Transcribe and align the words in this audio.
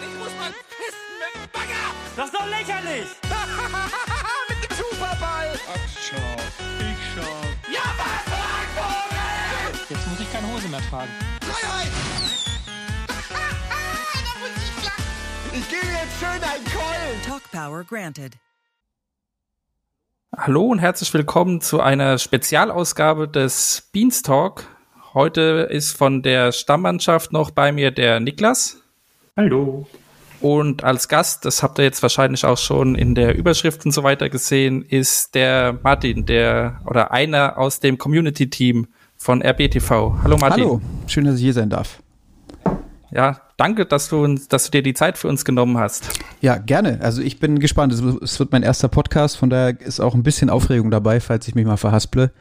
ich 0.00 0.18
muss 0.18 0.32
mal 0.38 0.52
pissen 0.72 1.12
mit 1.20 1.34
dem 1.34 1.50
Bagger. 1.52 1.84
Das 2.16 2.26
ist 2.26 2.34
doch 2.34 2.46
lächerlich! 2.46 3.08
mit 4.48 4.70
dem 4.70 4.76
Superball. 4.76 5.50
Ach, 5.68 5.88
schau. 6.00 6.36
Ich 6.80 7.00
schau. 7.14 7.72
Ja, 7.72 7.84
was, 7.98 8.22
Vogel? 8.76 9.86
Jetzt 9.90 10.08
muss 10.08 10.20
ich 10.20 10.32
keine 10.32 10.52
Hose 10.52 10.68
mehr 10.68 10.80
tragen. 10.88 11.10
Freiheit. 11.42 11.90
Ich 15.54 15.68
gebe 15.68 15.84
jetzt 15.84 16.18
schön 16.18 16.28
einen 16.30 16.64
Keulen. 16.64 17.22
Talk 17.26 17.42
Power 17.52 17.84
granted. 17.84 18.32
Hallo 20.34 20.62
und 20.62 20.78
herzlich 20.78 21.12
willkommen 21.12 21.60
zu 21.60 21.82
einer 21.82 22.16
Spezialausgabe 22.16 23.28
des 23.28 23.90
Beanstalk. 23.92 24.66
Heute 25.12 25.68
ist 25.68 25.94
von 25.94 26.22
der 26.22 26.52
Stammmannschaft 26.52 27.32
noch 27.32 27.50
bei 27.50 27.70
mir 27.70 27.90
der 27.90 28.18
Niklas. 28.20 28.81
Hallo. 29.36 29.86
Und 30.42 30.84
als 30.84 31.08
Gast, 31.08 31.46
das 31.46 31.62
habt 31.62 31.78
ihr 31.78 31.84
jetzt 31.84 32.02
wahrscheinlich 32.02 32.44
auch 32.44 32.58
schon 32.58 32.94
in 32.94 33.14
der 33.14 33.34
Überschrift 33.34 33.86
und 33.86 33.92
so 33.92 34.02
weiter 34.02 34.28
gesehen, 34.28 34.82
ist 34.82 35.34
der 35.34 35.78
Martin, 35.82 36.26
der 36.26 36.82
oder 36.84 37.12
einer 37.12 37.56
aus 37.56 37.80
dem 37.80 37.96
Community-Team 37.96 38.88
von 39.16 39.40
RBTV. 39.42 39.88
Hallo 40.22 40.36
Martin. 40.36 40.64
Hallo, 40.64 40.80
schön, 41.06 41.24
dass 41.24 41.36
ich 41.36 41.42
hier 41.42 41.54
sein 41.54 41.70
darf. 41.70 42.02
Ja, 43.10 43.40
danke, 43.56 43.86
dass 43.86 44.10
du, 44.10 44.22
uns, 44.22 44.48
dass 44.48 44.64
du 44.66 44.70
dir 44.72 44.82
die 44.82 44.92
Zeit 44.92 45.16
für 45.16 45.28
uns 45.28 45.46
genommen 45.46 45.78
hast. 45.78 46.10
Ja, 46.42 46.58
gerne. 46.58 46.98
Also 47.00 47.22
ich 47.22 47.40
bin 47.40 47.58
gespannt. 47.58 47.92
Es 47.94 48.38
wird- 48.38 48.52
mein 48.52 48.62
erster 48.62 48.88
Podcast, 48.88 49.38
von 49.38 49.48
daher 49.48 49.80
ist 49.80 50.00
auch 50.00 50.14
ein 50.14 50.22
bisschen 50.22 50.50
Aufregung 50.50 50.90
dabei, 50.90 51.20
falls 51.20 51.48
ich 51.48 51.54
mich 51.54 51.64
mal 51.64 51.78
verhasple. 51.78 52.32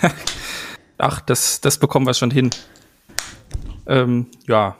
Ach, 0.98 1.20
das, 1.22 1.60
das 1.60 1.78
bekommen 1.78 2.06
wir 2.06 2.14
schon 2.14 2.30
hin. 2.30 2.50
Ähm, 3.86 4.26
ja. 4.46 4.76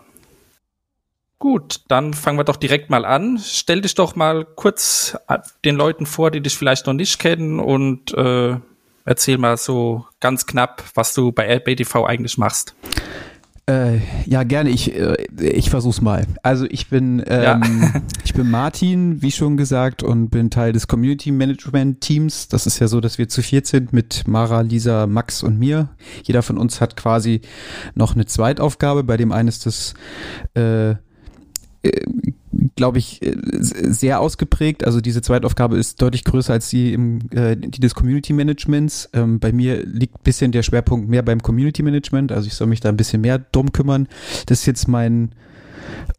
Gut, 1.42 1.80
dann 1.88 2.14
fangen 2.14 2.39
wir 2.39 2.44
doch 2.44 2.55
direkt 2.55 2.89
mal 2.89 3.05
an. 3.05 3.36
Stell 3.42 3.80
dich 3.80 3.97
doch 3.97 4.14
mal 4.14 4.44
kurz 4.44 5.19
äh, 5.27 5.39
den 5.64 5.75
Leuten 5.75 6.06
vor, 6.06 6.30
die 6.30 6.41
dich 6.41 6.56
vielleicht 6.56 6.86
noch 6.86 6.92
nicht 6.92 7.19
kennen 7.19 7.58
und 7.58 8.14
äh, 8.14 8.58
erzähl 9.05 9.39
mal 9.39 9.56
so 9.56 10.06
ganz 10.20 10.47
knapp, 10.47 10.84
was 10.94 11.14
du 11.14 11.33
bei 11.33 11.52
RBTV 11.52 12.05
eigentlich 12.05 12.39
machst. 12.39 12.77
Äh, 13.69 13.98
ja, 14.25 14.44
gerne. 14.44 14.70
Ich, 14.70 14.94
äh, 14.94 15.17
ich 15.36 15.69
versuch's 15.69 16.00
mal. 16.00 16.28
Also 16.44 16.64
ich 16.70 16.89
bin, 16.91 17.20
ähm, 17.27 18.05
ich 18.24 18.34
bin 18.34 18.48
Martin, 18.48 19.20
wie 19.20 19.33
schon 19.33 19.56
gesagt, 19.56 20.05
und 20.05 20.28
bin 20.28 20.48
Teil 20.48 20.72
des 20.72 20.86
Community 20.86 21.33
Management 21.33 22.02
Teams. 22.02 22.47
Das 22.47 22.69
ist 22.69 22.78
ja 22.78 22.86
so, 22.86 23.00
dass 23.00 23.19
wir 23.19 23.28
zu 23.28 23.42
viert 23.42 23.67
sind 23.67 23.92
mit 23.92 24.28
Mara, 24.28 24.61
Lisa, 24.61 25.08
Max 25.08 25.42
und 25.42 25.58
mir. 25.58 25.89
Jeder 26.22 26.42
von 26.42 26.56
uns 26.56 26.80
hat 26.80 26.97
quasi 26.97 27.41
noch 27.97 28.14
eine 28.14 28.27
Zweitaufgabe. 28.27 29.02
Bei 29.02 29.17
dem 29.17 29.33
einen 29.33 29.48
ist 29.48 29.67
das 29.67 29.95
äh, 30.55 30.95
glaube 32.77 32.98
ich, 32.98 33.22
äh, 33.22 33.36
sehr 33.41 34.20
ausgeprägt. 34.20 34.84
Also 34.84 35.00
diese 35.00 35.22
Zweitaufgabe 35.22 35.77
ist 35.77 36.00
deutlich 36.00 36.24
größer 36.24 36.52
als 36.52 36.69
die, 36.69 36.92
im, 36.92 37.20
äh, 37.30 37.56
die 37.56 37.80
des 37.80 37.94
Community 37.94 38.33
Managements. 38.33 39.08
Ähm, 39.12 39.41
bei 39.41 39.52
mir 39.52 39.84
liegt 39.84 40.16
ein 40.16 40.24
bisschen 40.24 40.52
der 40.52 40.62
Schwerpunkt 40.62 41.08
mehr 41.08 41.22
beim 41.22 41.42
Community 41.42 41.83
Management. 41.83 42.33
Also 42.33 42.47
ich 42.47 42.55
soll 42.55 42.66
mich 42.66 42.80
da 42.80 42.89
ein 42.89 42.97
bisschen 42.97 43.20
mehr 43.20 43.39
drum 43.39 43.72
kümmern. 43.72 44.08
Das 44.47 44.61
ist 44.61 44.66
jetzt 44.66 44.89
mein 44.89 45.33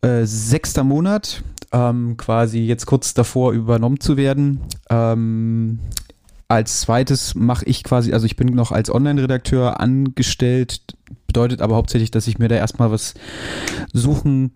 äh, 0.02 0.26
sechster 0.26 0.84
Monat, 0.84 1.44
ähm, 1.72 2.18
quasi 2.18 2.60
jetzt 2.60 2.86
kurz 2.86 3.14
davor 3.14 3.54
übernommen 3.54 4.00
zu 4.00 4.18
werden. 4.18 4.60
Ähm, 4.90 5.80
als 6.48 6.82
zweites 6.82 7.36
mache 7.36 7.66
ich 7.66 7.84
quasi, 7.84 8.14
also 8.14 8.26
ich 8.26 8.36
bin 8.36 8.54
noch 8.54 8.72
als 8.72 8.94
Online-Redakteur 8.94 9.80
angestellt, 9.80 10.82
bedeutet 11.26 11.62
aber 11.62 11.76
hauptsächlich, 11.76 12.12
dass 12.12 12.28
ich 12.28 12.38
mir 12.38 12.48
da 12.48 12.56
erstmal 12.56 12.92
was 12.92 13.16
suchen 13.92 14.52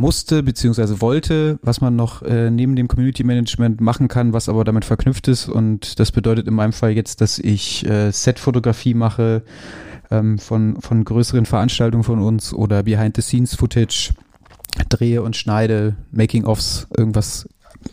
musste 0.00 0.42
beziehungsweise 0.42 1.02
wollte, 1.02 1.58
was 1.62 1.82
man 1.82 1.94
noch 1.94 2.22
äh, 2.22 2.50
neben 2.50 2.74
dem 2.74 2.88
Community 2.88 3.22
Management 3.22 3.82
machen 3.82 4.08
kann, 4.08 4.32
was 4.32 4.48
aber 4.48 4.64
damit 4.64 4.86
verknüpft 4.86 5.28
ist. 5.28 5.48
Und 5.48 6.00
das 6.00 6.10
bedeutet 6.10 6.48
in 6.48 6.54
meinem 6.54 6.72
Fall 6.72 6.92
jetzt, 6.92 7.20
dass 7.20 7.38
ich 7.38 7.86
äh, 7.86 8.10
Set-Fotografie 8.10 8.94
mache 8.94 9.42
ähm, 10.10 10.38
von, 10.38 10.80
von 10.80 11.04
größeren 11.04 11.44
Veranstaltungen 11.44 12.02
von 12.02 12.20
uns 12.20 12.54
oder 12.54 12.82
Behind-the-Scenes-Footage, 12.82 14.14
drehe 14.88 15.20
und 15.20 15.36
schneide, 15.36 15.96
Making-ofs, 16.12 16.86
irgendwas 16.96 17.46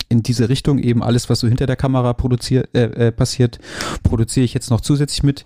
in 0.07 0.23
diese 0.23 0.47
Richtung 0.47 0.79
eben 0.79 1.03
alles, 1.03 1.29
was 1.29 1.41
so 1.41 1.47
hinter 1.49 1.65
der 1.65 1.75
Kamera 1.75 2.13
produziert, 2.13 2.73
äh, 2.73 3.07
äh, 3.07 3.11
passiert, 3.11 3.59
produziere 4.03 4.45
ich 4.45 4.53
jetzt 4.53 4.69
noch 4.69 4.79
zusätzlich 4.79 5.23
mit. 5.23 5.43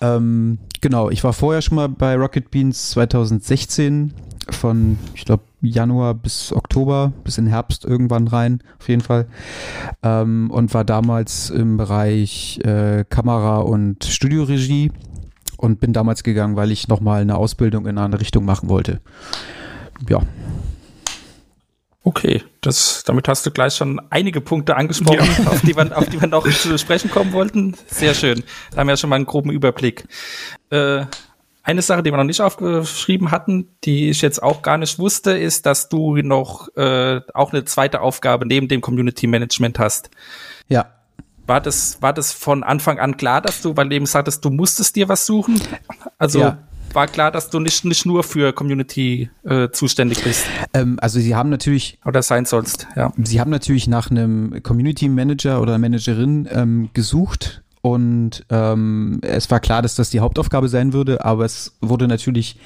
Ähm, 0.00 0.58
genau, 0.80 1.10
ich 1.10 1.22
war 1.24 1.34
vorher 1.34 1.60
schon 1.60 1.76
mal 1.76 1.90
bei 1.90 2.14
Rocket 2.14 2.50
Beans 2.50 2.90
2016 2.90 4.14
von, 4.50 4.98
ich 5.14 5.24
glaube, 5.24 5.44
Januar 5.60 6.14
bis 6.14 6.52
Oktober, 6.52 7.12
bis 7.24 7.38
in 7.38 7.46
Herbst 7.46 7.84
irgendwann 7.84 8.28
rein, 8.28 8.62
auf 8.78 8.88
jeden 8.88 9.02
Fall. 9.02 9.26
Ähm, 10.02 10.50
und 10.50 10.74
war 10.74 10.84
damals 10.84 11.50
im 11.50 11.76
Bereich 11.76 12.60
äh, 12.64 13.04
Kamera 13.08 13.58
und 13.58 14.04
Studioregie 14.04 14.92
und 15.56 15.80
bin 15.80 15.92
damals 15.92 16.22
gegangen, 16.22 16.56
weil 16.56 16.70
ich 16.70 16.88
nochmal 16.88 17.22
eine 17.22 17.36
Ausbildung 17.36 17.86
in 17.86 17.98
eine 17.98 18.20
Richtung 18.20 18.44
machen 18.44 18.68
wollte. 18.68 19.00
Ja, 20.08 20.20
Okay, 22.06 22.44
das, 22.60 23.02
damit 23.04 23.28
hast 23.28 23.46
du 23.46 23.50
gleich 23.50 23.76
schon 23.76 23.98
einige 24.10 24.42
Punkte 24.42 24.76
angesprochen, 24.76 25.48
auf, 25.48 25.62
die 25.62 25.74
wir, 25.74 25.96
auf 25.96 26.06
die 26.06 26.20
wir 26.20 26.28
noch 26.28 26.46
zu 26.46 26.76
sprechen 26.76 27.10
kommen 27.10 27.32
wollten. 27.32 27.74
Sehr 27.86 28.12
schön. 28.12 28.44
Da 28.70 28.78
haben 28.78 28.88
wir 28.88 28.92
ja 28.92 28.96
schon 28.98 29.08
mal 29.08 29.16
einen 29.16 29.24
groben 29.24 29.50
Überblick. 29.50 30.04
Äh, 30.68 31.06
eine 31.64 31.82
Sache, 31.82 32.02
die 32.02 32.12
wir 32.12 32.18
noch 32.18 32.24
nicht 32.24 32.40
aufgeschrieben 32.42 33.30
hatten, 33.30 33.68
die 33.84 34.10
ich 34.10 34.20
jetzt 34.22 34.42
auch 34.42 34.62
gar 34.62 34.76
nicht 34.78 34.98
wusste, 34.98 35.32
ist, 35.32 35.66
dass 35.66 35.88
du 35.88 36.16
noch 36.18 36.68
äh, 36.76 37.20
auch 37.32 37.52
eine 37.52 37.64
zweite 37.64 38.02
Aufgabe 38.02 38.46
neben 38.46 38.68
dem 38.68 38.80
Community 38.80 39.26
Management 39.26 39.78
hast. 39.78 40.10
ja. 40.68 40.86
War 41.46 41.60
das, 41.60 42.00
war 42.00 42.14
das 42.14 42.32
von 42.32 42.62
Anfang 42.62 42.98
an 42.98 43.18
klar, 43.18 43.42
dass 43.42 43.60
du, 43.60 43.76
weil 43.76 43.90
du 43.90 43.96
eben 43.96 44.06
sagtest, 44.06 44.42
du 44.46 44.48
musstest 44.48 44.96
dir 44.96 45.10
was 45.10 45.26
suchen? 45.26 45.60
Also 46.16 46.38
Ja. 46.40 46.58
war 46.94 47.06
klar, 47.06 47.30
dass 47.30 47.50
du 47.50 47.60
nicht, 47.60 47.84
nicht 47.84 48.06
nur 48.06 48.22
für 48.22 48.54
Community 48.54 49.28
äh, 49.42 49.68
zuständig 49.70 50.24
bist 50.24 50.46
Ähm, 50.72 50.98
also 51.02 51.20
sie 51.20 51.34
haben 51.34 51.50
natürlich 51.50 51.98
oder 52.06 52.22
sein 52.22 52.46
sollst. 52.46 52.86
Ja. 52.96 53.12
Sie 53.22 53.40
haben 53.40 53.50
natürlich 53.50 53.88
nach 53.88 54.10
einem 54.10 54.62
Community 54.62 55.10
Manager 55.10 55.60
oder 55.60 55.76
Managerin 55.76 56.48
ähm, 56.50 56.88
gesucht 56.94 57.62
und 57.84 58.46
ähm, 58.48 59.18
es 59.20 59.50
war 59.50 59.60
klar, 59.60 59.82
dass 59.82 59.94
das 59.94 60.08
die 60.08 60.20
Hauptaufgabe 60.20 60.70
sein 60.70 60.94
würde, 60.94 61.22
aber 61.22 61.44
es 61.44 61.76
wurde 61.82 62.08
natürlich 62.08 62.58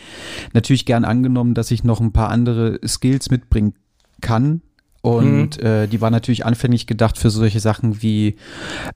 natürlich 0.52 0.86
gern 0.86 1.04
angenommen, 1.04 1.54
dass 1.54 1.72
ich 1.72 1.82
noch 1.82 2.00
ein 2.00 2.12
paar 2.12 2.28
andere 2.28 2.78
Skills 2.86 3.28
mitbringen 3.28 3.74
kann. 4.20 4.62
Und 5.00 5.62
äh, 5.62 5.86
die 5.86 6.00
war 6.00 6.10
natürlich 6.10 6.44
anfänglich 6.44 6.86
gedacht 6.86 7.18
für 7.18 7.30
solche 7.30 7.60
Sachen 7.60 8.02
wie 8.02 8.36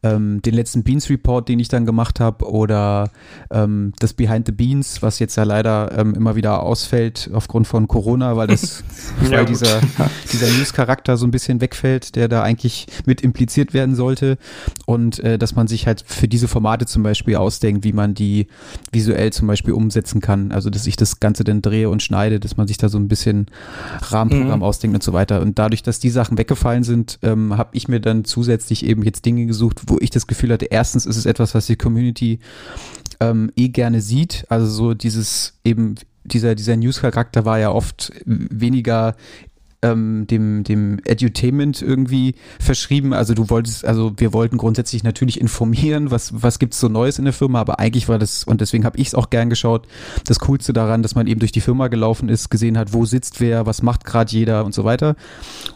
ähm, 0.02 0.42
den 0.42 0.54
letzten 0.54 0.82
Beans 0.82 1.08
Report, 1.08 1.48
den 1.48 1.60
ich 1.60 1.68
dann 1.68 1.86
gemacht 1.86 2.18
habe, 2.20 2.44
oder 2.50 3.10
ähm, 3.50 3.92
das 3.98 4.12
Behind 4.12 4.46
the 4.46 4.52
Beans, 4.52 5.00
was 5.02 5.18
jetzt 5.20 5.36
ja 5.36 5.44
leider 5.44 5.96
ähm, 5.96 6.14
immer 6.14 6.34
wieder 6.34 6.62
ausfällt 6.62 7.30
aufgrund 7.32 7.66
von 7.66 7.86
Corona, 7.88 8.36
weil 8.36 8.48
das, 8.48 8.82
weil 9.30 9.46
dieser, 9.46 9.80
dieser 10.32 10.46
News-Charakter 10.58 11.16
so 11.16 11.26
ein 11.26 11.30
bisschen 11.30 11.60
wegfällt, 11.60 12.16
der 12.16 12.28
da 12.28 12.42
eigentlich 12.42 12.86
mit 13.06 13.20
impliziert 13.20 13.72
werden 13.72 13.94
sollte. 13.94 14.38
Und 14.86 15.20
äh, 15.20 15.38
dass 15.38 15.54
man 15.54 15.68
sich 15.68 15.86
halt 15.86 16.04
für 16.06 16.28
diese 16.28 16.48
Formate 16.48 16.86
zum 16.86 17.02
Beispiel 17.02 17.36
ausdenkt, 17.36 17.84
wie 17.84 17.92
man 17.92 18.14
die 18.14 18.48
visuell 18.90 19.32
zum 19.32 19.46
Beispiel 19.46 19.72
umsetzen 19.72 20.20
kann. 20.20 20.52
Also 20.52 20.68
dass 20.68 20.86
ich 20.86 20.96
das 20.96 21.20
Ganze 21.20 21.44
dann 21.44 21.62
drehe 21.62 21.88
und 21.88 22.02
schneide, 22.02 22.40
dass 22.40 22.56
man 22.56 22.66
sich 22.66 22.76
da 22.76 22.88
so 22.88 22.98
ein 22.98 23.08
bisschen 23.08 23.46
Rahmenprogramm 24.00 24.58
Mhm. 24.58 24.64
ausdenkt 24.64 24.94
und 24.94 25.02
so 25.02 25.12
weiter. 25.12 25.40
Und 25.40 25.58
dadurch, 25.58 25.82
dass 25.82 25.91
die 25.98 26.10
Sachen 26.10 26.38
weggefallen 26.38 26.84
sind, 26.84 27.18
ähm, 27.22 27.56
habe 27.56 27.76
ich 27.76 27.88
mir 27.88 28.00
dann 28.00 28.24
zusätzlich 28.24 28.84
eben 28.84 29.02
jetzt 29.02 29.24
Dinge 29.24 29.46
gesucht, 29.46 29.82
wo 29.86 29.98
ich 30.00 30.10
das 30.10 30.26
Gefühl 30.26 30.52
hatte, 30.52 30.66
erstens 30.66 31.06
ist 31.06 31.16
es 31.16 31.26
etwas, 31.26 31.54
was 31.54 31.66
die 31.66 31.76
Community 31.76 32.38
ähm, 33.20 33.50
eh 33.56 33.68
gerne 33.68 34.00
sieht. 34.00 34.44
Also 34.48 34.66
so 34.66 34.94
dieses 34.94 35.58
eben, 35.64 35.96
dieser, 36.24 36.54
dieser 36.54 36.76
News-Charakter 36.76 37.44
war 37.44 37.58
ja 37.58 37.70
oft 37.70 38.12
weniger 38.26 39.16
ähm, 39.82 40.26
dem, 40.28 40.64
dem 40.64 41.00
Edutainment 41.04 41.82
irgendwie 41.82 42.34
verschrieben. 42.58 43.12
Also 43.12 43.34
du 43.34 43.50
wolltest, 43.50 43.84
also 43.84 44.12
wir 44.16 44.32
wollten 44.32 44.56
grundsätzlich 44.56 45.02
natürlich 45.02 45.40
informieren, 45.40 46.10
was, 46.10 46.42
was 46.42 46.58
gibt's 46.58 46.80
so 46.80 46.88
Neues 46.88 47.18
in 47.18 47.24
der 47.24 47.34
Firma, 47.34 47.60
aber 47.60 47.78
eigentlich 47.78 48.08
war 48.08 48.18
das, 48.18 48.44
und 48.44 48.60
deswegen 48.60 48.84
habe 48.84 48.98
ich 48.98 49.08
es 49.08 49.14
auch 49.14 49.30
gern 49.30 49.50
geschaut, 49.50 49.86
das 50.26 50.38
Coolste 50.38 50.72
daran, 50.72 51.02
dass 51.02 51.14
man 51.14 51.26
eben 51.26 51.40
durch 51.40 51.52
die 51.52 51.60
Firma 51.60 51.88
gelaufen 51.88 52.28
ist, 52.28 52.48
gesehen 52.48 52.78
hat, 52.78 52.92
wo 52.92 53.04
sitzt 53.04 53.40
wer, 53.40 53.66
was 53.66 53.82
macht 53.82 54.04
gerade 54.04 54.32
jeder 54.32 54.64
und 54.64 54.74
so 54.74 54.84
weiter. 54.84 55.16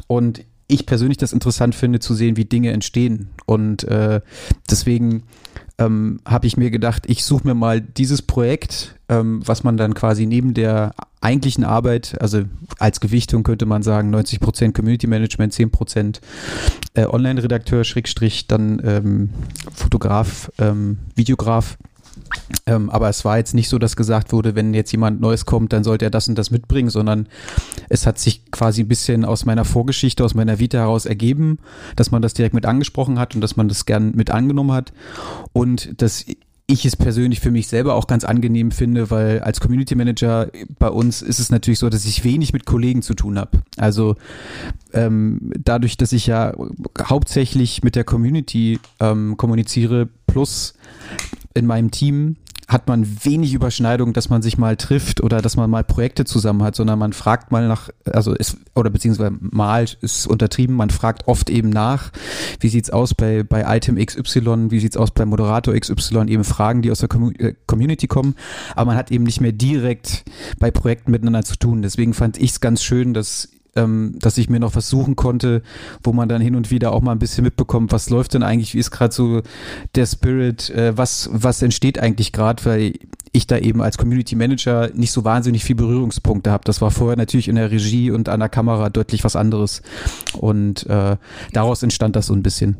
Und 0.06 0.44
ich 0.68 0.86
persönlich 0.86 1.18
das 1.18 1.32
interessant 1.32 1.74
finde, 1.74 2.00
zu 2.00 2.14
sehen, 2.14 2.36
wie 2.36 2.44
Dinge 2.44 2.72
entstehen. 2.72 3.28
Und 3.46 3.84
äh, 3.84 4.20
deswegen 4.68 5.22
ähm, 5.78 6.20
habe 6.26 6.46
ich 6.46 6.56
mir 6.56 6.70
gedacht, 6.70 7.04
ich 7.06 7.24
suche 7.24 7.46
mir 7.46 7.54
mal 7.54 7.80
dieses 7.80 8.22
Projekt, 8.22 8.96
ähm, 9.08 9.42
was 9.44 9.62
man 9.62 9.76
dann 9.76 9.94
quasi 9.94 10.26
neben 10.26 10.54
der 10.54 10.94
eigentlichen 11.20 11.64
Arbeit, 11.64 12.16
also 12.20 12.42
als 12.78 13.00
Gewichtung 13.00 13.42
könnte 13.42 13.66
man 13.66 13.82
sagen, 13.82 14.14
90% 14.14 14.72
Community 14.72 15.06
Management, 15.06 15.52
10% 15.52 16.20
äh, 16.94 17.06
Online-Redakteur, 17.06 17.84
Schrägstrich, 17.84 18.46
dann 18.46 18.80
ähm, 18.84 19.30
Fotograf, 19.74 20.50
ähm, 20.58 20.98
Videograf, 21.14 21.76
Ähm, 22.66 22.90
aber 22.90 23.08
es 23.08 23.24
war 23.24 23.38
jetzt 23.38 23.54
nicht 23.54 23.68
so, 23.68 23.78
dass 23.78 23.96
gesagt 23.96 24.32
wurde, 24.32 24.54
wenn 24.54 24.74
jetzt 24.74 24.92
jemand 24.92 25.20
Neues 25.20 25.46
kommt, 25.46 25.72
dann 25.72 25.84
sollte 25.84 26.04
er 26.04 26.10
das 26.10 26.28
und 26.28 26.36
das 26.36 26.50
mitbringen, 26.50 26.90
sondern 26.90 27.28
es 27.88 28.06
hat 28.06 28.18
sich 28.18 28.50
quasi 28.50 28.82
ein 28.82 28.88
bisschen 28.88 29.24
aus 29.24 29.44
meiner 29.44 29.64
Vorgeschichte, 29.64 30.24
aus 30.24 30.34
meiner 30.34 30.58
Vita 30.58 30.78
heraus 30.78 31.06
ergeben, 31.06 31.58
dass 31.96 32.10
man 32.10 32.22
das 32.22 32.34
direkt 32.34 32.54
mit 32.54 32.66
angesprochen 32.66 33.18
hat 33.18 33.34
und 33.34 33.40
dass 33.40 33.56
man 33.56 33.68
das 33.68 33.86
gern 33.86 34.12
mit 34.14 34.30
angenommen 34.30 34.72
hat 34.72 34.92
und 35.52 36.00
dass 36.00 36.24
ich 36.68 36.84
es 36.84 36.96
persönlich 36.96 37.40
für 37.40 37.52
mich 37.52 37.68
selber 37.68 37.94
auch 37.94 38.08
ganz 38.08 38.24
angenehm 38.24 38.72
finde, 38.72 39.10
weil 39.10 39.40
als 39.40 39.60
Community 39.60 39.94
Manager 39.94 40.50
bei 40.78 40.88
uns 40.88 41.22
ist 41.22 41.38
es 41.38 41.50
natürlich 41.50 41.78
so, 41.78 41.88
dass 41.88 42.04
ich 42.04 42.24
wenig 42.24 42.52
mit 42.52 42.66
Kollegen 42.66 43.02
zu 43.02 43.14
tun 43.14 43.38
habe. 43.38 43.62
Also 43.76 44.16
ähm, 44.92 45.52
dadurch, 45.62 45.96
dass 45.96 46.12
ich 46.12 46.26
ja 46.26 46.54
hauptsächlich 47.00 47.84
mit 47.84 47.94
der 47.94 48.02
Community 48.02 48.80
ähm, 48.98 49.36
kommuniziere, 49.36 50.08
plus 50.26 50.74
in 51.56 51.66
meinem 51.66 51.90
Team 51.90 52.36
hat 52.68 52.88
man 52.88 53.06
wenig 53.24 53.54
Überschneidung, 53.54 54.12
dass 54.12 54.28
man 54.28 54.42
sich 54.42 54.58
mal 54.58 54.76
trifft 54.76 55.22
oder 55.22 55.40
dass 55.40 55.56
man 55.56 55.70
mal 55.70 55.84
Projekte 55.84 56.24
zusammen 56.24 56.64
hat, 56.64 56.74
sondern 56.74 56.98
man 56.98 57.12
fragt 57.12 57.52
mal 57.52 57.68
nach, 57.68 57.90
also 58.04 58.34
ist, 58.34 58.56
oder 58.74 58.90
beziehungsweise 58.90 59.36
mal 59.40 59.84
ist 60.00 60.26
untertrieben, 60.26 60.74
man 60.74 60.90
fragt 60.90 61.28
oft 61.28 61.48
eben 61.48 61.70
nach, 61.70 62.10
wie 62.58 62.68
sieht's 62.68 62.90
aus 62.90 63.14
bei, 63.14 63.44
bei 63.44 63.76
Item 63.76 64.04
XY, 64.04 64.70
wie 64.70 64.80
sieht's 64.80 64.96
aus 64.96 65.12
bei 65.12 65.24
Moderator 65.24 65.74
XY, 65.78 66.26
eben 66.26 66.42
Fragen, 66.42 66.82
die 66.82 66.90
aus 66.90 66.98
der 66.98 67.08
äh, 67.38 67.54
Community 67.66 68.08
kommen, 68.08 68.34
aber 68.74 68.86
man 68.86 68.96
hat 68.96 69.12
eben 69.12 69.24
nicht 69.24 69.40
mehr 69.40 69.52
direkt 69.52 70.24
bei 70.58 70.72
Projekten 70.72 71.12
miteinander 71.12 71.44
zu 71.44 71.56
tun. 71.56 71.82
Deswegen 71.82 72.14
fand 72.14 72.36
ich 72.36 72.50
es 72.50 72.60
ganz 72.60 72.82
schön, 72.82 73.14
dass 73.14 73.48
ähm, 73.76 74.16
dass 74.18 74.38
ich 74.38 74.48
mir 74.48 74.60
noch 74.60 74.74
was 74.74 74.88
suchen 74.88 75.16
konnte, 75.16 75.62
wo 76.02 76.12
man 76.12 76.28
dann 76.28 76.40
hin 76.40 76.56
und 76.56 76.70
wieder 76.70 76.92
auch 76.92 77.00
mal 77.02 77.12
ein 77.12 77.18
bisschen 77.18 77.44
mitbekommt, 77.44 77.92
was 77.92 78.10
läuft 78.10 78.34
denn 78.34 78.42
eigentlich, 78.42 78.74
wie 78.74 78.78
ist 78.78 78.90
gerade 78.90 79.14
so 79.14 79.42
der 79.94 80.06
Spirit, 80.06 80.70
äh, 80.70 80.96
was, 80.96 81.30
was 81.32 81.62
entsteht 81.62 81.98
eigentlich 81.98 82.32
gerade, 82.32 82.64
weil 82.64 82.94
ich 83.32 83.46
da 83.46 83.58
eben 83.58 83.82
als 83.82 83.98
Community 83.98 84.34
Manager 84.34 84.90
nicht 84.94 85.12
so 85.12 85.24
wahnsinnig 85.24 85.64
viel 85.64 85.76
Berührungspunkte 85.76 86.50
habe. 86.50 86.64
Das 86.64 86.80
war 86.80 86.90
vorher 86.90 87.16
natürlich 87.16 87.48
in 87.48 87.56
der 87.56 87.70
Regie 87.70 88.10
und 88.10 88.28
an 88.28 88.40
der 88.40 88.48
Kamera 88.48 88.88
deutlich 88.88 89.24
was 89.24 89.36
anderes. 89.36 89.82
Und 90.38 90.86
äh, 90.86 91.16
daraus 91.52 91.82
entstand 91.82 92.16
das 92.16 92.26
so 92.26 92.34
ein 92.34 92.42
bisschen. 92.42 92.78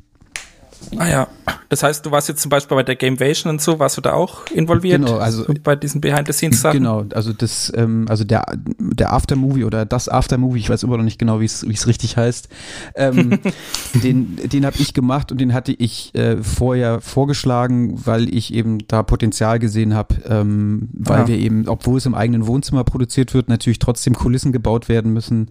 Ah 0.96 1.08
ja, 1.08 1.28
das 1.68 1.82
heißt, 1.82 2.06
du 2.06 2.10
warst 2.10 2.28
jetzt 2.28 2.40
zum 2.40 2.48
Beispiel 2.48 2.76
bei 2.76 2.82
der 2.82 2.96
Gamevation 2.96 3.50
und 3.50 3.60
so, 3.60 3.78
warst 3.78 3.96
du 3.96 4.00
da 4.00 4.12
auch 4.12 4.46
involviert? 4.52 5.04
Genau, 5.04 5.18
also 5.18 5.44
so 5.44 5.52
bei 5.62 5.74
diesen 5.74 6.00
Behind-the-Scenes-Sachen? 6.00 6.78
Genau, 6.78 7.04
also 7.12 7.32
das, 7.32 7.72
ähm, 7.74 8.06
also 8.08 8.24
der, 8.24 8.44
der 8.78 9.12
Aftermovie 9.12 9.64
oder 9.64 9.84
das 9.84 10.08
Aftermovie, 10.08 10.60
ich 10.60 10.70
weiß 10.70 10.84
immer 10.84 10.96
noch 10.96 11.04
nicht 11.04 11.18
genau, 11.18 11.40
wie 11.40 11.44
es 11.44 11.86
richtig 11.86 12.16
heißt, 12.16 12.48
ähm, 12.94 13.38
den, 13.94 14.36
den 14.36 14.64
habe 14.64 14.76
ich 14.78 14.94
gemacht 14.94 15.32
und 15.32 15.40
den 15.40 15.52
hatte 15.52 15.72
ich 15.72 16.14
äh, 16.14 16.42
vorher 16.42 17.00
vorgeschlagen, 17.00 18.06
weil 18.06 18.32
ich 18.32 18.54
eben 18.54 18.86
da 18.86 19.02
Potenzial 19.02 19.58
gesehen 19.58 19.94
habe, 19.94 20.14
ähm, 20.28 20.88
weil 20.92 21.22
ah. 21.22 21.26
wir 21.26 21.36
eben, 21.36 21.68
obwohl 21.68 21.98
es 21.98 22.06
im 22.06 22.14
eigenen 22.14 22.46
Wohnzimmer 22.46 22.84
produziert 22.84 23.34
wird, 23.34 23.48
natürlich 23.48 23.78
trotzdem 23.78 24.14
Kulissen 24.14 24.52
gebaut 24.52 24.88
werden 24.88 25.12
müssen, 25.12 25.48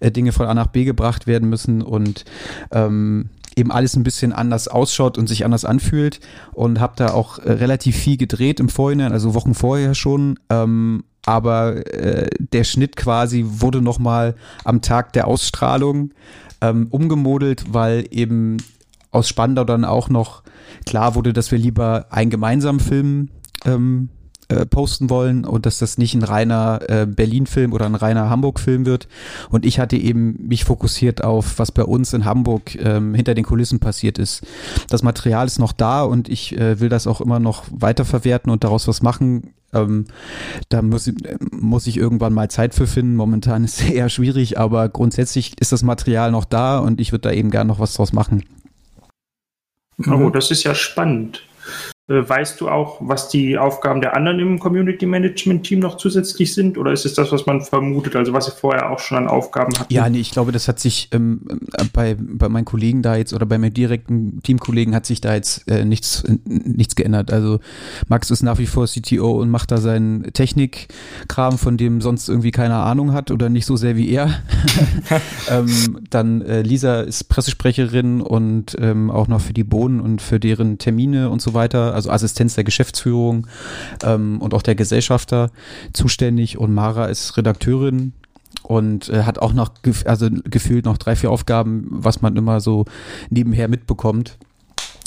äh, 0.00 0.10
Dinge 0.10 0.32
von 0.32 0.46
A 0.46 0.54
nach 0.54 0.68
B 0.68 0.84
gebracht 0.84 1.26
werden 1.26 1.48
müssen 1.48 1.82
und 1.82 2.24
ähm, 2.70 3.30
eben 3.56 3.72
alles 3.72 3.96
ein 3.96 4.02
bisschen 4.02 4.32
anders 4.32 4.68
ausschaut 4.68 5.18
und 5.18 5.26
sich 5.26 5.44
anders 5.44 5.64
anfühlt 5.64 6.20
und 6.52 6.78
habe 6.78 6.92
da 6.96 7.12
auch 7.12 7.38
äh, 7.38 7.52
relativ 7.52 7.96
viel 7.96 8.18
gedreht 8.18 8.60
im 8.60 8.68
Vorhinein, 8.68 9.12
also 9.12 9.34
Wochen 9.34 9.54
vorher 9.54 9.94
schon. 9.94 10.38
Ähm, 10.50 11.04
aber 11.24 11.92
äh, 11.92 12.28
der 12.38 12.64
Schnitt 12.64 12.96
quasi 12.96 13.44
wurde 13.46 13.80
nochmal 13.80 14.36
am 14.64 14.82
Tag 14.82 15.12
der 15.14 15.26
Ausstrahlung 15.26 16.12
ähm, 16.60 16.86
umgemodelt, 16.90 17.64
weil 17.72 18.06
eben 18.10 18.58
aus 19.10 19.28
Spandau 19.28 19.64
dann 19.64 19.84
auch 19.84 20.08
noch 20.08 20.42
klar 20.84 21.14
wurde, 21.14 21.32
dass 21.32 21.50
wir 21.50 21.58
lieber 21.58 22.06
einen 22.10 22.30
gemeinsamen 22.30 22.80
Film 22.80 23.30
ähm, 23.64 24.10
äh, 24.48 24.64
posten 24.64 25.10
wollen 25.10 25.44
und 25.44 25.66
dass 25.66 25.78
das 25.78 25.98
nicht 25.98 26.14
ein 26.14 26.22
reiner 26.22 26.80
äh, 26.88 27.06
Berlin-Film 27.06 27.72
oder 27.72 27.86
ein 27.86 27.94
reiner 27.94 28.30
Hamburg-Film 28.30 28.86
wird. 28.86 29.08
Und 29.50 29.66
ich 29.66 29.80
hatte 29.80 29.96
eben 29.96 30.36
mich 30.46 30.64
fokussiert 30.64 31.24
auf, 31.24 31.58
was 31.58 31.72
bei 31.72 31.82
uns 31.82 32.12
in 32.12 32.24
Hamburg 32.24 32.76
ähm, 32.76 33.14
hinter 33.14 33.34
den 33.34 33.44
Kulissen 33.44 33.80
passiert 33.80 34.18
ist. 34.18 34.46
Das 34.88 35.02
Material 35.02 35.46
ist 35.46 35.58
noch 35.58 35.72
da 35.72 36.02
und 36.02 36.28
ich 36.28 36.56
äh, 36.56 36.78
will 36.78 36.88
das 36.88 37.06
auch 37.06 37.20
immer 37.20 37.40
noch 37.40 37.64
weiterverwerten 37.70 38.52
und 38.52 38.62
daraus 38.62 38.86
was 38.86 39.02
machen. 39.02 39.54
Ähm, 39.72 40.06
da 40.68 40.80
muss, 40.80 41.10
muss 41.50 41.86
ich 41.86 41.96
irgendwann 41.96 42.32
mal 42.32 42.48
Zeit 42.50 42.74
für 42.74 42.86
finden. 42.86 43.16
Momentan 43.16 43.64
ist 43.64 43.80
es 43.80 43.90
eher 43.90 44.08
schwierig, 44.08 44.58
aber 44.58 44.88
grundsätzlich 44.88 45.60
ist 45.60 45.72
das 45.72 45.82
Material 45.82 46.30
noch 46.30 46.44
da 46.44 46.78
und 46.78 47.00
ich 47.00 47.12
würde 47.12 47.28
da 47.28 47.32
eben 47.32 47.50
gerne 47.50 47.68
noch 47.68 47.80
was 47.80 47.94
draus 47.94 48.12
machen. 48.12 48.44
Oh, 50.06 50.30
das 50.30 50.50
ist 50.50 50.62
ja 50.62 50.74
spannend. 50.74 51.42
Äh, 52.08 52.28
weißt 52.28 52.60
du 52.60 52.68
auch, 52.68 52.98
was 53.00 53.28
die 53.28 53.58
Aufgaben 53.58 54.00
der 54.00 54.14
anderen 54.14 54.38
im 54.38 54.60
Community 54.60 55.06
Management 55.06 55.66
Team 55.66 55.80
noch 55.80 55.96
zusätzlich 55.96 56.54
sind? 56.54 56.78
Oder 56.78 56.92
ist 56.92 57.04
es 57.04 57.14
das, 57.14 57.32
was 57.32 57.46
man 57.46 57.62
vermutet, 57.62 58.14
also 58.14 58.32
was 58.32 58.46
ihr 58.46 58.52
vorher 58.52 58.90
auch 58.90 59.00
schon 59.00 59.18
an 59.18 59.26
Aufgaben 59.26 59.72
hattet? 59.76 59.90
Ja, 59.90 60.08
nee, 60.08 60.20
ich 60.20 60.30
glaube, 60.30 60.52
das 60.52 60.68
hat 60.68 60.78
sich 60.78 61.08
ähm, 61.10 61.40
bei, 61.92 62.16
bei 62.16 62.48
meinen 62.48 62.64
Kollegen 62.64 63.02
da 63.02 63.16
jetzt 63.16 63.34
oder 63.34 63.44
bei 63.44 63.58
meinen 63.58 63.74
direkten 63.74 64.40
Teamkollegen 64.42 64.94
hat 64.94 65.04
sich 65.04 65.20
da 65.20 65.34
jetzt 65.34 65.68
äh, 65.68 65.84
nichts, 65.84 66.22
äh, 66.22 66.38
nichts 66.44 66.94
geändert. 66.94 67.32
Also 67.32 67.58
Max 68.06 68.30
ist 68.30 68.44
nach 68.44 68.58
wie 68.58 68.66
vor 68.66 68.86
CTO 68.86 69.32
und 69.32 69.50
macht 69.50 69.72
da 69.72 69.78
seinen 69.78 70.32
Technikkram, 70.32 71.58
von 71.58 71.76
dem 71.76 72.00
sonst 72.00 72.28
irgendwie 72.28 72.52
keine 72.52 72.76
Ahnung 72.76 73.14
hat 73.14 73.32
oder 73.32 73.48
nicht 73.48 73.66
so 73.66 73.74
sehr 73.74 73.96
wie 73.96 74.10
er. 74.10 74.30
ähm, 75.50 75.98
dann 76.08 76.40
äh, 76.42 76.62
Lisa 76.62 77.00
ist 77.00 77.24
Pressesprecherin 77.24 78.20
und 78.20 78.76
ähm, 78.78 79.10
auch 79.10 79.26
noch 79.26 79.40
für 79.40 79.54
die 79.54 79.64
Bohnen 79.64 80.00
und 80.00 80.22
für 80.22 80.38
deren 80.38 80.78
Termine 80.78 81.30
und 81.30 81.42
so 81.42 81.52
weiter 81.52 81.95
also 81.96 82.10
Assistenz 82.10 82.54
der 82.54 82.64
Geschäftsführung 82.64 83.46
ähm, 84.02 84.40
und 84.40 84.54
auch 84.54 84.62
der 84.62 84.74
Gesellschafter 84.74 85.50
zuständig 85.92 86.58
und 86.58 86.72
Mara 86.72 87.06
ist 87.06 87.36
Redakteurin 87.36 88.12
und 88.62 89.08
äh, 89.08 89.22
hat 89.22 89.38
auch 89.38 89.52
noch 89.52 89.82
gef 89.82 90.04
also 90.06 90.28
gefühlt 90.44 90.84
noch 90.84 90.98
drei, 90.98 91.16
vier 91.16 91.30
Aufgaben, 91.30 91.86
was 91.90 92.22
man 92.22 92.36
immer 92.36 92.60
so 92.60 92.84
nebenher 93.30 93.68
mitbekommt. 93.68 94.38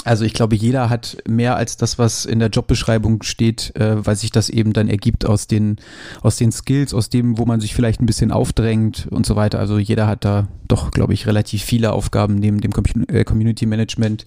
Also 0.05 0.23
ich 0.23 0.33
glaube, 0.33 0.55
jeder 0.55 0.89
hat 0.89 1.17
mehr 1.27 1.57
als 1.57 1.75
das, 1.75 1.99
was 1.99 2.25
in 2.25 2.39
der 2.39 2.49
Jobbeschreibung 2.49 3.21
steht, 3.23 3.75
äh, 3.75 4.05
weil 4.05 4.15
sich 4.15 4.31
das 4.31 4.49
eben 4.49 4.71
dann 4.71 4.87
ergibt 4.87 5.25
aus 5.25 5.47
den, 5.47 5.75
aus 6.21 6.37
den 6.37 6.51
Skills, 6.51 6.93
aus 6.93 7.09
dem, 7.09 7.37
wo 7.37 7.45
man 7.45 7.59
sich 7.59 7.75
vielleicht 7.75 8.01
ein 8.01 8.05
bisschen 8.05 8.31
aufdrängt 8.31 9.07
und 9.11 9.25
so 9.25 9.35
weiter. 9.35 9.59
Also 9.59 9.77
jeder 9.77 10.07
hat 10.07 10.23
da 10.23 10.47
doch, 10.67 10.91
glaube 10.91 11.13
ich, 11.13 11.27
relativ 11.27 11.63
viele 11.63 11.91
Aufgaben 11.91 12.35
neben 12.35 12.61
dem 12.61 12.71
Com 12.71 12.85
äh, 13.07 13.25
Community 13.25 13.65
Management. 13.65 14.25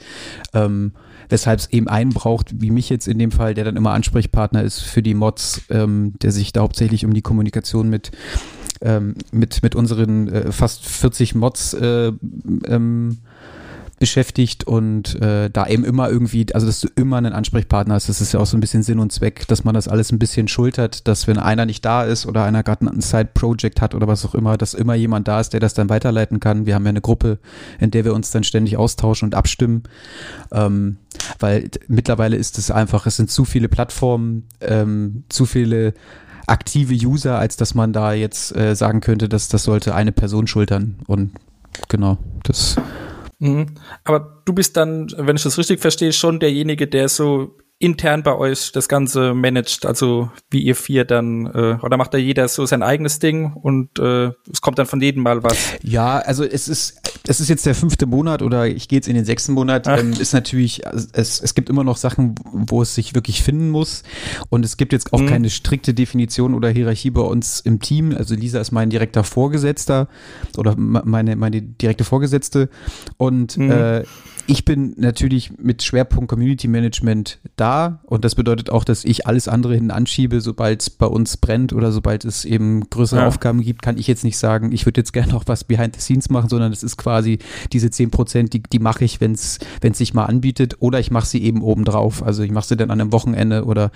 Ähm, 0.52 0.92
weshalb 1.32 1.60
es 1.60 1.70
eben 1.70 1.88
einen 1.88 2.10
braucht, 2.10 2.60
wie 2.60 2.70
mich 2.70 2.90
jetzt 2.90 3.08
in 3.08 3.18
dem 3.18 3.32
Fall, 3.32 3.54
der 3.54 3.64
dann 3.64 3.76
immer 3.76 3.92
Ansprechpartner 3.92 4.62
ist 4.62 4.80
für 4.80 5.02
die 5.02 5.14
Mods, 5.14 5.62
ähm, 5.70 6.12
der 6.20 6.30
sich 6.30 6.52
da 6.52 6.60
hauptsächlich 6.60 7.04
um 7.04 7.14
die 7.14 7.22
Kommunikation 7.22 7.88
mit 7.88 8.12
ähm, 8.82 9.14
mit, 9.30 9.62
mit 9.62 9.74
unseren 9.74 10.28
äh, 10.28 10.52
fast 10.52 10.84
40 10.84 11.34
Mods 11.34 11.72
äh, 11.74 12.12
ähm, 12.66 13.18
beschäftigt 14.02 14.64
und 14.64 15.14
äh, 15.22 15.48
da 15.48 15.68
eben 15.68 15.84
immer 15.84 16.10
irgendwie, 16.10 16.44
also 16.52 16.66
dass 16.66 16.80
du 16.80 16.88
immer 16.96 17.18
einen 17.18 17.32
Ansprechpartner 17.32 17.94
hast, 17.94 18.08
das 18.08 18.20
ist 18.20 18.32
ja 18.32 18.40
auch 18.40 18.46
so 18.46 18.56
ein 18.56 18.60
bisschen 18.60 18.82
Sinn 18.82 18.98
und 18.98 19.12
Zweck, 19.12 19.46
dass 19.46 19.62
man 19.62 19.74
das 19.74 19.86
alles 19.86 20.10
ein 20.10 20.18
bisschen 20.18 20.48
schultert, 20.48 21.06
dass 21.06 21.28
wenn 21.28 21.38
einer 21.38 21.66
nicht 21.66 21.84
da 21.84 22.02
ist 22.02 22.26
oder 22.26 22.42
einer 22.42 22.64
gerade 22.64 22.84
ein 22.84 23.00
Side-Project 23.00 23.80
hat 23.80 23.94
oder 23.94 24.08
was 24.08 24.26
auch 24.26 24.34
immer, 24.34 24.58
dass 24.58 24.74
immer 24.74 24.96
jemand 24.96 25.28
da 25.28 25.38
ist, 25.38 25.52
der 25.52 25.60
das 25.60 25.74
dann 25.74 25.88
weiterleiten 25.88 26.40
kann. 26.40 26.66
Wir 26.66 26.74
haben 26.74 26.82
ja 26.84 26.88
eine 26.88 27.00
Gruppe, 27.00 27.38
in 27.78 27.92
der 27.92 28.04
wir 28.04 28.12
uns 28.12 28.32
dann 28.32 28.42
ständig 28.42 28.76
austauschen 28.76 29.26
und 29.26 29.36
abstimmen, 29.36 29.84
ähm, 30.50 30.96
weil 31.38 31.70
mittlerweile 31.86 32.34
ist 32.34 32.58
es 32.58 32.72
einfach, 32.72 33.06
es 33.06 33.18
sind 33.18 33.30
zu 33.30 33.44
viele 33.44 33.68
Plattformen, 33.68 34.48
ähm, 34.60 35.22
zu 35.28 35.46
viele 35.46 35.94
aktive 36.48 36.94
User, 36.94 37.38
als 37.38 37.56
dass 37.56 37.76
man 37.76 37.92
da 37.92 38.14
jetzt 38.14 38.56
äh, 38.56 38.74
sagen 38.74 39.00
könnte, 39.00 39.28
dass 39.28 39.46
das 39.46 39.62
sollte 39.62 39.94
eine 39.94 40.10
Person 40.10 40.48
schultern 40.48 40.96
und 41.06 41.30
genau, 41.88 42.18
das 42.42 42.74
Mhm. 43.42 43.66
Aber 44.04 44.40
du 44.44 44.52
bist 44.52 44.76
dann, 44.76 45.08
wenn 45.16 45.34
ich 45.34 45.42
das 45.42 45.58
richtig 45.58 45.80
verstehe, 45.80 46.12
schon 46.12 46.38
derjenige, 46.38 46.86
der 46.86 47.08
so 47.08 47.56
intern 47.80 48.22
bei 48.22 48.36
euch 48.36 48.70
das 48.70 48.88
Ganze 48.88 49.34
managt, 49.34 49.84
also 49.84 50.30
wie 50.50 50.62
ihr 50.62 50.76
vier 50.76 51.04
dann, 51.04 51.46
äh, 51.46 51.78
oder 51.82 51.96
macht 51.96 52.14
da 52.14 52.18
jeder 52.18 52.46
so 52.46 52.64
sein 52.66 52.84
eigenes 52.84 53.18
Ding 53.18 53.52
und 53.54 53.98
äh, 53.98 54.30
es 54.50 54.60
kommt 54.60 54.78
dann 54.78 54.86
von 54.86 55.00
jedem 55.00 55.24
mal 55.24 55.42
was? 55.42 55.58
Ja, 55.82 56.18
also 56.18 56.44
es 56.44 56.68
ist, 56.68 57.11
es 57.26 57.40
ist 57.40 57.48
jetzt 57.48 57.64
der 57.66 57.74
fünfte 57.74 58.06
Monat 58.06 58.42
oder 58.42 58.66
ich 58.66 58.88
gehe 58.88 58.96
jetzt 58.96 59.08
in 59.08 59.14
den 59.14 59.24
sechsten 59.24 59.52
Monat, 59.52 59.86
ähm, 59.86 60.12
ist 60.12 60.32
natürlich, 60.32 60.82
es, 61.12 61.40
es 61.40 61.54
gibt 61.54 61.70
immer 61.70 61.84
noch 61.84 61.96
Sachen, 61.96 62.34
wo 62.52 62.82
es 62.82 62.94
sich 62.94 63.14
wirklich 63.14 63.42
finden 63.42 63.70
muss 63.70 64.02
und 64.48 64.64
es 64.64 64.76
gibt 64.76 64.92
jetzt 64.92 65.12
auch 65.12 65.20
mhm. 65.20 65.28
keine 65.28 65.50
strikte 65.50 65.94
Definition 65.94 66.54
oder 66.54 66.70
Hierarchie 66.70 67.10
bei 67.10 67.22
uns 67.22 67.60
im 67.60 67.80
Team. 67.80 68.14
Also 68.16 68.34
Lisa 68.34 68.60
ist 68.60 68.72
mein 68.72 68.90
direkter 68.90 69.24
Vorgesetzter 69.24 70.08
oder 70.56 70.74
meine, 70.76 71.36
meine 71.36 71.62
direkte 71.62 72.04
Vorgesetzte 72.04 72.68
und 73.16 73.56
mhm. 73.56 73.70
äh, 73.70 74.04
ich 74.46 74.64
bin 74.64 74.94
natürlich 74.96 75.52
mit 75.58 75.82
Schwerpunkt 75.82 76.28
Community 76.28 76.68
Management 76.68 77.38
da 77.56 78.00
und 78.04 78.24
das 78.24 78.34
bedeutet 78.34 78.70
auch, 78.70 78.84
dass 78.84 79.04
ich 79.04 79.26
alles 79.26 79.48
andere 79.48 79.74
hin 79.74 79.90
anschiebe, 79.90 80.40
sobald 80.40 80.82
es 80.82 80.90
bei 80.90 81.06
uns 81.06 81.36
brennt 81.36 81.72
oder 81.72 81.92
sobald 81.92 82.24
es 82.24 82.44
eben 82.44 82.88
größere 82.90 83.20
ja. 83.20 83.26
Aufgaben 83.26 83.62
gibt, 83.62 83.82
kann 83.82 83.96
ich 83.96 84.06
jetzt 84.06 84.24
nicht 84.24 84.38
sagen, 84.38 84.72
ich 84.72 84.86
würde 84.86 85.00
jetzt 85.00 85.12
gerne 85.12 85.32
noch 85.32 85.44
was 85.46 85.64
behind 85.64 85.94
the 85.96 86.00
scenes 86.00 86.30
machen, 86.30 86.48
sondern 86.48 86.72
es 86.72 86.82
ist 86.82 86.96
quasi 86.96 87.22
quasi 87.22 87.38
diese 87.72 87.90
10 87.90 88.10
Prozent, 88.10 88.52
die, 88.52 88.62
die 88.62 88.78
mache 88.78 89.04
ich, 89.04 89.20
wenn 89.20 89.32
es 89.32 89.58
sich 89.92 90.14
mal 90.14 90.24
anbietet, 90.24 90.76
oder 90.80 90.98
ich 90.98 91.10
mache 91.10 91.26
sie 91.26 91.42
eben 91.42 91.62
obendrauf. 91.62 92.22
Also 92.22 92.42
ich 92.42 92.50
mache 92.50 92.66
sie 92.66 92.76
dann 92.76 92.90
an 92.90 93.00
einem 93.00 93.12
Wochenende 93.12 93.64
oder 93.64 93.90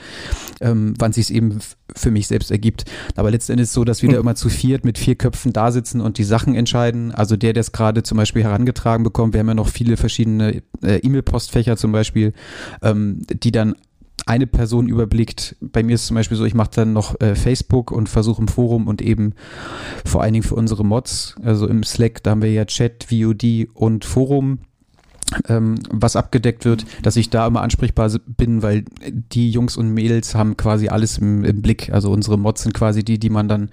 ähm, 0.61 0.95
wann 0.99 1.13
sich 1.13 1.25
es 1.25 1.31
eben 1.31 1.59
für 1.95 2.11
mich 2.11 2.27
selbst 2.27 2.51
ergibt. 2.51 2.85
Aber 3.15 3.31
letztendlich 3.31 3.65
ist 3.65 3.71
es 3.71 3.75
so, 3.75 3.85
dass 3.85 4.03
wir 4.03 4.09
da 4.09 4.17
hm. 4.17 4.23
immer 4.23 4.35
zu 4.35 4.49
viert 4.49 4.85
mit 4.85 4.99
vier 4.99 5.15
Köpfen 5.15 5.53
da 5.53 5.71
sitzen 5.71 6.01
und 6.01 6.19
die 6.19 6.25
Sachen 6.25 6.55
entscheiden. 6.55 7.13
Also 7.13 7.37
der, 7.37 7.53
der 7.53 7.61
es 7.61 7.73
gerade 7.73 8.03
zum 8.03 8.19
Beispiel 8.19 8.43
herangetragen 8.43 9.05
bekommt, 9.05 9.35
wir 9.35 9.41
haben 9.41 9.49
ja 9.49 9.55
noch 9.55 9.69
viele 9.69 9.97
verschiedene 9.97 10.63
äh, 10.83 10.99
E-Mail-Postfächer 10.99 11.77
zum 11.77 11.93
Beispiel, 11.93 12.33
ähm, 12.83 13.23
die 13.29 13.53
dann 13.53 13.77
eine 14.27 14.49
Person 14.49 14.89
überblickt. 14.89 15.57
Bei 15.61 15.83
mir 15.83 15.95
ist 15.95 16.03
es 16.03 16.07
zum 16.09 16.17
Beispiel 16.17 16.37
so, 16.37 16.45
ich 16.45 16.55
mache 16.55 16.71
dann 16.75 16.93
noch 16.93 17.21
äh, 17.21 17.37
Facebook 17.37 17.93
und 17.93 18.09
versuche 18.09 18.43
im 18.43 18.49
Forum 18.49 18.89
und 18.89 19.01
eben 19.01 19.35
vor 20.05 20.23
allen 20.23 20.33
Dingen 20.33 20.43
für 20.43 20.57
unsere 20.57 20.85
Mods, 20.85 21.37
also 21.43 21.69
im 21.69 21.85
Slack, 21.85 22.23
da 22.25 22.33
haben 22.33 22.43
wir 22.43 22.53
ja 22.53 22.65
Chat, 22.65 23.07
VOD 23.09 23.69
und 23.73 24.05
Forum 24.05 24.59
was 25.49 26.17
abgedeckt 26.17 26.65
wird, 26.65 26.87
dass 27.03 27.17
ich 27.17 27.31
da 27.31 27.47
immer 27.47 27.63
ansprechbar 27.63 28.11
bin, 28.27 28.63
weil 28.63 28.85
die 29.11 29.51
Jungs 29.51 29.77
und 29.77 29.93
Mädels 29.93 30.35
haben 30.35 30.57
quasi 30.57 30.89
alles 30.89 31.19
im, 31.19 31.45
im 31.45 31.63
Blick. 31.63 31.93
Also 31.93 32.11
unsere 32.11 32.39
Mods 32.39 32.63
sind 32.63 32.75
quasi 32.75 33.05
die, 33.05 33.19
die 33.19 33.31
man 33.31 33.49
dann 33.49 33.71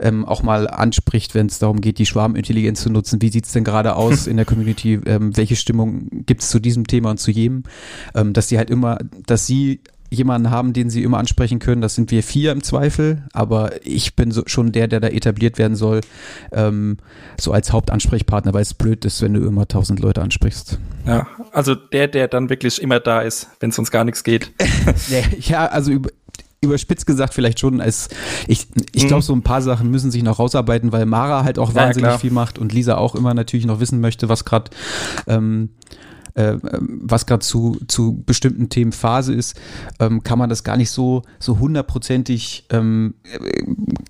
ähm, 0.00 0.24
auch 0.24 0.42
mal 0.42 0.68
anspricht, 0.68 1.34
wenn 1.34 1.46
es 1.46 1.58
darum 1.58 1.80
geht, 1.80 1.98
die 1.98 2.06
Schwarmintelligenz 2.06 2.80
zu 2.80 2.90
nutzen. 2.90 3.22
Wie 3.22 3.28
sieht 3.28 3.46
es 3.46 3.52
denn 3.52 3.64
gerade 3.64 3.94
aus 3.94 4.26
in 4.26 4.36
der 4.36 4.46
Community? 4.46 4.94
Ähm, 5.06 5.36
welche 5.36 5.56
Stimmung 5.56 6.08
gibt 6.26 6.42
es 6.42 6.48
zu 6.48 6.58
diesem 6.58 6.86
Thema 6.86 7.10
und 7.10 7.20
zu 7.20 7.30
jedem? 7.30 7.62
Ähm, 8.14 8.32
dass 8.32 8.48
die 8.48 8.58
halt 8.58 8.70
immer, 8.70 8.98
dass 9.26 9.46
sie 9.46 9.80
jemanden 10.16 10.50
haben, 10.50 10.72
den 10.72 10.90
sie 10.90 11.02
immer 11.02 11.18
ansprechen 11.18 11.58
können. 11.58 11.80
Das 11.80 11.94
sind 11.94 12.10
wir 12.10 12.22
vier 12.22 12.52
im 12.52 12.62
Zweifel, 12.62 13.22
aber 13.32 13.72
ich 13.84 14.16
bin 14.16 14.30
so, 14.30 14.42
schon 14.46 14.72
der, 14.72 14.88
der 14.88 15.00
da 15.00 15.08
etabliert 15.08 15.58
werden 15.58 15.76
soll, 15.76 16.00
ähm, 16.52 16.98
so 17.38 17.52
als 17.52 17.72
Hauptansprechpartner, 17.72 18.54
weil 18.54 18.62
es 18.62 18.74
blöd 18.74 19.04
ist, 19.04 19.22
wenn 19.22 19.34
du 19.34 19.46
immer 19.46 19.68
tausend 19.68 20.00
Leute 20.00 20.22
ansprichst. 20.22 20.78
Ja, 21.06 21.26
also 21.52 21.74
der, 21.74 22.08
der 22.08 22.28
dann 22.28 22.48
wirklich 22.50 22.80
immer 22.80 23.00
da 23.00 23.20
ist, 23.20 23.48
wenn 23.60 23.70
es 23.70 23.78
uns 23.78 23.90
gar 23.90 24.04
nichts 24.04 24.24
geht. 24.24 24.52
ja, 25.40 25.66
also 25.66 25.92
über, 25.92 26.10
überspitzt 26.62 27.06
gesagt 27.06 27.34
vielleicht 27.34 27.60
schon 27.60 27.80
als 27.80 28.08
ich 28.48 28.66
ich 28.92 29.06
glaube 29.06 29.22
mhm. 29.22 29.26
so 29.26 29.34
ein 29.34 29.42
paar 29.42 29.62
Sachen 29.62 29.90
müssen 29.90 30.10
sich 30.10 30.22
noch 30.22 30.38
rausarbeiten, 30.38 30.92
weil 30.92 31.06
Mara 31.06 31.44
halt 31.44 31.58
auch 31.58 31.74
wahnsinnig 31.74 32.10
ja, 32.10 32.18
viel 32.18 32.32
macht 32.32 32.58
und 32.58 32.72
Lisa 32.72 32.96
auch 32.96 33.14
immer 33.14 33.34
natürlich 33.34 33.66
noch 33.66 33.78
wissen 33.78 34.00
möchte, 34.00 34.28
was 34.28 34.44
gerade 34.44 34.70
ähm, 35.26 35.70
äh, 36.36 36.58
was 36.60 37.26
gerade 37.26 37.44
zu, 37.44 37.78
zu 37.88 38.22
bestimmten 38.24 38.68
Themen 38.68 38.92
Phase 38.92 39.34
ist, 39.34 39.58
ähm, 39.98 40.22
kann 40.22 40.38
man 40.38 40.50
das 40.50 40.64
gar 40.64 40.76
nicht 40.76 40.90
so, 40.90 41.22
so 41.38 41.58
hundertprozentig 41.58 42.66
ähm, 42.70 43.14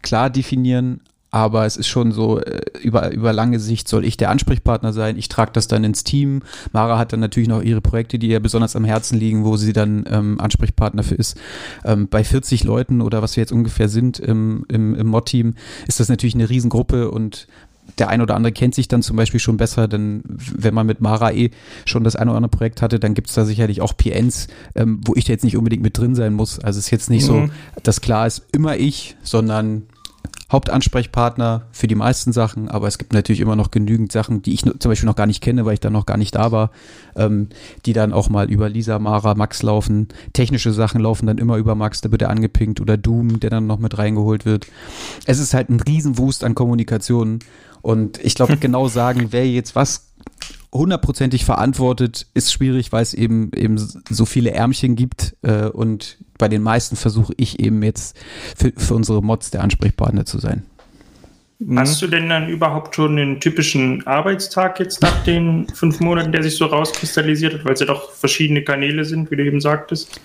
klar 0.03 0.29
definieren. 0.31 1.01
Aber 1.33 1.67
es 1.67 1.77
ist 1.77 1.89
schon 1.89 2.13
so, 2.13 2.41
äh, 2.41 2.63
über, 2.83 3.13
über 3.13 3.33
lange 3.33 3.61
Sicht 3.61 3.89
soll 3.89 4.05
ich 4.05 4.17
der 4.17 4.31
Ansprechpartner 4.31 4.93
sein. 4.93 5.19
Ich 5.19 5.29
trage 5.29 5.51
das 5.53 5.69
dann 5.69 5.85
ins 5.85 6.03
Team. 6.03 6.43
Mara 6.73 6.99
hat 6.99 7.13
dann 7.13 7.21
natürlich 7.21 7.49
noch 7.49 7.63
ihre 7.63 7.81
Projekte, 7.81 8.19
die 8.19 8.29
ihr 8.29 8.41
besonders 8.41 8.75
am 8.75 8.85
Herzen 8.85 9.19
liegen, 9.19 9.45
wo 9.45 9.57
sie 9.57 9.73
dann 9.73 10.05
ähm, 10.09 10.41
Ansprechpartner 10.41 11.03
für 11.03 11.17
ist. 11.17 11.37
Ähm, 11.85 12.09
bei 12.09 12.25
40 12.25 12.65
Leuten 12.65 13.03
oder 13.03 13.23
was 13.23 13.37
wir 13.37 13.43
jetzt 13.43 13.53
ungefähr 13.53 13.89
sind 13.89 14.19
im, 14.19 14.65
im, 14.69 14.95
im 14.95 15.07
Mod-Team, 15.09 15.55
ist 15.87 16.01
das 16.01 16.09
natürlich 16.09 16.37
eine 16.37 16.49
Riesengruppe 16.49 17.11
und 17.11 17.49
der 17.99 18.09
ein 18.09 18.21
oder 18.21 18.35
andere 18.35 18.53
kennt 18.53 18.75
sich 18.75 18.89
dann 18.89 19.03
zum 19.03 19.17
Beispiel 19.17 19.41
schon 19.41 19.57
besser, 19.57 19.89
denn 19.89 20.23
wenn 20.27 20.75
man 20.75 20.87
mit 20.87 21.01
Mara 21.01 21.33
eh 21.33 21.51
schon 21.85 22.05
das 22.05 22.17
ein 22.17 22.29
oder 22.29 22.37
andere 22.37 22.51
Projekt 22.51 22.83
hatte, 22.83 23.01
dann 23.01 23.15
gibt 23.15 23.29
es 23.29 23.35
da 23.35 23.45
sicherlich 23.45 23.81
auch 23.81 23.97
PNs, 23.97 24.49
ähm, 24.75 25.01
wo 25.05 25.15
ich 25.15 25.25
da 25.25 25.33
jetzt 25.33 25.45
nicht 25.45 25.57
unbedingt 25.57 25.83
mit 25.83 25.97
drin 25.97 26.15
sein 26.15 26.35
muss. 26.35 26.59
Also 26.59 26.79
es 26.79 26.87
ist 26.87 26.91
jetzt 26.91 27.11
nicht 27.11 27.25
mhm. 27.25 27.27
so, 27.27 27.49
dass 27.83 28.01
klar 28.01 28.27
ist, 28.27 28.43
immer 28.53 28.77
ich, 28.77 29.17
sondern 29.23 29.83
Hauptansprechpartner 30.51 31.67
für 31.73 31.89
die 31.89 31.97
meisten 31.97 32.33
Sachen, 32.33 32.69
aber 32.69 32.87
es 32.87 32.99
gibt 32.99 33.13
natürlich 33.13 33.41
immer 33.41 33.57
noch 33.57 33.73
genügend 33.73 34.13
Sachen, 34.13 34.43
die 34.43 34.55
ich 34.55 34.63
zum 34.63 34.91
Beispiel 34.91 35.09
noch 35.09 35.17
gar 35.17 35.27
nicht 35.27 35.43
kenne, 35.43 35.65
weil 35.65 35.75
ich 35.75 35.81
da 35.81 35.91
noch 35.91 36.07
gar 36.07 36.17
nicht 36.17 36.37
da 36.37 36.53
war, 36.53 36.71
ähm, 37.17 37.49
die 37.85 37.93
dann 37.93 38.13
auch 38.13 38.29
mal 38.29 38.49
über 38.49 38.69
Lisa, 38.69 39.01
Mara, 39.01 39.35
Max 39.35 39.65
laufen. 39.65 40.07
Technische 40.35 40.73
Sachen 40.73 41.01
laufen 41.01 41.27
dann 41.27 41.39
immer 41.39 41.57
über 41.57 41.75
Max, 41.75 42.01
da 42.01 42.13
wird 42.13 42.23
er 42.23 42.31
angepinkt 42.31 42.81
oder 42.81 42.97
Doom, 42.97 43.41
der 43.41 43.51
dann 43.51 43.67
noch 43.67 43.81
mit 43.81 43.99
reingeholt 43.99 44.45
wird. 44.45 44.69
Es 45.25 45.41
ist 45.41 45.53
halt 45.53 45.69
ein 45.69 45.81
Riesenwust 45.81 46.45
an 46.45 46.55
Kommunikation 46.55 47.41
und 47.87 48.19
ich 48.19 48.35
glaube, 48.35 48.57
genau 48.61 48.89
sagen, 48.89 49.29
wer 49.31 49.49
jetzt 49.49 49.77
was 49.77 50.13
hundertprozentig 50.73 51.45
verantwortet, 51.45 52.27
ist 52.35 52.53
schwierig, 52.53 52.91
weil 52.91 53.03
es 53.03 53.15
eben 53.15 53.53
eben 53.55 53.79
so 53.79 54.25
viele 54.25 54.51
Ärmchen 54.51 54.97
gibt 54.97 55.37
äh, 55.43 55.67
und 55.67 56.19
bei 56.37 56.49
den 56.49 56.63
meisten 56.63 56.97
versuche 56.97 57.33
ich 57.37 57.61
eben 57.61 57.85
jetzt 57.85 58.17
für, 58.57 58.73
für 58.77 58.95
unsere 58.97 59.23
Mods 59.23 59.53
der 59.53 59.63
Ansprechpartner 59.63 60.27
zu 60.27 60.41
sein. 60.41 60.65
Mhm. 61.61 61.79
Hast 61.79 62.03
du 62.03 62.09
denn 62.09 62.29
dann 62.29 62.49
überhaupt 62.49 62.97
schon 62.97 63.13
einen 63.19 63.39
typischen 63.39 64.05
Arbeitstag 64.05 64.81
jetzt 64.81 65.01
nach 65.01 65.23
den 65.23 65.69
fünf 65.69 66.01
Monaten, 66.01 66.33
der 66.33 66.43
sich 66.43 66.57
so 66.57 66.67
rauskristallisiert 66.67 67.55
hat, 67.55 67.65
weil 67.65 67.75
es 67.75 67.81
ja 67.81 67.87
doch 67.87 68.11
verschiedene 68.11 68.65
Kanäle 68.65 69.05
sind, 69.05 69.31
wie 69.31 69.37
du 69.37 69.45
eben 69.45 69.61
sagtest? 69.61 70.21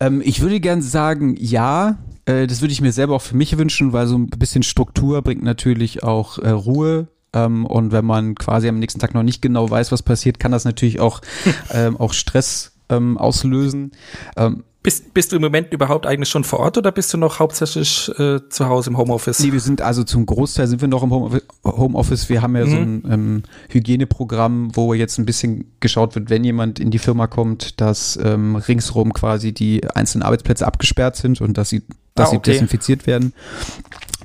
Ähm, 0.00 0.22
ich 0.24 0.40
würde 0.40 0.58
gern 0.58 0.80
sagen, 0.80 1.36
ja. 1.38 1.98
Äh, 2.26 2.46
das 2.46 2.60
würde 2.60 2.72
ich 2.72 2.80
mir 2.80 2.92
selber 2.92 3.16
auch 3.16 3.22
für 3.22 3.36
mich 3.36 3.56
wünschen, 3.58 3.92
weil 3.92 4.06
so 4.06 4.16
ein 4.16 4.26
bisschen 4.26 4.62
Struktur 4.62 5.22
bringt 5.22 5.42
natürlich 5.42 6.02
auch 6.02 6.38
äh, 6.38 6.50
Ruhe. 6.50 7.08
Ähm, 7.32 7.66
und 7.66 7.92
wenn 7.92 8.04
man 8.04 8.34
quasi 8.34 8.68
am 8.68 8.78
nächsten 8.78 9.00
Tag 9.00 9.14
noch 9.14 9.22
nicht 9.22 9.42
genau 9.42 9.68
weiß, 9.68 9.92
was 9.92 10.02
passiert, 10.02 10.38
kann 10.38 10.52
das 10.52 10.64
natürlich 10.64 11.00
auch, 11.00 11.20
ähm, 11.72 11.96
auch 11.96 12.12
Stress 12.12 12.72
ähm, 12.88 13.18
auslösen. 13.18 13.92
Ähm, 14.36 14.64
bist, 14.82 15.14
bist 15.14 15.30
du 15.30 15.36
im 15.36 15.42
Moment 15.42 15.72
überhaupt 15.72 16.06
eigentlich 16.06 16.28
schon 16.28 16.44
vor 16.44 16.60
Ort 16.60 16.76
oder 16.76 16.90
bist 16.90 17.12
du 17.14 17.18
noch 17.18 17.38
hauptsächlich 17.38 18.10
äh, 18.18 18.40
zu 18.48 18.68
Hause 18.68 18.90
im 18.90 18.98
Homeoffice? 18.98 19.38
Nee, 19.40 19.52
wir 19.52 19.60
sind 19.60 19.80
also 19.80 20.02
zum 20.02 20.26
Großteil 20.26 20.66
sind 20.66 20.80
wir 20.80 20.88
noch 20.88 21.02
im 21.02 21.40
Homeoffice. 21.64 22.28
Wir 22.28 22.42
haben 22.42 22.56
ja 22.56 22.64
mhm. 22.64 22.70
so 22.70 22.76
ein 22.76 23.02
ähm, 23.10 23.42
Hygieneprogramm, 23.68 24.74
wo 24.74 24.92
jetzt 24.94 25.18
ein 25.18 25.26
bisschen 25.26 25.72
geschaut 25.80 26.14
wird, 26.14 26.30
wenn 26.30 26.42
jemand 26.42 26.80
in 26.80 26.90
die 26.90 26.98
Firma 26.98 27.28
kommt, 27.28 27.80
dass 27.80 28.18
ähm, 28.22 28.56
ringsherum 28.56 29.12
quasi 29.12 29.52
die 29.52 29.88
einzelnen 29.88 30.22
Arbeitsplätze 30.22 30.66
abgesperrt 30.66 31.16
sind 31.16 31.40
und 31.40 31.56
dass 31.58 31.68
sie, 31.68 31.82
dass 32.14 32.30
ah, 32.30 32.36
okay. 32.36 32.40
sie 32.44 32.52
desinfiziert 32.52 33.06
werden 33.06 33.32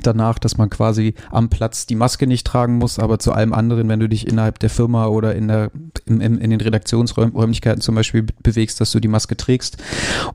danach, 0.03 0.39
dass 0.39 0.57
man 0.57 0.69
quasi 0.69 1.13
am 1.31 1.49
Platz 1.49 1.85
die 1.85 1.95
Maske 1.95 2.27
nicht 2.27 2.45
tragen 2.45 2.77
muss, 2.77 2.99
aber 2.99 3.19
zu 3.19 3.31
allem 3.31 3.53
anderen, 3.53 3.89
wenn 3.89 3.99
du 3.99 4.09
dich 4.09 4.27
innerhalb 4.27 4.59
der 4.59 4.69
Firma 4.69 5.07
oder 5.07 5.35
in, 5.35 5.47
der, 5.47 5.71
in, 6.05 6.21
in, 6.21 6.37
in 6.37 6.49
den 6.49 6.61
Redaktionsräumlichkeiten 6.61 7.81
zum 7.81 7.95
Beispiel 7.95 8.25
bewegst, 8.43 8.81
dass 8.81 8.91
du 8.91 8.99
die 8.99 9.07
Maske 9.07 9.37
trägst. 9.37 9.77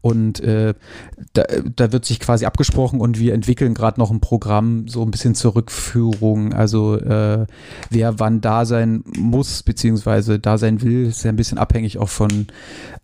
Und 0.00 0.40
äh, 0.40 0.74
da, 1.32 1.44
da 1.76 1.92
wird 1.92 2.04
sich 2.04 2.20
quasi 2.20 2.44
abgesprochen 2.44 3.00
und 3.00 3.18
wir 3.18 3.34
entwickeln 3.34 3.74
gerade 3.74 4.00
noch 4.00 4.10
ein 4.10 4.20
Programm 4.20 4.88
so 4.88 5.02
ein 5.02 5.10
bisschen 5.10 5.34
zur 5.34 5.54
Rückführung. 5.54 6.52
Also 6.52 6.98
äh, 6.98 7.46
wer 7.90 8.18
wann 8.18 8.40
da 8.40 8.64
sein 8.64 9.04
muss, 9.16 9.62
beziehungsweise 9.62 10.38
da 10.38 10.58
sein 10.58 10.82
will, 10.82 11.06
ist 11.06 11.24
ja 11.24 11.30
ein 11.30 11.36
bisschen 11.36 11.58
abhängig 11.58 11.98
auch 11.98 12.08
von 12.08 12.46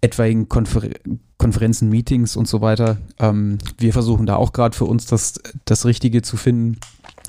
etwaigen 0.01 0.49
Konfer 0.49 0.83
Konferenzen, 1.39 1.89
Meetings 1.89 2.37
und 2.37 2.49
so 2.49 2.61
weiter. 2.61 2.99
Ähm, 3.19 3.59
wir 3.79 3.93
versuchen 3.93 4.27
da 4.27 4.37
auch 4.37 4.53
gerade 4.53 4.77
für 4.77 4.85
uns 4.85 5.07
das, 5.07 5.41
das 5.65 5.87
Richtige 5.87 6.23
zu 6.23 6.37
finden. 6.37 6.79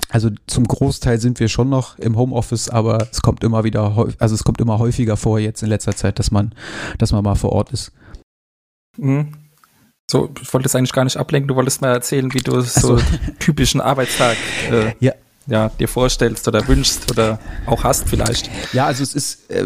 Also 0.08 0.30
zum 0.48 0.66
Großteil 0.66 1.20
sind 1.20 1.38
wir 1.38 1.48
schon 1.48 1.68
noch 1.68 1.96
im 1.98 2.16
Homeoffice, 2.16 2.68
aber 2.68 3.06
es 3.12 3.22
kommt 3.22 3.44
immer 3.44 3.62
wieder, 3.62 4.08
also 4.18 4.34
es 4.34 4.42
kommt 4.42 4.60
immer 4.60 4.78
häufiger 4.78 5.16
vor 5.16 5.38
jetzt 5.38 5.62
in 5.62 5.68
letzter 5.68 5.94
Zeit, 5.94 6.18
dass 6.18 6.32
man, 6.32 6.52
dass 6.98 7.12
man 7.12 7.22
mal 7.22 7.36
vor 7.36 7.52
Ort 7.52 7.70
ist. 7.72 7.92
Mhm. 8.98 9.32
So, 10.10 10.28
ich 10.42 10.52
wollte 10.52 10.66
es 10.66 10.74
eigentlich 10.74 10.92
gar 10.92 11.04
nicht 11.04 11.16
ablenken, 11.16 11.46
du 11.46 11.54
wolltest 11.54 11.80
mal 11.80 11.92
erzählen, 11.92 12.34
wie 12.34 12.40
du 12.40 12.60
so, 12.62 12.96
so 12.96 13.02
typischen 13.38 13.80
Arbeitstag 13.80 14.36
äh, 14.72 14.92
ja, 14.98 15.12
ja, 15.50 15.68
dir 15.68 15.88
vorstellst 15.88 16.46
oder 16.46 16.66
wünschst 16.68 17.10
oder 17.10 17.40
auch 17.66 17.82
hast 17.82 18.08
vielleicht. 18.08 18.48
Ja, 18.72 18.86
also 18.86 19.02
es 19.02 19.14
ist 19.14 19.50
äh, 19.50 19.64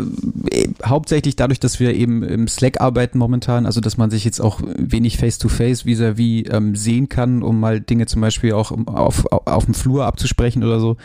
hauptsächlich 0.84 1.36
dadurch, 1.36 1.60
dass 1.60 1.78
wir 1.78 1.94
eben 1.94 2.22
im 2.22 2.48
Slack 2.48 2.80
arbeiten 2.80 3.18
momentan, 3.18 3.66
also 3.66 3.82
dass 3.82 3.98
man 3.98 4.10
sich 4.10 4.24
jetzt 4.24 4.40
auch 4.40 4.60
wenig 4.62 5.18
face-to-face 5.18 5.84
vis-à-vis 5.84 6.44
ähm, 6.50 6.74
sehen 6.74 7.10
kann, 7.10 7.42
um 7.42 7.60
mal 7.60 7.80
Dinge 7.80 8.06
zum 8.06 8.22
Beispiel 8.22 8.54
auch 8.54 8.72
auf, 8.86 9.26
auf, 9.26 9.46
auf 9.46 9.64
dem 9.66 9.74
Flur 9.74 10.06
abzusprechen 10.06 10.64
oder 10.64 10.80
so 10.80 10.96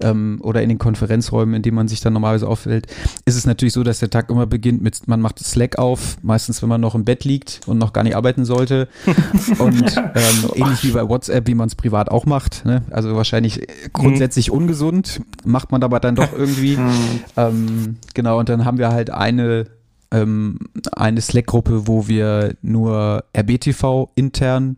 ähm, 0.00 0.38
oder 0.40 0.62
in 0.62 0.68
den 0.68 0.78
Konferenzräumen, 0.78 1.56
in 1.56 1.62
denen 1.62 1.74
man 1.74 1.88
sich 1.88 2.00
dann 2.00 2.12
normalerweise 2.12 2.46
auffällt, 2.46 2.86
ist 3.24 3.34
es 3.34 3.44
natürlich 3.44 3.74
so, 3.74 3.82
dass 3.82 3.98
der 3.98 4.10
Tag 4.10 4.30
immer 4.30 4.46
beginnt 4.46 4.82
mit, 4.82 5.08
man 5.08 5.20
macht 5.20 5.40
Slack 5.40 5.78
auf, 5.78 6.16
meistens 6.22 6.62
wenn 6.62 6.68
man 6.68 6.80
noch 6.80 6.94
im 6.94 7.04
Bett 7.04 7.24
liegt 7.24 7.62
und 7.66 7.78
noch 7.78 7.92
gar 7.92 8.04
nicht 8.04 8.14
arbeiten 8.14 8.44
sollte 8.44 8.86
und 9.58 9.96
ähm, 9.96 10.50
ähnlich 10.54 10.84
wie 10.84 10.92
bei 10.92 11.08
WhatsApp, 11.08 11.48
wie 11.48 11.56
man 11.56 11.66
es 11.66 11.74
privat 11.74 12.08
auch 12.08 12.24
macht, 12.24 12.64
ne? 12.64 12.82
also 12.90 13.16
wahrscheinlich 13.16 13.66
grundsätzlich 13.92 14.27
grundsätzlich 14.28 14.50
ungesund, 14.50 15.22
macht 15.44 15.72
man 15.72 15.82
aber 15.82 16.00
dann 16.00 16.14
doch 16.14 16.32
irgendwie. 16.36 16.76
Hm. 16.76 16.90
ähm, 17.36 17.96
genau, 18.12 18.38
und 18.38 18.50
dann 18.50 18.66
haben 18.66 18.76
wir 18.76 18.90
halt 18.90 19.08
eine, 19.08 19.64
ähm, 20.10 20.58
eine 20.92 21.20
Slack-Gruppe, 21.22 21.86
wo 21.86 22.08
wir 22.08 22.54
nur 22.60 23.24
RBTV 23.34 24.10
intern 24.16 24.76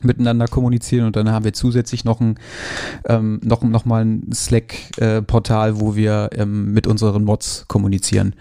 miteinander 0.00 0.48
kommunizieren 0.48 1.06
und 1.06 1.14
dann 1.14 1.30
haben 1.30 1.44
wir 1.44 1.52
zusätzlich 1.52 2.04
noch 2.04 2.20
ein 2.20 2.36
ähm, 3.06 3.40
noch 3.44 3.62
noch 3.62 3.84
mal 3.84 4.04
ein 4.04 4.32
Slack 4.32 4.74
äh, 4.96 5.22
Portal, 5.22 5.80
wo 5.80 5.94
wir 5.94 6.30
ähm, 6.32 6.72
mit 6.72 6.86
unseren 6.88 7.22
Mods 7.22 7.66
kommunizieren 7.68 8.34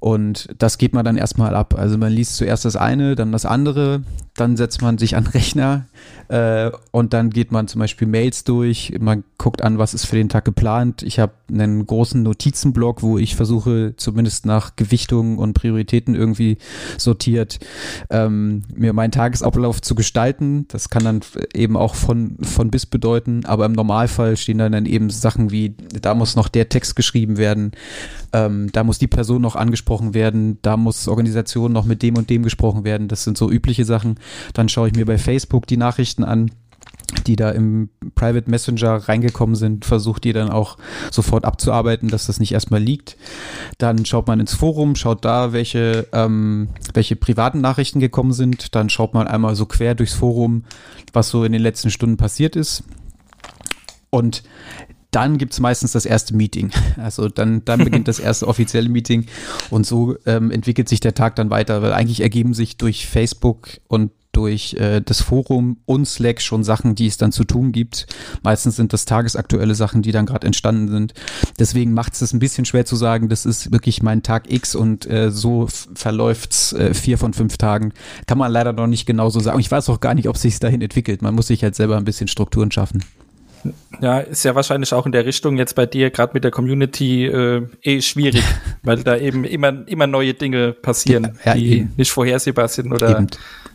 und 0.00 0.48
das 0.58 0.78
geht 0.78 0.92
man 0.92 1.04
dann 1.04 1.16
erstmal 1.16 1.56
ab. 1.56 1.74
Also 1.76 1.98
man 1.98 2.12
liest 2.12 2.36
zuerst 2.36 2.66
das 2.66 2.76
eine, 2.76 3.16
dann 3.16 3.32
das 3.32 3.46
andere, 3.46 4.02
dann 4.36 4.56
setzt 4.56 4.82
man 4.82 4.98
sich 4.98 5.16
an 5.16 5.24
den 5.24 5.32
Rechner 5.32 5.86
äh, 6.32 6.70
und 6.92 7.12
dann 7.12 7.28
geht 7.28 7.52
man 7.52 7.68
zum 7.68 7.80
Beispiel 7.80 8.08
Mails 8.08 8.42
durch, 8.44 8.94
man 8.98 9.22
guckt 9.36 9.60
an, 9.60 9.76
was 9.76 9.92
ist 9.92 10.06
für 10.06 10.16
den 10.16 10.30
Tag 10.30 10.46
geplant. 10.46 11.02
Ich 11.02 11.18
habe 11.18 11.34
einen 11.50 11.84
großen 11.84 12.22
Notizenblock, 12.22 13.02
wo 13.02 13.18
ich 13.18 13.36
versuche 13.36 13.92
zumindest 13.98 14.46
nach 14.46 14.74
Gewichtungen 14.76 15.36
und 15.36 15.52
Prioritäten 15.52 16.14
irgendwie 16.14 16.56
sortiert 16.96 17.60
ähm, 18.08 18.62
mir 18.74 18.94
meinen 18.94 19.10
Tagesablauf 19.10 19.82
zu 19.82 19.94
gestalten. 19.94 20.64
Das 20.68 20.88
kann 20.88 21.04
dann 21.04 21.20
eben 21.52 21.76
auch 21.76 21.94
von, 21.94 22.38
von 22.40 22.70
bis 22.70 22.86
bedeuten, 22.86 23.44
aber 23.44 23.66
im 23.66 23.72
Normalfall 23.72 24.38
stehen 24.38 24.56
dann, 24.56 24.72
dann 24.72 24.86
eben 24.86 25.10
Sachen 25.10 25.50
wie, 25.50 25.74
da 26.00 26.14
muss 26.14 26.34
noch 26.34 26.48
der 26.48 26.70
Text 26.70 26.96
geschrieben 26.96 27.36
werden, 27.36 27.72
ähm, 28.32 28.70
da 28.72 28.84
muss 28.84 28.98
die 28.98 29.06
Person 29.06 29.42
noch 29.42 29.56
angesprochen 29.56 30.14
werden, 30.14 30.58
da 30.62 30.78
muss 30.78 31.08
Organisation 31.08 31.72
noch 31.72 31.84
mit 31.84 32.02
dem 32.02 32.16
und 32.16 32.30
dem 32.30 32.42
gesprochen 32.42 32.84
werden. 32.84 33.08
Das 33.08 33.24
sind 33.24 33.36
so 33.36 33.50
übliche 33.50 33.84
Sachen. 33.84 34.14
Dann 34.54 34.70
schaue 34.70 34.88
ich 34.88 34.94
mir 34.94 35.04
bei 35.04 35.18
Facebook 35.18 35.66
die 35.66 35.76
Nachrichten 35.76 36.21
an 36.24 36.50
die 37.26 37.36
da 37.36 37.50
im 37.50 37.90
Private 38.14 38.50
Messenger 38.50 38.96
reingekommen 39.08 39.54
sind, 39.54 39.84
versucht 39.84 40.24
die 40.24 40.32
dann 40.32 40.50
auch 40.50 40.78
sofort 41.10 41.44
abzuarbeiten, 41.44 42.08
dass 42.08 42.26
das 42.26 42.40
nicht 42.40 42.52
erstmal 42.52 42.82
liegt. 42.82 43.16
Dann 43.78 44.04
schaut 44.04 44.26
man 44.26 44.40
ins 44.40 44.54
Forum, 44.54 44.96
schaut 44.96 45.24
da, 45.24 45.52
welche, 45.52 46.08
ähm, 46.12 46.68
welche 46.94 47.16
privaten 47.16 47.60
Nachrichten 47.60 48.00
gekommen 48.00 48.32
sind. 48.32 48.74
Dann 48.74 48.88
schaut 48.90 49.14
man 49.14 49.26
einmal 49.26 49.54
so 49.54 49.66
quer 49.66 49.94
durchs 49.94 50.14
Forum, 50.14 50.64
was 51.12 51.28
so 51.28 51.44
in 51.44 51.52
den 51.52 51.62
letzten 51.62 51.90
Stunden 51.90 52.16
passiert 52.16 52.56
ist. 52.56 52.84
Und 54.10 54.42
dann 55.10 55.36
gibt's 55.36 55.60
meistens 55.60 55.92
das 55.92 56.06
erste 56.06 56.34
Meeting. 56.34 56.70
Also 56.96 57.28
dann, 57.28 57.64
dann 57.64 57.84
beginnt 57.84 58.06
das 58.06 58.18
erste 58.20 58.46
offizielle 58.46 58.88
Meeting 58.88 59.26
und 59.70 59.86
so 59.86 60.16
ähm, 60.24 60.50
entwickelt 60.50 60.88
sich 60.88 61.00
der 61.00 61.14
Tag 61.14 61.36
dann 61.36 61.50
weiter, 61.50 61.82
weil 61.82 61.92
eigentlich 61.92 62.20
ergeben 62.20 62.54
sich 62.54 62.76
durch 62.76 63.06
Facebook 63.06 63.80
und 63.88 64.12
durch 64.32 64.74
äh, 64.74 65.00
das 65.00 65.20
Forum 65.22 65.78
und 65.86 66.06
Slack 66.06 66.40
schon 66.40 66.64
Sachen, 66.64 66.94
die 66.94 67.06
es 67.06 67.16
dann 67.16 67.32
zu 67.32 67.44
tun 67.44 67.72
gibt. 67.72 68.06
Meistens 68.42 68.76
sind 68.76 68.92
das 68.92 69.04
tagesaktuelle 69.04 69.74
Sachen, 69.74 70.02
die 70.02 70.12
dann 70.12 70.26
gerade 70.26 70.46
entstanden 70.46 70.88
sind. 70.88 71.14
Deswegen 71.58 71.92
macht 71.94 72.20
es 72.20 72.32
ein 72.32 72.38
bisschen 72.38 72.64
schwer 72.64 72.84
zu 72.84 72.96
sagen, 72.96 73.28
das 73.28 73.46
ist 73.46 73.72
wirklich 73.72 74.02
mein 74.02 74.22
Tag 74.22 74.50
X 74.50 74.74
und 74.74 75.08
äh, 75.08 75.30
so 75.30 75.68
verläuft's 75.94 76.72
äh, 76.72 76.94
vier 76.94 77.18
von 77.18 77.32
fünf 77.34 77.56
Tagen. 77.58 77.92
Kann 78.26 78.38
man 78.38 78.50
leider 78.50 78.72
noch 78.72 78.86
nicht 78.86 79.06
genauso 79.06 79.40
sagen. 79.40 79.60
Ich 79.60 79.70
weiß 79.70 79.88
auch 79.88 80.00
gar 80.00 80.14
nicht, 80.14 80.28
ob 80.28 80.36
sich 80.36 80.58
dahin 80.58 80.82
entwickelt. 80.82 81.22
Man 81.22 81.34
muss 81.34 81.46
sich 81.46 81.62
halt 81.62 81.74
selber 81.74 81.96
ein 81.96 82.04
bisschen 82.04 82.28
Strukturen 82.28 82.70
schaffen. 82.70 83.04
Ja, 84.00 84.18
ist 84.18 84.44
ja 84.44 84.56
wahrscheinlich 84.56 84.92
auch 84.92 85.06
in 85.06 85.12
der 85.12 85.24
Richtung 85.24 85.56
jetzt 85.56 85.76
bei 85.76 85.86
dir, 85.86 86.10
gerade 86.10 86.32
mit 86.34 86.42
der 86.42 86.50
Community, 86.50 87.26
äh, 87.26 87.64
eh 87.82 88.00
schwierig, 88.02 88.42
weil 88.82 89.04
da 89.04 89.16
eben 89.16 89.44
immer, 89.44 89.86
immer 89.86 90.08
neue 90.08 90.34
Dinge 90.34 90.72
passieren, 90.72 91.38
Ja, 91.44 91.54
die 91.54 91.78
eben. 91.78 91.92
nicht 91.96 92.10
vorhersehbar 92.10 92.66
sind 92.66 92.92
oder 92.92 93.10
Eben. 93.10 93.28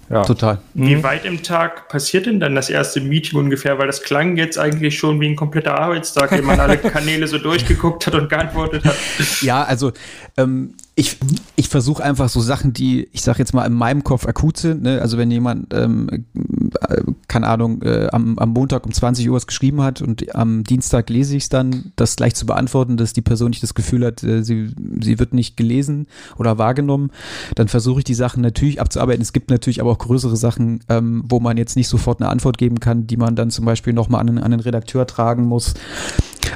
Ja. 0.10 0.24
Total. 0.24 0.60
Wie 0.74 1.04
weit 1.04 1.26
im 1.26 1.44
Tag 1.44 1.90
passiert 1.90 2.28
denn 2.28 2.40
dann 2.40 2.56
das 2.56 2.70
erste 2.70 3.02
Meeting 3.02 3.38
ungefähr? 3.40 3.78
Weil 3.78 3.88
das 3.88 4.04
klang 4.04 4.38
jetzt 4.38 4.58
eigentlich 4.58 4.98
schon 4.98 5.20
wie 5.20 5.28
ein 5.28 5.36
kompletter 5.36 5.78
Arbeitstag, 5.78 6.32
wenn 6.32 6.46
man 6.46 6.60
alle 6.60 6.78
Kanäle 6.78 7.28
so 7.28 7.38
durchgeguckt 7.38 8.08
hat 8.08 8.16
und 8.16 8.30
geantwortet 8.30 8.86
hat. 8.86 8.96
Ja, 9.42 9.64
also 9.64 9.92
ähm, 10.38 10.76
ich, 11.00 11.18
ich 11.56 11.70
versuche 11.70 12.04
einfach 12.04 12.28
so 12.28 12.42
Sachen, 12.42 12.74
die, 12.74 13.08
ich 13.12 13.22
sag 13.22 13.38
jetzt 13.38 13.54
mal, 13.54 13.64
in 13.68 13.74
meinem 13.74 14.04
Kopf 14.04 14.26
akut 14.26 14.58
sind. 14.58 14.82
Ne? 14.82 15.00
Also 15.00 15.20
wenn 15.20 15.30
jemand, 15.30 15.72
ähm, 15.72 16.26
äh, 16.90 17.04
keine 17.28 17.46
Ahnung, 17.48 17.84
äh, 17.84 18.08
am, 18.12 18.40
am 18.40 18.50
Montag 18.50 18.84
um 18.84 18.92
20 18.92 19.30
Uhr 19.30 19.36
was 19.36 19.46
geschrieben 19.46 19.84
hat 19.84 20.02
und 20.02 20.34
am 20.36 20.64
Dienstag 20.64 21.12
lese 21.12 21.38
ich 21.38 21.44
es 21.44 21.50
dann, 21.50 21.92
das 21.98 22.16
gleich 22.16 22.34
zu 22.34 22.48
beantworten, 22.48 22.98
dass 22.98 23.14
die 23.14 23.22
Person 23.22 23.52
nicht 23.52 23.62
das 23.62 23.76
Gefühl 23.76 24.04
hat, 24.04 24.24
äh, 24.24 24.44
sie, 24.44 24.72
sie 25.00 25.20
wird 25.20 25.36
nicht 25.36 25.56
gelesen 25.56 26.08
oder 26.40 26.58
wahrgenommen, 26.58 27.12
dann 27.54 27.68
versuche 27.68 28.00
ich 28.00 28.04
die 28.04 28.16
Sachen 28.16 28.42
natürlich 28.42 28.82
abzuarbeiten. 28.82 29.22
Es 29.22 29.34
gibt 29.34 29.52
natürlich 29.52 29.82
aber 29.82 29.92
auch 29.92 30.00
größere 30.00 30.36
Sachen, 30.36 30.80
ähm, 30.90 31.24
wo 31.30 31.40
man 31.40 31.58
jetzt 31.58 31.76
nicht 31.76 31.90
sofort 31.90 32.22
eine 32.22 32.32
Antwort 32.32 32.58
geben 32.58 32.80
kann, 32.80 33.06
die 33.06 33.18
man 33.18 33.36
dann 33.36 33.52
zum 33.52 33.66
Beispiel 33.66 33.94
nochmal 33.94 34.22
an, 34.22 34.28
den- 34.28 34.40
an 34.40 34.50
den 34.50 34.62
Redakteur 34.62 35.06
tragen 35.06 35.46
muss 35.46 35.76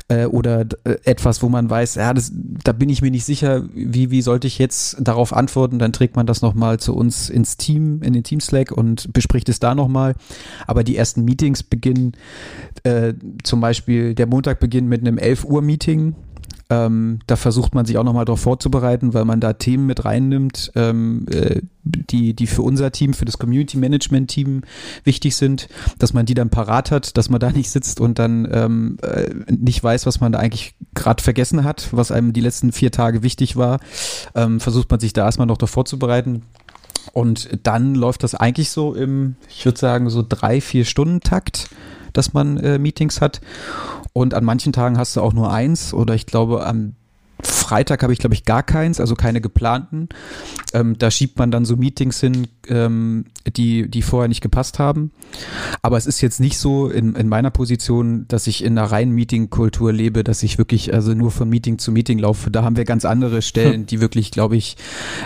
äh, 0.07 0.25
oder 0.25 0.62
äh, 0.83 0.98
etwas, 1.03 1.41
wo 1.41 1.50
man 1.50 1.69
weiß, 1.69 1.95
ja, 1.95 2.13
das, 2.13 2.31
da 2.33 2.71
bin 2.71 2.89
ich 2.89 3.01
mir 3.01 3.12
nicht 3.12 3.25
sicher, 3.25 3.63
wie, 3.74 4.12
wie 4.12 4.21
sollte 4.21 4.48
ich 4.48 4.57
jetzt 4.60 4.98
darauf 5.00 5.33
antworten, 5.33 5.79
dann 5.79 5.93
trägt 5.93 6.15
man 6.15 6.25
das 6.25 6.41
nochmal 6.41 6.79
zu 6.79 6.95
uns 6.95 7.29
ins 7.29 7.57
Team, 7.57 8.01
in 8.01 8.13
den 8.13 8.24
Team 8.24 8.39
Slack 8.39 8.71
und 8.71 9.13
bespricht 9.13 9.50
es 9.50 9.60
da 9.60 9.75
nochmal. 9.75 10.15
Aber 10.67 10.83
die 10.83 10.98
ersten 10.98 11.24
Meetings 11.24 11.63
beginnen, 11.63 12.13
äh, 12.83 13.13
zum 13.43 13.62
Beispiel 13.62 14.15
der 14.15 14.27
Montag 14.27 14.60
beginnt 14.60 14.88
mit 14.88 15.01
einem 15.01 15.17
11 15.17 15.45
Uhr 15.45 15.62
Meeting. 15.62 16.15
Ähm, 16.71 17.19
da 17.27 17.36
versucht 17.36 17.75
man 17.75 17.86
sich 17.86 17.97
auch 17.97 18.05
nochmal 18.05 18.23
darauf 18.23 18.39
vorzubereiten, 18.39 19.13
weil 19.13 19.25
man 19.25 19.41
da 19.41 19.51
Themen 19.51 19.88
mit 19.88 20.05
reinnimmt, 20.05 20.71
ähm, 20.75 21.25
äh, 21.29 21.60
die, 21.84 22.34
die 22.34 22.47
für 22.47 22.62
unser 22.62 22.93
Team, 22.93 23.13
für 23.13 23.25
das 23.25 23.38
Community 23.38 23.77
Management 23.77 24.31
Team 24.31 24.62
wichtig 25.03 25.36
sind, 25.36 25.67
dass 25.99 26.13
man 26.13 26.25
die 26.25 26.34
dann 26.34 26.49
parat 26.49 26.89
hat, 26.89 27.17
dass 27.17 27.29
man 27.29 27.41
da 27.41 27.51
nicht 27.51 27.69
sitzt 27.69 27.99
und 27.99 28.19
dann 28.19 28.47
ähm, 28.49 28.97
äh, 29.01 29.34
nicht 29.49 29.84
weiß, 29.84 30.05
was 30.05 30.21
man 30.21 30.31
da 30.31 30.39
eigentlich 30.39 30.73
gerade 30.93 31.21
vergessen 31.21 31.65
hat, 31.65 31.89
was 31.91 32.10
einem 32.10 32.31
die 32.31 32.39
letzten 32.39 32.71
vier 32.71 32.91
Tage 32.91 33.21
wichtig 33.21 33.57
war. 33.57 33.81
Ähm, 34.34 34.62
versucht 34.62 34.89
man 34.89 35.01
sich 35.01 35.12
da 35.12 35.25
erstmal 35.25 35.47
noch 35.47 35.57
darauf 35.57 35.71
vorzubereiten. 35.71 36.43
Und 37.12 37.49
dann 37.63 37.95
läuft 37.95 38.23
das 38.23 38.34
eigentlich 38.34 38.69
so 38.69 38.95
im, 38.95 39.36
ich 39.49 39.65
würde 39.65 39.77
sagen, 39.77 40.10
so 40.10 40.23
drei, 40.27 40.62
vier 40.62 40.86
Stunden 40.86 41.19
Takt, 41.19 41.69
dass 42.13 42.34
man 42.34 42.58
äh, 42.58 42.78
Meetings 42.80 43.21
hat. 43.21 43.41
Und 44.13 44.34
an 44.34 44.43
manchen 44.43 44.74
Tagen 44.74 44.97
hast 44.97 45.15
du 45.15 45.21
auch 45.21 45.34
nur 45.34 45.52
eins 45.52 45.93
oder 45.93 46.15
ich 46.15 46.26
glaube 46.26 46.65
am 46.65 46.95
Freitag 47.43 48.04
habe 48.04 48.13
ich, 48.13 48.19
glaube 48.19 48.36
ich, 48.36 48.45
gar 48.45 48.63
keins, 48.63 49.00
also 49.00 49.15
keine 49.15 49.41
geplanten. 49.41 50.10
Ähm, 50.74 50.97
da 50.97 51.12
schiebt 51.12 51.38
man 51.38 51.52
dann 51.52 51.65
so 51.65 51.76
Meetings 51.76 52.19
hin, 52.19 52.47
ähm, 52.67 53.26
die, 53.56 53.89
die 53.89 54.02
vorher 54.02 54.28
nicht 54.28 54.41
gepasst 54.41 54.80
haben. 54.80 55.12
Aber 55.82 55.97
es 55.97 56.06
ist 56.06 56.21
jetzt 56.21 56.39
nicht 56.39 56.58
so 56.58 56.88
in, 56.88 57.15
in 57.15 57.28
meiner 57.28 57.50
Position, 57.50 58.26
dass 58.28 58.47
ich 58.47 58.63
in 58.63 58.78
einer 58.78 58.91
reinen 58.91 59.13
Meeting-Kultur 59.13 59.91
lebe, 59.91 60.24
dass 60.24 60.43
ich 60.43 60.58
wirklich 60.58 60.93
also 60.93 61.13
nur 61.13 61.32
von 61.32 61.50
Meeting 61.50 61.80
zu 61.80 61.91
Meeting 61.91 62.19
laufe. 62.19 62.52
Da 62.52 62.63
haben 62.63 62.78
wir 62.78 62.86
ganz 62.86 63.06
andere 63.06 63.41
Stellen, 63.41 63.86
die 63.88 64.02
wirklich, 64.02 64.32
glaube 64.32 64.56
ich, 64.56 64.78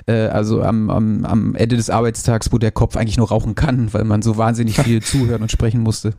äh, 0.08 0.28
also 0.28 0.62
am, 0.62 0.90
am, 0.90 1.26
am 1.26 1.56
Ende 1.56 1.76
des 1.76 1.90
Arbeitstags, 1.90 2.52
wo 2.52 2.58
der 2.58 2.72
Kopf 2.72 2.96
eigentlich 2.96 3.18
nur 3.18 3.30
rauchen 3.30 3.56
kann, 3.56 3.94
weil 3.94 4.04
man 4.04 4.22
so 4.22 4.38
wahnsinnig 4.38 4.78
viel 4.80 5.02
zuhören 5.02 5.42
und 5.42 5.52
sprechen 5.52 5.82
musste. 5.82 6.14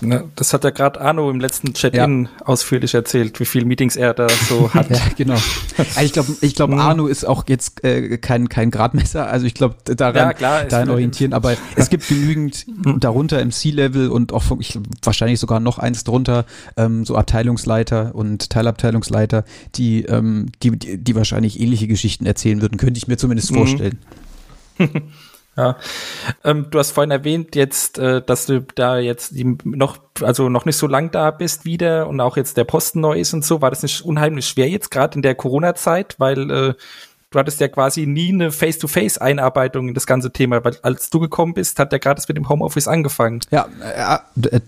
Ne, 0.00 0.24
das 0.36 0.52
hat 0.52 0.62
ja 0.62 0.70
gerade 0.70 1.00
Arno 1.00 1.28
im 1.28 1.40
letzten 1.40 1.74
Chat-In 1.74 2.28
ausführlich 2.44 2.94
erzählt, 2.94 3.40
wie 3.40 3.44
viele 3.44 3.64
Meetings 3.64 3.96
er 3.96 4.14
da 4.14 4.28
so 4.28 4.72
hat. 4.74 4.88
Ja, 4.90 5.00
genau. 5.16 5.34
Also 5.34 6.00
ich 6.02 6.12
glaube, 6.12 6.36
ich 6.40 6.54
glaub, 6.54 6.70
Mhm. 6.70 6.78
Arno 6.78 7.06
ist 7.08 7.26
auch 7.26 7.44
jetzt 7.48 7.82
äh, 7.82 8.16
kein, 8.18 8.48
kein 8.48 8.70
Gradmesser. 8.70 9.26
Also 9.26 9.46
ich 9.46 9.54
glaube, 9.54 9.74
daran, 9.84 10.14
Ja, 10.14 10.32
klar, 10.34 10.64
daran 10.66 10.90
orientieren. 10.90 11.32
Aber 11.32 11.56
es 11.74 11.90
gibt 11.90 12.06
genügend 12.06 12.66
darunter 13.00 13.40
im 13.42 13.50
C-Level 13.50 14.08
und 14.10 14.32
auch 14.32 14.44
vom, 14.44 14.60
ich, 14.60 14.78
wahrscheinlich 15.02 15.40
sogar 15.40 15.58
noch 15.58 15.78
eins 15.78 16.04
drunter, 16.04 16.44
ähm, 16.76 17.04
so 17.04 17.16
Abteilungsleiter 17.16 18.14
und 18.14 18.50
Teilabteilungsleiter, 18.50 19.44
die, 19.74 20.04
ähm, 20.04 20.46
die, 20.62 20.78
die, 20.78 20.98
die 20.98 21.14
wahrscheinlich 21.16 21.58
ähnliche 21.58 21.88
Geschichten 21.88 22.24
erzählen 22.24 22.60
würden, 22.60 22.76
könnte 22.76 22.98
ich 22.98 23.08
mir 23.08 23.16
zumindest 23.16 23.50
Mhm. 23.50 23.56
vorstellen. 23.56 23.98
Ja. 25.58 25.76
Ähm, 26.44 26.68
du 26.70 26.78
hast 26.78 26.92
vorhin 26.92 27.10
erwähnt 27.10 27.56
jetzt, 27.56 27.98
äh, 27.98 28.22
dass 28.22 28.46
du 28.46 28.62
da 28.76 28.98
jetzt 28.98 29.34
noch, 29.64 29.98
also 30.22 30.48
noch 30.48 30.64
nicht 30.64 30.76
so 30.76 30.86
lang 30.86 31.10
da 31.10 31.32
bist 31.32 31.64
wieder 31.64 32.06
und 32.06 32.20
auch 32.20 32.36
jetzt 32.36 32.56
der 32.56 32.62
Posten 32.62 33.00
neu 33.00 33.18
ist 33.18 33.34
und 33.34 33.44
so. 33.44 33.60
War 33.60 33.70
das 33.70 33.82
nicht 33.82 34.02
unheimlich 34.02 34.46
schwer 34.46 34.68
jetzt 34.68 34.92
gerade 34.92 35.16
in 35.16 35.22
der 35.22 35.34
Corona-Zeit, 35.34 36.14
weil 36.18 36.48
äh, 36.48 36.74
du 37.30 37.38
hattest 37.38 37.58
ja 37.58 37.66
quasi 37.66 38.06
nie 38.06 38.32
eine 38.32 38.52
Face-to-Face-Einarbeitung 38.52 39.88
in 39.88 39.94
das 39.94 40.06
ganze 40.06 40.32
Thema, 40.32 40.64
weil 40.64 40.76
als 40.82 41.10
du 41.10 41.18
gekommen 41.18 41.54
bist, 41.54 41.80
hat 41.80 41.90
ja 41.92 41.98
gerade 41.98 42.22
mit 42.28 42.36
dem 42.36 42.48
Homeoffice 42.48 42.86
angefangen. 42.86 43.40
Ja, 43.50 43.66
äh, 43.82 44.56
äh, 44.56 44.60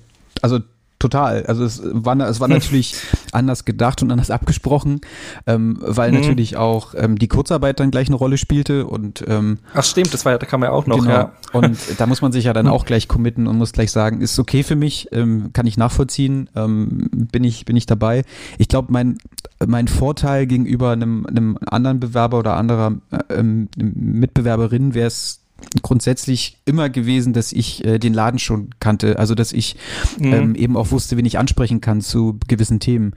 also 0.42 0.59
total. 1.00 1.44
Also 1.46 1.64
es 1.64 1.82
war, 1.84 2.16
es 2.20 2.38
war 2.38 2.46
natürlich 2.46 2.94
anders 3.32 3.64
gedacht 3.64 4.02
und 4.02 4.12
anders 4.12 4.30
abgesprochen, 4.30 5.00
ähm, 5.48 5.78
weil 5.80 6.12
Mhm. 6.12 6.20
natürlich 6.20 6.56
auch 6.56 6.94
ähm, 6.96 7.18
die 7.18 7.26
Kurzarbeit 7.26 7.80
dann 7.80 7.90
gleich 7.90 8.06
eine 8.06 8.16
Rolle 8.16 8.38
spielte 8.38 8.86
und 8.86 9.24
ähm, 9.26 9.58
Ach 9.74 9.82
stimmt, 9.82 10.14
das 10.14 10.24
war 10.24 10.32
ja, 10.32 10.38
da 10.38 10.46
kam 10.46 10.62
ja 10.62 10.70
auch 10.70 10.86
noch, 10.86 10.98
genau. 10.98 11.10
ja. 11.10 11.32
Und 11.52 11.78
da 11.98 12.06
muss 12.06 12.22
man 12.22 12.30
sich 12.30 12.44
ja 12.44 12.52
dann 12.52 12.68
auch 12.68 12.84
gleich 12.84 13.08
committen 13.08 13.48
und 13.48 13.58
muss 13.58 13.72
gleich 13.72 13.90
sagen, 13.90 14.20
ist 14.20 14.38
okay 14.38 14.62
für 14.62 14.76
mich, 14.76 15.08
ähm, 15.10 15.50
kann 15.52 15.66
ich 15.66 15.76
nachvollziehen, 15.76 16.48
ähm, 16.54 17.08
bin 17.12 17.42
ich 17.42 17.64
bin 17.64 17.76
ich 17.76 17.86
dabei. 17.86 18.22
Ich 18.58 18.68
glaube, 18.68 18.92
mein 18.92 19.18
mein 19.66 19.88
Vorteil 19.88 20.46
gegenüber 20.46 20.92
einem, 20.92 21.26
einem 21.26 21.58
anderen 21.66 22.00
Bewerber 22.00 22.38
oder 22.38 22.54
anderer 22.56 22.92
äh, 23.10 23.34
ähm, 23.34 23.68
Mitbewerberin 23.76 24.94
wäre 24.94 25.08
es 25.08 25.39
grundsätzlich 25.83 26.59
immer 26.64 26.88
gewesen, 26.88 27.33
dass 27.33 27.53
ich 27.53 27.85
äh, 27.85 27.99
den 27.99 28.14
Laden 28.14 28.38
schon 28.38 28.70
kannte, 28.81 29.18
also 29.18 29.35
dass 29.35 29.53
ich 29.53 29.77
mhm. 30.18 30.33
ähm, 30.33 30.55
eben 30.55 30.77
auch 30.77 30.90
wusste, 30.90 31.16
wen 31.16 31.25
ich 31.25 31.38
ansprechen 31.38 31.81
kann 31.81 32.01
zu 32.01 32.38
gewissen 32.49 32.81
Themen. 32.81 33.14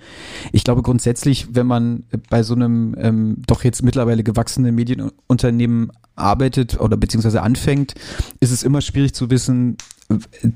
Ich 0.52 0.64
glaube 0.64 0.82
grundsätzlich, 0.82 1.48
wenn 1.56 1.68
man 1.68 2.04
bei 2.30 2.44
so 2.44 2.54
einem 2.54 2.96
ähm, 3.00 3.38
doch 3.48 3.64
jetzt 3.64 3.84
mittlerweile 3.84 4.24
gewachsenen 4.24 4.76
Medienunternehmen 4.76 5.92
arbeitet 6.16 6.80
oder 6.80 6.98
beziehungsweise 6.98 7.42
anfängt, 7.42 7.96
ist 8.40 8.52
es 8.52 8.64
immer 8.64 8.82
schwierig 8.82 9.14
zu 9.14 9.30
wissen, 9.30 9.78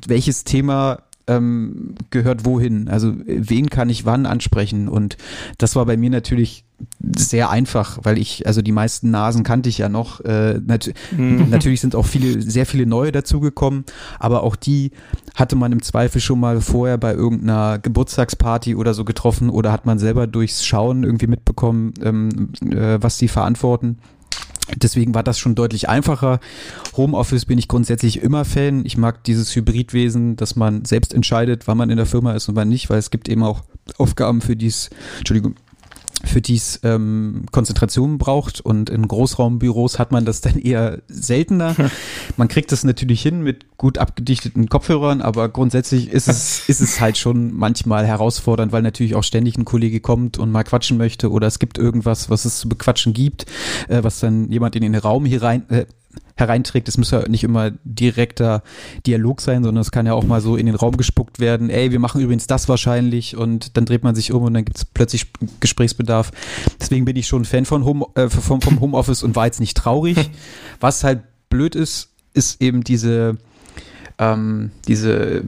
welches 0.05 0.43
Thema 0.43 0.99
ähm, 1.27 1.95
gehört 2.09 2.45
wohin. 2.45 2.87
Also 2.87 3.13
wen 3.25 3.69
kann 3.69 3.89
ich 3.89 4.05
wann 4.05 4.25
ansprechen? 4.25 4.87
Und 4.87 5.17
das 5.57 5.75
war 5.75 5.85
bei 5.85 5.97
mir 5.97 6.09
natürlich 6.09 6.63
sehr 6.99 7.49
einfach, 7.49 7.99
weil 8.03 8.17
ich, 8.17 8.45
also 8.45 8.61
die 8.61 8.71
meisten 8.71 9.09
Nasen 9.09 9.43
kannte 9.43 9.69
ich 9.69 9.77
ja 9.77 9.89
noch. 9.89 10.21
Äh, 10.21 10.59
nat 10.65 10.91
mhm. 11.15 11.49
Natürlich 11.49 11.81
sind 11.81 11.95
auch 11.95 12.05
viele, 12.05 12.41
sehr 12.41 12.65
viele 12.65 12.85
neue 12.85 13.11
dazugekommen, 13.11 13.85
aber 14.19 14.43
auch 14.43 14.55
die 14.55 14.91
hatte 15.35 15.55
man 15.55 15.71
im 15.71 15.81
Zweifel 15.81 16.21
schon 16.21 16.39
mal 16.39 16.61
vorher 16.61 16.97
bei 16.97 17.13
irgendeiner 17.13 17.79
Geburtstagsparty 17.79 18.75
oder 18.75 18.93
so 18.93 19.05
getroffen 19.05 19.49
oder 19.49 19.71
hat 19.71 19.85
man 19.85 19.99
selber 19.99 20.27
durchs 20.27 20.65
Schauen 20.65 21.03
irgendwie 21.03 21.27
mitbekommen, 21.27 21.93
ähm, 22.03 22.51
äh, 22.61 22.97
was 23.01 23.17
sie 23.17 23.27
verantworten. 23.27 23.97
Deswegen 24.75 25.15
war 25.15 25.23
das 25.23 25.39
schon 25.39 25.55
deutlich 25.55 25.87
einfacher. 25.87 26.39
Homeoffice 26.97 27.45
bin 27.45 27.57
ich 27.57 27.69
grundsätzlich 27.69 28.21
immer 28.21 28.43
Fan. 28.43 28.85
Ich 28.85 28.97
mag 28.97 29.23
dieses 29.23 29.55
Hybridwesen, 29.55 30.35
dass 30.35 30.57
man 30.57 30.83
selbst 30.83 31.13
entscheidet, 31.13 31.67
wann 31.67 31.77
man 31.77 31.89
in 31.89 31.97
der 31.97 32.05
Firma 32.05 32.33
ist 32.33 32.49
und 32.49 32.55
wann 32.55 32.67
nicht, 32.67 32.89
weil 32.89 32.99
es 32.99 33.09
gibt 33.09 33.29
eben 33.29 33.43
auch 33.43 33.63
Aufgaben, 33.97 34.41
für 34.41 34.57
die 34.57 34.67
es, 34.67 34.89
Entschuldigung, 35.19 35.55
für 36.23 36.41
die 36.41 36.55
es 36.55 36.79
ähm, 36.83 37.45
Konzentration 37.51 38.17
braucht 38.17 38.59
und 38.59 38.89
in 38.89 39.07
Großraumbüros 39.07 39.99
hat 39.99 40.11
man 40.11 40.25
das 40.25 40.41
dann 40.41 40.57
eher 40.57 40.99
seltener. 41.07 41.75
Man 42.37 42.47
kriegt 42.47 42.71
das 42.71 42.83
natürlich 42.83 43.21
hin 43.21 43.41
mit 43.41 43.77
gut 43.77 43.97
abgedichteten 43.97 44.67
Kopfhörern, 44.67 45.21
aber 45.21 45.49
grundsätzlich 45.49 46.09
ist 46.11 46.27
es, 46.27 46.67
ist 46.67 46.81
es 46.81 46.99
halt 46.99 47.17
schon 47.17 47.53
manchmal 47.53 48.07
herausfordernd, 48.07 48.71
weil 48.71 48.81
natürlich 48.81 49.15
auch 49.15 49.23
ständig 49.23 49.57
ein 49.57 49.65
Kollege 49.65 49.99
kommt 49.99 50.37
und 50.39 50.51
mal 50.51 50.63
quatschen 50.63 50.97
möchte 50.97 51.31
oder 51.31 51.47
es 51.47 51.59
gibt 51.59 51.77
irgendwas, 51.77 52.29
was 52.29 52.45
es 52.45 52.59
zu 52.59 52.69
bequatschen 52.69 53.13
gibt, 53.13 53.45
äh, 53.87 54.03
was 54.03 54.19
dann 54.19 54.51
jemand 54.51 54.75
in 54.75 54.81
den 54.81 54.95
Raum 54.95 55.25
hier 55.25 55.43
rein, 55.43 55.69
äh, 55.69 55.85
hereinträgt. 56.35 56.87
Es 56.87 56.97
muss 56.97 57.11
ja 57.11 57.27
nicht 57.27 57.43
immer 57.43 57.71
direkter 57.83 58.63
Dialog 59.05 59.41
sein, 59.41 59.63
sondern 59.63 59.81
es 59.81 59.91
kann 59.91 60.05
ja 60.05 60.13
auch 60.13 60.23
mal 60.23 60.41
so 60.41 60.55
in 60.55 60.65
den 60.65 60.75
Raum 60.75 60.97
gespuckt 60.97 61.39
werden, 61.39 61.69
ey, 61.69 61.91
wir 61.91 61.99
machen 61.99 62.21
übrigens 62.21 62.47
das 62.47 62.69
wahrscheinlich 62.69 63.35
und 63.35 63.77
dann 63.77 63.85
dreht 63.85 64.03
man 64.03 64.15
sich 64.15 64.31
um 64.31 64.43
und 64.43 64.53
dann 64.53 64.65
gibt 64.65 64.77
es 64.77 64.85
plötzlich 64.85 65.27
Gesprächsbedarf. 65.59 66.31
Deswegen 66.79 67.05
bin 67.05 67.15
ich 67.15 67.27
schon 67.27 67.45
Fan 67.45 67.65
von 67.65 67.85
Home, 67.85 68.05
äh, 68.15 68.29
vom, 68.29 68.61
vom 68.61 68.79
Homeoffice 68.79 69.23
und 69.23 69.35
war 69.35 69.45
jetzt 69.45 69.59
nicht 69.59 69.77
traurig. 69.77 70.17
Was 70.79 71.03
halt 71.03 71.21
blöd 71.49 71.75
ist, 71.75 72.09
ist 72.33 72.61
eben 72.61 72.83
diese, 72.83 73.37
ähm, 74.19 74.71
diese, 74.87 75.43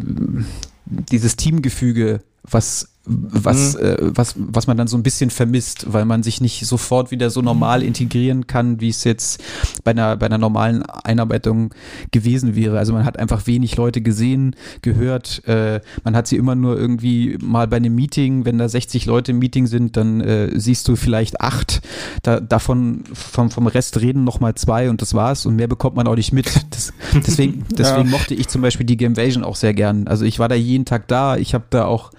dieses 0.86 1.36
Teamgefüge, 1.36 2.21
was 2.43 2.89
was, 3.10 3.76
mhm. 3.76 3.86
äh, 3.86 3.98
was, 4.00 4.36
was 4.38 4.67
man 4.67 4.78
dann 4.78 4.88
so 4.88 4.98
ein 4.98 5.04
bisschen 5.04 5.30
vermisst, 5.30 5.91
weil 5.91 6.06
man 6.06 6.24
sich 6.24 6.41
nicht 6.41 6.65
sofort 6.65 7.12
wieder 7.12 7.30
so 7.30 7.41
normal 7.41 7.82
integrieren 7.84 8.48
kann, 8.48 8.80
wie 8.80 8.89
es 8.89 9.04
jetzt 9.04 9.41
bei 9.84 9.91
einer, 9.91 10.15
bei 10.17 10.28
einer 10.28 10.38
normalen 10.38 10.84
Einarbeitung 10.84 11.74
gewesen 12.12 12.56
wäre. 12.56 12.78
Also 12.78 12.93
man 12.93 13.06
hat 13.06 13.17
einfach 13.17 13.48
wenig 13.48 13.76
Leute 13.76 14.02
gesehen, 14.02 14.56
gehört, 14.82 15.41
äh, 15.48 15.82
man 16.04 16.15
hat 16.15 16.28
sie 16.28 16.38
immer 16.38 16.56
nur 16.56 16.78
irgendwie 16.78 17.38
mal 17.41 17.67
bei 17.67 17.78
einem 17.78 17.95
Meeting, 17.95 18.45
wenn 18.45 18.58
da 18.58 18.69
60 18.69 19.06
Leute 19.06 19.32
im 19.32 19.39
Meeting 19.39 19.65
sind, 19.67 19.98
dann 19.98 20.22
äh, 20.22 20.60
siehst 20.60 20.88
du 20.88 20.95
vielleicht 20.95 21.41
acht, 21.41 21.82
da, 22.24 22.39
davon 22.39 23.04
vom, 23.13 23.50
vom 23.50 23.67
Rest 23.67 24.00
reden 24.02 24.24
nochmal 24.24 24.56
zwei 24.56 24.89
und 24.89 25.02
das 25.02 25.13
war's 25.13 25.45
und 25.45 25.56
mehr 25.56 25.67
bekommt 25.67 25.95
man 25.95 26.08
auch 26.08 26.15
nicht 26.15 26.32
mit. 26.32 26.50
Das, 26.69 26.93
deswegen 27.13 27.65
deswegen 27.72 28.06
ja. 28.06 28.17
mochte 28.17 28.34
ich 28.34 28.48
zum 28.48 28.62
Beispiel 28.62 28.86
die 28.86 28.98
Gamevasion 28.98 29.43
auch 29.43 29.56
sehr 29.56 29.74
gern. 29.74 30.08
Also 30.08 30.26
ich 30.26 30.39
war 30.39 30.48
da 30.48 30.56
jeden 30.56 30.86
Tag 30.86 31.08
da, 31.08 31.38
ich 31.38 31.54
habe 31.54 31.65
da 31.69 31.86
auch 31.86 32.12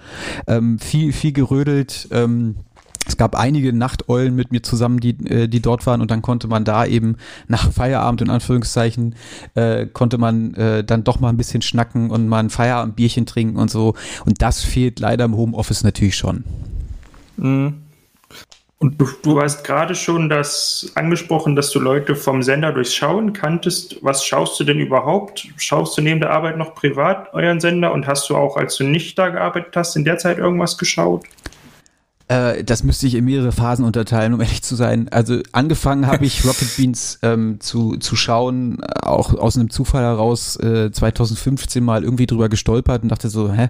ähm, 0.47 0.79
viel, 0.83 1.13
viel 1.13 1.31
gerödelt. 1.31 2.07
Ähm, 2.11 2.55
es 3.07 3.17
gab 3.17 3.35
einige 3.35 3.73
Nachteulen 3.73 4.35
mit 4.35 4.51
mir 4.51 4.61
zusammen, 4.61 4.99
die, 4.99 5.17
äh, 5.27 5.47
die 5.47 5.61
dort 5.61 5.85
waren 5.87 6.01
und 6.01 6.11
dann 6.11 6.21
konnte 6.21 6.47
man 6.47 6.63
da 6.63 6.85
eben 6.85 7.17
nach 7.47 7.71
Feierabend 7.71 8.21
in 8.21 8.29
Anführungszeichen 8.29 9.15
äh, 9.55 9.87
konnte 9.87 10.17
man 10.17 10.53
äh, 10.53 10.83
dann 10.83 11.03
doch 11.03 11.19
mal 11.19 11.29
ein 11.29 11.37
bisschen 11.37 11.61
schnacken 11.61 12.11
und 12.11 12.27
mal 12.27 12.39
ein 12.39 12.49
Feierabendbierchen 12.49 13.25
trinken 13.25 13.57
und 13.57 13.71
so 13.71 13.95
und 14.25 14.41
das 14.41 14.61
fehlt 14.61 14.99
leider 14.99 15.25
im 15.25 15.35
Homeoffice 15.35 15.83
natürlich 15.83 16.15
schon. 16.15 16.43
Mhm. 17.37 17.81
Und 18.81 18.99
du, 18.99 19.07
du 19.21 19.39
hast 19.39 19.63
gerade 19.63 19.93
schon 19.93 20.27
das 20.27 20.91
angesprochen, 20.95 21.55
dass 21.55 21.69
du 21.69 21.79
Leute 21.79 22.15
vom 22.15 22.41
Sender 22.41 22.71
durchs 22.71 22.95
Schauen 22.95 23.31
kanntest. 23.31 23.97
Was 24.01 24.25
schaust 24.25 24.59
du 24.59 24.63
denn 24.63 24.79
überhaupt? 24.79 25.47
Schaust 25.57 25.95
du 25.99 26.01
neben 26.01 26.19
der 26.19 26.31
Arbeit 26.31 26.57
noch 26.57 26.73
privat 26.73 27.31
euren 27.35 27.59
Sender 27.59 27.93
und 27.93 28.07
hast 28.07 28.27
du 28.31 28.35
auch, 28.35 28.57
als 28.57 28.77
du 28.77 28.83
nicht 28.83 29.19
da 29.19 29.29
gearbeitet 29.29 29.75
hast, 29.75 29.95
in 29.95 30.03
der 30.03 30.17
Zeit 30.17 30.39
irgendwas 30.39 30.79
geschaut? 30.79 31.25
Äh, 32.27 32.63
das 32.63 32.83
müsste 32.83 33.05
ich 33.05 33.13
in 33.13 33.25
mehrere 33.25 33.51
Phasen 33.51 33.85
unterteilen, 33.85 34.33
um 34.33 34.41
ehrlich 34.41 34.63
zu 34.63 34.75
sein. 34.75 35.09
Also 35.09 35.41
angefangen 35.51 36.07
habe 36.07 36.25
ich 36.25 36.43
Rocket 36.47 36.75
Beans 36.75 37.19
ähm, 37.21 37.59
zu, 37.59 37.97
zu 37.97 38.15
schauen, 38.15 38.83
auch 39.03 39.35
aus 39.35 39.57
einem 39.57 39.69
Zufall 39.69 40.01
heraus 40.01 40.55
äh, 40.55 40.91
2015 40.91 41.83
mal 41.83 42.03
irgendwie 42.03 42.25
drüber 42.25 42.49
gestolpert 42.49 43.03
und 43.03 43.09
dachte 43.09 43.29
so, 43.29 43.53
hä, 43.53 43.69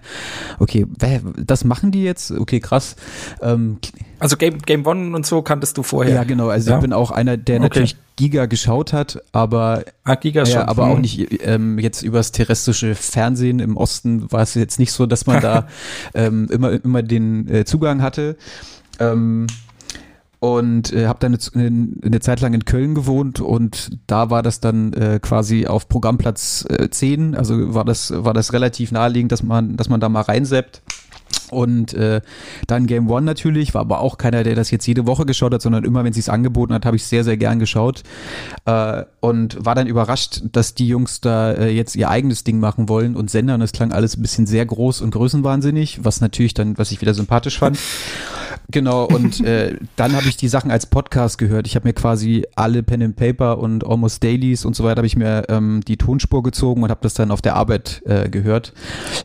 okay, 0.60 0.86
das 1.36 1.65
machen 1.65 1.91
die 1.91 2.04
jetzt? 2.04 2.32
Okay, 2.32 2.62
krass. 2.62 2.95
Ähm, 3.41 3.80
also 4.22 4.38
Game, 4.38 4.60
Game 4.60 4.86
One 4.86 5.16
und 5.16 5.26
so 5.26 5.42
kanntest 5.42 5.80
du 5.80 5.84
vorher? 5.84 6.14
Ja, 6.14 6.24
genau. 6.24 6.50
Also 6.50 6.70
ja? 6.70 6.78
ich 6.78 6.82
bin 6.82 6.94
auch 6.94 7.10
einer, 7.10 7.38
der 7.38 7.56
okay. 7.56 7.64
natürlich 7.64 7.96
Giga 8.18 8.46
geschaut 8.46 8.94
hat, 8.94 9.20
aber, 9.32 9.84
ah, 10.04 10.14
Giga 10.14 10.44
ja, 10.44 10.68
aber 10.68 10.86
auch 10.86 10.94
hm. 10.94 11.02
nicht 11.02 11.44
ähm, 11.44 11.80
jetzt 11.80 12.04
übers 12.04 12.32
terrestrische 12.32 12.94
Fernsehen 12.94 13.60
im 13.60 13.78
Osten 13.78 14.32
war 14.32 14.42
es 14.42 14.54
jetzt 14.54 14.78
nicht 14.78 14.92
so, 14.92 15.08
dass 15.08 15.26
man 15.26 15.42
da 15.42 15.68
ähm, 16.14 16.48
immer, 16.52 16.72
immer 16.72 17.02
den 17.02 17.50
äh, 17.50 17.66
Zugang 17.66 18.04
hatte. 18.04 18.38
Ähm, 19.00 19.48
und 20.38 20.94
äh, 20.94 21.08
habe 21.08 21.20
dann 21.20 21.38
eine, 21.56 21.90
eine 22.04 22.20
Zeit 22.20 22.42
lang 22.42 22.54
in 22.54 22.66
Köln 22.66 22.94
gewohnt 22.94 23.40
und 23.40 23.98
da 24.06 24.30
war 24.30 24.44
das 24.44 24.60
dann 24.60 24.94
äh, 24.94 25.20
quasi 25.20 25.66
auf 25.66 25.88
Programmplatz 25.88 26.66
äh, 26.70 26.90
10, 26.90 27.36
also 27.36 27.76
war 27.76 27.86
das 27.86 28.12
war 28.16 28.34
das 28.34 28.54
relativ 28.54 28.92
naheliegend, 28.92 29.32
dass 29.32 29.44
man 29.44 29.78
dass 29.78 29.90
man 29.90 30.00
da 30.00 30.10
mal 30.10 30.22
reinseppt. 30.22 30.82
Und 31.50 31.94
äh, 31.94 32.22
dann 32.67 32.88
Game 32.88 33.10
One 33.10 33.26
natürlich, 33.26 33.74
war 33.74 33.82
aber 33.82 34.00
auch 34.00 34.17
keiner, 34.17 34.44
der 34.44 34.56
das 34.56 34.72
jetzt 34.72 34.86
jede 34.88 35.06
Woche 35.06 35.26
geschaut 35.26 35.54
hat, 35.54 35.62
sondern 35.62 35.84
immer, 35.84 36.04
wenn 36.04 36.13
sie 36.13 36.22
es 36.22 36.30
angeboten 36.30 36.74
hat, 36.74 36.86
habe 36.86 36.96
ich 36.96 37.06
sehr, 37.06 37.24
sehr 37.24 37.38
gern 37.38 37.60
geschaut. 37.60 38.04
Äh, 38.65 39.04
und 39.20 39.63
war 39.63 39.76
dann 39.76 39.88
überrascht, 39.88 40.41
dass 40.52 40.74
die 40.74 40.88
Jungs 40.88 41.22
da 41.22 41.52
äh, 41.52 41.70
jetzt 41.70 41.96
ihr 41.96 42.10
eigenes 42.10 42.44
Ding 42.44 42.60
machen 42.60 42.89
wollen 42.89 43.15
und 43.15 43.30
Sender. 43.30 43.56
Und 43.56 43.60
das 43.60 43.74
klang 43.74 43.91
alles 43.91 44.17
ein 44.17 44.22
bisschen 44.22 44.48
sehr 44.48 44.65
groß 44.65 45.02
und 45.02 45.12
größenwahnsinnig, 45.12 46.04
was 46.04 46.22
natürlich 46.22 46.54
dann, 46.54 46.78
was 46.78 46.91
ich 46.91 47.02
wieder 47.02 47.13
sympathisch 47.13 47.60
fand. 47.60 47.78
Genau, 48.69 49.06
und 49.06 49.41
äh, 49.41 49.78
dann 49.95 50.15
habe 50.15 50.28
ich 50.28 50.38
die 50.38 50.47
Sachen 50.47 50.71
als 50.71 50.86
Podcast 50.86 51.38
gehört. 51.38 51.67
Ich 51.67 51.76
habe 51.76 51.88
mir 51.88 51.93
quasi 51.93 52.45
alle 52.56 52.84
Pen 52.84 53.04
and 53.04 53.15
Paper 53.15 53.58
und 53.60 53.86
Almost 53.86 54.24
Dailies 54.24 54.65
und 54.65 54.76
so 54.76 54.84
weiter, 54.84 54.97
habe 54.97 55.08
ich 55.08 55.17
mir 55.17 55.45
ähm, 55.50 55.82
die 55.88 55.97
Tonspur 55.97 56.43
gezogen 56.43 56.84
und 56.84 56.89
habe 56.89 57.02
das 57.02 57.13
dann 57.13 57.32
auf 57.32 57.41
der 57.41 57.56
Arbeit 57.56 58.02
äh, 58.06 58.30
gehört. 58.30 58.74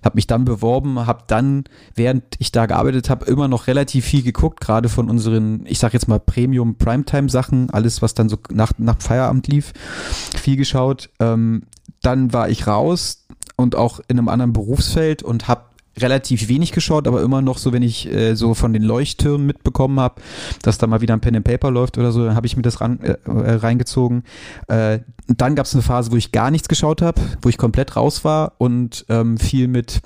Habe 0.05 0.17
mich 0.17 0.27
dann 0.27 0.45
beworben, 0.45 1.07
habe 1.07 1.25
dann, 1.27 1.65
während 1.95 2.25
ich 2.39 2.53
da 2.53 2.67
gearbeitet 2.67 3.11
habe, 3.11 3.27
immer 3.27 3.49
noch 3.49 3.67
relativ 3.67 4.05
viel 4.05 4.23
geguckt, 4.23 4.61
gerade 4.61 4.89
von 4.89 5.09
unseren, 5.09 5.65
ich 5.67 5.79
sag 5.79 5.93
jetzt 5.93 6.09
mal 6.09 6.19
Premium 6.19 6.77
Primetime 6.77 7.29
Sachen, 7.29 7.71
alles, 7.71 8.03
was 8.03 8.15
dann 8.15 8.29
so 8.29 8.39
nach, 8.51 8.73
nach 8.79 8.97
Feierabend 9.01 9.47
lief, 9.49 9.73
viel 10.37 10.57
geschaut. 10.57 11.11
Ähm, 11.21 11.63
dann 12.03 12.33
war 12.33 12.49
ich 12.49 12.67
raus 12.67 13.27
und 13.57 13.75
auch 13.75 14.01
in 14.09 14.19
einem 14.19 14.29
anderen 14.29 14.53
Berufsfeld 14.53 15.23
und 15.23 15.49
habe 15.49 15.63
relativ 15.99 16.49
wenig 16.49 16.73
geschaut, 16.73 17.09
aber 17.09 17.23
immer 17.23 17.43
noch 17.43 17.59
so, 17.59 17.73
wenn 17.73 17.83
ich 17.83 18.13
äh, 18.13 18.35
so 18.35 18.55
von 18.55 18.73
den 18.73 18.83
Leuchttürmen 18.83 19.47
mitbekommen 19.47 19.99
habe, 20.01 20.21
dass 20.63 20.79
da 20.79 20.87
mal 20.87 21.01
wieder 21.01 21.15
ein 21.15 21.21
Pen 21.21 21.37
and 21.37 21.45
Paper 21.45 21.71
läuft 21.71 21.99
oder 21.99 22.13
so, 22.13 22.25
dann 22.25 22.35
habe 22.35 22.47
ich 22.47 22.57
mir 22.57 22.63
das 22.63 22.81
ran, 22.81 23.01
äh, 23.01 23.17
äh 23.27 23.55
reingezogen. 23.55 24.25
Äh, 24.69 25.01
dann 25.29 25.55
gab 25.55 25.67
es 25.67 25.75
eine 25.75 25.83
Phase, 25.83 26.13
wo 26.13 26.17
ich 26.17 26.33
gar 26.33 26.51
nichts 26.51 26.69
geschaut 26.69 27.03
habe, 27.03 27.21
wo 27.43 27.49
ich 27.49 27.59
komplett 27.59 27.97
raus 27.97 28.25
war 28.25 28.53
und 28.59 29.05
ähm, 29.09 29.39
viel 29.39 29.69
mit 29.69 30.03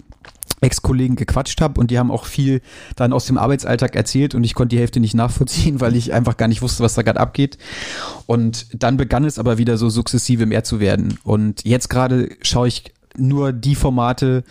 Ex-Kollegen 0.61 1.17
gequatscht 1.17 1.61
habe 1.61 1.81
und 1.81 1.91
die 1.91 1.99
haben 1.99 2.11
auch 2.11 2.27
viel 2.27 2.61
dann 2.97 3.13
aus 3.13 3.27
dem 3.27 3.39
Arbeitsalltag 3.39 3.97
erzählt 3.97 4.35
und 4.35 4.45
ich 4.45 4.55
konnte 4.55 4.77
die 4.77 4.81
Hälfte 4.81 5.01
nicht 5.01 5.15
nachvollziehen, 5.15 5.81
weil 5.81 5.97
ich 5.97 6.13
einfach 6.13 6.37
gar 6.37 6.49
nicht 6.49 6.63
wusste, 6.63 6.83
was 6.83 6.95
da 6.95 7.03
gerade 7.03 7.21
abgeht. 7.21 7.59
Und 8.27 8.67
dann 8.83 8.97
begann 8.97 9.25
es 9.25 9.39
aber 9.39 9.59
wieder 9.59 9.77
so 9.77 9.89
sukzessive 9.89 10.47
mehr 10.47 10.65
zu 10.65 10.81
werden. 10.81 11.19
Und 11.25 11.65
jetzt 11.65 11.89
gerade 11.89 12.29
schaue 12.43 12.69
ich 12.69 12.93
nur 13.17 13.53
die 13.53 13.75
Formate 13.75 14.45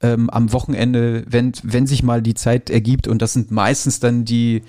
ähm, 0.00 0.30
am 0.30 0.52
Wochenende, 0.52 1.24
wenn, 1.28 1.52
wenn 1.62 1.86
sich 1.86 2.02
mal 2.02 2.22
die 2.22 2.34
Zeit 2.34 2.70
ergibt. 2.70 3.08
Und 3.08 3.22
das 3.22 3.32
sind 3.32 3.50
meistens 3.50 4.00
dann 4.00 4.24
die, 4.24 4.62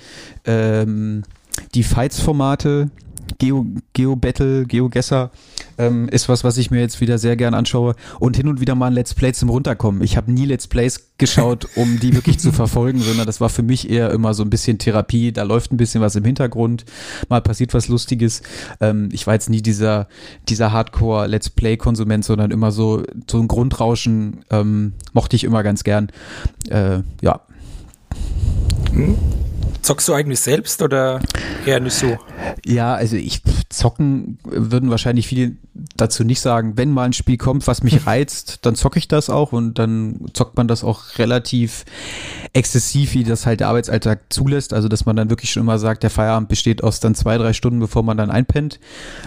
ähm, 0.45 1.23
die 1.73 1.83
Fights-Formate, 1.83 2.89
Geo, 3.37 3.65
Geo 3.93 4.15
Battle, 4.15 4.65
Geo 4.65 4.89
Gesser 4.89 5.31
ähm, 5.77 6.07
ist 6.09 6.29
was, 6.29 6.43
was 6.43 6.57
ich 6.57 6.71
mir 6.71 6.79
jetzt 6.79 7.01
wieder 7.01 7.17
sehr 7.17 7.35
gern 7.35 7.53
anschaue 7.53 7.95
und 8.19 8.37
hin 8.37 8.47
und 8.47 8.61
wieder 8.61 8.75
mal 8.75 8.87
ein 8.87 8.93
Let's 8.93 9.13
Play 9.13 9.33
zum 9.33 9.49
Runterkommen. 9.49 10.01
Ich 10.01 10.17
habe 10.17 10.31
nie 10.31 10.45
Let's 10.45 10.67
Plays 10.67 11.11
geschaut, 11.17 11.67
um 11.75 11.99
die 11.99 12.13
wirklich 12.13 12.39
zu 12.39 12.51
verfolgen, 12.53 12.99
sondern 12.99 13.25
das 13.25 13.41
war 13.41 13.49
für 13.49 13.63
mich 13.63 13.89
eher 13.89 14.11
immer 14.11 14.33
so 14.33 14.43
ein 14.43 14.49
bisschen 14.49 14.77
Therapie. 14.77 15.31
Da 15.31 15.43
läuft 15.43 15.71
ein 15.71 15.77
bisschen 15.77 16.01
was 16.01 16.15
im 16.15 16.23
Hintergrund, 16.23 16.85
mal 17.29 17.41
passiert 17.41 17.73
was 17.73 17.87
Lustiges. 17.87 18.41
Ähm, 18.79 19.09
ich 19.11 19.27
war 19.27 19.33
jetzt 19.33 19.49
nie 19.49 19.61
dieser, 19.61 20.07
dieser 20.47 20.71
Hardcore 20.71 21.27
Let's 21.27 21.49
Play 21.49 21.77
Konsument, 21.77 22.23
sondern 22.23 22.51
immer 22.51 22.71
so, 22.71 23.03
so 23.29 23.39
ein 23.39 23.47
Grundrauschen 23.47 24.41
ähm, 24.49 24.93
mochte 25.13 25.35
ich 25.35 25.43
immer 25.43 25.63
ganz 25.63 25.83
gern. 25.83 26.09
Äh, 26.69 26.99
ja. 27.21 27.41
Hm? 28.91 29.15
Zockst 29.85 30.07
du 30.07 30.15
eigentlich 30.15 30.39
selbst 30.39 30.81
oder 30.81 31.19
eher 31.63 31.79
nicht 31.79 31.93
so? 31.93 32.17
Ja, 32.65 32.95
also 32.95 33.17
ich 33.17 33.43
zocken 33.69 34.39
würden 34.43 34.89
wahrscheinlich 34.89 35.27
viele 35.27 35.57
dazu 35.95 36.23
nicht 36.23 36.41
sagen. 36.41 36.75
Wenn 36.75 36.89
mal 36.89 37.03
ein 37.03 37.13
Spiel 37.13 37.37
kommt, 37.37 37.67
was 37.67 37.83
mich 37.83 38.07
reizt, 38.07 38.65
dann 38.65 38.73
zocke 38.73 38.97
ich 38.97 39.07
das 39.07 39.29
auch 39.29 39.51
und 39.51 39.77
dann 39.77 40.25
zockt 40.33 40.57
man 40.57 40.67
das 40.67 40.83
auch 40.83 41.19
relativ 41.19 41.85
exzessiv, 42.53 43.13
wie 43.13 43.23
das 43.23 43.45
halt 43.45 43.59
der 43.59 43.67
Arbeitsalltag 43.67 44.21
zulässt. 44.29 44.73
Also 44.73 44.87
dass 44.87 45.05
man 45.05 45.15
dann 45.15 45.29
wirklich 45.29 45.51
schon 45.51 45.61
immer 45.61 45.77
sagt, 45.77 46.01
der 46.01 46.09
Feierabend 46.09 46.49
besteht 46.49 46.83
aus 46.83 46.99
dann 46.99 47.13
zwei, 47.13 47.37
drei 47.37 47.53
Stunden, 47.53 47.79
bevor 47.79 48.01
man 48.01 48.17
dann 48.17 48.31
einpennt. 48.31 48.79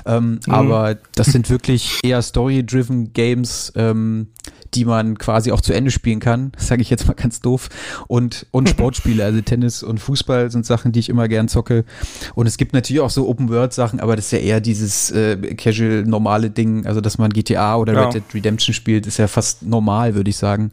Ähm, 0.07 0.41
mhm. 0.45 0.53
Aber 0.53 0.97
das 1.15 1.29
sind 1.29 1.51
wirklich 1.51 2.01
eher 2.03 2.21
Story-driven 2.21 3.13
Games. 3.13 3.73
Ähm, 3.77 4.27
die 4.75 4.85
man 4.85 5.19
quasi 5.19 5.53
auch 5.53 5.61
zu 5.61 5.73
Ende 5.73 5.91
spielen 5.91 6.21
kann, 6.21 6.53
sage 6.59 6.83
ich 6.83 6.91
jetzt 6.91 7.07
mal 7.07 7.15
ganz 7.15 7.41
doof. 7.41 7.69
Und, 8.07 8.47
und 8.51 8.69
Sportspiele, 8.69 9.25
also 9.25 9.41
Tennis 9.41 9.83
und 9.83 9.99
Fußball 9.99 10.48
sind 10.51 10.67
Sachen, 10.67 10.93
die 10.93 11.01
ich 11.01 11.09
immer 11.09 11.29
gern 11.29 11.49
zocke. 11.49 11.85
Und 12.35 12.47
es 12.47 12.57
gibt 12.57 12.73
natürlich 12.73 13.01
auch 13.01 13.11
so 13.11 13.29
Open-World-Sachen, 13.29 14.01
aber 14.01 14.17
das 14.17 14.27
ist 14.27 14.33
ja 14.33 14.39
eher 14.39 14.61
dieses 14.61 15.11
äh, 15.11 15.37
casual 15.55 16.05
normale 16.05 16.51
Ding, 16.51 16.87
also 16.87 17.01
dass 17.01 17.19
man 17.19 17.31
GTA 17.31 17.77
oder 17.77 17.93
ja. 17.93 18.05
Red 18.05 18.15
Dead 18.15 18.35
Redemption 18.35 18.75
spielt, 18.75 19.07
ist 19.07 19.19
ja 19.19 19.29
fast 19.29 19.63
normal, 19.63 20.15
würde 20.15 20.31
ich 20.31 20.37
sagen. 20.37 20.71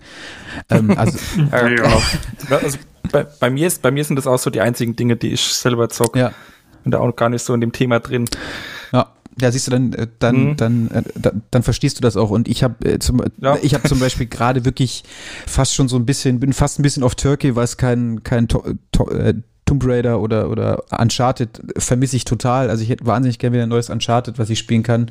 Ähm, 0.70 0.92
also, 0.98 1.18
ja, 1.52 1.68
ja. 1.70 2.02
also 2.50 2.78
bei, 3.12 3.24
bei, 3.24 3.50
mir 3.50 3.68
ist, 3.68 3.82
bei 3.82 3.92
mir 3.92 4.04
sind 4.04 4.16
das 4.16 4.28
auch 4.28 4.40
so 4.40 4.50
die 4.50 4.62
einzigen 4.62 4.96
Dinge, 4.96 5.16
die 5.16 5.34
ich 5.34 5.42
selber 5.42 5.90
zocke. 5.90 6.20
Ja. 6.20 6.32
Und 6.84 6.92
da 6.92 7.00
auch 7.00 7.16
gar 7.16 7.30
nicht 7.30 7.44
so 7.44 7.54
in 7.54 7.62
dem 7.62 7.72
Thema 7.72 8.00
drin. 8.00 8.26
Ja. 8.92 9.12
Ja, 9.42 9.52
siehst 9.52 9.68
du, 9.68 9.72
dann, 9.72 9.92
äh, 9.94 10.08
dann, 10.20 10.36
mhm. 10.36 10.56
dann, 10.56 10.92
äh, 10.92 11.04
dann, 11.16 11.42
dann 11.52 11.64
verstehst 11.64 11.98
du 11.98 12.02
das 12.02 12.16
auch. 12.16 12.30
Und 12.30 12.48
ich 12.48 12.64
habe 12.64 12.90
äh, 12.90 13.00
zum, 13.00 13.22
ja. 13.42 13.58
ich 13.62 13.74
habe 13.74 13.88
zum 13.88 14.00
Beispiel 14.00 14.26
gerade 14.30 14.64
wirklich 14.64 15.04
fast 15.46 15.74
schon 15.76 15.90
so 15.90 15.98
ein 15.98 16.06
bisschen, 16.06 16.40
bin 16.40 16.54
fast 16.54 16.80
ein 16.80 16.84
bisschen 16.84 17.04
auf 17.04 17.16
Turkey, 17.16 17.56
weil 17.56 17.66
es 17.66 17.76
kein, 17.76 18.24
kein 18.24 18.48
to, 18.48 18.64
to, 18.92 19.10
äh, 19.12 19.34
Tomb 19.65 19.84
Raider 19.84 20.21
oder, 20.21 20.49
oder 20.51 20.84
Uncharted 20.91 21.62
vermisse 21.78 22.15
ich 22.15 22.23
total. 22.23 22.69
Also 22.69 22.84
ich 22.84 22.89
hätte 22.89 23.06
wahnsinnig 23.08 23.39
gerne 23.39 23.56
wieder 23.56 23.63
ein 23.63 23.69
neues 23.69 23.89
Uncharted, 23.89 24.38
was 24.38 24.51
ich 24.51 24.60
spielen 24.60 24.84
kann. 24.84 25.10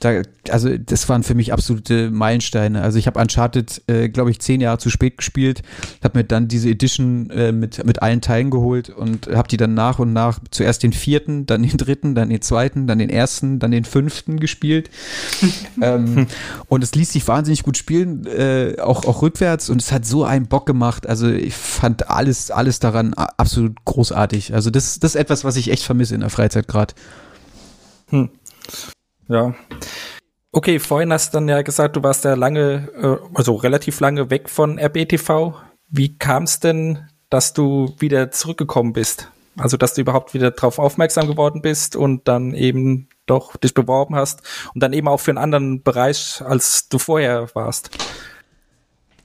Da, 0.00 0.22
also 0.50 0.76
das 0.76 1.08
waren 1.08 1.22
für 1.22 1.34
mich 1.34 1.54
absolute 1.54 2.10
Meilensteine. 2.10 2.82
Also 2.82 2.98
ich 2.98 3.06
habe 3.06 3.18
Uncharted, 3.18 3.82
äh, 3.86 4.10
glaube 4.10 4.30
ich, 4.30 4.40
zehn 4.40 4.60
Jahre 4.60 4.76
zu 4.76 4.90
spät 4.90 5.16
gespielt, 5.16 5.62
habe 6.04 6.18
mir 6.18 6.24
dann 6.24 6.48
diese 6.48 6.68
Edition 6.68 7.30
äh, 7.30 7.50
mit, 7.50 7.82
mit 7.86 8.02
allen 8.02 8.20
Teilen 8.20 8.50
geholt 8.50 8.90
und 8.90 9.26
habe 9.28 9.48
die 9.48 9.56
dann 9.56 9.72
nach 9.72 9.98
und 9.98 10.12
nach 10.12 10.38
zuerst 10.50 10.82
den 10.82 10.92
vierten, 10.92 11.46
dann 11.46 11.62
den 11.62 11.78
dritten, 11.78 12.14
dann 12.14 12.28
den 12.28 12.42
zweiten, 12.42 12.86
dann 12.86 12.98
den 12.98 13.10
ersten, 13.10 13.58
dann 13.58 13.70
den 13.70 13.84
fünften 13.84 14.38
gespielt. 14.38 14.90
ähm, 15.82 16.26
und 16.68 16.84
es 16.84 16.94
ließ 16.94 17.12
sich 17.12 17.26
wahnsinnig 17.26 17.62
gut 17.62 17.78
spielen, 17.78 18.26
äh, 18.26 18.76
auch, 18.80 19.06
auch 19.06 19.22
rückwärts 19.22 19.70
und 19.70 19.80
es 19.80 19.92
hat 19.92 20.04
so 20.04 20.24
einen 20.24 20.46
Bock 20.46 20.66
gemacht. 20.66 21.06
Also 21.06 21.30
ich 21.30 21.54
fand 21.54 22.10
alles, 22.10 22.50
alles 22.50 22.80
daran 22.80 23.14
absolut 23.14 23.77
großartig. 23.84 24.54
Also 24.54 24.70
das, 24.70 24.98
das 24.98 25.14
ist 25.14 25.20
etwas, 25.20 25.44
was 25.44 25.56
ich 25.56 25.70
echt 25.70 25.84
vermisse 25.84 26.14
in 26.14 26.20
der 26.20 26.30
Freizeit 26.30 26.68
gerade. 26.68 26.94
Hm. 28.08 28.30
Ja. 29.28 29.54
Okay, 30.52 30.78
vorhin 30.78 31.12
hast 31.12 31.34
du 31.34 31.36
dann 31.36 31.48
ja 31.48 31.62
gesagt, 31.62 31.96
du 31.96 32.02
warst 32.02 32.24
ja 32.24 32.34
lange, 32.34 32.88
äh, 33.00 33.16
also 33.34 33.54
relativ 33.54 34.00
lange 34.00 34.30
weg 34.30 34.48
von 34.48 34.78
RBTV. 34.78 35.54
Wie 35.88 36.16
kam 36.16 36.44
es 36.44 36.60
denn, 36.60 37.08
dass 37.30 37.52
du 37.52 37.94
wieder 37.98 38.30
zurückgekommen 38.30 38.92
bist? 38.92 39.30
Also, 39.58 39.76
dass 39.76 39.94
du 39.94 40.00
überhaupt 40.00 40.34
wieder 40.34 40.52
darauf 40.52 40.78
aufmerksam 40.78 41.26
geworden 41.26 41.62
bist 41.62 41.96
und 41.96 42.28
dann 42.28 42.54
eben 42.54 43.08
doch 43.26 43.56
dich 43.56 43.74
beworben 43.74 44.14
hast 44.14 44.42
und 44.72 44.82
dann 44.82 44.92
eben 44.92 45.08
auch 45.08 45.18
für 45.18 45.32
einen 45.32 45.38
anderen 45.38 45.82
Bereich, 45.82 46.40
als 46.44 46.88
du 46.88 46.98
vorher 46.98 47.48
warst. 47.54 47.90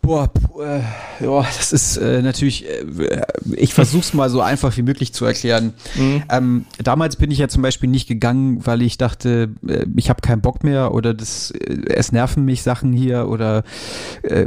Boah, 0.03 0.29
äh, 0.59 0.81
ja, 1.23 1.41
das 1.43 1.71
ist 1.71 1.95
äh, 1.95 2.21
natürlich, 2.21 2.65
äh, 2.69 3.21
ich 3.55 3.73
versuch's 3.73 4.13
mal 4.13 4.29
so 4.29 4.41
einfach 4.41 4.75
wie 4.75 4.81
möglich 4.81 5.13
zu 5.13 5.23
erklären. 5.23 5.71
Mhm. 5.95 6.23
Ähm, 6.29 6.65
damals 6.83 7.15
bin 7.15 7.31
ich 7.31 7.37
ja 7.37 7.47
zum 7.47 7.61
Beispiel 7.61 7.89
nicht 7.89 8.09
gegangen, 8.09 8.65
weil 8.65 8.81
ich 8.81 8.97
dachte, 8.97 9.51
äh, 9.65 9.85
ich 9.95 10.09
habe 10.09 10.19
keinen 10.19 10.41
Bock 10.41 10.61
mehr 10.61 10.93
oder 10.93 11.13
das, 11.13 11.51
äh, 11.51 11.85
es 11.87 12.11
nerven 12.11 12.43
mich 12.43 12.63
Sachen 12.63 12.91
hier 12.91 13.29
oder 13.29 13.63
äh, 14.23 14.45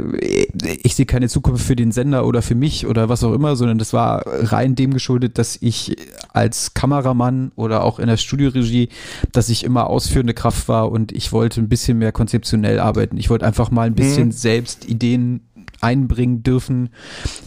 ich 0.83 0.93
sehe 0.93 1.07
keine 1.07 1.27
Zukunft 1.27 1.65
für 1.65 1.75
den 1.75 1.91
Sender 1.91 2.27
oder 2.27 2.43
für 2.43 2.53
mich 2.53 2.85
oder 2.85 3.09
was 3.09 3.23
auch 3.23 3.33
immer, 3.33 3.55
sondern 3.55 3.79
das 3.79 3.93
war 3.93 4.25
rein 4.27 4.75
dem 4.75 4.93
geschuldet, 4.93 5.39
dass 5.39 5.57
ich 5.59 5.95
als 6.33 6.75
Kameramann 6.75 7.51
oder 7.55 7.83
auch 7.83 7.97
in 7.97 8.05
der 8.05 8.17
Studioregie, 8.17 8.89
dass 9.31 9.49
ich 9.49 9.63
immer 9.63 9.87
ausführende 9.87 10.35
Kraft 10.35 10.67
war 10.67 10.91
und 10.91 11.11
ich 11.13 11.31
wollte 11.31 11.61
ein 11.61 11.67
bisschen 11.67 11.97
mehr 11.97 12.11
konzeptionell 12.11 12.79
arbeiten. 12.79 13.17
Ich 13.17 13.31
wollte 13.31 13.47
einfach 13.47 13.71
mal 13.71 13.87
ein 13.87 13.95
bisschen 13.95 14.27
mhm. 14.27 14.33
selbst 14.33 14.87
Ideen 14.87 15.46
einbringen 15.81 16.43
dürfen. 16.43 16.89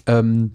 Ähm, 0.07 0.53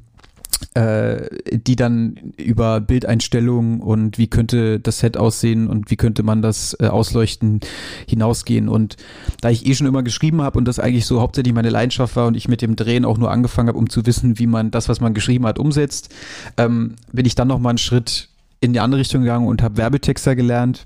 äh, 0.74 1.30
die 1.52 1.76
dann 1.76 2.34
über 2.38 2.80
Bildeinstellungen 2.80 3.82
und 3.82 4.18
wie 4.18 4.28
könnte 4.28 4.80
das 4.80 5.00
Set 5.00 5.18
aussehen 5.18 5.68
und 5.68 5.92
wie 5.92 5.96
könnte 5.96 6.24
man 6.24 6.42
das 6.42 6.76
äh, 6.80 6.88
ausleuchten 6.88 7.60
hinausgehen. 8.08 8.70
Und 8.70 8.96
da 9.42 9.50
ich 9.50 9.66
eh 9.66 9.76
schon 9.76 9.88
immer 9.88 10.04
geschrieben 10.04 10.42
habe 10.42 10.58
und 10.58 10.66
das 10.66 10.80
eigentlich 10.80 11.06
so 11.06 11.22
hauptsächlich 11.22 11.54
meine 11.54 11.70
Leidenschaft 11.70 12.16
war 12.16 12.28
und 12.28 12.36
ich 12.36 12.48
mit 12.48 12.62
dem 12.62 12.76
Drehen 12.76 13.06
auch 13.06 13.18
nur 13.18 13.32
angefangen 13.32 13.70
habe, 13.70 13.78
um 13.78 13.90
zu 13.90 14.06
wissen, 14.06 14.40
wie 14.40 14.48
man 14.48 14.72
das, 14.72 14.90
was 14.90 15.02
man 15.02 15.14
geschrieben 15.14 15.46
hat, 15.46 15.60
umsetzt, 15.60 16.14
ähm, 16.58 16.96
bin 17.12 17.26
ich 17.26 17.36
dann 17.36 17.48
noch 17.48 17.60
mal 17.60 17.70
einen 17.70 17.78
Schritt 17.78 18.30
in 18.62 18.74
die 18.74 18.80
andere 18.80 19.02
Richtung 19.02 19.22
gegangen 19.22 19.48
und 19.48 19.62
habe 19.62 19.78
Werbetexter 19.78 20.36
gelernt 20.36 20.86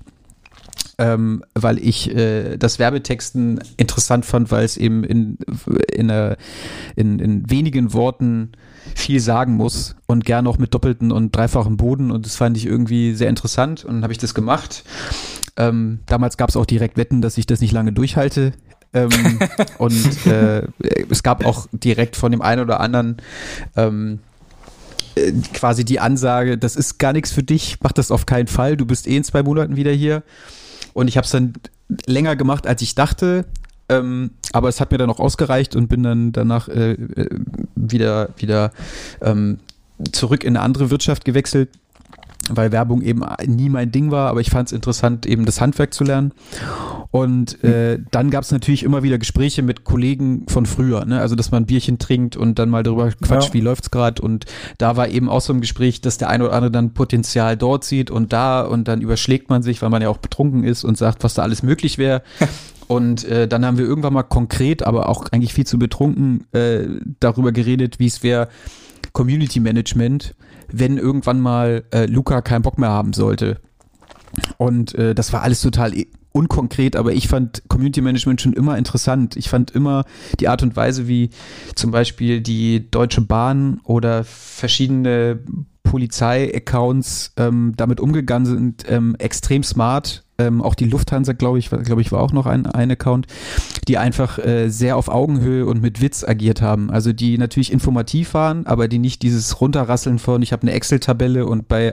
ähm, 1.00 1.42
weil 1.54 1.78
ich 1.78 2.14
äh, 2.14 2.58
das 2.58 2.78
Werbetexten 2.78 3.58
interessant 3.78 4.26
fand, 4.26 4.50
weil 4.50 4.64
es 4.64 4.76
eben 4.76 5.02
in, 5.02 5.38
in, 5.90 6.10
äh, 6.10 6.36
in, 6.94 7.18
in 7.18 7.48
wenigen 7.48 7.94
Worten 7.94 8.52
viel 8.94 9.18
sagen 9.18 9.54
muss 9.54 9.96
und 10.06 10.26
gern 10.26 10.46
auch 10.46 10.58
mit 10.58 10.74
doppelten 10.74 11.10
und 11.10 11.34
dreifachen 11.34 11.78
Boden 11.78 12.10
und 12.10 12.26
das 12.26 12.36
fand 12.36 12.58
ich 12.58 12.66
irgendwie 12.66 13.14
sehr 13.14 13.30
interessant 13.30 13.82
und 13.82 14.02
habe 14.02 14.12
ich 14.12 14.18
das 14.18 14.34
gemacht. 14.34 14.84
Ähm, 15.56 16.00
damals 16.04 16.36
gab 16.36 16.50
es 16.50 16.56
auch 16.56 16.66
direkt 16.66 16.98
Wetten, 16.98 17.22
dass 17.22 17.38
ich 17.38 17.46
das 17.46 17.62
nicht 17.62 17.72
lange 17.72 17.92
durchhalte. 17.92 18.52
ähm, 18.92 19.10
und 19.78 20.26
äh, 20.26 20.66
es 21.08 21.22
gab 21.22 21.46
auch 21.46 21.66
direkt 21.72 22.14
von 22.14 22.30
dem 22.30 22.42
einen 22.42 22.60
oder 22.60 22.80
anderen 22.80 23.16
ähm, 23.74 24.18
äh, 25.14 25.32
quasi 25.54 25.86
die 25.86 25.98
Ansage, 25.98 26.58
das 26.58 26.76
ist 26.76 26.98
gar 26.98 27.14
nichts 27.14 27.32
für 27.32 27.42
dich, 27.42 27.78
mach 27.82 27.92
das 27.92 28.10
auf 28.10 28.26
keinen 28.26 28.48
Fall, 28.48 28.76
du 28.76 28.84
bist 28.84 29.06
eh 29.06 29.16
in 29.16 29.24
zwei 29.24 29.42
Monaten 29.42 29.76
wieder 29.76 29.92
hier. 29.92 30.24
Und 30.92 31.08
ich 31.08 31.16
habe 31.16 31.24
es 31.24 31.30
dann 31.30 31.54
länger 32.06 32.36
gemacht, 32.36 32.66
als 32.66 32.82
ich 32.82 32.94
dachte. 32.94 33.44
Ähm, 33.88 34.30
aber 34.52 34.68
es 34.68 34.80
hat 34.80 34.92
mir 34.92 34.98
dann 34.98 35.10
auch 35.10 35.18
ausgereicht 35.18 35.74
und 35.74 35.88
bin 35.88 36.02
dann 36.02 36.32
danach 36.32 36.68
äh, 36.68 36.92
äh, 36.92 37.28
wieder, 37.74 38.30
wieder 38.36 38.72
ähm, 39.20 39.58
zurück 40.12 40.44
in 40.44 40.56
eine 40.56 40.64
andere 40.64 40.90
Wirtschaft 40.90 41.24
gewechselt 41.24 41.68
weil 42.50 42.72
Werbung 42.72 43.02
eben 43.02 43.22
nie 43.46 43.68
mein 43.68 43.92
Ding 43.92 44.10
war, 44.10 44.28
aber 44.30 44.40
ich 44.40 44.50
fand 44.50 44.68
es 44.68 44.72
interessant, 44.72 45.26
eben 45.26 45.44
das 45.44 45.60
Handwerk 45.60 45.94
zu 45.94 46.04
lernen. 46.04 46.32
Und 47.10 47.62
äh, 47.64 47.98
dann 48.12 48.30
gab 48.30 48.44
es 48.44 48.52
natürlich 48.52 48.84
immer 48.84 49.02
wieder 49.02 49.18
Gespräche 49.18 49.62
mit 49.62 49.84
Kollegen 49.84 50.46
von 50.48 50.64
früher, 50.64 51.04
ne? 51.04 51.20
also 51.20 51.34
dass 51.34 51.50
man 51.50 51.64
ein 51.64 51.66
Bierchen 51.66 51.98
trinkt 51.98 52.36
und 52.36 52.58
dann 52.58 52.70
mal 52.70 52.82
darüber 52.82 53.10
quatscht, 53.10 53.48
ja. 53.48 53.54
wie 53.54 53.60
läuft's 53.60 53.90
gerade. 53.90 54.22
Und 54.22 54.46
da 54.78 54.96
war 54.96 55.08
eben 55.08 55.28
auch 55.28 55.40
so 55.40 55.52
ein 55.52 55.60
Gespräch, 55.60 56.00
dass 56.00 56.18
der 56.18 56.28
eine 56.28 56.44
oder 56.44 56.52
andere 56.54 56.70
dann 56.70 56.94
Potenzial 56.94 57.56
dort 57.56 57.84
sieht 57.84 58.10
und 58.10 58.32
da 58.32 58.62
und 58.62 58.86
dann 58.86 59.00
überschlägt 59.00 59.50
man 59.50 59.62
sich, 59.62 59.82
weil 59.82 59.90
man 59.90 60.02
ja 60.02 60.08
auch 60.08 60.18
betrunken 60.18 60.62
ist 60.62 60.84
und 60.84 60.96
sagt, 60.98 61.24
was 61.24 61.34
da 61.34 61.42
alles 61.42 61.62
möglich 61.62 61.98
wäre. 61.98 62.22
Und 62.86 63.24
äh, 63.26 63.46
dann 63.46 63.64
haben 63.64 63.78
wir 63.78 63.84
irgendwann 63.84 64.14
mal 64.14 64.24
konkret, 64.24 64.82
aber 64.82 65.08
auch 65.08 65.26
eigentlich 65.30 65.54
viel 65.54 65.64
zu 65.64 65.78
betrunken 65.78 66.52
äh, 66.52 66.88
darüber 67.20 67.52
geredet, 67.52 68.00
wie 68.00 68.08
es 68.08 68.24
wäre, 68.24 68.48
Community 69.12 69.60
Management 69.60 70.34
wenn 70.72 70.98
irgendwann 70.98 71.40
mal 71.40 71.84
äh, 71.92 72.06
Luca 72.06 72.40
keinen 72.42 72.62
Bock 72.62 72.78
mehr 72.78 72.90
haben 72.90 73.12
sollte. 73.12 73.60
Und 74.58 74.94
äh, 74.94 75.14
das 75.14 75.32
war 75.32 75.42
alles 75.42 75.60
total 75.60 75.92
unkonkret, 76.32 76.96
aber 76.96 77.12
ich 77.12 77.28
fand 77.28 77.62
Community 77.68 78.00
Management 78.00 78.40
schon 78.40 78.52
immer 78.52 78.78
interessant. 78.78 79.36
Ich 79.36 79.48
fand 79.48 79.72
immer 79.72 80.04
die 80.38 80.48
Art 80.48 80.62
und 80.62 80.76
Weise, 80.76 81.08
wie 81.08 81.30
zum 81.74 81.90
Beispiel 81.90 82.40
die 82.40 82.90
Deutsche 82.90 83.20
Bahn 83.20 83.80
oder 83.84 84.24
verschiedene 84.24 85.40
Polizei-Accounts 85.82 87.32
ähm, 87.36 87.74
damit 87.76 88.00
umgegangen 88.00 88.46
sind, 88.46 88.84
ähm, 88.88 89.16
extrem 89.18 89.64
smart 89.64 90.24
ähm, 90.40 90.62
auch 90.62 90.74
die 90.74 90.86
Lufthansa, 90.86 91.32
glaube 91.32 91.58
ich, 91.58 91.70
glaube 91.70 92.00
ich, 92.00 92.12
war 92.12 92.20
auch 92.20 92.32
noch 92.32 92.46
ein, 92.46 92.66
ein 92.66 92.90
Account, 92.90 93.26
die 93.88 93.98
einfach 93.98 94.38
äh, 94.38 94.68
sehr 94.68 94.96
auf 94.96 95.08
Augenhöhe 95.08 95.66
und 95.66 95.82
mit 95.82 96.00
Witz 96.00 96.24
agiert 96.24 96.62
haben. 96.62 96.90
Also 96.90 97.12
die 97.12 97.38
natürlich 97.38 97.72
informativ 97.72 98.34
waren, 98.34 98.66
aber 98.66 98.88
die 98.88 98.98
nicht 98.98 99.22
dieses 99.22 99.60
Runterrasseln 99.60 100.18
von, 100.18 100.42
ich 100.42 100.52
habe 100.52 100.62
eine 100.62 100.72
Excel-Tabelle 100.72 101.46
und 101.46 101.68
bei 101.68 101.92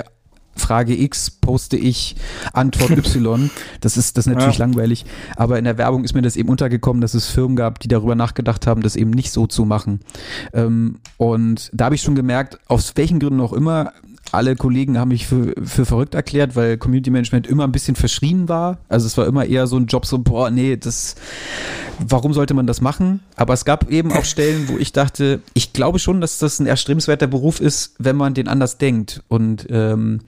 Frage 0.58 1.00
X 1.00 1.30
poste 1.30 1.78
ich 1.78 2.16
Antwort 2.54 2.92
Y. 2.98 3.50
Das 3.82 3.98
ist, 3.98 4.18
das 4.18 4.26
ist 4.26 4.34
natürlich 4.34 4.58
ja. 4.58 4.66
langweilig. 4.66 5.06
Aber 5.36 5.58
in 5.58 5.66
der 5.66 5.78
Werbung 5.78 6.04
ist 6.04 6.14
mir 6.14 6.22
das 6.22 6.36
eben 6.36 6.50
untergekommen, 6.50 7.02
dass 7.02 7.14
es 7.14 7.28
Firmen 7.28 7.56
gab, 7.56 7.80
die 7.80 7.88
darüber 7.88 8.16
nachgedacht 8.16 8.68
haben, 8.68 8.82
das 8.82 8.96
eben 8.96 9.12
nicht 9.12 9.32
so 9.32 9.48
zu 9.48 9.66
machen. 9.66 10.00
Ähm, 10.54 11.00
und 11.18 11.70
da 11.74 11.86
habe 11.86 11.96
ich 11.96 12.02
schon 12.02 12.16
gemerkt, 12.16 12.60
aus 12.68 12.94
welchen 12.96 13.20
Gründen 13.20 13.40
auch 13.40 13.54
immer, 13.54 13.94
alle 14.32 14.56
Kollegen 14.56 14.98
haben 14.98 15.10
mich 15.10 15.28
für, 15.28 15.54
für 15.64 15.86
verrückt 15.86 16.16
erklärt, 16.16 16.56
weil 16.56 16.78
Community 16.78 17.10
Management 17.10 17.48
immer 17.48 17.64
ein 17.64 17.72
bisschen 17.72 17.96
verschrien 17.96 18.50
war. 18.50 18.80
Also 18.90 19.08
es 19.08 19.18
war 19.18 19.26
immer 19.26 19.46
eher 19.46 19.68
so 19.68 19.78
ein 19.78 19.88
Job, 19.88 20.06
so, 20.06 20.20
boah, 20.20 20.50
nee, 20.50 20.78
das, 20.78 21.16
warum 22.00 22.34
sollte 22.34 22.54
man 22.54 22.68
das 22.68 22.82
machen? 22.82 23.22
Aber 23.36 23.54
es 23.54 23.66
gab 23.66 23.90
eben 23.90 24.12
auch 24.12 24.26
Stellen, 24.26 24.68
wo 24.70 24.78
ich 24.78 24.92
dachte, 24.92 25.42
ich 25.54 25.74
glaube 25.74 26.00
schon, 26.00 26.22
dass 26.22 26.40
das 26.40 26.60
ein 26.60 26.68
erstrebenswerter 26.68 27.28
Beruf 27.28 27.62
ist, 27.62 27.96
wenn 28.00 28.16
man 28.16 28.34
den 28.34 28.48
anders 28.48 28.78
denkt. 28.78 29.24
Und 29.28 29.68
ähm, 29.70 30.22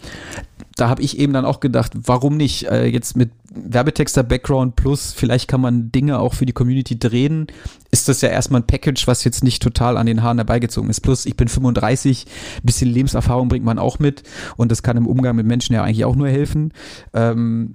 da 0.75 0.89
habe 0.89 1.01
ich 1.01 1.19
eben 1.19 1.33
dann 1.33 1.45
auch 1.45 1.59
gedacht, 1.59 1.91
warum 1.95 2.37
nicht? 2.37 2.67
Äh, 2.67 2.85
jetzt 2.85 3.17
mit 3.17 3.31
Werbetexter 3.53 4.23
Background 4.23 4.75
plus, 4.75 5.13
vielleicht 5.13 5.47
kann 5.47 5.61
man 5.61 5.91
Dinge 5.91 6.19
auch 6.19 6.33
für 6.33 6.45
die 6.45 6.53
Community 6.53 6.97
drehen, 6.97 7.47
ist 7.91 8.07
das 8.07 8.21
ja 8.21 8.29
erstmal 8.29 8.61
ein 8.61 8.67
Package, 8.67 9.07
was 9.07 9.23
jetzt 9.23 9.43
nicht 9.43 9.61
total 9.61 9.97
an 9.97 10.05
den 10.05 10.21
Haaren 10.21 10.37
herbeigezogen 10.37 10.89
ist. 10.89 11.01
Plus, 11.01 11.25
ich 11.25 11.35
bin 11.35 11.47
35, 11.47 12.25
ein 12.25 12.61
bisschen 12.63 12.89
Lebenserfahrung 12.89 13.47
bringt 13.47 13.65
man 13.65 13.79
auch 13.79 13.99
mit 13.99 14.23
und 14.57 14.71
das 14.71 14.83
kann 14.83 14.97
im 14.97 15.07
Umgang 15.07 15.35
mit 15.35 15.45
Menschen 15.45 15.73
ja 15.73 15.83
eigentlich 15.83 16.05
auch 16.05 16.15
nur 16.15 16.29
helfen. 16.29 16.73
Ähm, 17.13 17.73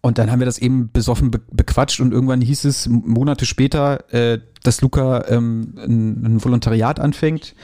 und 0.00 0.18
dann 0.18 0.30
haben 0.30 0.38
wir 0.38 0.46
das 0.46 0.58
eben 0.58 0.92
besoffen 0.92 1.32
be 1.32 1.40
bequatscht 1.50 1.98
und 1.98 2.12
irgendwann 2.12 2.40
hieß 2.40 2.64
es 2.64 2.88
Monate 2.88 3.44
später, 3.44 4.12
äh, 4.14 4.38
dass 4.62 4.80
Luca 4.80 5.24
ähm, 5.28 5.74
ein, 5.76 6.24
ein, 6.24 6.44
Volontariat 6.44 7.00
anfängt, 7.00 7.56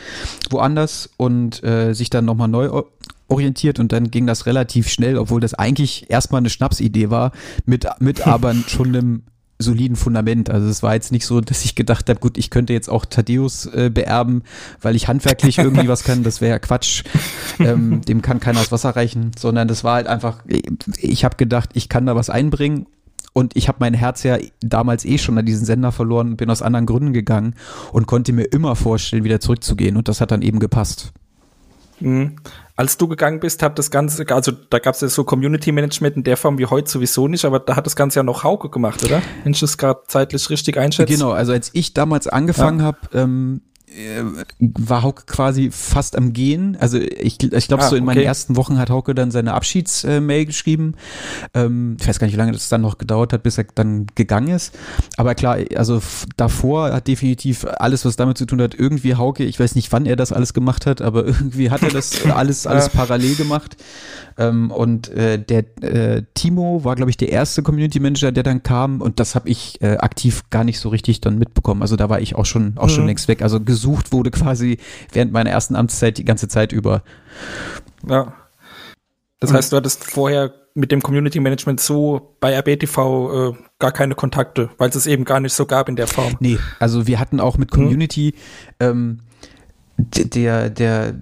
woanders 0.50 1.10
und 1.16 1.62
äh, 1.62 1.94
sich 1.94 2.10
dann 2.10 2.24
nochmal 2.24 2.48
neu 2.48 2.82
orientiert 3.28 3.78
und 3.78 3.92
dann 3.92 4.10
ging 4.10 4.26
das 4.26 4.46
relativ 4.46 4.88
schnell, 4.88 5.18
obwohl 5.18 5.40
das 5.40 5.54
eigentlich 5.54 6.10
erstmal 6.10 6.40
eine 6.40 6.50
Schnapsidee 6.50 7.10
war, 7.10 7.30
mit, 7.64 7.86
mit 8.00 8.26
aber 8.26 8.54
schon 8.54 8.88
einem 8.88 9.22
soliden 9.62 9.96
Fundament. 9.96 10.50
Also 10.50 10.68
es 10.68 10.82
war 10.82 10.94
jetzt 10.94 11.12
nicht 11.12 11.26
so, 11.26 11.40
dass 11.40 11.64
ich 11.64 11.74
gedacht 11.74 12.08
habe, 12.08 12.20
gut, 12.20 12.36
ich 12.38 12.50
könnte 12.50 12.72
jetzt 12.72 12.88
auch 12.88 13.04
Thaddeus 13.04 13.66
äh, 13.66 13.90
beerben, 13.90 14.42
weil 14.80 14.96
ich 14.96 15.08
handwerklich 15.08 15.58
irgendwie 15.58 15.88
was 15.88 16.04
kann. 16.04 16.22
Das 16.22 16.40
wäre 16.40 16.52
ja 16.52 16.58
Quatsch. 16.58 17.04
Ähm, 17.58 18.00
dem 18.00 18.22
kann 18.22 18.40
keiner 18.40 18.60
das 18.60 18.72
Wasser 18.72 18.90
reichen, 18.90 19.32
sondern 19.38 19.68
das 19.68 19.84
war 19.84 19.96
halt 19.96 20.06
einfach, 20.06 20.38
ich 20.96 21.24
habe 21.24 21.36
gedacht, 21.36 21.70
ich 21.74 21.88
kann 21.88 22.06
da 22.06 22.16
was 22.16 22.30
einbringen 22.30 22.86
und 23.32 23.56
ich 23.56 23.68
habe 23.68 23.78
mein 23.80 23.94
Herz 23.94 24.22
ja 24.22 24.38
damals 24.60 25.04
eh 25.04 25.18
schon 25.18 25.38
an 25.38 25.46
diesen 25.46 25.64
Sender 25.64 25.92
verloren, 25.92 26.36
bin 26.36 26.50
aus 26.50 26.62
anderen 26.62 26.86
Gründen 26.86 27.12
gegangen 27.12 27.54
und 27.92 28.06
konnte 28.06 28.32
mir 28.32 28.44
immer 28.44 28.76
vorstellen, 28.76 29.24
wieder 29.24 29.40
zurückzugehen. 29.40 29.96
Und 29.96 30.08
das 30.08 30.20
hat 30.20 30.30
dann 30.30 30.42
eben 30.42 30.58
gepasst. 30.58 31.12
Mhm 32.02 32.36
als 32.82 32.96
du 32.96 33.06
gegangen 33.06 33.38
bist, 33.38 33.62
hat 33.62 33.78
das 33.78 33.90
Ganze, 33.90 34.24
also 34.28 34.50
da 34.52 34.78
gab 34.78 34.94
es 34.94 35.02
ja 35.02 35.08
so 35.08 35.24
Community 35.24 35.72
Management 35.72 36.16
in 36.16 36.24
der 36.24 36.36
Form 36.36 36.58
wie 36.58 36.66
heute 36.66 36.90
sowieso 36.90 37.28
nicht, 37.28 37.44
aber 37.44 37.60
da 37.60 37.76
hat 37.76 37.86
das 37.86 37.96
Ganze 37.96 38.18
ja 38.18 38.22
noch 38.22 38.44
Hauke 38.44 38.70
gemacht, 38.70 39.04
oder? 39.04 39.22
Wenn 39.44 39.52
ich 39.52 39.60
das 39.60 39.76
gerade 39.76 40.00
zeitlich 40.06 40.48
richtig 40.48 40.78
einschätze. 40.78 41.12
Genau, 41.12 41.30
also 41.30 41.52
als 41.52 41.70
ich 41.74 41.92
damals 41.94 42.26
angefangen 42.26 42.80
ja. 42.80 42.86
habe, 42.86 42.98
ähm, 43.14 43.60
äh, 43.66 43.71
war 44.58 45.02
Hauke 45.02 45.24
quasi 45.26 45.70
fast 45.70 46.16
am 46.16 46.32
Gehen. 46.32 46.76
Also 46.80 46.98
ich, 46.98 47.42
ich 47.42 47.68
glaube, 47.68 47.82
ah, 47.82 47.88
so 47.88 47.96
in 47.96 48.04
okay. 48.04 48.14
meinen 48.14 48.24
ersten 48.24 48.56
Wochen 48.56 48.78
hat 48.78 48.90
Hauke 48.90 49.14
dann 49.14 49.30
seine 49.30 49.54
Abschiedsmail 49.54 50.46
geschrieben. 50.46 50.94
Ähm, 51.54 51.96
ich 52.00 52.06
weiß 52.06 52.18
gar 52.18 52.26
nicht, 52.26 52.34
wie 52.34 52.38
lange 52.38 52.52
das 52.52 52.68
dann 52.68 52.80
noch 52.80 52.98
gedauert 52.98 53.32
hat, 53.32 53.42
bis 53.42 53.58
er 53.58 53.64
dann 53.74 54.06
gegangen 54.14 54.48
ist. 54.48 54.76
Aber 55.16 55.34
klar, 55.34 55.58
also 55.76 56.00
davor 56.36 56.92
hat 56.92 57.08
definitiv 57.08 57.66
alles, 57.78 58.04
was 58.04 58.16
damit 58.16 58.38
zu 58.38 58.46
tun 58.46 58.60
hat, 58.62 58.74
irgendwie 58.74 59.14
Hauke, 59.16 59.44
ich 59.44 59.58
weiß 59.58 59.74
nicht, 59.74 59.92
wann 59.92 60.06
er 60.06 60.16
das 60.16 60.32
alles 60.32 60.54
gemacht 60.54 60.86
hat, 60.86 61.02
aber 61.02 61.26
irgendwie 61.26 61.70
hat 61.70 61.82
er 61.82 61.90
das 61.90 62.24
alles, 62.34 62.66
alles 62.66 62.88
parallel 62.88 63.34
gemacht. 63.34 63.76
Ähm, 64.38 64.70
und 64.70 65.10
äh, 65.10 65.38
der 65.38 65.64
äh, 65.82 66.22
Timo 66.34 66.84
war, 66.84 66.96
glaube 66.96 67.10
ich, 67.10 67.16
der 67.16 67.30
erste 67.30 67.62
Community 67.62 68.00
Manager, 68.00 68.32
der 68.32 68.42
dann 68.42 68.62
kam 68.62 69.00
und 69.00 69.20
das 69.20 69.34
habe 69.34 69.48
ich 69.48 69.80
äh, 69.82 69.98
aktiv 69.98 70.44
gar 70.50 70.64
nicht 70.64 70.78
so 70.78 70.88
richtig 70.88 71.20
dann 71.20 71.38
mitbekommen. 71.38 71.82
Also 71.82 71.96
da 71.96 72.08
war 72.08 72.20
ich 72.20 72.34
auch 72.34 72.46
schon 72.46 72.74
auch 72.76 72.86
mhm. 72.86 72.90
schon 72.90 73.06
längst 73.06 73.28
weg. 73.28 73.42
Also 73.42 73.60
gesucht 73.82 74.12
wurde 74.12 74.30
quasi 74.30 74.78
während 75.12 75.32
meiner 75.32 75.50
ersten 75.50 75.74
Amtszeit 75.74 76.16
die 76.18 76.24
ganze 76.24 76.48
Zeit 76.48 76.72
über. 76.72 77.02
Ja. 78.08 78.34
Das 79.40 79.52
heißt, 79.52 79.72
du 79.72 79.76
hattest 79.76 80.04
vorher 80.04 80.54
mit 80.74 80.92
dem 80.92 81.02
Community 81.02 81.40
Management 81.40 81.80
so 81.80 82.36
bei 82.38 82.56
RBTV 82.56 82.98
äh, 82.98 83.52
gar 83.80 83.90
keine 83.90 84.14
Kontakte, 84.14 84.70
weil 84.78 84.88
es 84.88 84.94
es 84.94 85.06
eben 85.08 85.24
gar 85.24 85.40
nicht 85.40 85.52
so 85.52 85.66
gab 85.66 85.88
in 85.88 85.96
der 85.96 86.06
Form. 86.06 86.36
Nee, 86.38 86.58
also 86.78 87.08
wir 87.08 87.18
hatten 87.18 87.40
auch 87.40 87.58
mit 87.58 87.72
Community 87.72 88.34
mhm. 88.80 88.86
ähm, 88.86 89.20
der, 89.96 90.70
der, 90.70 91.14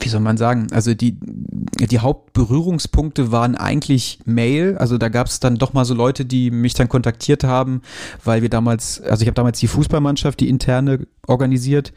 wie 0.00 0.08
soll 0.08 0.20
man 0.20 0.36
sagen, 0.36 0.68
also 0.72 0.94
die, 0.94 1.16
die 1.18 1.98
Hauptberührungspunkte 1.98 3.32
waren 3.32 3.56
eigentlich 3.56 4.18
Mail. 4.24 4.76
Also 4.78 4.98
da 4.98 5.08
gab 5.08 5.26
es 5.26 5.40
dann 5.40 5.56
doch 5.56 5.72
mal 5.72 5.84
so 5.84 5.94
Leute, 5.94 6.24
die 6.24 6.50
mich 6.50 6.74
dann 6.74 6.88
kontaktiert 6.88 7.44
haben, 7.44 7.82
weil 8.22 8.42
wir 8.42 8.50
damals, 8.50 9.00
also 9.00 9.22
ich 9.22 9.26
habe 9.26 9.34
damals 9.34 9.58
die 9.58 9.66
Fußballmannschaft, 9.66 10.38
die 10.40 10.48
interne 10.48 11.06
organisiert 11.26 11.92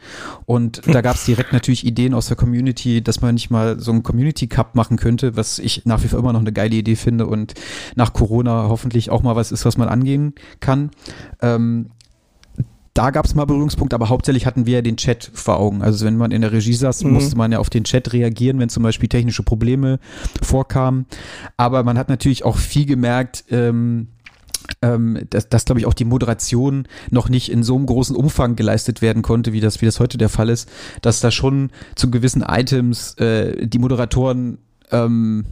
und 0.46 0.82
da 0.86 1.02
gab 1.02 1.16
es 1.16 1.26
direkt 1.26 1.52
natürlich 1.52 1.84
Ideen 1.86 2.14
aus 2.14 2.28
der 2.28 2.36
Community, 2.36 3.02
dass 3.02 3.20
man 3.20 3.34
nicht 3.34 3.50
mal 3.50 3.78
so 3.78 3.90
einen 3.90 4.02
Community 4.02 4.46
Cup 4.46 4.74
machen 4.74 4.96
könnte, 4.96 5.36
was 5.36 5.58
ich 5.58 5.84
nach 5.84 6.02
wie 6.02 6.08
vor 6.08 6.18
immer 6.18 6.32
noch 6.32 6.40
eine 6.40 6.52
geile 6.52 6.76
Idee 6.76 6.96
finde 6.96 7.26
und 7.26 7.54
nach 7.94 8.14
Corona 8.14 8.68
hoffentlich 8.68 9.10
auch 9.10 9.22
mal 9.22 9.36
was 9.36 9.52
ist, 9.52 9.66
was 9.66 9.76
man 9.76 9.88
angehen 9.88 10.34
kann. 10.60 10.90
Ähm, 11.42 11.90
da 12.98 13.10
gab 13.10 13.26
es 13.26 13.36
mal 13.36 13.44
Berührungspunkte, 13.44 13.94
aber 13.94 14.08
hauptsächlich 14.08 14.44
hatten 14.44 14.66
wir 14.66 14.74
ja 14.74 14.82
den 14.82 14.96
Chat 14.96 15.30
vor 15.32 15.60
Augen. 15.60 15.82
Also 15.82 16.04
wenn 16.04 16.16
man 16.16 16.32
in 16.32 16.42
der 16.42 16.50
Regie 16.50 16.74
saß, 16.74 17.04
mhm. 17.04 17.12
musste 17.12 17.36
man 17.36 17.52
ja 17.52 17.60
auf 17.60 17.70
den 17.70 17.84
Chat 17.84 18.12
reagieren, 18.12 18.58
wenn 18.58 18.68
zum 18.68 18.82
Beispiel 18.82 19.08
technische 19.08 19.44
Probleme 19.44 20.00
vorkamen. 20.42 21.06
Aber 21.56 21.84
man 21.84 21.96
hat 21.96 22.08
natürlich 22.08 22.44
auch 22.44 22.56
viel 22.56 22.86
gemerkt, 22.86 23.44
ähm, 23.50 24.08
ähm, 24.82 25.20
dass, 25.30 25.48
dass 25.48 25.64
glaube 25.64 25.78
ich 25.78 25.86
auch 25.86 25.94
die 25.94 26.06
Moderation 26.06 26.88
noch 27.12 27.28
nicht 27.28 27.52
in 27.52 27.62
so 27.62 27.76
einem 27.76 27.86
großen 27.86 28.16
Umfang 28.16 28.56
geleistet 28.56 29.00
werden 29.00 29.22
konnte, 29.22 29.52
wie 29.52 29.60
das, 29.60 29.80
wie 29.80 29.86
das 29.86 30.00
heute 30.00 30.18
der 30.18 30.28
Fall 30.28 30.48
ist, 30.48 30.68
dass 31.00 31.20
da 31.20 31.30
schon 31.30 31.70
zu 31.94 32.10
gewissen 32.10 32.42
Items 32.42 33.14
äh, 33.14 33.64
die 33.64 33.78
Moderatoren 33.78 34.58
ähm, 34.90 35.44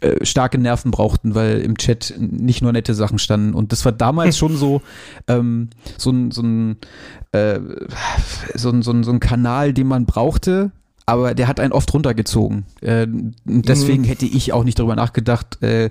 äh, 0.00 0.24
starke 0.24 0.58
Nerven 0.58 0.90
brauchten, 0.90 1.34
weil 1.34 1.60
im 1.60 1.76
Chat 1.76 2.14
nicht 2.18 2.62
nur 2.62 2.72
nette 2.72 2.94
Sachen 2.94 3.18
standen. 3.18 3.54
Und 3.54 3.72
das 3.72 3.84
war 3.84 3.92
damals 3.92 4.36
schon 4.38 4.56
so, 4.56 4.82
ähm, 5.28 5.70
so 5.96 6.10
ein, 6.10 6.30
so 6.30 6.42
ein, 6.42 6.76
äh, 7.32 7.60
so 8.54 8.70
ein, 8.70 8.82
so 8.82 8.92
ein, 8.92 9.04
so 9.04 9.10
ein 9.10 9.20
Kanal, 9.20 9.72
den 9.72 9.86
man 9.86 10.06
brauchte, 10.06 10.72
aber 11.06 11.34
der 11.34 11.48
hat 11.48 11.60
einen 11.60 11.72
oft 11.72 11.92
runtergezogen. 11.94 12.66
Äh, 12.80 13.06
deswegen 13.44 14.02
mhm. 14.02 14.06
hätte 14.06 14.26
ich 14.26 14.52
auch 14.52 14.64
nicht 14.64 14.78
darüber 14.78 14.96
nachgedacht. 14.96 15.62
Äh, 15.62 15.90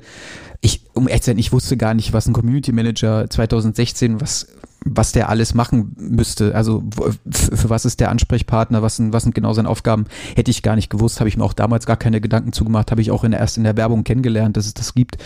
ich, 0.62 0.82
um 0.94 1.08
ehrlich 1.08 1.22
zu 1.22 1.32
sein, 1.32 1.38
ich 1.38 1.52
wusste 1.52 1.78
gar 1.78 1.94
nicht, 1.94 2.12
was 2.12 2.28
ein 2.28 2.34
Community 2.34 2.72
Manager 2.72 3.30
2016, 3.30 4.20
was 4.20 4.48
was 4.88 5.12
der 5.12 5.30
alles 5.30 5.56
machen 5.56 5.96
müsste. 5.98 6.54
Also 6.54 6.84
für 7.32 7.70
was 7.72 7.86
ist 7.86 8.00
der 8.00 8.12
Ansprechpartner, 8.12 8.84
was 8.84 8.98
sind, 8.98 9.14
was 9.14 9.24
sind 9.24 9.34
genau 9.34 9.52
seine 9.52 9.68
Aufgaben, 9.68 10.06
hätte 10.36 10.52
ich 10.52 10.62
gar 10.62 10.76
nicht 10.76 10.92
gewusst, 10.92 11.20
habe 11.20 11.28
ich 11.28 11.38
mir 11.38 11.44
auch 11.44 11.54
damals 11.54 11.88
gar 11.88 11.98
keine 11.98 12.22
Gedanken 12.22 12.54
zugemacht, 12.54 12.92
habe 12.92 13.02
ich 13.02 13.10
auch 13.10 13.24
in 13.24 13.32
der, 13.32 13.40
erst 13.40 13.58
in 13.58 13.64
der 13.64 13.76
Werbung 13.78 14.04
kennengelernt, 14.04 14.58
dass 14.58 14.68
es 14.68 14.76
das 14.76 14.94
gibt. 14.94 15.18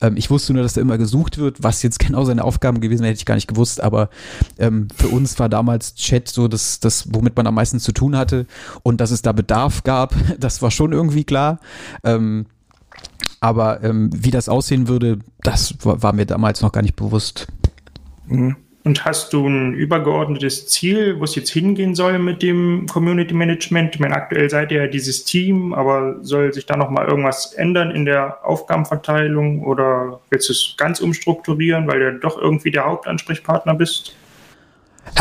Ähm, 0.00 0.16
ich 0.16 0.30
wusste 0.30 0.54
nur, 0.54 0.62
dass 0.62 0.72
da 0.72 0.80
immer 0.80 0.96
gesucht 0.96 1.36
wird, 1.36 1.62
was 1.62 1.82
jetzt 1.82 1.98
genau 2.06 2.24
seine 2.24 2.42
Aufgaben 2.42 2.80
gewesen 2.80 3.02
wäre, 3.02 3.10
hätte 3.10 3.20
ich 3.20 3.26
gar 3.26 3.34
nicht 3.34 3.48
gewusst, 3.48 3.82
aber 3.82 4.08
ähm, 4.58 4.88
für 4.96 5.08
uns 5.08 5.38
war 5.38 5.50
damals 5.50 5.94
Chat 5.94 6.28
so 6.28 6.48
das, 6.48 6.80
das, 6.80 7.12
womit 7.12 7.36
man 7.36 7.46
am 7.46 7.54
meisten 7.54 7.80
zu 7.80 7.92
tun 7.92 8.16
hatte 8.16 8.46
und 8.82 9.02
dass 9.02 9.10
es 9.10 9.20
da 9.20 9.32
Bedarf 9.32 9.84
gab, 9.84 10.14
das 10.40 10.62
war 10.62 10.70
schon 10.70 10.92
irgendwie 10.92 11.24
klar. 11.24 11.60
Ähm, 12.02 12.46
aber 13.40 13.82
ähm, 13.82 14.08
wie 14.14 14.30
das 14.30 14.48
aussehen 14.48 14.88
würde, 14.88 15.18
das 15.42 15.74
war, 15.84 16.02
war 16.02 16.12
mir 16.14 16.24
damals 16.24 16.62
noch 16.62 16.72
gar 16.72 16.82
nicht 16.82 16.96
bewusst. 16.96 17.48
Mhm. 18.26 18.56
Und 18.84 19.04
hast 19.04 19.32
du 19.32 19.46
ein 19.46 19.74
übergeordnetes 19.74 20.66
Ziel, 20.66 21.20
wo 21.20 21.24
es 21.24 21.36
jetzt 21.36 21.50
hingehen 21.50 21.94
soll 21.94 22.18
mit 22.18 22.42
dem 22.42 22.86
Community 22.90 23.32
Management? 23.32 23.94
Ich 23.94 24.00
meine, 24.00 24.16
aktuell 24.16 24.50
seid 24.50 24.72
ihr 24.72 24.82
ja 24.82 24.88
dieses 24.88 25.24
Team, 25.24 25.72
aber 25.72 26.16
soll 26.22 26.52
sich 26.52 26.66
da 26.66 26.76
nochmal 26.76 27.06
irgendwas 27.06 27.52
ändern 27.52 27.92
in 27.92 28.04
der 28.06 28.44
Aufgabenverteilung 28.44 29.62
oder 29.62 30.20
willst 30.30 30.48
du 30.48 30.52
es 30.52 30.74
ganz 30.76 30.98
umstrukturieren, 31.00 31.86
weil 31.86 32.00
du 32.00 32.18
doch 32.18 32.36
irgendwie 32.36 32.72
der 32.72 32.84
Hauptansprechpartner 32.86 33.74
bist? 33.74 34.16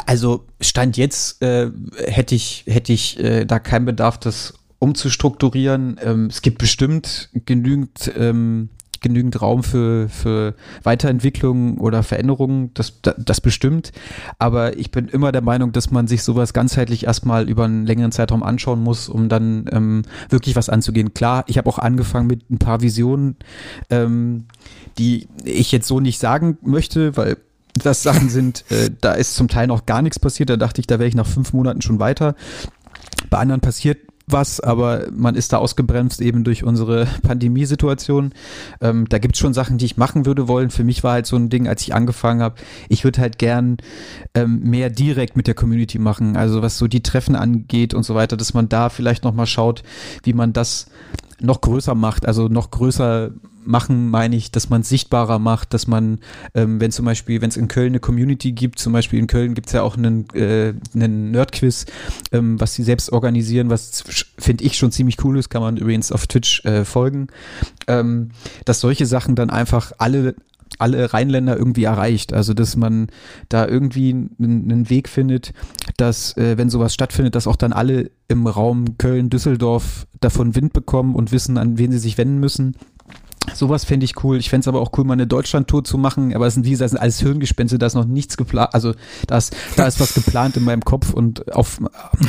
Also 0.07 0.45
Stand 0.59 0.97
jetzt 0.97 1.41
äh, 1.43 1.69
hätte 2.07 2.33
ich, 2.33 2.63
hätte 2.67 2.93
ich 2.93 3.19
äh, 3.19 3.45
da 3.45 3.59
keinen 3.59 3.85
Bedarf, 3.85 4.17
das 4.17 4.55
umzustrukturieren. 4.79 5.99
Ähm, 6.03 6.25
es 6.25 6.41
gibt 6.41 6.57
bestimmt 6.57 7.29
genügend 7.45 8.11
ähm, 8.17 8.69
genügend 9.01 9.41
Raum 9.41 9.63
für, 9.63 10.07
für 10.09 10.55
Weiterentwicklung 10.83 11.77
oder 11.77 12.03
Veränderungen, 12.03 12.71
das, 12.73 13.01
das 13.01 13.41
bestimmt. 13.41 13.91
Aber 14.39 14.77
ich 14.77 14.91
bin 14.91 15.07
immer 15.07 15.31
der 15.31 15.41
Meinung, 15.41 15.71
dass 15.71 15.91
man 15.91 16.07
sich 16.07 16.23
sowas 16.23 16.53
ganzheitlich 16.53 17.05
erstmal 17.05 17.49
über 17.49 17.65
einen 17.65 17.85
längeren 17.85 18.11
Zeitraum 18.11 18.43
anschauen 18.43 18.81
muss, 18.81 19.09
um 19.09 19.27
dann 19.27 19.65
ähm, 19.71 20.03
wirklich 20.29 20.55
was 20.55 20.69
anzugehen. 20.69 21.13
Klar, 21.13 21.43
ich 21.47 21.57
habe 21.57 21.69
auch 21.69 21.79
angefangen 21.79 22.27
mit 22.27 22.49
ein 22.49 22.59
paar 22.59 22.81
Visionen, 22.81 23.35
ähm, 23.89 24.45
die 24.97 25.27
ich 25.43 25.71
jetzt 25.71 25.87
so 25.87 25.99
nicht 25.99 26.19
sagen 26.19 26.57
möchte, 26.61 27.17
weil 27.17 27.37
das 27.73 28.03
Sachen 28.03 28.29
sind, 28.29 28.65
äh, 28.69 28.89
da 29.01 29.13
ist 29.13 29.35
zum 29.35 29.47
Teil 29.47 29.67
noch 29.67 29.85
gar 29.85 30.01
nichts 30.01 30.19
passiert. 30.19 30.49
Da 30.49 30.57
dachte 30.57 30.81
ich, 30.81 30.87
da 30.87 30.99
wäre 30.99 31.07
ich 31.07 31.15
nach 31.15 31.27
fünf 31.27 31.53
Monaten 31.53 31.81
schon 31.81 31.99
weiter. 31.99 32.35
Bei 33.29 33.39
anderen 33.39 33.61
passiert 33.61 33.99
was, 34.31 34.59
aber 34.59 35.07
man 35.11 35.35
ist 35.35 35.53
da 35.53 35.57
ausgebremst 35.57 36.21
eben 36.21 36.43
durch 36.43 36.63
unsere 36.63 37.07
Pandemiesituation. 37.23 38.33
Ähm, 38.79 39.07
da 39.09 39.19
gibt's 39.19 39.39
schon 39.39 39.53
Sachen, 39.53 39.77
die 39.77 39.85
ich 39.85 39.97
machen 39.97 40.25
würde 40.25 40.47
wollen. 40.47 40.69
Für 40.69 40.83
mich 40.83 41.03
war 41.03 41.13
halt 41.13 41.25
so 41.25 41.35
ein 41.35 41.49
Ding, 41.49 41.67
als 41.67 41.81
ich 41.81 41.93
angefangen 41.93 42.41
habe, 42.41 42.55
ich 42.89 43.03
würde 43.03 43.21
halt 43.21 43.37
gern 43.37 43.77
ähm, 44.33 44.59
mehr 44.61 44.89
direkt 44.89 45.35
mit 45.35 45.47
der 45.47 45.55
Community 45.55 45.99
machen, 45.99 46.35
also 46.35 46.61
was 46.61 46.77
so 46.77 46.87
die 46.87 47.03
Treffen 47.03 47.35
angeht 47.35 47.93
und 47.93 48.03
so 48.03 48.15
weiter, 48.15 48.37
dass 48.37 48.53
man 48.53 48.69
da 48.69 48.89
vielleicht 48.89 49.23
nochmal 49.23 49.47
schaut, 49.47 49.83
wie 50.23 50.33
man 50.33 50.53
das 50.53 50.87
noch 51.39 51.61
größer 51.61 51.95
macht, 51.95 52.25
also 52.25 52.47
noch 52.47 52.71
größer 52.71 53.31
machen, 53.63 54.09
meine 54.09 54.35
ich, 54.35 54.51
dass 54.51 54.69
man 54.69 54.83
sichtbarer 54.83 55.39
macht, 55.39 55.73
dass 55.73 55.87
man, 55.87 56.19
ähm, 56.53 56.79
wenn 56.79 56.91
zum 56.91 57.05
Beispiel, 57.05 57.41
wenn 57.41 57.49
es 57.49 57.57
in 57.57 57.67
Köln 57.67 57.89
eine 57.93 57.99
Community 57.99 58.51
gibt, 58.51 58.79
zum 58.79 58.93
Beispiel 58.93 59.19
in 59.19 59.27
Köln 59.27 59.53
gibt 59.53 59.67
es 59.67 59.73
ja 59.73 59.81
auch 59.83 59.97
einen, 59.97 60.29
äh, 60.33 60.73
einen 60.93 61.31
Nerd-Quiz, 61.31 61.85
ähm, 62.31 62.59
was 62.59 62.73
sie 62.73 62.83
selbst 62.83 63.11
organisieren, 63.11 63.69
was 63.69 64.03
finde 64.37 64.63
ich 64.63 64.77
schon 64.77 64.91
ziemlich 64.91 65.23
cool 65.23 65.37
ist, 65.37 65.49
kann 65.49 65.61
man 65.61 65.77
übrigens 65.77 66.11
auf 66.11 66.27
Twitch 66.27 66.63
äh, 66.65 66.85
folgen, 66.85 67.27
ähm, 67.87 68.29
dass 68.65 68.79
solche 68.79 69.05
Sachen 69.05 69.35
dann 69.35 69.49
einfach 69.49 69.91
alle 69.97 70.35
alle 70.79 71.13
Rheinländer 71.13 71.57
irgendwie 71.57 71.83
erreicht. 71.83 72.33
Also 72.33 72.53
dass 72.53 72.75
man 72.75 73.07
da 73.49 73.67
irgendwie 73.67 74.11
einen 74.11 74.89
Weg 74.89 75.09
findet, 75.09 75.53
dass 75.97 76.35
äh, 76.37 76.57
wenn 76.57 76.69
sowas 76.69 76.93
stattfindet, 76.93 77.35
dass 77.35 77.47
auch 77.47 77.55
dann 77.55 77.73
alle 77.73 78.11
im 78.27 78.47
Raum 78.47 78.97
Köln, 78.97 79.29
Düsseldorf 79.29 80.07
davon 80.19 80.55
Wind 80.55 80.73
bekommen 80.73 81.15
und 81.15 81.31
wissen, 81.31 81.57
an 81.57 81.77
wen 81.77 81.91
sie 81.91 81.99
sich 81.99 82.17
wenden 82.17 82.39
müssen. 82.39 82.75
Sowas 83.53 83.85
fände 83.85 84.03
ich 84.03 84.23
cool. 84.23 84.37
Ich 84.37 84.49
fände 84.49 84.61
es 84.61 84.67
aber 84.67 84.81
auch 84.81 84.91
cool, 84.97 85.03
mal 85.03 85.13
eine 85.13 85.27
Deutschland-Tour 85.27 85.83
zu 85.83 85.97
machen. 85.97 86.33
Aber 86.35 86.47
es 86.47 86.53
sind, 86.55 86.65
wie 86.65 86.71
gesagt, 86.71 86.91
sind 86.91 86.99
alles 86.99 87.19
Hirngespenste, 87.19 87.77
da 87.77 87.87
ist 87.87 87.95
noch 87.95 88.05
nichts 88.05 88.37
geplant. 88.37 88.73
Also 88.73 88.93
da 89.27 89.37
ist, 89.37 89.55
da 89.75 89.87
ist 89.87 89.99
was 89.99 90.13
geplant 90.13 90.57
in 90.57 90.63
meinem 90.63 90.83
Kopf 90.83 91.13
und 91.13 91.53
auf, 91.53 91.79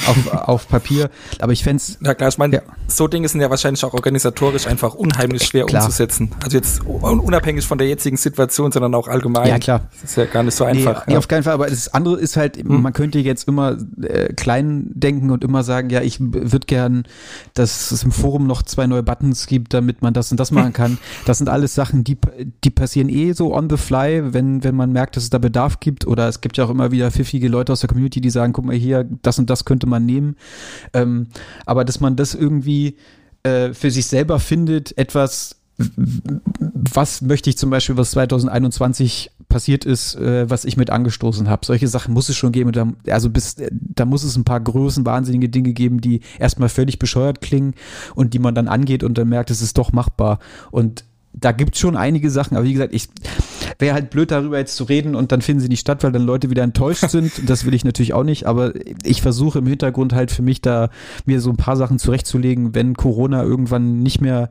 auf, 0.07 0.33
auf 0.33 0.69
Papier. 0.69 1.11
Aber 1.41 1.53
ich 1.53 1.65
fände 1.65 1.83
es. 1.83 1.99
Ja 2.01 2.15
klar, 2.15 2.29
ich 2.29 2.39
meine, 2.39 2.57
ja. 2.57 2.63
so 2.87 3.09
Dinge 3.09 3.29
sind 3.29 3.41
ja 3.41 3.51
wahrscheinlich 3.51 3.85
auch 3.85 3.95
organisatorisch 3.95 4.67
einfach 4.67 4.95
unheimlich 4.95 5.45
schwer 5.45 5.67
klar. 5.67 5.85
umzusetzen. 5.85 6.31
Also 6.43 6.57
jetzt 6.57 6.85
unabhängig 6.85 7.67
von 7.67 7.79
der 7.79 7.89
jetzigen 7.89 8.17
Situation, 8.17 8.73
sondern 8.73 8.95
auch 8.95 9.09
allgemein. 9.09 9.49
Ja, 9.49 9.59
klar. 9.59 9.89
Das 10.01 10.11
ist 10.11 10.17
ja 10.17 10.25
gar 10.25 10.43
nicht 10.43 10.55
so 10.55 10.65
einfach. 10.65 11.07
Nee, 11.07 11.15
ja. 11.15 11.19
auf 11.19 11.29
keinen 11.29 11.43
Fall. 11.43 11.55
Aber 11.55 11.67
das 11.67 11.93
andere 11.93 12.19
ist 12.19 12.37
halt, 12.37 12.57
hm. 12.57 12.83
man 12.83 12.93
könnte 12.93 13.19
jetzt 13.19 13.49
immer 13.49 13.77
äh, 14.03 14.33
klein 14.35 14.91
denken 14.95 15.31
und 15.31 15.45
immer 15.45 15.63
sagen, 15.65 15.91
ja, 15.91 16.03
ich 16.03 16.19
würde 16.21 16.67
gern, 16.67 17.05
dass 17.55 17.91
es 17.91 18.03
im 18.03 18.13
Forum 18.13 18.47
noch 18.47 18.63
zwei 18.63 18.87
neue 18.87 19.03
Buttons 19.03 19.47
gibt, 19.47 19.75
damit 19.75 20.03
man 20.03 20.15
das 20.15 20.31
und 20.31 20.41
das 20.41 20.51
machen 20.51 20.73
kann. 20.73 20.99
Das 21.25 21.39
sind 21.39 21.49
alles 21.49 21.75
Sachen, 21.75 22.05
die, 22.05 22.17
die 22.65 22.71
passieren 22.71 23.09
eh 23.09 23.33
so 23.33 23.55
on 23.55 23.69
the 23.71 23.77
fly, 23.77 24.33
wenn, 24.33 24.65
wenn 24.65 24.75
man 24.75 24.93
merkt, 24.93 25.17
dass 25.17 25.25
es 25.25 25.31
da 25.31 25.39
Bedarf 25.39 25.81
gibt. 25.81 26.07
Oder 26.07 26.29
es 26.29 26.41
gibt 26.41 26.57
ja 26.57 26.65
auch 26.65 26.71
immer 26.71 26.91
wieder 26.91 27.11
pfiffige 27.11 27.49
Leute 27.49 27.73
aus 27.73 27.81
der 27.81 27.89
Community, 27.89 28.21
die 28.21 28.31
sagen, 28.31 28.53
guck 28.53 28.65
mal 28.65 28.77
hier, 28.77 29.07
das 29.23 29.39
und 29.39 29.51
das 29.51 29.65
könnte 29.65 29.87
man 29.87 30.05
nehmen. 30.07 30.37
Ähm, 30.93 31.29
aber 31.67 31.85
dass 31.85 32.01
man 32.01 32.17
das 32.17 32.35
irgendwie 32.35 32.97
äh, 33.43 33.73
für 33.73 33.91
sich 33.91 34.07
selber 34.07 34.39
findet, 34.39 34.97
etwas, 34.99 35.57
was 35.79 37.23
möchte 37.23 37.51
ich 37.51 37.59
zum 37.59 37.71
Beispiel, 37.71 37.97
was 37.97 38.13
2021 38.13 39.31
passiert 39.53 39.85
ist, 39.85 40.17
äh, 40.17 40.49
was 40.49 40.65
ich 40.65 40.77
mit 40.77 40.91
angestoßen 40.91 41.49
habe. 41.49 41.67
Solche 41.67 41.87
Sachen 41.87 42.15
muss 42.15 42.29
es 42.29 42.37
schon 42.37 42.53
geben. 42.53 42.73
Da, 42.73 42.89
also 43.13 43.31
bis, 43.31 43.57
da 43.71 44.05
muss 44.05 44.25
es 44.25 44.37
ein 44.37 44.45
paar 44.45 44.61
großen, 44.61 45.05
wahnsinnige 45.05 45.49
Dinge 45.49 45.73
geben, 45.75 46.01
die 46.01 46.21
erstmal 46.39 46.71
völlig 46.71 46.99
bescheuert 46.99 47.41
klingen 47.41 47.75
und 48.15 48.35
die 48.35 48.39
man 48.39 48.55
dann 48.55 48.67
angeht 48.67 49.05
und 49.05 49.19
dann 49.19 49.29
merkt, 49.29 49.51
es 49.51 49.63
ist 49.63 49.79
doch 49.79 49.93
machbar. 49.93 50.39
Und 50.71 51.05
da 51.35 51.53
gibt 51.53 51.75
es 51.75 51.81
schon 51.81 51.97
einige 51.97 52.31
Sachen, 52.31 52.57
aber 52.57 52.67
wie 52.67 52.73
gesagt, 52.73 52.95
ich 52.95 53.09
wäre 53.79 53.95
halt 53.95 54.11
blöd 54.11 54.31
darüber 54.31 54.59
jetzt 54.59 54.77
zu 54.77 54.85
reden 54.85 55.15
und 55.15 55.33
dann 55.33 55.41
finden 55.41 55.61
sie 55.61 55.69
nicht 55.69 55.81
statt, 55.81 56.03
weil 56.03 56.13
dann 56.13 56.23
Leute 56.23 56.51
wieder 56.51 56.63
enttäuscht 56.63 57.09
sind. 57.09 57.49
Das 57.49 57.65
will 57.65 57.75
ich 57.75 57.85
natürlich 57.85 58.15
auch 58.15 58.25
nicht, 58.25 58.47
aber 58.47 58.73
ich 59.05 59.23
versuche 59.23 59.59
im 59.59 59.67
Hintergrund 59.67 60.15
halt 60.15 60.31
für 60.31 60.43
mich 60.43 60.63
da 60.63 60.91
mir 61.27 61.41
so 61.41 61.51
ein 61.51 61.57
paar 61.57 61.77
Sachen 61.77 61.99
zurechtzulegen, 61.99 62.75
wenn 62.75 62.95
Corona 62.95 63.43
irgendwann 63.43 64.03
nicht 64.03 64.21
mehr 64.21 64.51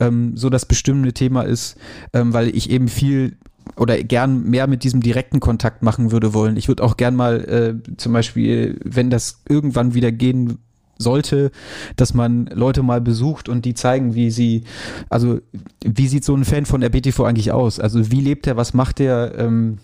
ähm, 0.00 0.36
so 0.36 0.50
das 0.50 0.66
bestimmende 0.66 1.12
Thema 1.12 1.42
ist, 1.42 1.76
ähm, 2.12 2.32
weil 2.32 2.54
ich 2.54 2.70
eben 2.70 2.88
viel 2.88 3.36
oder 3.76 4.02
gern 4.02 4.48
mehr 4.48 4.66
mit 4.66 4.84
diesem 4.84 5.00
direkten 5.00 5.40
Kontakt 5.40 5.82
machen 5.82 6.12
würde 6.12 6.32
wollen. 6.32 6.56
Ich 6.56 6.68
würde 6.68 6.82
auch 6.82 6.96
gern 6.96 7.16
mal 7.16 7.40
äh, 7.44 7.96
zum 7.96 8.12
Beispiel, 8.12 8.78
wenn 8.84 9.10
das 9.10 9.42
irgendwann 9.48 9.94
wieder 9.94 10.12
gehen 10.12 10.58
sollte, 10.98 11.50
dass 11.96 12.14
man 12.14 12.46
Leute 12.46 12.82
mal 12.82 13.00
besucht 13.00 13.48
und 13.48 13.64
die 13.64 13.74
zeigen, 13.74 14.14
wie 14.14 14.30
sie, 14.30 14.64
also 15.10 15.40
wie 15.84 16.08
sieht 16.08 16.24
so 16.24 16.34
ein 16.34 16.44
Fan 16.44 16.64
von 16.64 16.82
RBTV 16.82 17.20
eigentlich 17.24 17.52
aus? 17.52 17.80
Also 17.80 18.10
wie 18.10 18.20
lebt 18.20 18.46
er, 18.46 18.56
was 18.56 18.72
macht 18.72 19.00
er? 19.00 19.38
Ähm, 19.38 19.78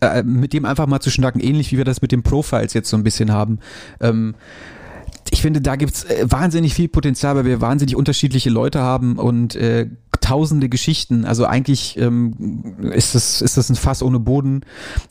äh, 0.00 0.22
mit 0.22 0.52
dem 0.52 0.64
einfach 0.64 0.86
mal 0.86 1.00
zu 1.00 1.10
schnacken, 1.10 1.40
ähnlich 1.40 1.70
wie 1.72 1.76
wir 1.76 1.84
das 1.84 2.02
mit 2.02 2.10
den 2.10 2.22
Profiles 2.22 2.74
jetzt 2.74 2.90
so 2.90 2.96
ein 2.96 3.04
bisschen 3.04 3.32
haben. 3.32 3.60
Ähm, 4.00 4.34
ich 5.30 5.42
finde, 5.42 5.60
da 5.60 5.76
gibt's 5.76 6.04
äh, 6.04 6.24
wahnsinnig 6.28 6.74
viel 6.74 6.88
Potenzial, 6.88 7.36
weil 7.36 7.44
wir 7.44 7.60
wahnsinnig 7.60 7.94
unterschiedliche 7.94 8.50
Leute 8.50 8.80
haben 8.80 9.18
und 9.18 9.54
äh, 9.54 9.88
tausende 10.28 10.68
Geschichten. 10.68 11.24
Also 11.24 11.46
eigentlich 11.46 11.96
ähm, 11.96 12.74
ist 12.92 13.14
das 13.14 13.40
ist 13.40 13.56
das 13.56 13.70
ein 13.70 13.76
Fass 13.76 14.02
ohne 14.02 14.20
Boden. 14.20 14.60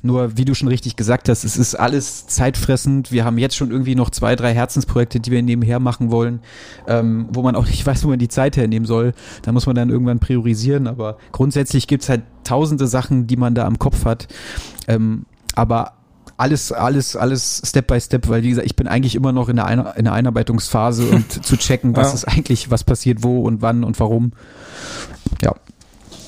Nur 0.03 0.37
wie 0.37 0.45
du 0.45 0.53
schon 0.53 0.67
richtig 0.67 0.95
gesagt 0.95 1.27
hast, 1.27 1.43
es 1.43 1.57
ist 1.57 1.73
alles 1.73 2.27
zeitfressend. 2.27 3.11
Wir 3.11 3.25
haben 3.25 3.39
jetzt 3.39 3.55
schon 3.55 3.71
irgendwie 3.71 3.95
noch 3.95 4.11
zwei, 4.11 4.35
drei 4.35 4.53
Herzensprojekte, 4.53 5.19
die 5.19 5.31
wir 5.31 5.41
nebenher 5.41 5.79
machen 5.79 6.11
wollen, 6.11 6.41
ähm, 6.87 7.29
wo 7.31 7.41
man 7.41 7.55
auch 7.55 7.65
nicht 7.67 7.83
weiß, 7.83 8.03
wo 8.03 8.09
man 8.09 8.19
die 8.19 8.27
Zeit 8.27 8.57
hernehmen 8.57 8.85
soll. 8.85 9.13
Da 9.41 9.51
muss 9.51 9.65
man 9.65 9.75
dann 9.75 9.89
irgendwann 9.89 10.19
priorisieren. 10.19 10.85
Aber 10.85 11.17
grundsätzlich 11.31 11.87
gibt's 11.87 12.09
halt 12.09 12.21
tausende 12.43 12.85
Sachen, 12.85 13.25
die 13.25 13.37
man 13.37 13.55
da 13.55 13.65
am 13.65 13.79
Kopf 13.79 14.05
hat. 14.05 14.27
Ähm, 14.87 15.25
aber 15.55 15.93
alles, 16.37 16.71
alles, 16.71 17.15
alles 17.15 17.63
Step 17.65 17.87
by 17.87 17.99
Step, 17.99 18.29
weil 18.29 18.43
wie 18.43 18.49
gesagt, 18.49 18.67
ich 18.67 18.75
bin 18.75 18.87
eigentlich 18.87 19.15
immer 19.15 19.31
noch 19.31 19.49
in 19.49 19.55
der, 19.55 19.65
Ein 19.65 19.83
in 19.95 20.05
der 20.05 20.13
Einarbeitungsphase 20.13 21.07
und 21.07 21.43
zu 21.45 21.57
checken, 21.57 21.95
was 21.95 22.09
ja. 22.09 22.13
ist 22.13 22.25
eigentlich, 22.25 22.69
was 22.69 22.83
passiert 22.83 23.23
wo 23.23 23.41
und 23.41 23.63
wann 23.63 23.83
und 23.83 23.99
warum. 23.99 24.33
Ja. 25.41 25.55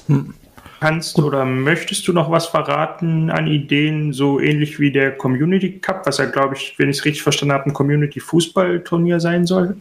Hm. 0.07 0.33
Kannst 0.79 1.17
du 1.17 1.27
oder 1.27 1.43
möchtest 1.43 2.07
du 2.07 2.13
noch 2.13 2.31
was 2.31 2.45
verraten 2.45 3.29
an 3.29 3.47
Ideen, 3.47 4.13
so 4.13 4.39
ähnlich 4.39 4.79
wie 4.79 4.91
der 4.93 5.11
Community 5.11 5.79
Cup, 5.79 6.05
was 6.05 6.19
ja, 6.19 6.25
glaube 6.25 6.55
ich, 6.55 6.75
wenn 6.77 6.89
ich 6.89 6.99
es 6.99 7.05
richtig 7.05 7.21
verstanden 7.21 7.53
habe, 7.53 7.65
ein 7.65 7.73
Community-Fußballturnier 7.73 9.19
sein 9.19 9.45
soll? 9.45 9.75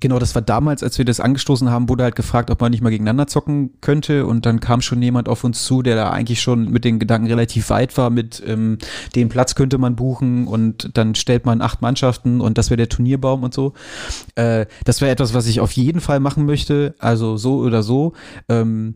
Genau, 0.00 0.18
das 0.18 0.34
war 0.34 0.42
damals, 0.42 0.82
als 0.82 0.98
wir 0.98 1.04
das 1.04 1.20
angestoßen 1.20 1.70
haben, 1.70 1.88
wurde 1.88 2.04
halt 2.04 2.16
gefragt, 2.16 2.50
ob 2.50 2.60
man 2.60 2.70
nicht 2.70 2.82
mal 2.82 2.90
gegeneinander 2.90 3.26
zocken 3.26 3.70
könnte. 3.80 4.26
Und 4.26 4.46
dann 4.46 4.60
kam 4.60 4.80
schon 4.80 5.02
jemand 5.02 5.28
auf 5.28 5.44
uns 5.44 5.64
zu, 5.64 5.82
der 5.82 5.96
da 5.96 6.10
eigentlich 6.10 6.40
schon 6.40 6.70
mit 6.70 6.84
den 6.84 6.98
Gedanken 6.98 7.26
relativ 7.26 7.70
weit 7.70 7.96
war, 7.96 8.10
mit 8.10 8.42
ähm, 8.46 8.78
dem 9.14 9.28
Platz 9.28 9.54
könnte 9.54 9.78
man 9.78 9.96
buchen 9.96 10.46
und 10.46 10.96
dann 10.96 11.14
stellt 11.14 11.46
man 11.46 11.60
acht 11.60 11.82
Mannschaften 11.82 12.40
und 12.40 12.58
das 12.58 12.70
wäre 12.70 12.76
der 12.76 12.88
Turnierbaum 12.88 13.42
und 13.42 13.54
so. 13.54 13.72
Äh, 14.34 14.66
das 14.84 15.00
wäre 15.00 15.10
etwas, 15.10 15.34
was 15.34 15.46
ich 15.46 15.60
auf 15.60 15.72
jeden 15.72 16.00
Fall 16.00 16.20
machen 16.20 16.46
möchte, 16.46 16.94
also 16.98 17.36
so 17.36 17.58
oder 17.58 17.82
so. 17.82 18.12
Ähm, 18.48 18.94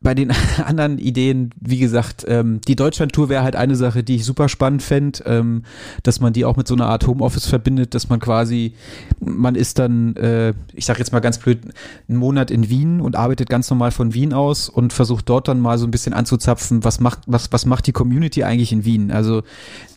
bei 0.00 0.14
den 0.14 0.32
anderen 0.64 0.98
Ideen, 0.98 1.50
wie 1.60 1.78
gesagt, 1.78 2.24
ähm, 2.28 2.60
die 2.66 2.76
Deutschland-Tour 2.76 3.28
wäre 3.28 3.42
halt 3.42 3.56
eine 3.56 3.76
Sache, 3.76 4.02
die 4.02 4.16
ich 4.16 4.24
super 4.24 4.48
spannend 4.48 4.82
fände, 4.82 5.22
ähm, 5.26 5.62
dass 6.02 6.20
man 6.20 6.32
die 6.32 6.44
auch 6.44 6.56
mit 6.56 6.68
so 6.68 6.74
einer 6.74 6.86
Art 6.86 7.06
Homeoffice 7.06 7.46
verbindet, 7.46 7.94
dass 7.94 8.08
man 8.08 8.20
quasi, 8.20 8.74
man 9.20 9.54
ist 9.54 9.78
dann, 9.78 10.16
äh, 10.16 10.54
ich 10.74 10.86
sag 10.86 10.98
jetzt 10.98 11.12
mal 11.12 11.20
ganz 11.20 11.38
blöd, 11.38 11.60
einen 12.08 12.18
Monat 12.18 12.50
in 12.50 12.68
Wien 12.68 13.00
und 13.00 13.16
arbeitet 13.16 13.48
ganz 13.48 13.70
normal 13.70 13.90
von 13.90 14.14
Wien 14.14 14.32
aus 14.32 14.68
und 14.68 14.92
versucht 14.92 15.28
dort 15.28 15.48
dann 15.48 15.60
mal 15.60 15.78
so 15.78 15.86
ein 15.86 15.90
bisschen 15.90 16.12
anzuzapfen, 16.12 16.84
was 16.84 17.00
macht, 17.00 17.20
was, 17.26 17.52
was 17.52 17.66
macht 17.66 17.86
die 17.86 17.92
Community 17.92 18.44
eigentlich 18.44 18.72
in 18.72 18.84
Wien? 18.84 19.10
Also 19.10 19.42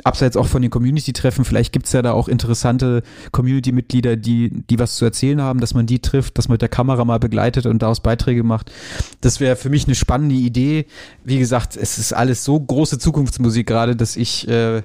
abseits 0.03 0.37
auch 0.37 0.47
von 0.47 0.61
den 0.61 0.71
Community-Treffen, 0.71 1.45
vielleicht 1.45 1.73
gibt's 1.73 1.91
ja 1.91 2.01
da 2.01 2.13
auch 2.13 2.27
interessante 2.27 3.03
Community-Mitglieder, 3.31 4.15
die, 4.15 4.63
die 4.69 4.79
was 4.79 4.95
zu 4.95 5.05
erzählen 5.05 5.41
haben, 5.41 5.59
dass 5.59 5.73
man 5.73 5.85
die 5.85 5.99
trifft, 5.99 6.37
dass 6.37 6.47
man 6.47 6.53
mit 6.55 6.61
der 6.61 6.69
Kamera 6.69 7.03
mal 7.05 7.19
begleitet 7.19 7.65
und 7.65 7.81
daraus 7.81 7.99
Beiträge 7.99 8.43
macht. 8.43 8.71
Das 9.21 9.39
wäre 9.39 9.55
für 9.55 9.69
mich 9.69 9.78
eine 9.85 9.95
spannende 9.95 10.35
Idee. 10.35 10.85
Wie 11.23 11.39
gesagt, 11.39 11.77
es 11.77 11.97
ist 11.97 12.13
alles 12.13 12.43
so 12.43 12.59
große 12.59 12.99
Zukunftsmusik 12.99 13.67
gerade, 13.67 13.95
dass 13.95 14.15
ich 14.15 14.47
äh, 14.47 14.81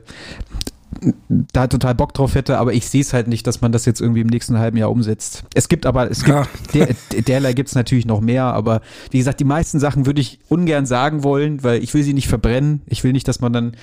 da 1.53 1.67
total 1.67 1.95
Bock 1.95 2.15
drauf 2.15 2.35
hätte, 2.35 2.59
aber 2.59 2.73
ich 2.73 2.89
sehe 2.89 3.01
es 3.01 3.13
halt 3.13 3.29
nicht, 3.29 3.47
dass 3.47 3.61
man 3.61 3.73
das 3.73 3.85
jetzt 3.85 4.01
irgendwie 4.01 4.21
im 4.21 4.27
nächsten 4.27 4.59
halben 4.59 4.77
Jahr 4.77 4.91
umsetzt. 4.91 5.45
Es 5.55 5.69
gibt 5.69 5.87
aber, 5.87 6.11
es 6.11 6.25
gibt, 6.25 6.37
ja. 6.37 6.47
der, 7.13 7.23
derlei 7.23 7.53
gibt 7.53 7.69
es 7.69 7.75
natürlich 7.75 8.07
noch 8.07 8.21
mehr, 8.21 8.45
aber 8.45 8.81
wie 9.11 9.19
gesagt, 9.19 9.41
die 9.41 9.45
meisten 9.45 9.81
Sachen 9.81 10.07
würde 10.07 10.21
ich 10.21 10.39
ungern 10.49 10.87
sagen 10.87 11.23
wollen, 11.25 11.63
weil 11.63 11.83
ich 11.83 11.95
will 11.95 12.03
sie 12.03 12.15
nicht 12.15 12.29
verbrennen. 12.29 12.83
Ich 12.87 13.05
will 13.05 13.13
nicht, 13.13 13.29
dass 13.29 13.41
man 13.41 13.53
dann 13.53 13.77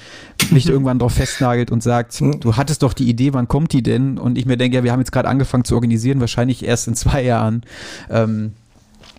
nicht 0.51 0.70
irgendwann 0.70 0.99
drauf 0.99 1.14
festnagelt 1.14 1.72
und 1.72 1.84
sagt, 1.84 2.14
hm. 2.14 2.39
du 2.39 2.55
hattest 2.55 2.84
doch 2.84 2.93
die 2.93 3.09
Idee, 3.09 3.34
wann 3.34 3.47
kommt 3.47 3.74
die 3.74 3.84
denn? 3.84 4.18
Und 4.18 4.38
ich 4.38 4.45
mir 4.45 4.57
denke, 4.57 4.78
ja, 4.78 4.84
wir 4.84 4.91
haben 4.91 4.99
jetzt 4.99 5.12
gerade 5.12 5.30
angefangen 5.30 5.66
zu 5.66 5.76
organisieren, 5.76 6.20
wahrscheinlich 6.20 6.66
erst 6.66 6.88
in 6.88 6.95
zwei 6.95 7.24
Jahren. 7.24 7.64
Ähm, 8.09 8.53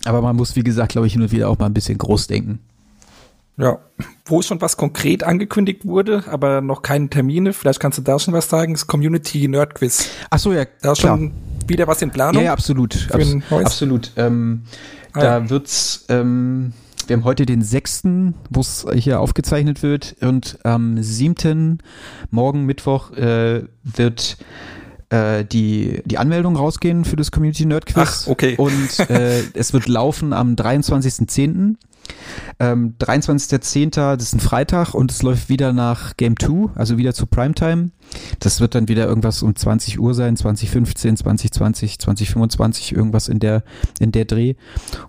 aber 0.04 0.22
man 0.22 0.36
muss, 0.36 0.56
wie 0.56 0.62
gesagt, 0.62 0.92
glaube 0.92 1.06
ich, 1.06 1.12
hin 1.12 1.22
und 1.22 1.32
wieder 1.32 1.48
auch 1.48 1.58
mal 1.58 1.66
ein 1.66 1.74
bisschen 1.74 1.98
groß 1.98 2.26
denken. 2.26 2.60
Ja, 3.58 3.78
wo 4.24 4.40
schon 4.40 4.60
was 4.60 4.76
konkret 4.76 5.24
angekündigt 5.24 5.84
wurde, 5.84 6.24
aber 6.26 6.62
noch 6.62 6.82
keine 6.82 7.08
Termine. 7.10 7.52
Vielleicht 7.52 7.80
kannst 7.80 7.98
du 7.98 8.02
da 8.02 8.18
schon 8.18 8.32
was 8.32 8.48
sagen. 8.48 8.72
Das 8.72 8.86
Community 8.86 9.46
Nerd 9.46 9.74
Quiz. 9.74 10.08
Ach 10.30 10.38
so, 10.38 10.52
ja. 10.52 10.64
Da 10.80 10.92
ist 10.92 11.02
schon 11.02 11.32
wieder 11.66 11.86
was 11.86 12.00
in 12.00 12.10
Planung. 12.10 12.42
Ja, 12.42 12.46
ja 12.46 12.52
absolut. 12.52 13.08
Abs 13.12 13.36
absolut. 13.50 14.12
Ähm, 14.16 14.62
ah, 15.12 15.20
da 15.20 15.38
ja. 15.38 15.50
wird's, 15.50 16.06
ähm, 16.08 16.72
wir 17.06 17.16
haben 17.16 17.24
heute 17.24 17.44
den 17.44 17.62
sechsten, 17.62 18.34
wo 18.48 18.60
es 18.60 18.86
hier 18.94 19.20
aufgezeichnet 19.20 19.82
wird 19.82 20.16
und 20.20 20.58
am 20.64 21.02
siebten, 21.02 21.78
morgen 22.30 22.64
Mittwoch, 22.64 23.12
äh, 23.12 23.64
wird 23.82 24.38
äh, 25.12 25.44
die, 25.44 26.02
die 26.06 26.18
Anmeldungen 26.18 26.56
rausgehen 26.56 27.04
für 27.04 27.16
das 27.16 27.30
Community 27.30 27.66
Nerd 27.66 27.86
Quiz. 27.86 28.24
Ach, 28.24 28.28
okay. 28.28 28.56
Und 28.56 28.98
äh, 29.10 29.42
es 29.54 29.72
wird 29.72 29.86
laufen 29.86 30.32
am 30.32 30.54
23.10. 30.54 31.76
Ähm, 32.58 32.94
23.10. 32.98 33.90
das 34.16 34.22
ist 34.24 34.34
ein 34.34 34.40
Freitag 34.40 34.94
und 34.94 35.12
es 35.12 35.22
läuft 35.22 35.48
wieder 35.48 35.72
nach 35.72 36.16
Game 36.16 36.36
2, 36.38 36.70
also 36.74 36.96
wieder 36.96 37.14
zu 37.14 37.26
Primetime. 37.26 37.90
Das 38.40 38.60
wird 38.60 38.74
dann 38.74 38.88
wieder 38.88 39.06
irgendwas 39.06 39.42
um 39.42 39.54
20 39.54 40.00
Uhr 40.00 40.14
sein, 40.14 40.36
2015, 40.36 41.18
2020, 41.18 41.98
2025, 41.98 42.92
irgendwas 42.92 43.28
in 43.28 43.38
der, 43.38 43.62
in 44.00 44.12
der 44.12 44.24
Dreh. 44.24 44.54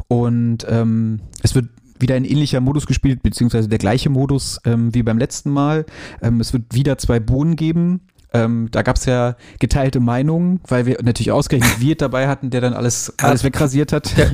Und 0.08 0.68
ähm, 0.70 1.22
es 1.42 1.56
wird 1.56 1.70
wieder 2.00 2.16
ein 2.16 2.26
ähnlicher 2.26 2.60
Modus 2.60 2.86
gespielt, 2.86 3.24
beziehungsweise 3.24 3.70
der 3.70 3.80
gleiche 3.80 4.10
Modus 4.10 4.60
ähm, 4.66 4.94
wie 4.94 5.04
beim 5.04 5.18
letzten 5.18 5.50
Mal. 5.50 5.86
Ähm, 6.22 6.42
es 6.42 6.54
wird 6.54 6.74
wieder 6.74 6.98
zwei 6.98 7.20
Bohnen 7.20 7.56
geben. 7.56 8.02
Ähm, 8.34 8.70
da 8.72 8.82
gab 8.82 8.96
es 8.96 9.06
ja 9.06 9.36
geteilte 9.60 10.00
Meinungen, 10.00 10.60
weil 10.68 10.86
wir 10.86 10.98
natürlich 11.04 11.32
ausgerechnet 11.32 11.80
Wirt 11.80 12.02
dabei 12.02 12.28
hatten, 12.28 12.50
der 12.50 12.62
dann 12.62 12.74
alles, 12.74 13.14
alles 13.20 13.44
wegrasiert 13.44 13.94
hat. 13.94 14.18
Der, 14.18 14.32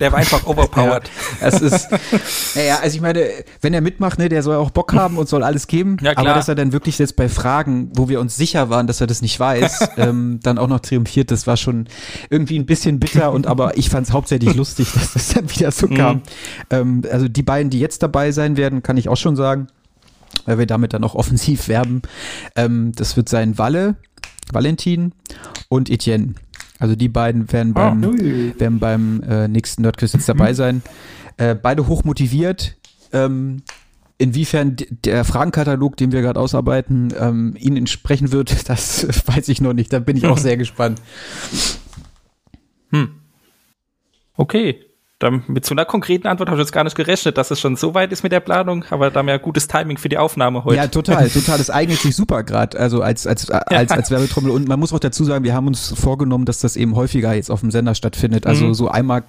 der 0.00 0.12
war 0.12 0.18
einfach 0.18 0.46
overpowered. 0.46 1.10
Ja, 1.40 1.46
es 1.46 1.60
ist, 1.60 1.88
naja, 2.54 2.78
also 2.82 2.94
ich 2.94 3.00
meine, 3.00 3.26
wenn 3.60 3.74
er 3.74 3.80
mitmacht, 3.80 4.18
ne, 4.18 4.28
der 4.28 4.42
soll 4.42 4.56
auch 4.56 4.70
Bock 4.70 4.92
haben 4.92 5.18
und 5.18 5.28
soll 5.28 5.42
alles 5.42 5.66
geben. 5.66 5.96
Ja, 6.02 6.12
aber 6.16 6.34
dass 6.34 6.48
er 6.48 6.54
dann 6.54 6.72
wirklich 6.72 6.98
jetzt 6.98 7.16
bei 7.16 7.28
Fragen, 7.28 7.90
wo 7.94 8.08
wir 8.08 8.20
uns 8.20 8.36
sicher 8.36 8.70
waren, 8.70 8.86
dass 8.86 9.00
er 9.00 9.06
das 9.06 9.22
nicht 9.22 9.38
weiß, 9.38 9.90
ähm, 9.96 10.40
dann 10.42 10.58
auch 10.58 10.68
noch 10.68 10.80
triumphiert, 10.80 11.30
das 11.30 11.46
war 11.46 11.56
schon 11.56 11.88
irgendwie 12.30 12.58
ein 12.58 12.66
bisschen 12.66 13.00
bitter 13.00 13.32
und 13.32 13.46
aber 13.46 13.76
ich 13.76 13.90
fand 13.90 14.06
es 14.06 14.12
hauptsächlich 14.12 14.54
lustig, 14.54 14.92
dass 14.94 15.14
das 15.14 15.28
dann 15.28 15.50
wieder 15.50 15.70
so 15.70 15.88
kam. 15.88 16.22
Ähm, 16.70 17.02
also 17.10 17.28
die 17.28 17.42
beiden, 17.42 17.70
die 17.70 17.80
jetzt 17.80 18.02
dabei 18.02 18.32
sein 18.32 18.56
werden, 18.56 18.82
kann 18.82 18.96
ich 18.96 19.08
auch 19.08 19.16
schon 19.16 19.36
sagen, 19.36 19.68
weil 20.46 20.58
wir 20.58 20.66
damit 20.66 20.92
dann 20.92 21.04
auch 21.04 21.14
offensiv 21.14 21.68
werben. 21.68 22.02
Ähm, 22.56 22.92
das 22.94 23.16
wird 23.16 23.28
sein 23.28 23.58
Walle, 23.58 23.96
Valentin 24.52 25.12
und 25.68 25.90
Etienne. 25.90 26.34
Also 26.78 26.94
die 26.94 27.08
beiden 27.08 27.52
werden 27.52 27.74
beim, 27.74 28.04
ui. 28.04 28.54
werden 28.58 28.78
beim 28.78 29.22
äh, 29.22 29.48
nächsten 29.48 29.82
Nerdquiz 29.82 30.12
jetzt 30.12 30.28
dabei 30.28 30.54
sein. 30.54 30.82
Äh, 31.36 31.54
beide 31.54 31.88
hoch 31.88 32.04
motiviert. 32.04 32.76
Ähm, 33.12 33.62
inwiefern 34.16 34.76
der 35.04 35.24
Fragenkatalog, 35.24 35.96
den 35.96 36.12
wir 36.12 36.22
gerade 36.22 36.38
ausarbeiten, 36.38 37.12
ähm, 37.18 37.56
ihnen 37.58 37.78
entsprechen 37.78 38.32
wird, 38.32 38.68
das 38.68 39.06
weiß 39.26 39.48
ich 39.48 39.60
noch 39.60 39.72
nicht. 39.72 39.92
Da 39.92 39.98
bin 39.98 40.16
ich 40.16 40.26
auch 40.26 40.38
sehr 40.38 40.56
gespannt. 40.56 41.00
Okay. 44.36 44.87
Dann 45.20 45.42
mit 45.48 45.66
so 45.66 45.74
einer 45.74 45.84
konkreten 45.84 46.28
Antwort 46.28 46.48
habe 46.48 46.60
ich 46.60 46.64
jetzt 46.64 46.72
gar 46.72 46.84
nicht 46.84 46.94
gerechnet, 46.96 47.36
dass 47.38 47.50
es 47.50 47.58
schon 47.58 47.74
so 47.74 47.92
weit 47.94 48.12
ist 48.12 48.22
mit 48.22 48.30
der 48.30 48.38
Planung, 48.38 48.84
aber 48.90 49.10
da 49.10 49.18
haben 49.18 49.26
wir 49.26 49.32
ja 49.34 49.38
gutes 49.38 49.66
Timing 49.66 49.98
für 49.98 50.08
die 50.08 50.16
Aufnahme 50.16 50.62
heute. 50.62 50.76
Ja, 50.76 50.86
total, 50.86 51.28
total. 51.28 51.58
Das 51.58 51.70
eignet 51.70 51.98
sich 51.98 52.14
super 52.14 52.44
gerade, 52.44 52.78
also 52.78 53.02
als, 53.02 53.26
als, 53.26 53.50
als, 53.50 53.90
als 53.90 54.10
Werbetrommel. 54.12 54.52
Und 54.52 54.68
man 54.68 54.78
muss 54.78 54.92
auch 54.92 55.00
dazu 55.00 55.24
sagen, 55.24 55.42
wir 55.44 55.54
haben 55.54 55.66
uns 55.66 55.92
vorgenommen, 55.96 56.44
dass 56.44 56.60
das 56.60 56.76
eben 56.76 56.94
häufiger 56.94 57.34
jetzt 57.34 57.50
auf 57.50 57.60
dem 57.60 57.72
Sender 57.72 57.96
stattfindet. 57.96 58.46
Also 58.46 58.66
Mhm. 58.66 58.74
so 58.74 58.88
einmal 58.88 59.24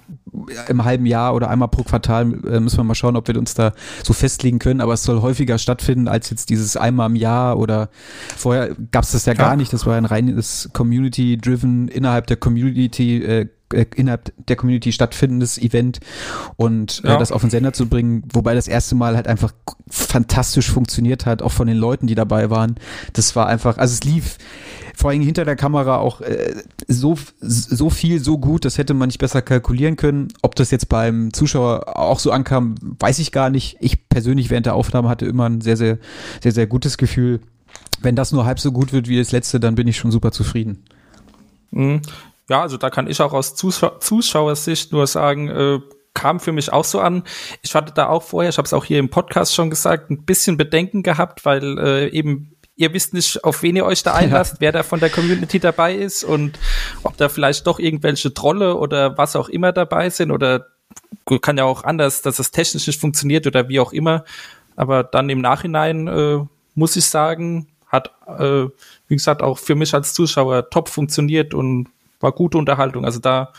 im 0.68 0.84
halben 0.84 1.06
Jahr 1.06 1.34
oder 1.34 1.50
einmal 1.50 1.68
pro 1.68 1.82
Quartal 1.82 2.22
äh, 2.46 2.60
müssen 2.60 2.76
wir 2.78 2.84
mal 2.84 2.94
schauen, 2.94 3.16
ob 3.16 3.26
wir 3.26 3.36
uns 3.36 3.54
da 3.54 3.72
so 4.04 4.12
festlegen 4.12 4.60
können. 4.60 4.80
Aber 4.80 4.92
es 4.92 5.02
soll 5.02 5.20
häufiger 5.22 5.58
stattfinden 5.58 6.06
als 6.06 6.30
jetzt 6.30 6.50
dieses 6.50 6.76
einmal 6.76 7.10
im 7.10 7.16
Jahr 7.16 7.58
oder 7.58 7.88
vorher 8.36 8.76
gab 8.92 9.02
es 9.02 9.10
das 9.10 9.26
ja 9.26 9.34
gar 9.34 9.50
Ja. 9.50 9.56
nicht. 9.56 9.72
Das 9.72 9.86
war 9.86 9.96
ein 9.96 10.04
reines 10.04 10.70
Community-driven, 10.72 11.88
innerhalb 11.88 12.28
der 12.28 12.36
Community, 12.36 13.16
äh, 13.24 13.48
äh, 13.72 13.86
innerhalb 13.96 14.32
der 14.48 14.56
Community 14.56 14.92
stattfindendes 14.92 15.58
Event 15.58 16.00
und 16.56 17.02
äh, 17.04 17.08
Ja. 17.08 17.18
das 17.18 17.32
auf 17.32 17.40
den 17.40 17.50
Sender 17.50 17.72
zu 17.72 17.88
bringen, 17.88 18.22
wobei 18.32 18.54
das 18.54 18.68
erste 18.68 18.94
Mal 18.94 19.16
halt 19.16 19.26
einfach 19.28 19.52
fantastisch 19.88 20.70
funktioniert 20.70 21.26
hat, 21.26 21.42
auch 21.42 21.52
von 21.52 21.66
den 21.66 21.76
Leuten, 21.76 22.06
die 22.06 22.14
dabei 22.14 22.50
waren. 22.50 22.76
Das 23.12 23.34
war 23.36 23.46
einfach, 23.46 23.78
also 23.78 23.92
es 23.94 24.04
lief 24.04 24.38
vor 24.96 25.10
allem 25.10 25.22
hinter 25.22 25.44
der 25.46 25.56
Kamera 25.56 25.96
auch 25.96 26.20
äh, 26.20 26.54
so, 26.86 27.16
so 27.40 27.88
viel, 27.88 28.22
so 28.22 28.36
gut, 28.38 28.64
das 28.66 28.76
hätte 28.76 28.92
man 28.92 29.06
nicht 29.08 29.18
besser 29.18 29.40
kalkulieren 29.40 29.96
können. 29.96 30.28
Ob 30.42 30.54
das 30.56 30.70
jetzt 30.70 30.88
beim 30.90 31.32
Zuschauer 31.32 31.96
auch 31.96 32.18
so 32.18 32.30
ankam, 32.32 32.74
weiß 32.98 33.18
ich 33.18 33.32
gar 33.32 33.48
nicht. 33.48 33.76
Ich 33.80 34.08
persönlich 34.10 34.50
während 34.50 34.66
der 34.66 34.74
Aufnahme 34.74 35.08
hatte 35.08 35.24
immer 35.26 35.48
ein 35.48 35.62
sehr, 35.62 35.76
sehr, 35.78 35.98
sehr, 36.42 36.52
sehr 36.52 36.66
gutes 36.66 36.98
Gefühl. 36.98 37.40
Wenn 38.02 38.14
das 38.16 38.32
nur 38.32 38.44
halb 38.44 38.60
so 38.60 38.72
gut 38.72 38.92
wird 38.92 39.08
wie 39.08 39.16
das 39.16 39.32
letzte, 39.32 39.58
dann 39.60 39.74
bin 39.74 39.88
ich 39.88 39.96
schon 39.96 40.10
super 40.10 40.32
zufrieden. 40.32 40.84
Ja, 42.50 42.62
also 42.62 42.76
da 42.76 42.90
kann 42.90 43.06
ich 43.06 43.20
auch 43.20 43.32
aus 43.32 43.54
Zuschau 43.54 43.90
Zuschauersicht 44.00 44.90
nur 44.90 45.06
sagen, 45.06 45.48
äh, 45.48 45.78
kam 46.14 46.40
für 46.40 46.50
mich 46.50 46.72
auch 46.72 46.84
so 46.84 46.98
an. 46.98 47.22
Ich 47.62 47.76
hatte 47.76 47.94
da 47.94 48.08
auch 48.08 48.24
vorher, 48.24 48.50
ich 48.50 48.58
habe 48.58 48.66
es 48.66 48.72
auch 48.72 48.84
hier 48.84 48.98
im 48.98 49.08
Podcast 49.08 49.54
schon 49.54 49.70
gesagt, 49.70 50.10
ein 50.10 50.24
bisschen 50.24 50.56
Bedenken 50.56 51.04
gehabt, 51.04 51.44
weil 51.44 51.78
äh, 51.78 52.08
eben 52.08 52.56
ihr 52.74 52.92
wisst 52.92 53.14
nicht, 53.14 53.44
auf 53.44 53.62
wen 53.62 53.76
ihr 53.76 53.84
euch 53.84 54.02
da 54.02 54.14
einlasst, 54.14 54.56
wer 54.58 54.72
da 54.72 54.82
von 54.82 54.98
der 54.98 55.10
Community 55.10 55.60
dabei 55.60 55.94
ist 55.94 56.24
und 56.24 56.58
ob 57.04 57.16
da 57.18 57.28
vielleicht 57.28 57.68
doch 57.68 57.78
irgendwelche 57.78 58.34
Trolle 58.34 58.74
oder 58.74 59.16
was 59.16 59.36
auch 59.36 59.48
immer 59.48 59.70
dabei 59.70 60.10
sind 60.10 60.32
oder 60.32 60.66
kann 61.42 61.56
ja 61.56 61.64
auch 61.64 61.84
anders, 61.84 62.20
dass 62.22 62.40
es 62.40 62.50
technisch 62.50 62.88
nicht 62.88 63.00
funktioniert 63.00 63.46
oder 63.46 63.68
wie 63.68 63.78
auch 63.78 63.92
immer. 63.92 64.24
Aber 64.74 65.04
dann 65.04 65.30
im 65.30 65.40
Nachhinein 65.40 66.08
äh, 66.08 66.38
muss 66.74 66.96
ich 66.96 67.04
sagen, 67.04 67.68
hat, 67.86 68.10
äh, 68.26 68.64
wie 69.06 69.14
gesagt, 69.14 69.40
auch 69.40 69.58
für 69.58 69.76
mich 69.76 69.94
als 69.94 70.14
Zuschauer 70.14 70.68
top 70.70 70.88
funktioniert 70.88 71.54
und 71.54 71.86
war 72.20 72.32
gute 72.32 72.58
Unterhaltung. 72.58 73.04
Also 73.04 73.18
da 73.18 73.52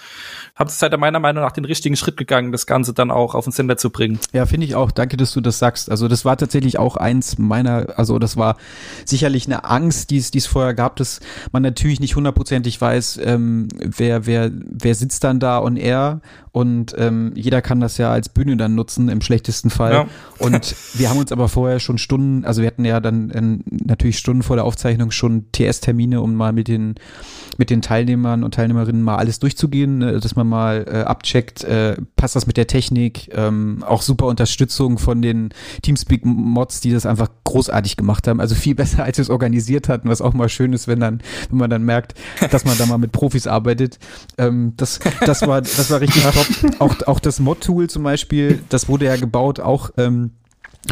habt 0.55 0.72
ihr 0.72 0.91
ihr 0.91 0.97
meiner 0.97 1.20
Meinung 1.20 1.43
nach 1.43 1.51
den 1.51 1.66
richtigen 1.66 1.95
Schritt 1.95 2.18
gegangen, 2.18 2.51
das 2.51 2.66
Ganze 2.66 2.93
dann 2.93 3.12
auch 3.12 3.36
auf 3.36 3.45
den 3.45 3.51
Sender 3.51 3.78
zu 3.78 3.89
bringen. 3.89 4.20
Ja, 4.34 4.45
finde 4.45 4.66
ich 4.66 4.76
auch. 4.76 4.91
Danke, 4.91 5.18
dass 5.18 5.34
du 5.34 5.41
das 5.41 5.59
sagst. 5.59 5.89
Also 5.89 6.07
das 6.07 6.26
war 6.26 6.38
tatsächlich 6.38 6.78
auch 6.78 6.95
eins 6.95 7.38
meiner, 7.38 7.88
also 7.97 8.20
das 8.20 8.38
war 8.38 8.57
sicherlich 9.05 9.47
eine 9.47 9.66
Angst, 9.66 10.12
die 10.12 10.18
es, 10.18 10.32
die 10.32 10.38
es 10.38 10.45
vorher 10.45 10.74
gab, 10.74 10.95
dass 10.97 11.20
man 11.51 11.64
natürlich 11.64 11.99
nicht 11.99 12.16
hundertprozentig 12.16 12.80
weiß, 12.80 13.20
ähm, 13.24 13.68
wer, 13.80 14.26
wer, 14.26 14.51
wer 14.53 14.95
sitzt 14.95 15.24
dann 15.24 15.39
da 15.39 15.57
und 15.57 15.78
er 15.78 16.22
und 16.53 16.93
ähm, 16.97 17.32
jeder 17.36 17.62
kann 17.62 17.80
das 17.80 17.97
ja 17.97 18.12
als 18.12 18.28
Bühne 18.28 18.57
dann 18.57 18.76
nutzen, 18.76 19.07
im 19.07 19.22
schlechtesten 19.22 19.70
Fall. 19.70 19.93
Ja. 19.93 20.07
Und 20.39 20.76
wir 20.95 21.09
haben 21.09 21.20
uns 21.20 21.32
aber 21.32 21.47
vorher 21.47 21.80
schon 21.80 21.97
Stunden, 21.97 22.43
also 22.43 22.62
wir 22.62 22.68
hatten 22.68 22.84
ja 22.84 22.99
dann 22.99 23.32
ähm, 23.34 23.64
natürlich 23.70 24.18
Stunden 24.18 24.43
vor 24.43 24.55
der 24.57 24.66
Aufzeichnung 24.66 25.12
schon 25.12 25.45
TS-Termine, 25.51 26.20
um 26.20 26.34
mal 26.36 26.51
mit 26.51 26.68
den, 26.68 26.95
mit 27.57 27.70
den 27.70 27.82
Teilnehmern 27.82 28.43
und 28.43 28.51
Teilnehmerinnen 28.52 29.02
mal 29.02 29.18
alles 29.18 29.39
durchzugehen, 29.39 29.99
ne, 29.99 30.20
dass 30.20 30.36
man 30.36 30.47
mal 30.47 30.86
äh, 30.88 31.02
abcheckt, 31.02 31.64
äh, 31.64 31.97
passt 32.16 32.36
das 32.36 32.47
mit 32.47 32.58
der 32.58 32.68
Technik, 32.68 33.30
ähm, 33.34 33.84
auch 33.88 34.02
super 34.02 34.28
Unterstützung 34.28 34.97
von 34.97 35.22
den 35.22 35.49
Teamspeak-Mods, 35.82 36.82
die 36.82 36.91
das 36.91 37.06
einfach 37.06 37.30
großartig 37.43 37.97
gemacht 37.97 38.28
haben, 38.28 38.39
also 38.39 38.56
viel 38.56 38.76
besser, 38.82 39.04
als 39.04 39.18
wir 39.18 39.24
es 39.24 39.30
organisiert 39.30 39.89
hatten, 39.89 40.10
was 40.10 40.22
auch 40.22 40.34
mal 40.34 40.49
schön 40.49 40.74
ist, 40.74 40.88
wenn 40.88 40.99
dann, 40.99 41.22
wenn 41.49 41.58
man 41.58 41.70
dann 41.70 41.84
merkt, 41.84 42.16
dass 42.52 42.66
man 42.66 42.78
da 42.78 42.86
mal 42.86 42.97
mit 42.97 43.12
Profis 43.12 43.47
arbeitet. 43.47 43.99
Ähm, 44.38 44.74
das, 44.78 44.99
das 45.26 45.41
war, 45.47 45.62
das 45.62 45.89
war 45.89 46.02
richtig 46.02 46.24
top. 46.24 46.80
Auch, 46.80 47.08
auch 47.08 47.20
das 47.20 47.39
Mod-Tool 47.39 47.89
zum 47.89 48.04
Beispiel, 48.04 48.62
das 48.70 48.88
wurde 48.88 49.06
ja 49.06 49.16
gebaut, 49.16 49.60
auch 49.60 49.91
ähm, 49.97 50.32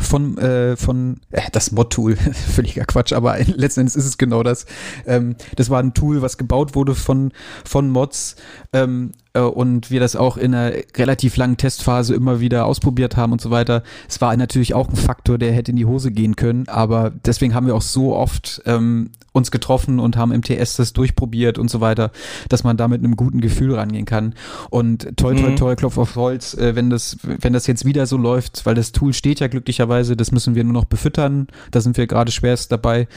von, 0.01 0.37
äh, 0.37 0.77
von 0.77 1.19
äh, 1.31 1.41
das 1.51 1.71
Mod-Tool, 1.71 2.15
völliger 2.55 2.85
Quatsch, 2.85 3.13
aber 3.13 3.37
letzten 3.45 3.81
Endes 3.81 3.95
ist 3.95 4.05
es 4.05 4.17
genau 4.17 4.43
das. 4.43 4.65
Ähm, 5.05 5.35
das 5.55 5.69
war 5.69 5.81
ein 5.81 5.93
Tool, 5.93 6.21
was 6.21 6.37
gebaut 6.37 6.75
wurde 6.75 6.95
von, 6.95 7.31
von 7.65 7.89
Mods 7.89 8.35
ähm, 8.73 9.11
äh, 9.39 9.49
und 9.49 9.91
wir 9.91 9.99
das 9.99 10.15
auch 10.15 10.37
in 10.37 10.53
einer 10.53 10.73
relativ 10.95 11.37
langen 11.37 11.57
Testphase 11.57 12.15
immer 12.15 12.39
wieder 12.39 12.65
ausprobiert 12.65 13.17
haben 13.17 13.31
und 13.31 13.41
so 13.41 13.51
weiter. 13.51 13.83
Es 14.07 14.21
war 14.21 14.35
natürlich 14.35 14.73
auch 14.73 14.89
ein 14.89 14.95
Faktor, 14.95 15.37
der 15.37 15.53
hätte 15.53 15.71
in 15.71 15.77
die 15.77 15.85
Hose 15.85 16.11
gehen 16.11 16.35
können, 16.35 16.67
aber 16.67 17.11
deswegen 17.25 17.53
haben 17.53 17.67
wir 17.67 17.75
auch 17.75 17.81
so 17.81 18.15
oft 18.15 18.61
ähm, 18.65 19.11
uns 19.31 19.51
getroffen 19.51 19.99
und 19.99 20.17
haben 20.17 20.31
im 20.31 20.41
TS 20.41 20.75
das 20.77 20.93
durchprobiert 20.93 21.57
und 21.59 21.69
so 21.69 21.81
weiter, 21.81 22.11
dass 22.49 22.63
man 22.63 22.77
da 22.77 22.87
mit 22.87 23.03
einem 23.03 23.15
guten 23.15 23.41
Gefühl 23.41 23.75
rangehen 23.75 24.05
kann. 24.05 24.33
Und 24.69 25.15
toi, 25.17 25.35
toi, 25.35 25.51
Mhm. 25.51 25.55
toi, 25.55 25.75
Klopf 25.75 25.97
auf 25.97 26.15
Holz, 26.15 26.55
äh, 26.55 26.75
wenn 26.75 26.89
das, 26.89 27.17
wenn 27.23 27.53
das 27.53 27.67
jetzt 27.67 27.85
wieder 27.85 28.05
so 28.07 28.17
läuft, 28.17 28.65
weil 28.65 28.75
das 28.75 28.91
Tool 28.91 29.13
steht 29.13 29.39
ja 29.39 29.47
glücklicherweise, 29.47 30.15
das 30.17 30.31
müssen 30.31 30.55
wir 30.55 30.63
nur 30.63 30.73
noch 30.73 30.85
befüttern. 30.85 31.47
Da 31.71 31.81
sind 31.81 31.97
wir 31.97 32.07
gerade 32.07 32.31
schwerst 32.31 32.71
dabei, 32.71 33.07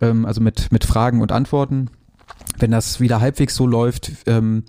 ähm, 0.00 0.26
also 0.26 0.40
mit, 0.40 0.72
mit 0.72 0.84
Fragen 0.84 1.20
und 1.22 1.32
Antworten. 1.32 1.90
Wenn 2.58 2.72
das 2.72 3.00
wieder 3.00 3.20
halbwegs 3.20 3.54
so 3.54 3.66
läuft, 3.66 4.10
ähm, 4.26 4.64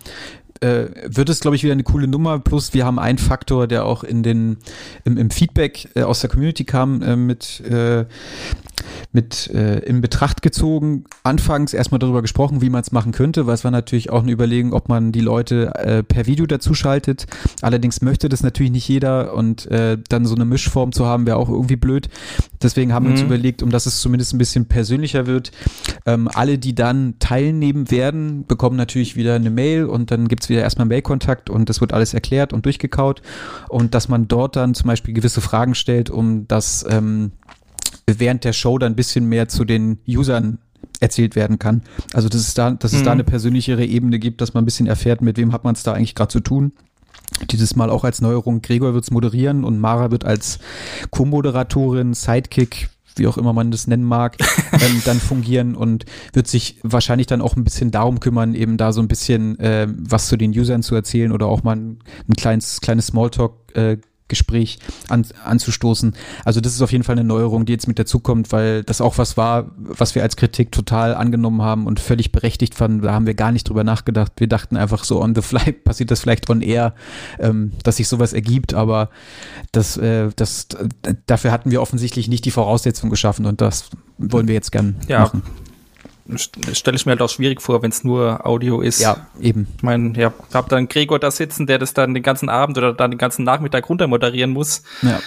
äh, 0.64 0.90
wird 1.06 1.30
es, 1.30 1.42
glaube 1.42 1.56
ich, 1.56 1.64
wieder 1.64 1.74
eine 1.74 1.84
coole 1.84 2.08
Nummer. 2.08 2.40
Plus 2.40 2.74
wir 2.74 2.86
haben 2.86 3.00
einen 3.00 3.18
Faktor, 3.18 3.68
der 3.68 3.86
auch 3.86 4.04
in 4.04 4.24
den 4.24 4.58
im, 5.04 5.18
im 5.18 5.30
Feedback 5.30 5.90
äh, 5.96 6.04
aus 6.04 6.22
der 6.22 6.30
Community 6.30 6.64
kam, 6.64 7.02
äh, 7.02 7.16
mit 7.16 7.60
äh, 7.62 8.06
mit 9.12 9.50
äh, 9.54 9.80
in 9.80 10.02
Betracht 10.02 10.42
gezogen. 10.42 11.06
Anfangs 11.24 11.74
erstmal 11.74 12.00
darüber 12.00 12.22
gesprochen, 12.22 12.62
wie 12.62 12.70
man 12.70 12.82
es 12.82 12.92
machen 12.92 13.12
könnte, 13.12 13.48
weil 13.48 13.56
es 13.56 13.64
war 13.64 13.72
natürlich 13.72 14.10
auch 14.10 14.24
eine 14.24 14.32
Überlegung, 14.32 14.74
ob 14.74 14.90
man 14.90 15.12
die 15.12 15.22
Leute 15.22 15.74
äh, 15.76 16.04
per 16.04 16.26
Video 16.28 16.46
dazu 16.46 16.74
schaltet. 16.74 17.26
Allerdings 17.62 18.02
möchte 18.02 18.30
das 18.30 18.44
natürlich 18.44 18.72
nicht 18.72 18.88
jeder 18.88 19.34
und 19.34 19.66
äh, 19.72 19.98
dann 20.10 20.26
so 20.26 20.36
eine 20.36 20.46
Mischform 20.46 20.92
zu 20.92 21.06
haben, 21.06 21.26
wäre 21.26 21.38
auch 21.38 21.50
irgendwie 21.50 21.76
blöd. 21.76 22.10
Deswegen 22.62 22.94
haben 22.94 23.06
wir 23.06 23.12
uns 23.12 23.22
Mhm. 23.22 23.28
überlegt, 23.28 23.64
um 23.64 23.70
dass 23.70 23.86
es 23.86 24.02
zumindest 24.02 24.34
ein 24.34 24.38
bisschen 24.38 24.66
persönlicher 24.68 25.26
wird, 25.26 25.52
ähm, 26.06 26.30
alle, 26.34 26.58
die 26.58 26.76
dann 26.76 27.16
teilnehmen 27.20 27.92
werden, 27.92 28.46
bekommen 28.46 28.78
natürlich 28.78 29.16
wieder 29.16 29.36
eine 29.36 29.50
Mail 29.50 29.86
und 29.86 30.12
dann 30.12 30.28
gibt's 30.28 30.50
wieder 30.50 30.62
erstmal 30.62 30.88
Mailkontakt 30.88 31.50
und 31.50 31.70
das 31.70 31.82
wird 31.82 31.94
alles 31.94 32.14
erklärt 32.14 32.54
und 32.54 32.66
durchgekaut 32.66 33.22
und 33.70 33.94
dass 33.94 34.08
man 34.10 34.28
dort 34.28 34.56
dann 34.56 34.74
zum 34.76 34.88
Beispiel 34.88 35.14
gewisse 35.14 35.42
Fragen 35.42 35.76
stellt, 35.76 36.10
um 36.10 36.48
das 36.48 36.86
ähm, 36.90 37.32
während 38.08 38.44
der 38.44 38.54
Show 38.54 38.78
dann 38.78 38.94
ein 38.94 38.96
bisschen 38.96 39.26
mehr 39.26 39.48
zu 39.48 39.66
den 39.66 40.00
Usern 40.08 40.60
erzählt 41.00 41.36
werden 41.36 41.60
kann. 41.60 41.82
Also 42.14 42.30
dass 42.30 42.42
es 42.42 42.54
da, 42.54 42.72
dass 42.72 42.94
es 42.94 43.02
Mhm. 43.02 43.06
da 43.06 43.12
eine 43.14 43.24
persönlichere 43.24 43.86
Ebene 43.86 44.20
gibt, 44.20 44.42
dass 44.42 44.54
man 44.54 44.64
ein 44.64 44.66
bisschen 44.66 44.88
erfährt, 44.88 45.22
mit 45.22 45.38
wem 45.38 45.52
hat 45.54 45.64
man 45.64 45.76
es 45.76 45.84
da 45.84 45.94
eigentlich 45.94 46.16
gerade 46.16 46.32
zu 46.32 46.40
tun. 46.40 46.72
Dieses 47.52 47.76
Mal 47.76 47.90
auch 47.90 48.04
als 48.04 48.22
Neuerung. 48.22 48.62
Gregor 48.62 48.94
wird's 48.94 49.12
moderieren 49.12 49.64
und 49.64 49.80
Mara 49.80 50.12
wird 50.12 50.24
als 50.24 50.60
Co-Moderatorin, 51.10 52.14
Sidekick, 52.14 52.90
wie 53.16 53.28
auch 53.28 53.38
immer 53.38 53.54
man 53.54 53.72
das 53.72 53.88
nennen 53.88 54.04
mag, 54.04 54.38
ähm, 54.74 55.02
dann 55.06 55.20
fungieren 55.20 55.76
und 55.76 56.06
wird 56.34 56.48
sich 56.48 56.80
wahrscheinlich 56.84 57.28
dann 57.28 57.42
auch 57.42 57.56
ein 57.56 57.64
bisschen 57.64 57.92
darum 57.92 58.20
kümmern, 58.20 58.54
eben 58.56 58.78
da 58.78 58.92
so 58.92 59.02
ein 59.02 59.08
bisschen 59.08 59.60
äh, 59.60 59.88
was 59.90 60.28
zu 60.28 60.38
den 60.38 60.52
Usern 60.52 60.84
zu 60.84 60.96
erzählen 60.96 61.32
oder 61.32 61.48
auch 61.48 61.64
mal 61.64 61.76
ein, 61.76 62.00
ein 62.28 62.34
kleines, 62.36 62.82
kleines 62.82 63.08
Smalltalk 63.08 63.54
äh, 63.76 63.98
Gespräch 64.34 64.80
an, 65.10 65.26
anzustoßen. 65.46 66.16
Also 66.44 66.60
das 66.62 66.74
ist 66.74 66.82
auf 66.82 66.92
jeden 66.92 67.04
Fall 67.04 67.14
eine 67.14 67.24
Neuerung, 67.24 67.66
die 67.66 67.74
jetzt 67.74 67.88
mit 67.88 68.00
dazukommt, 68.00 68.52
weil 68.52 68.84
das 68.84 69.00
auch 69.02 69.18
was 69.18 69.38
war, 69.38 69.72
was 69.78 70.16
wir 70.16 70.24
als 70.24 70.36
Kritik 70.36 70.72
total 70.72 71.16
angenommen 71.16 71.62
haben 71.62 71.86
und 71.88 72.00
völlig 72.00 72.32
berechtigt 72.32 72.76
fanden. 72.76 73.02
Da 73.02 73.14
haben 73.14 73.26
wir 73.26 73.34
gar 73.36 73.52
nicht 73.52 73.70
drüber 73.70 73.84
nachgedacht. 73.84 74.34
Wir 74.38 74.48
dachten 74.48 74.78
einfach 74.78 75.04
so 75.04 75.22
on 75.22 75.36
the 75.36 75.42
fly 75.42 75.72
passiert 75.84 76.12
das 76.12 76.20
vielleicht 76.22 76.50
on 76.50 76.62
air, 76.62 76.94
ähm, 77.40 77.72
dass 77.84 77.98
sich 77.98 78.08
sowas 78.08 78.34
ergibt, 78.34 78.74
aber 78.74 79.10
das, 79.72 79.98
äh, 79.98 80.30
das, 80.36 80.68
dafür 81.26 81.52
hatten 81.52 81.72
wir 81.72 81.82
offensichtlich 81.82 82.28
nicht 82.28 82.46
die 82.46 82.52
Voraussetzung 82.52 83.10
geschaffen 83.10 83.46
und 83.46 83.62
das 83.62 83.90
wollen 84.18 84.48
wir 84.48 84.56
jetzt 84.56 84.72
gern 84.72 84.96
Ja. 85.08 85.22
machen. 85.22 85.44
Stelle 86.72 86.96
ich 86.96 87.06
mir 87.06 87.12
halt 87.12 87.22
auch 87.22 87.30
schwierig 87.30 87.62
vor, 87.62 87.82
wenn 87.82 87.92
es 87.92 88.04
nur 88.04 88.46
Audio 88.46 88.82
ist. 88.82 89.02
Ja, 89.02 89.28
eben. 89.42 89.68
Ich 89.78 89.84
meine, 89.84 90.18
ja, 90.18 90.34
hab 90.54 90.70
dann 90.70 90.88
Gregor 90.88 91.20
da 91.20 91.32
sitzen, 91.32 91.68
der 91.68 91.80
das 91.80 91.94
dann 91.94 92.14
den 92.14 92.24
ganzen 92.24 92.50
Abend 92.50 92.78
oder 92.78 92.94
dann 92.94 93.12
den 93.12 93.18
ganzen 93.18 93.44
Nachmittag 93.44 93.90
runter 93.90 94.08
moderieren 94.08 94.52
muss. 94.52 94.84
Ja. 95.02 95.20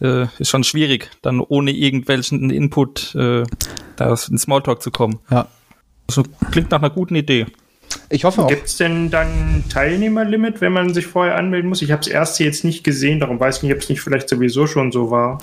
Äh, 0.00 0.28
ist 0.38 0.50
schon 0.50 0.64
schwierig, 0.64 1.10
dann 1.22 1.40
ohne 1.40 1.72
irgendwelchen 1.72 2.50
Input 2.50 3.14
äh, 3.14 3.42
da 3.96 4.14
in 4.30 4.38
Smalltalk 4.38 4.80
zu 4.80 4.90
kommen. 4.90 5.18
Ja. 5.30 5.48
Also, 6.08 6.22
klingt 6.50 6.70
nach 6.70 6.78
einer 6.78 6.90
guten 6.90 7.14
Idee. 7.14 7.46
Ich 8.08 8.24
hoffe 8.24 8.42
auch. 8.42 8.48
Gibt 8.48 8.66
es 8.66 8.76
denn 8.76 9.10
dann 9.10 9.26
ein 9.26 9.64
Teilnehmerlimit, 9.68 10.60
wenn 10.60 10.72
man 10.72 10.94
sich 10.94 11.06
vorher 11.06 11.36
anmelden 11.36 11.68
muss? 11.68 11.82
Ich 11.82 11.90
habe 11.90 12.00
das 12.00 12.08
erste 12.08 12.44
jetzt 12.44 12.64
nicht 12.64 12.84
gesehen, 12.84 13.20
darum 13.20 13.38
weiß 13.38 13.58
ich 13.58 13.62
nicht, 13.64 13.72
ob 13.74 13.80
es 13.80 13.88
nicht 13.88 14.00
vielleicht 14.00 14.28
sowieso 14.28 14.66
schon 14.66 14.92
so 14.92 15.10
war. 15.10 15.38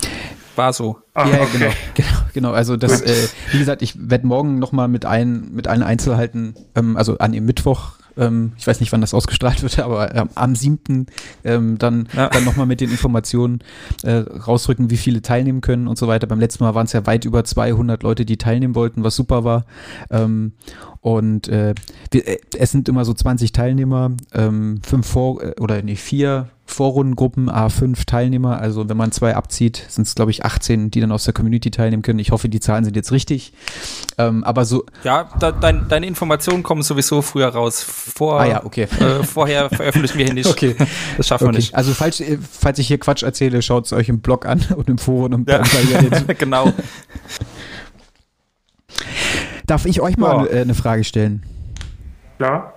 War 0.55 0.73
so. 0.73 0.97
Ah, 1.13 1.27
ja, 1.27 1.37
ja, 1.37 1.43
okay. 1.43 1.57
genau, 1.57 1.71
genau, 1.95 2.09
genau. 2.33 2.51
Also 2.51 2.77
das, 2.77 3.01
äh, 3.01 3.27
wie 3.51 3.59
gesagt, 3.59 3.81
ich 3.81 4.09
werde 4.09 4.25
morgen 4.27 4.59
nochmal 4.59 4.87
mit 4.87 5.05
ein, 5.05 5.49
mit 5.53 5.67
allen 5.67 5.83
Einzelheiten, 5.83 6.55
ähm, 6.75 6.97
also 6.97 7.17
an 7.17 7.31
dem 7.31 7.45
Mittwoch, 7.45 7.93
ähm, 8.17 8.53
ich 8.57 8.65
weiß 8.65 8.79
nicht, 8.79 8.91
wann 8.93 9.01
das 9.01 9.13
ausgestrahlt 9.13 9.61
wird, 9.61 9.79
aber 9.83 10.15
ähm, 10.15 10.29
am 10.35 10.55
7. 10.55 11.07
Ähm, 11.43 11.77
dann, 11.77 12.07
Ja. 12.15 12.29
dann 12.29 12.45
nochmal 12.45 12.65
mit 12.65 12.79
den 12.81 12.89
Informationen 12.91 13.59
äh, 14.03 14.11
rausrücken, 14.13 14.89
wie 14.89 14.97
viele 14.97 15.21
teilnehmen 15.21 15.61
können 15.61 15.87
und 15.87 15.97
so 15.97 16.07
weiter. 16.07 16.27
Beim 16.27 16.39
letzten 16.39 16.63
Mal 16.63 16.75
waren 16.75 16.85
es 16.85 16.93
ja 16.93 17.05
weit 17.05 17.25
über 17.25 17.43
200 17.43 18.03
Leute, 18.03 18.25
die 18.25 18.37
teilnehmen 18.37 18.75
wollten, 18.75 19.03
was 19.03 19.15
super 19.15 19.43
war. 19.43 19.65
Ähm, 20.09 20.53
und 21.01 21.47
äh, 21.49 21.75
wir, 22.11 22.27
äh, 22.27 22.39
es 22.57 22.71
sind 22.71 22.87
immer 22.89 23.03
so 23.05 23.13
20 23.13 23.51
Teilnehmer, 23.51 24.11
ähm, 24.33 24.79
fünf 24.83 25.07
Vor 25.07 25.43
äh, 25.43 25.53
oder 25.59 25.81
nee, 25.81 25.95
vier 25.95 26.47
Vorrundengruppen, 26.67 27.49
A5 27.49 28.05
Teilnehmer. 28.05 28.59
Also 28.59 28.89
wenn 28.89 28.97
man 28.97 29.11
zwei 29.11 29.35
abzieht, 29.35 29.85
sind 29.87 30.07
es 30.07 30.15
glaube 30.15 30.31
ich 30.31 30.43
18, 30.45 30.89
die 30.89 30.99
dann 30.99 31.11
aus 31.11 31.23
der 31.23 31.33
Community 31.33 31.69
teilnehmen 31.69 32.01
können. 32.01 32.19
Ich 32.19 32.31
hoffe, 32.31 32.49
die 32.49 32.59
Zahlen 32.59 32.83
sind 32.83 32.95
jetzt 32.95 33.11
richtig. 33.11 33.53
Ähm, 34.17 34.43
aber 34.43 34.65
so, 34.65 34.83
Ja, 35.03 35.29
da, 35.39 35.51
dein, 35.51 35.87
deine 35.87 36.07
Informationen 36.07 36.63
kommen 36.63 36.81
sowieso 36.81 37.21
früher 37.21 37.49
raus. 37.49 37.83
Vor, 37.83 38.39
ah 38.41 38.45
ja, 38.47 38.65
okay. 38.65 38.87
äh, 38.99 39.23
vorher 39.23 39.69
veröffentlichen 39.69 40.17
wir 40.17 40.25
hier 40.25 40.33
nicht. 40.33 40.49
Okay. 40.49 40.75
Das 41.17 41.27
schaffen 41.27 41.45
wir 41.45 41.49
okay. 41.49 41.57
nicht. 41.57 41.75
Also 41.75 41.93
falls, 41.93 42.19
äh, 42.19 42.37
falls 42.41 42.79
ich 42.79 42.87
hier 42.87 42.97
Quatsch 42.99 43.23
erzähle, 43.23 43.61
schaut 43.61 43.85
es 43.85 43.93
euch 43.93 44.09
im 44.09 44.19
Blog 44.21 44.45
an 44.45 44.65
und 44.75 44.89
im 44.89 44.97
Forum 44.97 45.33
und 45.33 45.49
Ja. 45.49 45.61
genau. 46.37 46.73
Darf 49.67 49.85
ich 49.85 50.01
euch 50.01 50.17
mal 50.17 50.45
Ja. 50.45 50.51
äh, 50.51 50.61
eine 50.61 50.75
Frage 50.75 51.03
stellen? 51.03 51.43
Klar. 52.37 52.73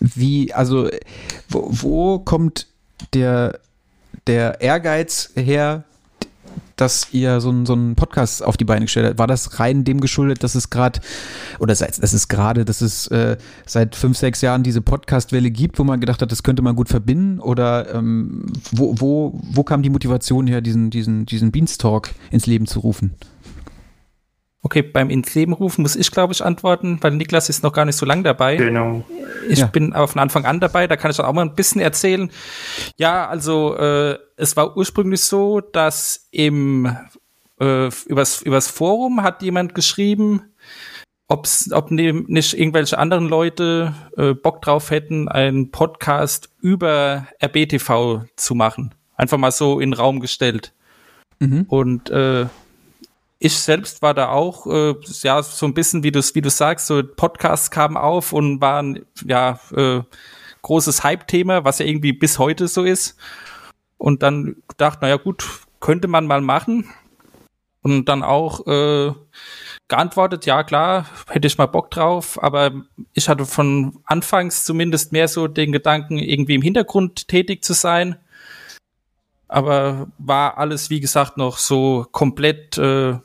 Wie, 0.00 0.52
also, 0.52 0.88
wo, 1.48 1.68
wo 1.70 2.18
kommt 2.18 2.66
der, 3.14 3.58
der 4.26 4.60
Ehrgeiz 4.60 5.30
her, 5.34 5.84
dass 6.76 7.08
ihr 7.12 7.40
so, 7.40 7.50
einen- 7.50 7.66
so 7.66 7.74
einen 7.74 7.94
Podcast 7.94 8.42
auf 8.42 8.56
die 8.56 8.64
Beine 8.64 8.86
gestellt 8.86 9.06
habt? 9.06 9.18
War 9.18 9.26
das 9.26 9.60
rein 9.60 9.84
dem 9.84 10.00
geschuldet, 10.00 10.42
dass 10.42 10.54
es 10.54 10.70
gerade, 10.70 11.00
oder 11.58 11.74
seit, 11.74 12.02
das 12.02 12.12
ist 12.14 12.28
gerade, 12.28 12.64
dass 12.64 12.80
es 12.80 13.06
äh, 13.08 13.36
seit 13.66 13.94
fünf, 13.94 14.16
sechs 14.16 14.40
Jahren 14.40 14.62
diese 14.62 14.80
Podcast-Welle 14.80 15.50
gibt, 15.50 15.78
wo 15.78 15.84
man 15.84 16.00
gedacht 16.00 16.22
hat, 16.22 16.32
das 16.32 16.42
könnte 16.42 16.62
man 16.62 16.74
gut 16.74 16.88
verbinden? 16.88 17.38
Oder 17.40 17.94
ähm, 17.94 18.46
wo, 18.72 18.94
wo, 18.98 19.40
wo 19.52 19.62
kam 19.62 19.82
die 19.82 19.90
Motivation 19.90 20.46
her, 20.46 20.60
diesen, 20.60 20.90
diesen, 20.90 21.26
diesen 21.26 21.52
Beanstalk 21.52 22.10
ins 22.30 22.46
Leben 22.46 22.66
zu 22.66 22.80
rufen? 22.80 23.14
Okay, 24.64 24.82
beim 24.82 25.10
ins 25.10 25.34
Leben 25.34 25.52
rufen 25.52 25.82
muss 25.82 25.96
ich, 25.96 26.10
glaube 26.12 26.32
ich, 26.32 26.44
antworten, 26.44 26.98
weil 27.00 27.10
Niklas 27.12 27.48
ist 27.48 27.64
noch 27.64 27.72
gar 27.72 27.84
nicht 27.84 27.96
so 27.96 28.06
lang 28.06 28.22
dabei. 28.22 28.56
Genau. 28.56 29.04
Ich 29.48 29.58
Ja. 29.58 29.66
bin 29.66 29.92
aber 29.92 30.06
von 30.06 30.20
Anfang 30.20 30.44
an 30.44 30.60
dabei, 30.60 30.86
da 30.86 30.96
kann 30.96 31.10
ich 31.10 31.16
dann 31.16 31.26
auch 31.26 31.32
mal 31.32 31.42
ein 31.42 31.56
bisschen 31.56 31.80
erzählen. 31.80 32.30
Ja, 32.96 33.26
also 33.28 33.76
äh, 33.76 34.18
es 34.36 34.56
war 34.56 34.76
ursprünglich 34.76 35.22
so, 35.22 35.60
dass 35.60 36.28
im 36.30 36.96
äh, 37.60 37.88
übers, 38.06 38.42
übers 38.42 38.68
Forum 38.68 39.22
hat 39.24 39.42
jemand 39.42 39.74
geschrieben, 39.74 40.42
ob's, 41.26 41.72
ob 41.72 41.90
ne, 41.90 42.12
nicht 42.12 42.54
irgendwelche 42.56 42.98
anderen 42.98 43.28
Leute 43.28 43.94
äh, 44.16 44.32
Bock 44.34 44.62
drauf 44.62 44.90
hätten, 44.90 45.28
einen 45.28 45.72
Podcast 45.72 46.50
über 46.60 47.26
RBTV 47.42 48.24
zu 48.36 48.54
machen. 48.54 48.94
Einfach 49.16 49.38
mal 49.38 49.50
so 49.50 49.80
in 49.80 49.90
den 49.90 49.98
Raum 49.98 50.20
gestellt. 50.20 50.72
Mhm. 51.40 51.64
Und 51.68 52.10
äh, 52.10 52.46
ich 53.42 53.58
selbst 53.58 54.02
war 54.02 54.14
da 54.14 54.28
auch, 54.28 54.66
äh, 54.66 54.94
ja, 55.22 55.42
so 55.42 55.66
ein 55.66 55.74
bisschen, 55.74 56.04
wie 56.04 56.12
du 56.12 56.20
wie 56.20 56.40
du 56.40 56.50
sagst, 56.50 56.86
so 56.86 57.02
Podcasts 57.02 57.70
kamen 57.70 57.96
auf 57.96 58.32
und 58.32 58.60
waren, 58.60 59.04
ja, 59.26 59.58
äh, 59.72 60.02
großes 60.62 61.02
Hype-Thema, 61.02 61.64
was 61.64 61.80
ja 61.80 61.86
irgendwie 61.86 62.12
bis 62.12 62.38
heute 62.38 62.68
so 62.68 62.84
ist. 62.84 63.16
Und 63.98 64.22
dann 64.22 64.56
gedacht, 64.68 65.02
naja, 65.02 65.16
gut, 65.16 65.44
könnte 65.80 66.06
man 66.06 66.26
mal 66.26 66.40
machen. 66.40 66.88
Und 67.82 68.04
dann 68.04 68.22
auch 68.22 68.64
äh, 68.68 69.12
geantwortet, 69.88 70.46
ja 70.46 70.62
klar, 70.62 71.06
hätte 71.28 71.48
ich 71.48 71.58
mal 71.58 71.66
Bock 71.66 71.90
drauf, 71.90 72.40
aber 72.40 72.70
ich 73.12 73.28
hatte 73.28 73.44
von 73.44 73.98
anfangs 74.04 74.62
zumindest 74.62 75.10
mehr 75.10 75.26
so 75.26 75.48
den 75.48 75.72
Gedanken, 75.72 76.18
irgendwie 76.18 76.54
im 76.54 76.62
Hintergrund 76.62 77.26
tätig 77.26 77.64
zu 77.64 77.72
sein 77.72 78.18
aber 79.52 80.08
war 80.16 80.56
alles, 80.56 80.88
wie 80.88 81.00
gesagt, 81.00 81.36
noch 81.36 81.58
so 81.58 82.06
komplett 82.10 82.78
äh, 82.78 83.18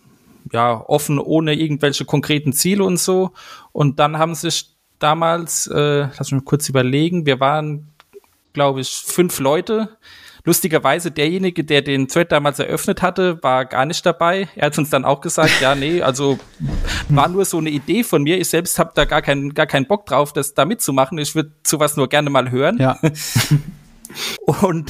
ja, 0.52 0.84
offen, 0.88 1.20
ohne 1.20 1.54
irgendwelche 1.54 2.06
konkreten 2.06 2.54
Ziele 2.54 2.84
und 2.84 2.98
so. 2.98 3.32
Und 3.72 4.00
dann 4.00 4.18
haben 4.18 4.36
sich 4.36 4.76
damals, 5.00 5.68
äh, 5.68 6.08
lass 6.18 6.32
mich 6.32 6.42
mal 6.42 6.46
kurz 6.46 6.70
überlegen, 6.70 7.26
wir 7.26 7.40
waren, 7.40 7.90
glaube 8.54 8.82
ich, 8.82 8.90
fünf 8.90 9.40
Leute. 9.40 9.98
Lustigerweise 10.44 11.12
derjenige, 11.12 11.66
der 11.66 11.82
den 11.82 12.08
Thread 12.08 12.32
damals 12.32 12.60
eröffnet 12.60 13.02
hatte, 13.02 13.44
war 13.44 13.66
gar 13.66 13.86
nicht 13.86 14.06
dabei. 14.06 14.48
Er 14.56 14.68
hat 14.68 14.78
uns 14.78 14.90
dann 14.90 15.04
auch 15.04 15.20
gesagt, 15.20 15.60
ja, 15.60 15.76
nee, 15.76 16.02
also 16.02 16.40
war 17.10 17.28
nur 17.28 17.44
so 17.44 17.58
eine 17.58 17.70
Idee 17.70 18.04
von 18.06 18.24
mir. 18.24 18.40
Ich 18.40 18.48
selbst 18.48 18.80
habe 18.80 18.92
da 18.96 19.04
gar 19.04 19.22
keinen 19.22 19.54
gar 19.54 19.68
keinen 19.68 19.88
Bock 19.88 20.06
drauf, 20.06 20.32
das 20.32 20.54
da 20.54 20.64
mitzumachen. 20.64 21.18
Ich 21.18 21.36
würde 21.36 21.52
sowas 21.66 21.98
nur 21.98 22.08
gerne 22.08 22.30
mal 22.30 22.50
hören. 22.50 22.78
Ja. 22.78 22.98
Und 24.46 24.90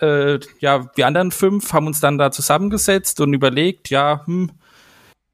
äh, 0.00 0.38
ja, 0.60 0.90
die 0.96 1.04
anderen 1.04 1.30
fünf 1.30 1.72
haben 1.74 1.86
uns 1.86 2.00
dann 2.00 2.16
da 2.16 2.30
zusammengesetzt 2.30 3.20
und 3.20 3.34
überlegt, 3.34 3.90
ja, 3.90 4.22
hm, 4.24 4.50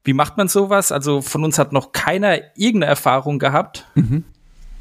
wie 0.03 0.13
macht 0.13 0.37
man 0.37 0.47
sowas? 0.47 0.91
Also 0.91 1.21
von 1.21 1.43
uns 1.43 1.59
hat 1.59 1.73
noch 1.73 1.91
keiner 1.91 2.37
irgendeine 2.55 2.89
Erfahrung 2.91 3.39
gehabt 3.39 3.85
Mhm. 3.95 4.23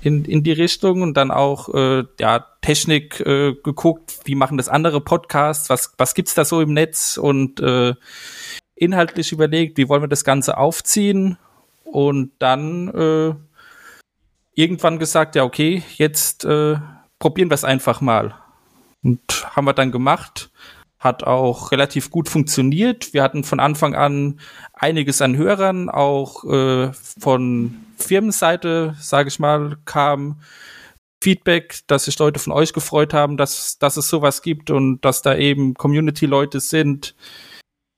in, 0.02 0.24
in 0.24 0.42
die 0.42 0.52
Richtung 0.52 1.02
und 1.02 1.14
dann 1.16 1.30
auch 1.30 1.72
äh, 1.74 2.04
ja, 2.18 2.46
Technik 2.62 3.20
äh, 3.20 3.54
geguckt, 3.62 4.20
wie 4.24 4.34
machen 4.34 4.56
das 4.56 4.68
andere 4.68 5.00
Podcasts, 5.00 5.68
was, 5.68 5.92
was 5.98 6.14
gibt's 6.14 6.34
da 6.34 6.44
so 6.44 6.60
im 6.60 6.72
Netz 6.72 7.18
und 7.18 7.60
äh, 7.60 7.94
inhaltlich 8.74 9.32
überlegt, 9.32 9.76
wie 9.76 9.88
wollen 9.88 10.02
wir 10.02 10.08
das 10.08 10.24
Ganze 10.24 10.56
aufziehen 10.56 11.36
und 11.84 12.32
dann 12.38 12.88
äh, 12.88 13.34
irgendwann 14.54 14.98
gesagt, 14.98 15.36
ja, 15.36 15.44
okay, 15.44 15.82
jetzt 15.96 16.44
äh, 16.44 16.76
probieren 17.18 17.50
wir 17.50 17.54
es 17.54 17.64
einfach 17.64 18.00
mal. 18.00 18.34
Und 19.02 19.20
haben 19.56 19.64
wir 19.64 19.72
dann 19.72 19.92
gemacht. 19.92 20.49
Hat 21.00 21.24
auch 21.24 21.72
relativ 21.72 22.10
gut 22.10 22.28
funktioniert. 22.28 23.12
Wir 23.12 23.22
hatten 23.22 23.42
von 23.42 23.58
Anfang 23.58 23.94
an 23.94 24.38
einiges 24.74 25.20
an 25.22 25.36
Hörern, 25.36 25.88
auch 25.88 26.44
äh, 26.44 26.92
von 26.92 27.86
Firmenseite, 27.96 28.94
sage 29.00 29.28
ich 29.28 29.38
mal, 29.38 29.78
kam 29.86 30.40
Feedback, 31.22 31.80
dass 31.86 32.04
sich 32.04 32.18
Leute 32.18 32.38
von 32.38 32.52
euch 32.52 32.72
gefreut 32.72 33.12
haben, 33.12 33.36
dass, 33.36 33.78
dass 33.78 33.96
es 33.96 34.08
sowas 34.08 34.42
gibt 34.42 34.70
und 34.70 35.00
dass 35.04 35.22
da 35.22 35.36
eben 35.36 35.74
Community-Leute 35.74 36.60
sind, 36.60 37.14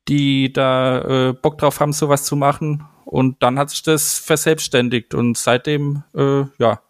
die 0.08 0.52
da 0.52 1.28
äh, 1.28 1.32
Bock 1.32 1.58
drauf 1.58 1.80
haben, 1.80 1.92
sowas 1.92 2.24
zu 2.24 2.36
machen. 2.36 2.84
Und 3.04 3.42
dann 3.42 3.58
hat 3.58 3.70
sich 3.70 3.82
das 3.82 4.18
verselbstständigt 4.18 5.14
und 5.14 5.36
seitdem, 5.36 6.02
äh, 6.14 6.44
ja, 6.58 6.80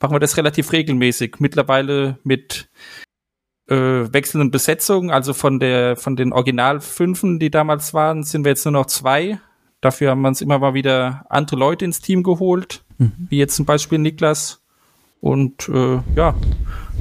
machen 0.00 0.14
wir 0.14 0.20
das 0.20 0.36
relativ 0.36 0.72
regelmäßig. 0.72 1.36
Mittlerweile 1.38 2.18
mit 2.24 2.68
äh, 3.68 4.12
wechselnden 4.12 4.50
Besetzungen, 4.50 5.10
also 5.10 5.32
von 5.32 5.58
der 5.58 5.96
von 5.96 6.16
den 6.16 6.32
Original 6.32 6.80
Fünfen, 6.80 7.38
die 7.38 7.50
damals 7.50 7.94
waren, 7.94 8.22
sind 8.22 8.44
wir 8.44 8.50
jetzt 8.50 8.64
nur 8.64 8.72
noch 8.72 8.86
zwei. 8.86 9.38
Dafür 9.80 10.10
haben 10.10 10.22
wir 10.22 10.28
uns 10.28 10.40
immer 10.40 10.58
mal 10.58 10.74
wieder 10.74 11.26
andere 11.28 11.56
Leute 11.56 11.84
ins 11.84 12.00
Team 12.00 12.22
geholt, 12.22 12.84
mhm. 12.98 13.12
wie 13.28 13.38
jetzt 13.38 13.56
zum 13.56 13.66
Beispiel 13.66 13.98
Niklas. 13.98 14.62
Und 15.20 15.68
äh, 15.68 15.98
ja, 16.14 16.34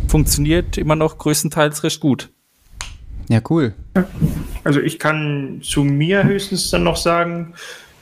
funktioniert 0.08 0.78
immer 0.78 0.96
noch 0.96 1.18
größtenteils 1.18 1.84
recht 1.84 2.00
gut. 2.00 2.32
Ja, 3.28 3.42
cool. 3.50 3.74
Also 4.64 4.80
ich 4.82 5.00
kann 5.00 5.60
zu 5.64 5.84
mir 5.84 6.24
höchstens 6.24 6.70
dann 6.70 6.84
noch 6.84 6.98
sagen, 6.98 7.54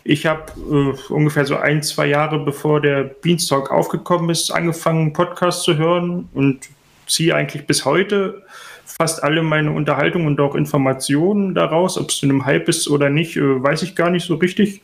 ich 0.03 0.25
habe 0.25 0.51
äh, 0.57 1.13
ungefähr 1.13 1.45
so 1.45 1.55
ein, 1.55 1.81
zwei 1.81 2.07
Jahre 2.07 2.39
bevor 2.39 2.81
der 2.81 3.03
Beanstalk 3.03 3.71
aufgekommen 3.71 4.29
ist, 4.29 4.51
angefangen, 4.51 5.13
Podcast 5.13 5.63
zu 5.63 5.77
hören 5.77 6.27
und 6.33 6.69
ziehe 7.07 7.35
eigentlich 7.35 7.67
bis 7.67 7.85
heute 7.85 8.43
fast 8.85 9.23
alle 9.23 9.41
meine 9.41 9.71
Unterhaltungen 9.71 10.27
und 10.27 10.39
auch 10.39 10.55
Informationen 10.55 11.55
daraus. 11.55 11.97
Ob 11.97 12.09
es 12.09 12.17
zu 12.17 12.25
einem 12.25 12.45
Hype 12.45 12.69
ist 12.69 12.87
oder 12.87 13.09
nicht, 13.09 13.37
äh, 13.37 13.63
weiß 13.63 13.83
ich 13.83 13.95
gar 13.95 14.09
nicht 14.09 14.25
so 14.25 14.35
richtig. 14.35 14.81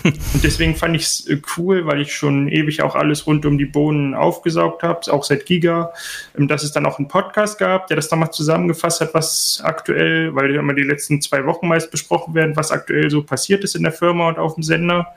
Und 0.04 0.42
deswegen 0.42 0.76
fand 0.76 0.96
ich 0.96 1.02
es 1.02 1.26
äh, 1.26 1.40
cool, 1.56 1.86
weil 1.86 2.00
ich 2.00 2.14
schon 2.14 2.48
ewig 2.48 2.82
auch 2.82 2.94
alles 2.94 3.26
rund 3.26 3.44
um 3.44 3.58
die 3.58 3.66
Bohnen 3.66 4.14
aufgesaugt 4.14 4.82
habe, 4.82 5.00
auch 5.12 5.24
seit 5.24 5.44
Giga, 5.44 5.92
ähm, 6.38 6.48
dass 6.48 6.62
es 6.62 6.72
dann 6.72 6.86
auch 6.86 6.98
einen 6.98 7.08
Podcast 7.08 7.58
gab, 7.58 7.86
der 7.88 7.96
das 7.96 8.08
damals 8.08 8.36
zusammengefasst 8.36 9.00
hat, 9.00 9.12
was 9.14 9.60
aktuell, 9.62 10.34
weil 10.34 10.54
immer 10.54 10.74
die 10.74 10.82
letzten 10.82 11.20
zwei 11.20 11.44
Wochen 11.44 11.68
meist 11.68 11.90
besprochen 11.90 12.34
werden, 12.34 12.56
was 12.56 12.70
aktuell 12.70 13.10
so 13.10 13.22
passiert 13.22 13.64
ist 13.64 13.76
in 13.76 13.82
der 13.82 13.92
Firma 13.92 14.28
und 14.28 14.38
auf 14.38 14.54
dem 14.54 14.62
Sender. 14.62 15.08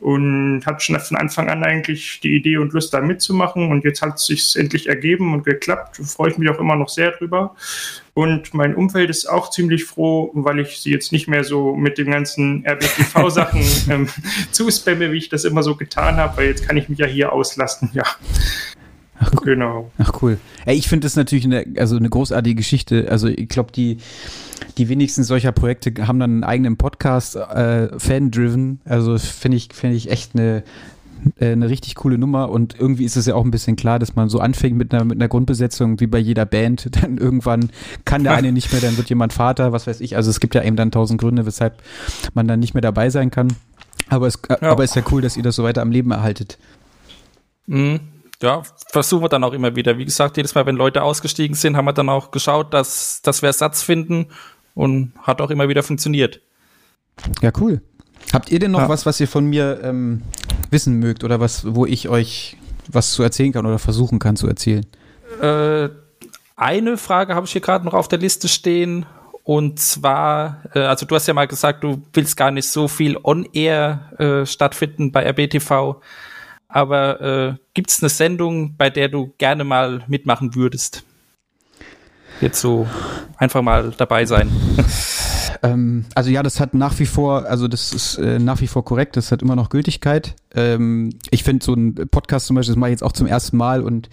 Und 0.00 0.62
hatte 0.66 0.84
schon 0.84 0.98
von 0.98 1.16
Anfang 1.16 1.48
an 1.48 1.64
eigentlich 1.64 2.20
die 2.20 2.36
Idee 2.36 2.58
und 2.58 2.72
Lust, 2.72 2.92
da 2.92 3.00
mitzumachen. 3.00 3.70
Und 3.70 3.84
jetzt 3.84 4.02
hat 4.02 4.16
es 4.16 4.26
sich 4.26 4.56
endlich 4.56 4.88
ergeben 4.88 5.32
und 5.32 5.44
geklappt. 5.44 5.96
Freue 5.96 6.30
ich 6.30 6.38
mich 6.38 6.48
auch 6.50 6.58
immer 6.58 6.76
noch 6.76 6.88
sehr 6.88 7.12
drüber. 7.12 7.54
Und 8.14 8.54
mein 8.54 8.76
Umfeld 8.76 9.10
ist 9.10 9.26
auch 9.26 9.50
ziemlich 9.50 9.84
froh, 9.84 10.30
weil 10.34 10.60
ich 10.60 10.78
sie 10.78 10.90
jetzt 10.90 11.10
nicht 11.10 11.26
mehr 11.26 11.42
so 11.42 11.74
mit 11.74 11.98
den 11.98 12.12
ganzen 12.12 12.64
RBTV-Sachen 12.64 13.64
ähm, 13.90 14.08
zuspamme, 14.52 15.10
wie 15.10 15.18
ich 15.18 15.28
das 15.28 15.44
immer 15.44 15.64
so 15.64 15.74
getan 15.74 16.16
habe, 16.16 16.36
weil 16.36 16.46
jetzt 16.46 16.66
kann 16.66 16.76
ich 16.76 16.88
mich 16.88 17.00
ja 17.00 17.06
hier 17.06 17.32
auslassen, 17.32 17.90
ja. 17.92 18.04
Ach, 19.18 19.32
cool. 19.32 19.40
Genau. 19.44 19.90
Ach 19.98 20.12
cool. 20.22 20.38
Ey, 20.64 20.76
ich 20.76 20.88
finde 20.88 21.06
das 21.06 21.16
natürlich 21.16 21.44
eine, 21.44 21.66
also 21.76 21.96
eine 21.96 22.08
großartige 22.08 22.54
Geschichte. 22.54 23.08
Also 23.10 23.28
ich 23.28 23.48
glaube, 23.48 23.72
die, 23.72 23.98
die 24.78 24.88
wenigsten 24.88 25.24
solcher 25.24 25.52
Projekte 25.52 26.06
haben 26.06 26.20
dann 26.20 26.30
einen 26.30 26.44
eigenen 26.44 26.76
Podcast, 26.76 27.36
äh, 27.36 27.98
fan-driven. 27.98 28.80
Also 28.84 29.18
finde 29.18 29.56
ich, 29.56 29.68
finde 29.72 29.96
ich 29.96 30.10
echt 30.10 30.34
eine, 30.34 30.62
äh, 31.38 31.52
eine 31.52 31.68
richtig 31.68 31.94
coole 31.94 32.18
Nummer 32.18 32.50
und 32.50 32.78
irgendwie 32.78 33.04
ist 33.04 33.16
es 33.16 33.26
ja 33.26 33.34
auch 33.34 33.44
ein 33.44 33.50
bisschen 33.50 33.76
klar, 33.76 33.98
dass 33.98 34.14
man 34.14 34.28
so 34.28 34.40
anfängt 34.40 34.76
mit 34.76 34.92
einer, 34.92 35.04
mit 35.04 35.18
einer 35.18 35.28
Grundbesetzung 35.28 36.00
wie 36.00 36.06
bei 36.06 36.18
jeder 36.18 36.46
Band, 36.46 36.88
dann 37.02 37.18
irgendwann 37.18 37.70
kann 38.04 38.24
der 38.24 38.34
eine 38.34 38.52
nicht 38.52 38.72
mehr, 38.72 38.80
dann 38.80 38.96
wird 38.96 39.08
jemand 39.08 39.32
Vater, 39.32 39.72
was 39.72 39.86
weiß 39.86 40.00
ich. 40.00 40.16
Also 40.16 40.30
es 40.30 40.40
gibt 40.40 40.54
ja 40.54 40.62
eben 40.62 40.76
dann 40.76 40.90
tausend 40.90 41.20
Gründe, 41.20 41.46
weshalb 41.46 41.82
man 42.34 42.48
dann 42.48 42.60
nicht 42.60 42.74
mehr 42.74 42.82
dabei 42.82 43.10
sein 43.10 43.30
kann. 43.30 43.54
Aber 44.08 44.26
es 44.26 44.38
ja. 44.48 44.60
aber 44.62 44.84
ist 44.84 44.96
ja 44.96 45.02
cool, 45.10 45.22
dass 45.22 45.36
ihr 45.36 45.42
das 45.42 45.56
so 45.56 45.64
weiter 45.64 45.82
am 45.82 45.90
Leben 45.90 46.10
erhaltet. 46.10 46.58
Mhm. 47.66 48.00
Ja, 48.42 48.62
versuchen 48.90 49.22
wir 49.22 49.28
dann 49.28 49.44
auch 49.44 49.52
immer 49.52 49.74
wieder. 49.76 49.96
Wie 49.96 50.04
gesagt, 50.04 50.36
jedes 50.36 50.54
Mal, 50.54 50.66
wenn 50.66 50.76
Leute 50.76 51.02
ausgestiegen 51.02 51.56
sind, 51.56 51.76
haben 51.76 51.86
wir 51.86 51.92
dann 51.92 52.08
auch 52.08 52.30
geschaut, 52.30 52.74
dass, 52.74 53.22
dass 53.22 53.40
wir 53.42 53.46
Ersatz 53.46 53.82
finden 53.82 54.26
und 54.74 55.12
hat 55.22 55.40
auch 55.40 55.50
immer 55.50 55.68
wieder 55.68 55.82
funktioniert. 55.82 56.40
Ja, 57.40 57.52
cool. 57.60 57.80
Habt 58.32 58.50
ihr 58.50 58.58
denn 58.58 58.70
noch 58.70 58.80
ja. 58.80 58.88
was, 58.88 59.06
was 59.06 59.20
ihr 59.20 59.28
von 59.28 59.46
mir 59.46 59.80
ähm, 59.82 60.22
wissen 60.70 60.98
mögt 60.98 61.24
oder 61.24 61.40
was, 61.40 61.74
wo 61.74 61.86
ich 61.86 62.08
euch 62.08 62.56
was 62.88 63.12
zu 63.12 63.22
erzählen 63.22 63.52
kann 63.52 63.66
oder 63.66 63.78
versuchen 63.78 64.18
kann 64.18 64.36
zu 64.36 64.46
erzählen? 64.48 64.84
Äh, 65.40 65.88
eine 66.56 66.96
Frage 66.96 67.34
habe 67.34 67.46
ich 67.46 67.52
hier 67.52 67.60
gerade 67.60 67.84
noch 67.84 67.94
auf 67.94 68.08
der 68.08 68.18
Liste 68.18 68.48
stehen. 68.48 69.06
Und 69.42 69.78
zwar, 69.78 70.62
äh, 70.74 70.80
also 70.80 71.04
du 71.06 71.14
hast 71.14 71.26
ja 71.26 71.34
mal 71.34 71.46
gesagt, 71.46 71.84
du 71.84 72.02
willst 72.12 72.36
gar 72.36 72.50
nicht 72.50 72.68
so 72.68 72.88
viel 72.88 73.18
on-air 73.22 74.12
äh, 74.18 74.46
stattfinden 74.46 75.12
bei 75.12 75.28
RBTV. 75.28 75.96
Aber 76.68 77.20
äh, 77.20 77.54
gibt 77.74 77.90
es 77.90 78.02
eine 78.02 78.08
Sendung, 78.08 78.76
bei 78.76 78.90
der 78.90 79.08
du 79.08 79.32
gerne 79.38 79.64
mal 79.64 80.02
mitmachen 80.08 80.54
würdest? 80.54 81.04
Jetzt 82.40 82.60
so 82.60 82.88
einfach 83.36 83.62
mal 83.62 83.92
dabei 83.96 84.24
sein. 84.24 84.50
Ähm, 85.62 86.04
also 86.14 86.30
ja, 86.30 86.42
das 86.42 86.60
hat 86.60 86.74
nach 86.74 86.98
wie 86.98 87.06
vor, 87.06 87.46
also 87.46 87.68
das 87.68 87.92
ist 87.92 88.18
äh, 88.18 88.38
nach 88.38 88.60
wie 88.60 88.66
vor 88.66 88.84
korrekt, 88.84 89.16
das 89.16 89.32
hat 89.32 89.42
immer 89.42 89.56
noch 89.56 89.70
Gültigkeit. 89.70 90.34
Ähm, 90.54 91.10
ich 91.30 91.44
finde 91.44 91.64
so 91.64 91.74
ein 91.74 91.94
Podcast 92.10 92.46
zum 92.46 92.56
Beispiel, 92.56 92.74
das 92.74 92.78
mache 92.78 92.90
ich 92.90 92.94
jetzt 92.94 93.02
auch 93.02 93.12
zum 93.12 93.26
ersten 93.26 93.56
Mal 93.56 93.82
und 93.82 94.08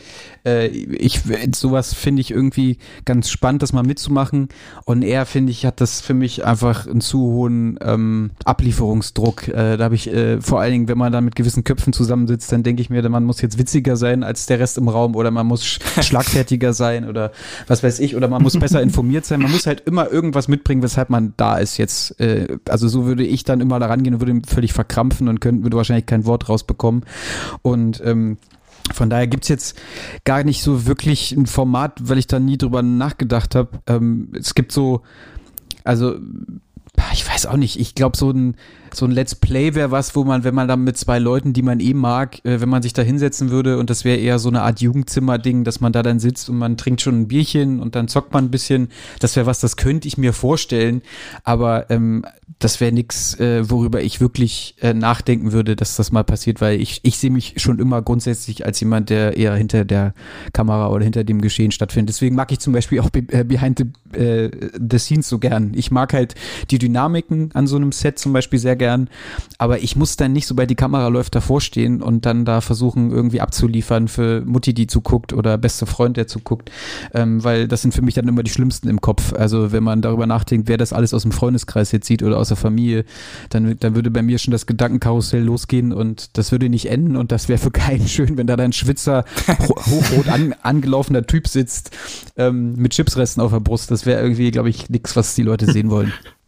äh, 0.45 0.67
ich 0.67 1.21
sowas 1.55 1.93
finde 1.93 2.21
ich 2.21 2.31
irgendwie 2.31 2.77
ganz 3.05 3.29
spannend, 3.29 3.61
das 3.61 3.73
mal 3.73 3.83
mitzumachen. 3.83 4.49
Und 4.85 5.03
er 5.03 5.25
finde 5.25 5.51
ich 5.51 5.65
hat 5.65 5.81
das 5.81 6.01
für 6.01 6.13
mich 6.13 6.45
einfach 6.45 6.87
einen 6.87 7.01
zu 7.01 7.19
hohen 7.19 7.77
ähm, 7.81 8.31
Ablieferungsdruck. 8.45 9.47
Äh, 9.47 9.77
da 9.77 9.83
habe 9.85 9.95
ich 9.95 10.11
äh, 10.11 10.41
vor 10.41 10.61
allen 10.61 10.71
Dingen, 10.71 10.87
wenn 10.87 10.97
man 10.97 11.11
da 11.11 11.21
mit 11.21 11.35
gewissen 11.35 11.63
Köpfen 11.63 11.93
zusammensitzt, 11.93 12.51
dann 12.51 12.63
denke 12.63 12.81
ich 12.81 12.89
mir, 12.89 13.07
man 13.09 13.23
muss 13.23 13.41
jetzt 13.41 13.57
witziger 13.57 13.95
sein 13.95 14.23
als 14.23 14.45
der 14.45 14.59
Rest 14.59 14.77
im 14.77 14.87
Raum 14.87 15.15
oder 15.15 15.31
man 15.31 15.47
muss 15.47 15.65
schlagfertiger 16.01 16.73
sein 16.73 17.07
oder 17.07 17.31
was 17.67 17.83
weiß 17.83 17.99
ich 17.99 18.15
oder 18.15 18.27
man 18.27 18.41
muss 18.41 18.57
besser 18.57 18.81
informiert 18.91 19.25
sein. 19.25 19.41
Man 19.41 19.51
muss 19.51 19.67
halt 19.67 19.81
immer 19.81 20.11
irgendwas 20.11 20.47
mitbringen, 20.47 20.81
weshalb 20.81 21.09
man 21.09 21.33
da 21.37 21.57
ist 21.57 21.77
jetzt. 21.77 22.19
Äh, 22.19 22.57
also 22.67 22.87
so 22.87 23.05
würde 23.05 23.25
ich 23.25 23.43
dann 23.43 23.61
immer 23.61 23.79
da 23.79 23.87
rangehen 23.87 24.15
und 24.15 24.21
würde 24.21 24.41
völlig 24.47 24.73
verkrampfen 24.73 25.27
und 25.27 25.41
könnte, 25.41 25.63
würde 25.63 25.77
wahrscheinlich 25.77 26.05
kein 26.05 26.25
Wort 26.25 26.30
rausbekommen. 26.39 27.05
Und 27.61 28.01
ähm, 28.03 28.37
von 28.93 29.09
daher 29.09 29.27
gibt 29.27 29.43
es 29.43 29.49
jetzt 29.49 29.81
gar 30.25 30.43
nicht 30.43 30.63
so 30.63 30.85
wirklich 30.85 31.31
ein 31.31 31.45
Format, 31.45 31.97
weil 32.01 32.17
ich 32.17 32.27
da 32.27 32.39
nie 32.39 32.57
drüber 32.57 32.81
nachgedacht 32.81 33.55
habe. 33.55 33.79
Ähm, 33.87 34.29
es 34.37 34.55
gibt 34.55 34.71
so, 34.71 35.01
also 35.83 36.15
ich 37.13 37.27
weiß 37.27 37.45
auch 37.45 37.57
nicht, 37.57 37.79
ich 37.79 37.95
glaube, 37.95 38.17
so 38.17 38.31
ein, 38.31 38.55
so 38.93 39.05
ein 39.05 39.11
Let's 39.11 39.35
Play 39.35 39.75
wäre 39.75 39.91
was, 39.91 40.15
wo 40.15 40.23
man, 40.23 40.43
wenn 40.43 40.55
man 40.55 40.67
dann 40.67 40.83
mit 40.83 40.97
zwei 40.97 41.19
Leuten, 41.19 41.53
die 41.53 41.61
man 41.61 41.79
eh 41.79 41.93
mag, 41.93 42.43
äh, 42.45 42.61
wenn 42.61 42.69
man 42.69 42.81
sich 42.81 42.93
da 42.93 43.01
hinsetzen 43.01 43.49
würde 43.49 43.77
und 43.77 43.89
das 43.89 44.05
wäre 44.05 44.17
eher 44.17 44.39
so 44.39 44.49
eine 44.49 44.61
Art 44.61 44.81
Jugendzimmer-Ding, 44.81 45.63
dass 45.63 45.81
man 45.81 45.93
da 45.93 46.03
dann 46.03 46.19
sitzt 46.19 46.49
und 46.49 46.57
man 46.57 46.77
trinkt 46.77 47.01
schon 47.01 47.21
ein 47.21 47.27
Bierchen 47.27 47.79
und 47.79 47.95
dann 47.95 48.07
zockt 48.07 48.33
man 48.33 48.45
ein 48.45 48.51
bisschen. 48.51 48.89
Das 49.19 49.35
wäre 49.35 49.45
was, 49.45 49.59
das 49.59 49.77
könnte 49.77 50.07
ich 50.07 50.17
mir 50.17 50.33
vorstellen, 50.33 51.01
aber 51.43 51.89
ähm, 51.89 52.25
das 52.59 52.79
wäre 52.79 52.91
nichts, 52.91 53.39
äh, 53.39 53.69
worüber 53.69 54.01
ich 54.01 54.21
wirklich 54.21 54.75
äh, 54.81 54.93
nachdenken 54.93 55.51
würde, 55.51 55.75
dass 55.75 55.95
das 55.95 56.11
mal 56.11 56.23
passiert, 56.23 56.61
weil 56.61 56.79
ich, 56.79 56.99
ich 57.03 57.17
sehe 57.17 57.31
mich 57.31 57.55
schon 57.57 57.79
immer 57.79 58.01
grundsätzlich 58.01 58.65
als 58.65 58.79
jemand, 58.79 59.09
der 59.09 59.35
eher 59.37 59.55
hinter 59.55 59.85
der 59.85 60.13
Kamera 60.53 60.89
oder 60.89 61.03
hinter 61.03 61.23
dem 61.23 61.41
Geschehen 61.41 61.71
stattfindet. 61.71 62.09
Deswegen 62.09 62.35
mag 62.35 62.51
ich 62.51 62.59
zum 62.59 62.73
Beispiel 62.73 62.99
auch 62.99 63.09
äh, 63.13 63.43
Behind 63.43 63.79
the, 63.79 64.17
äh, 64.17 64.51
the 64.77 64.99
Scenes 64.99 65.27
so 65.27 65.39
gern. 65.39 65.71
Ich 65.75 65.91
mag 65.91 66.13
halt 66.13 66.35
die 66.69 66.77
Dynamiken 66.81 67.51
an 67.53 67.67
so 67.67 67.75
einem 67.75 67.91
Set 67.91 68.19
zum 68.19 68.33
Beispiel 68.33 68.59
sehr 68.59 68.75
gern, 68.75 69.09
aber 69.57 69.79
ich 69.79 69.95
muss 69.95 70.17
dann 70.17 70.33
nicht, 70.33 70.47
sobald 70.47 70.69
die 70.69 70.75
Kamera 70.75 71.07
läuft, 71.07 71.35
davor 71.35 71.61
stehen 71.61 72.01
und 72.01 72.25
dann 72.25 72.45
da 72.45 72.61
versuchen, 72.61 73.11
irgendwie 73.11 73.41
abzuliefern 73.41 74.07
für 74.07 74.41
Mutti, 74.41 74.73
die 74.73 74.87
zuguckt 74.87 75.33
oder 75.33 75.57
beste 75.57 75.85
Freund, 75.85 76.17
der 76.17 76.27
zuguckt, 76.27 76.71
ähm, 77.13 77.43
weil 77.43 77.67
das 77.67 77.81
sind 77.81 77.93
für 77.93 78.01
mich 78.01 78.15
dann 78.15 78.27
immer 78.27 78.43
die 78.43 78.51
schlimmsten 78.51 78.89
im 78.89 79.01
Kopf. 79.01 79.33
Also 79.33 79.71
wenn 79.71 79.83
man 79.83 80.01
darüber 80.01 80.25
nachdenkt, 80.25 80.67
wer 80.67 80.77
das 80.77 80.93
alles 80.93 81.13
aus 81.13 81.21
dem 81.23 81.31
Freundeskreis 81.31 81.91
jetzt 81.91 82.07
sieht 82.07 82.23
oder 82.23 82.37
aus 82.37 82.47
der 82.49 82.57
Familie, 82.57 83.05
dann, 83.49 83.77
dann 83.79 83.95
würde 83.95 84.11
bei 84.11 84.21
mir 84.21 84.39
schon 84.39 84.51
das 84.51 84.65
Gedankenkarussell 84.65 85.43
losgehen 85.43 85.93
und 85.93 86.37
das 86.37 86.51
würde 86.51 86.69
nicht 86.69 86.87
enden 86.89 87.15
und 87.15 87.31
das 87.31 87.47
wäre 87.49 87.59
für 87.59 87.71
keinen 87.71 88.07
schön, 88.07 88.37
wenn 88.37 88.47
da 88.47 88.55
dein 88.55 88.73
Schwitzer, 88.73 89.25
hochrot 89.47 90.27
an, 90.27 90.55
angelaufener 90.61 91.25
Typ 91.25 91.47
sitzt 91.47 91.91
ähm, 92.37 92.75
mit 92.75 92.93
Chipsresten 92.93 93.41
auf 93.41 93.51
der 93.51 93.59
Brust. 93.59 93.91
Das 93.91 94.05
wäre 94.05 94.21
irgendwie, 94.21 94.51
glaube 94.51 94.69
ich, 94.69 94.89
nichts, 94.89 95.15
was 95.15 95.35
die 95.35 95.43
Leute 95.43 95.71
sehen 95.71 95.89
wollen. 95.89 96.13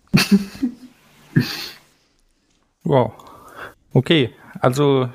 Wow. 2.85 3.13
Okay, 3.95 4.33
also 4.61 5.09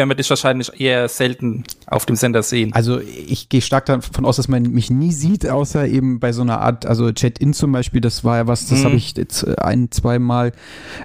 werden 0.00 0.08
wir 0.08 0.14
dich 0.14 0.30
wahrscheinlich 0.30 0.80
eher 0.80 1.08
selten 1.10 1.64
auf 1.86 2.06
dem 2.06 2.16
Sender 2.16 2.42
sehen. 2.42 2.72
Also 2.72 3.00
ich 3.00 3.50
gehe 3.50 3.60
stark 3.60 3.84
davon 3.84 4.24
aus, 4.24 4.36
dass 4.36 4.48
man 4.48 4.62
mich 4.62 4.90
nie 4.90 5.12
sieht, 5.12 5.46
außer 5.46 5.86
eben 5.86 6.20
bei 6.20 6.32
so 6.32 6.40
einer 6.40 6.60
Art, 6.60 6.86
also 6.86 7.12
Chat-In 7.12 7.52
zum 7.52 7.70
Beispiel, 7.70 8.00
das 8.00 8.24
war 8.24 8.38
ja 8.38 8.46
was, 8.46 8.66
das 8.66 8.80
mhm. 8.80 8.84
habe 8.84 8.96
ich 8.96 9.14
jetzt 9.14 9.42
äh, 9.42 9.56
ein, 9.60 9.90
zweimal 9.90 10.52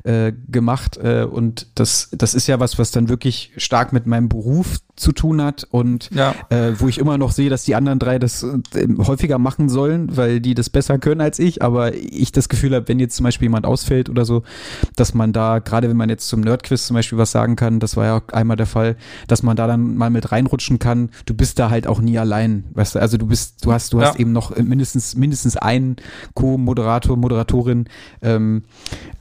äh, 0.03 0.31
gemacht 0.47 0.95
äh, 0.95 1.23
und 1.23 1.67
das, 1.75 2.07
das 2.13 2.33
ist 2.35 2.47
ja 2.47 2.61
was, 2.61 2.79
was 2.79 2.91
dann 2.91 3.09
wirklich 3.09 3.51
stark 3.57 3.91
mit 3.91 4.07
meinem 4.07 4.29
Beruf 4.29 4.79
zu 4.95 5.11
tun 5.11 5.41
hat 5.41 5.67
und 5.69 6.09
ja. 6.13 6.33
äh, 6.49 6.71
wo 6.77 6.87
ich 6.87 6.99
immer 6.99 7.17
noch 7.17 7.33
sehe, 7.33 7.49
dass 7.49 7.65
die 7.65 7.75
anderen 7.75 7.99
drei 7.99 8.17
das 8.17 8.43
äh, 8.43 8.87
häufiger 8.99 9.37
machen 9.37 9.67
sollen, 9.67 10.15
weil 10.15 10.39
die 10.39 10.53
das 10.53 10.69
besser 10.69 10.99
können 10.99 11.19
als 11.19 11.37
ich, 11.37 11.61
aber 11.61 11.93
ich 11.93 12.31
das 12.31 12.47
Gefühl 12.47 12.73
habe, 12.73 12.87
wenn 12.87 12.99
jetzt 12.99 13.17
zum 13.17 13.25
Beispiel 13.25 13.47
jemand 13.47 13.65
ausfällt 13.65 14.09
oder 14.09 14.23
so, 14.23 14.43
dass 14.95 15.13
man 15.13 15.33
da, 15.33 15.59
gerade 15.59 15.89
wenn 15.89 15.97
man 15.97 16.09
jetzt 16.09 16.29
zum 16.29 16.39
Nerdquiz 16.39 16.87
zum 16.87 16.93
Beispiel 16.93 17.17
was 17.17 17.31
sagen 17.31 17.57
kann, 17.57 17.81
das 17.81 17.97
war 17.97 18.05
ja 18.05 18.17
auch 18.17 18.33
einmal 18.33 18.55
der 18.55 18.67
Fall, 18.67 18.84
dass 19.27 19.43
man 19.43 19.57
da 19.57 19.67
dann 19.67 19.95
mal 19.95 20.09
mit 20.09 20.31
reinrutschen 20.31 20.79
kann, 20.79 21.09
du 21.25 21.33
bist 21.33 21.57
da 21.59 21.69
halt 21.69 21.87
auch 21.87 21.99
nie 21.99 22.19
allein, 22.19 22.65
weißt 22.73 22.95
du, 22.95 22.99
also 22.99 23.17
du 23.17 23.27
bist, 23.27 23.65
du 23.65 23.73
hast, 23.73 23.93
du 23.93 23.99
ja. 23.99 24.07
hast 24.07 24.19
eben 24.19 24.31
noch 24.31 24.55
mindestens, 24.55 25.15
mindestens 25.15 25.57
einen 25.57 25.95
Co-Moderator, 26.33 27.17
Moderatorin. 27.17 27.85
Ähm, 28.21 28.63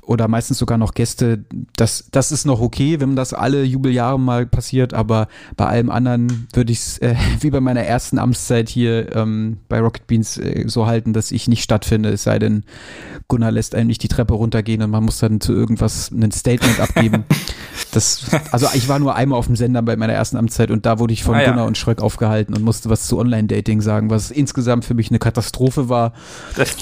oder 0.06 0.28
meistens 0.28 0.58
sogar 0.58 0.78
noch 0.78 0.94
Gäste. 0.94 1.44
Das, 1.76 2.08
das 2.10 2.32
ist 2.32 2.44
noch 2.44 2.60
okay, 2.60 3.00
wenn 3.00 3.16
das 3.16 3.32
alle 3.32 3.64
Jubeljahre 3.64 4.18
mal 4.18 4.46
passiert, 4.46 4.94
aber 4.94 5.28
bei 5.56 5.66
allem 5.66 5.90
anderen 5.90 6.48
würde 6.52 6.72
ich 6.72 6.78
es 6.78 6.98
äh, 6.98 7.14
wie 7.40 7.50
bei 7.50 7.60
meiner 7.60 7.82
ersten 7.82 8.18
Amtszeit 8.18 8.68
hier 8.68 9.14
ähm, 9.14 9.58
bei 9.68 9.80
Rocket 9.80 10.06
Beans 10.06 10.38
äh, 10.38 10.64
so 10.66 10.86
halten, 10.86 11.12
dass 11.12 11.32
ich 11.32 11.48
nicht 11.48 11.62
stattfinde, 11.62 12.10
es 12.10 12.24
sei 12.24 12.38
denn, 12.38 12.64
Gunnar 13.28 13.52
lässt 13.52 13.74
einem 13.74 13.86
nicht 13.86 14.02
die 14.02 14.08
Treppe 14.08 14.34
runtergehen 14.34 14.82
und 14.82 14.90
man 14.90 15.04
muss 15.04 15.18
dann 15.18 15.40
zu 15.40 15.52
irgendwas 15.52 16.10
ein 16.10 16.30
Statement 16.32 16.80
abgeben. 16.80 17.24
Das, 17.90 18.26
also 18.50 18.66
ich 18.74 18.88
war 18.88 18.98
nur 18.98 19.14
einmal 19.14 19.38
auf 19.38 19.46
dem 19.46 19.54
Sender 19.54 19.80
bei 19.80 19.96
meiner 19.96 20.12
ersten 20.12 20.36
Amtszeit 20.36 20.72
und 20.72 20.84
da 20.84 20.98
wurde 20.98 21.12
ich 21.12 21.22
von 21.22 21.36
Ah, 21.36 21.42
ja. 21.42 21.50
Gunnar 21.50 21.66
und 21.66 21.78
Schröck 21.78 22.00
aufgehalten 22.02 22.52
und 22.54 22.62
musste 22.62 22.90
was 22.90 23.06
zu 23.06 23.18
Online-Dating 23.18 23.80
sagen, 23.80 24.10
was 24.10 24.32
insgesamt 24.32 24.84
für 24.84 24.94
mich 24.94 25.10
eine 25.10 25.20
Katastrophe 25.20 25.88
war. 25.88 26.12
Das 26.56 26.76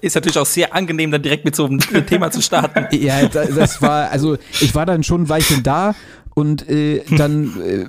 ist 0.00 0.16
natürlich 0.16 0.38
auch 0.38 0.46
sehr 0.46 0.74
angenehm, 0.74 1.12
dann 1.12 1.22
direkt 1.22 1.44
mit 1.44 1.54
so 1.54 1.66
einem 1.66 1.78
Thema 2.06 2.32
zu 2.32 2.42
starten. 2.42 2.65
Ja, 2.92 3.26
da- 3.28 3.46
das 3.46 3.80
war, 3.82 4.10
also 4.10 4.36
ich 4.60 4.74
war 4.74 4.86
dann 4.86 5.02
schon 5.02 5.22
ein 5.22 5.28
Weilchen 5.28 5.62
da 5.62 5.94
und 6.34 6.68
äh, 6.68 7.02
dann 7.16 7.52
äh, 7.60 7.86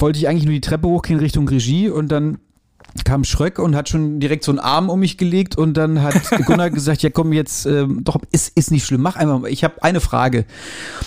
wollte 0.00 0.18
ich 0.18 0.28
eigentlich 0.28 0.44
nur 0.44 0.54
die 0.54 0.60
Treppe 0.60 0.88
hochgehen 0.88 1.18
Richtung 1.20 1.48
Regie 1.48 1.88
und 1.90 2.08
dann 2.08 2.38
kam 3.04 3.24
Schröck 3.24 3.58
und 3.58 3.74
hat 3.74 3.88
schon 3.88 4.20
direkt 4.20 4.44
so 4.44 4.52
einen 4.52 4.60
Arm 4.60 4.88
um 4.88 5.00
mich 5.00 5.18
gelegt 5.18 5.58
und 5.58 5.76
dann 5.76 6.00
hat 6.00 6.14
Gunnar 6.46 6.70
gesagt, 6.70 7.02
ja 7.02 7.10
komm 7.10 7.32
jetzt, 7.32 7.66
ähm, 7.66 8.02
doch, 8.04 8.18
ist, 8.30 8.56
ist 8.56 8.70
nicht 8.70 8.86
schlimm, 8.86 9.02
mach 9.02 9.16
einfach 9.16 9.40
mal, 9.40 9.50
ich 9.50 9.64
habe 9.64 9.82
eine 9.82 9.98
Frage. 9.98 10.44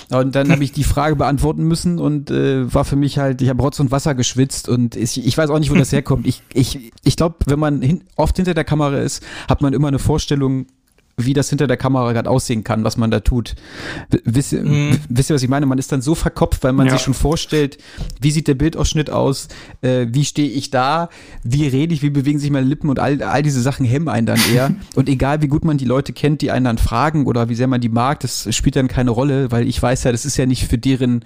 Und 0.09 0.35
dann 0.35 0.51
habe 0.51 0.65
ich 0.65 0.73
die 0.73 0.83
Frage 0.83 1.15
beantworten 1.15 1.63
müssen 1.63 1.97
und 1.97 2.29
äh, 2.29 2.71
war 2.73 2.83
für 2.83 2.97
mich 2.97 3.19
halt, 3.19 3.41
ich 3.41 3.47
habe 3.47 3.61
Rotz 3.61 3.79
und 3.79 3.89
Wasser 3.89 4.15
geschwitzt 4.15 4.67
und 4.67 4.97
ich, 4.97 5.25
ich 5.25 5.37
weiß 5.37 5.49
auch 5.49 5.59
nicht, 5.59 5.71
wo 5.71 5.75
das 5.75 5.93
herkommt. 5.93 6.27
Ich, 6.27 6.43
ich, 6.53 6.91
ich 7.05 7.15
glaube, 7.15 7.37
wenn 7.45 7.59
man 7.59 7.81
hin, 7.81 8.03
oft 8.17 8.35
hinter 8.35 8.53
der 8.53 8.65
Kamera 8.65 8.97
ist, 8.97 9.23
hat 9.47 9.61
man 9.61 9.71
immer 9.73 9.87
eine 9.87 9.99
Vorstellung, 9.99 10.65
wie 11.19 11.33
das 11.33 11.49
hinter 11.49 11.65
der 11.65 11.77
Kamera 11.77 12.13
gerade 12.13 12.29
aussehen 12.29 12.63
kann, 12.63 12.83
was 12.83 12.95
man 12.95 13.09
da 13.09 13.21
tut. 13.21 13.55
Wisst, 14.23 14.53
ihr- 14.53 14.63
wisst 15.09 15.31
ihr, 15.31 15.35
was 15.35 15.41
ich 15.41 15.49
meine? 15.49 15.65
Man 15.65 15.79
ist 15.79 15.91
dann 15.91 16.03
so 16.03 16.13
verkopft, 16.13 16.63
weil 16.63 16.73
man 16.73 16.85
Ja. 16.85 16.93
sich 16.93 17.01
schon 17.01 17.15
vorstellt, 17.15 17.79
wie 18.21 18.29
sieht 18.29 18.47
der 18.47 18.53
Bildausschnitt 18.53 19.09
aus, 19.09 19.47
äh, 19.81 20.05
wie 20.11 20.23
stehe 20.25 20.47
ich 20.47 20.69
da, 20.69 21.09
wie 21.43 21.67
rede 21.67 21.95
ich, 21.95 22.03
wie 22.03 22.11
bewegen 22.11 22.37
sich 22.37 22.51
meine 22.51 22.67
Lippen 22.67 22.87
und 22.91 22.99
all, 22.99 23.23
all 23.23 23.41
diese 23.41 23.63
Sachen 23.63 23.83
hemmen 23.83 24.09
einen 24.09 24.27
dann 24.27 24.39
eher. 24.53 24.75
und 24.95 25.09
egal, 25.09 25.41
wie 25.41 25.47
gut 25.47 25.65
man 25.65 25.79
die 25.79 25.85
Leute 25.85 26.13
kennt, 26.13 26.41
die 26.43 26.51
einen 26.51 26.65
dann 26.65 26.77
fragen 26.77 27.25
oder 27.25 27.49
wie 27.49 27.55
sehr 27.55 27.67
man 27.67 27.81
die 27.81 27.89
mag, 27.89 28.19
das 28.19 28.47
spielt 28.55 28.75
dann 28.75 28.87
keine 28.87 29.09
Rolle, 29.09 29.51
weil 29.51 29.67
ich 29.67 29.81
weiß 29.81 30.03
ja, 30.03 30.11
das 30.11 30.23
ist 30.23 30.37
ja 30.37 30.45
nicht 30.45 30.67
für 30.67 30.77
deren 30.77 31.25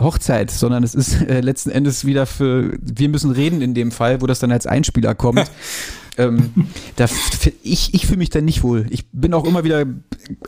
Hochzeit, 0.00 0.50
sondern 0.50 0.82
es 0.82 0.94
ist 0.94 1.20
äh, 1.20 1.42
letzten 1.42 1.68
Endes 1.68 2.06
wieder 2.06 2.24
für, 2.24 2.72
wir 2.80 3.10
müssen 3.10 3.32
reden 3.32 3.60
in 3.60 3.74
dem 3.74 3.90
Fall, 3.92 4.22
wo 4.22 4.26
das 4.26 4.38
dann 4.38 4.50
als 4.50 4.66
Einspieler 4.66 5.14
kommt. 5.14 5.44
ähm, 6.18 6.50
da 6.96 7.06
ich, 7.62 7.94
ich 7.94 8.06
fühle 8.06 8.18
mich 8.18 8.30
da 8.30 8.40
nicht 8.40 8.62
wohl. 8.62 8.86
Ich 8.90 9.06
bin 9.12 9.34
auch 9.34 9.44
immer 9.44 9.64
wieder 9.64 9.84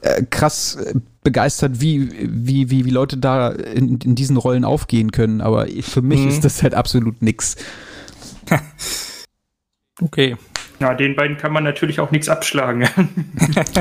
äh, 0.03 0.23
krass 0.31 0.77
äh, 0.77 0.95
begeistert, 1.23 1.81
wie, 1.81 2.11
wie, 2.31 2.71
wie, 2.71 2.85
wie 2.85 2.91
Leute 2.91 3.17
da 3.19 3.51
in, 3.51 3.99
in 3.99 4.15
diesen 4.15 4.37
Rollen 4.37 4.65
aufgehen 4.65 5.13
können. 5.13 5.41
Aber 5.41 5.67
für 5.81 6.03
mich 6.03 6.21
Mhm. 6.21 6.29
ist 6.29 6.45
das 6.45 6.63
halt 6.63 6.75
absolut 6.75 7.23
nix. 7.23 7.57
Okay. 10.01 10.37
Ja, 10.81 10.95
den 10.95 11.17
beiden 11.17 11.37
kann 11.37 11.53
man 11.53 11.65
natürlich 11.65 11.99
auch 11.99 12.11
nichts 12.11 12.29
abschlagen. 12.29 12.89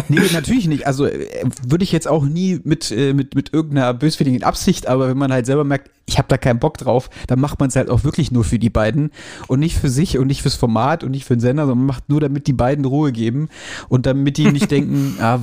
Nee, 0.09 0.21
natürlich 0.31 0.67
nicht. 0.67 0.87
Also 0.87 1.05
äh, 1.05 1.43
würde 1.67 1.83
ich 1.83 1.91
jetzt 1.91 2.07
auch 2.07 2.23
nie 2.23 2.59
mit, 2.63 2.91
äh, 2.91 3.13
mit, 3.13 3.35
mit 3.35 3.53
irgendeiner 3.53 3.93
böswilligen 3.93 4.43
Absicht, 4.43 4.87
aber 4.87 5.09
wenn 5.09 5.17
man 5.17 5.31
halt 5.31 5.45
selber 5.45 5.63
merkt, 5.63 5.89
ich 6.05 6.17
habe 6.17 6.27
da 6.29 6.37
keinen 6.37 6.59
Bock 6.59 6.77
drauf, 6.77 7.09
dann 7.27 7.39
macht 7.39 7.59
man 7.59 7.69
es 7.69 7.75
halt 7.75 7.89
auch 7.89 8.03
wirklich 8.03 8.31
nur 8.31 8.43
für 8.43 8.59
die 8.59 8.69
beiden 8.69 9.11
und 9.47 9.59
nicht 9.59 9.77
für 9.77 9.89
sich 9.89 10.17
und 10.17 10.27
nicht 10.27 10.41
fürs 10.41 10.55
Format 10.55 11.03
und 11.03 11.11
nicht 11.11 11.25
für 11.25 11.35
den 11.35 11.41
Sender, 11.41 11.63
sondern 11.63 11.79
man 11.79 11.87
macht 11.87 12.09
nur, 12.09 12.21
damit 12.21 12.47
die 12.47 12.53
beiden 12.53 12.85
Ruhe 12.85 13.11
geben 13.11 13.49
und 13.89 14.05
damit 14.05 14.37
die 14.37 14.51
nicht 14.51 14.71
denken, 14.71 15.17
ah, 15.19 15.39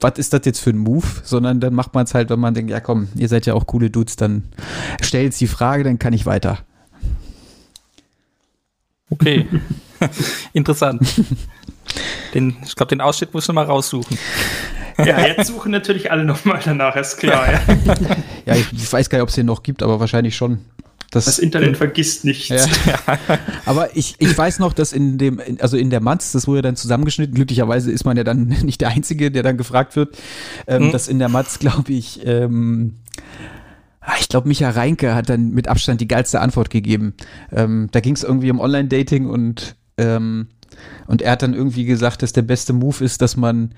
was 0.00 0.18
ist 0.18 0.32
das 0.32 0.42
jetzt 0.44 0.60
für 0.60 0.70
ein 0.70 0.78
Move, 0.78 1.06
sondern 1.22 1.60
dann 1.60 1.74
macht 1.74 1.94
man 1.94 2.04
es 2.04 2.14
halt, 2.14 2.30
wenn 2.30 2.40
man 2.40 2.54
denkt, 2.54 2.70
ja 2.70 2.80
komm, 2.80 3.08
ihr 3.14 3.28
seid 3.28 3.46
ja 3.46 3.54
auch 3.54 3.66
coole 3.66 3.90
Dudes, 3.90 4.16
dann 4.16 4.44
stellt 5.02 5.38
die 5.38 5.46
Frage, 5.46 5.84
dann 5.84 5.98
kann 5.98 6.12
ich 6.12 6.26
weiter. 6.26 6.58
Okay. 9.10 9.46
Interessant. 10.52 11.02
Den, 12.34 12.56
ich 12.64 12.76
glaube, 12.76 12.90
den 12.90 13.00
Ausschnitt 13.00 13.34
muss 13.34 13.44
ich 13.44 13.48
noch 13.48 13.54
mal 13.54 13.64
raussuchen. 13.64 14.16
ja, 14.98 15.20
jetzt 15.26 15.48
suchen 15.48 15.72
natürlich 15.72 16.10
alle 16.12 16.24
nochmal 16.24 16.60
danach, 16.64 16.94
ist 16.96 17.16
klar. 17.18 17.52
Ja. 17.52 17.60
Ja, 18.46 18.56
ich, 18.56 18.72
ich 18.72 18.92
weiß 18.92 19.10
gar 19.10 19.18
nicht, 19.18 19.22
ob 19.22 19.28
es 19.28 19.34
den 19.36 19.46
noch 19.46 19.62
gibt, 19.62 19.82
aber 19.82 20.00
wahrscheinlich 20.00 20.34
schon. 20.34 20.58
Das 21.12 21.38
Internet 21.38 21.76
vergisst 21.76 22.24
nichts. 22.24 22.48
Ja. 22.48 22.64
Aber 23.66 23.94
ich, 23.96 24.14
ich 24.18 24.36
weiß 24.36 24.60
noch, 24.60 24.72
dass 24.72 24.92
in 24.92 25.18
dem, 25.18 25.40
also 25.60 25.76
in 25.76 25.90
der 25.90 26.00
Matz, 26.00 26.32
das 26.32 26.46
wurde 26.46 26.62
dann 26.62 26.76
zusammengeschnitten, 26.76 27.34
glücklicherweise 27.34 27.90
ist 27.92 28.04
man 28.04 28.16
ja 28.16 28.22
dann 28.24 28.44
nicht 28.62 28.80
der 28.80 28.88
Einzige, 28.90 29.30
der 29.30 29.42
dann 29.42 29.56
gefragt 29.56 29.94
wird, 29.96 30.16
ähm, 30.68 30.86
Mhm. 30.86 30.92
dass 30.92 31.06
in 31.08 31.18
der 31.18 31.28
Matz, 31.28 31.58
glaube 31.58 31.92
ich, 31.92 32.20
ähm, 32.24 32.94
ah, 34.00 34.14
ich 34.20 34.28
glaube, 34.28 34.46
Micha 34.48 34.70
Reinke 34.70 35.14
hat 35.14 35.28
dann 35.28 35.50
mit 35.50 35.66
Abstand 35.68 36.00
die 36.00 36.08
geilste 36.08 36.40
Antwort 36.40 36.70
gegeben. 36.70 37.14
Ähm, 37.52 37.88
da 37.92 38.00
ging 38.00 38.14
es 38.14 38.22
irgendwie 38.22 38.50
um 38.50 38.58
Online-Dating 38.60 39.26
und, 39.28 39.74
ähm, 40.00 40.48
und 41.06 41.22
er 41.22 41.32
hat 41.32 41.42
dann 41.42 41.54
irgendwie 41.54 41.84
gesagt, 41.84 42.22
dass 42.22 42.32
der 42.32 42.42
beste 42.42 42.72
Move 42.72 43.04
ist, 43.04 43.20
dass 43.20 43.36
man 43.36 43.74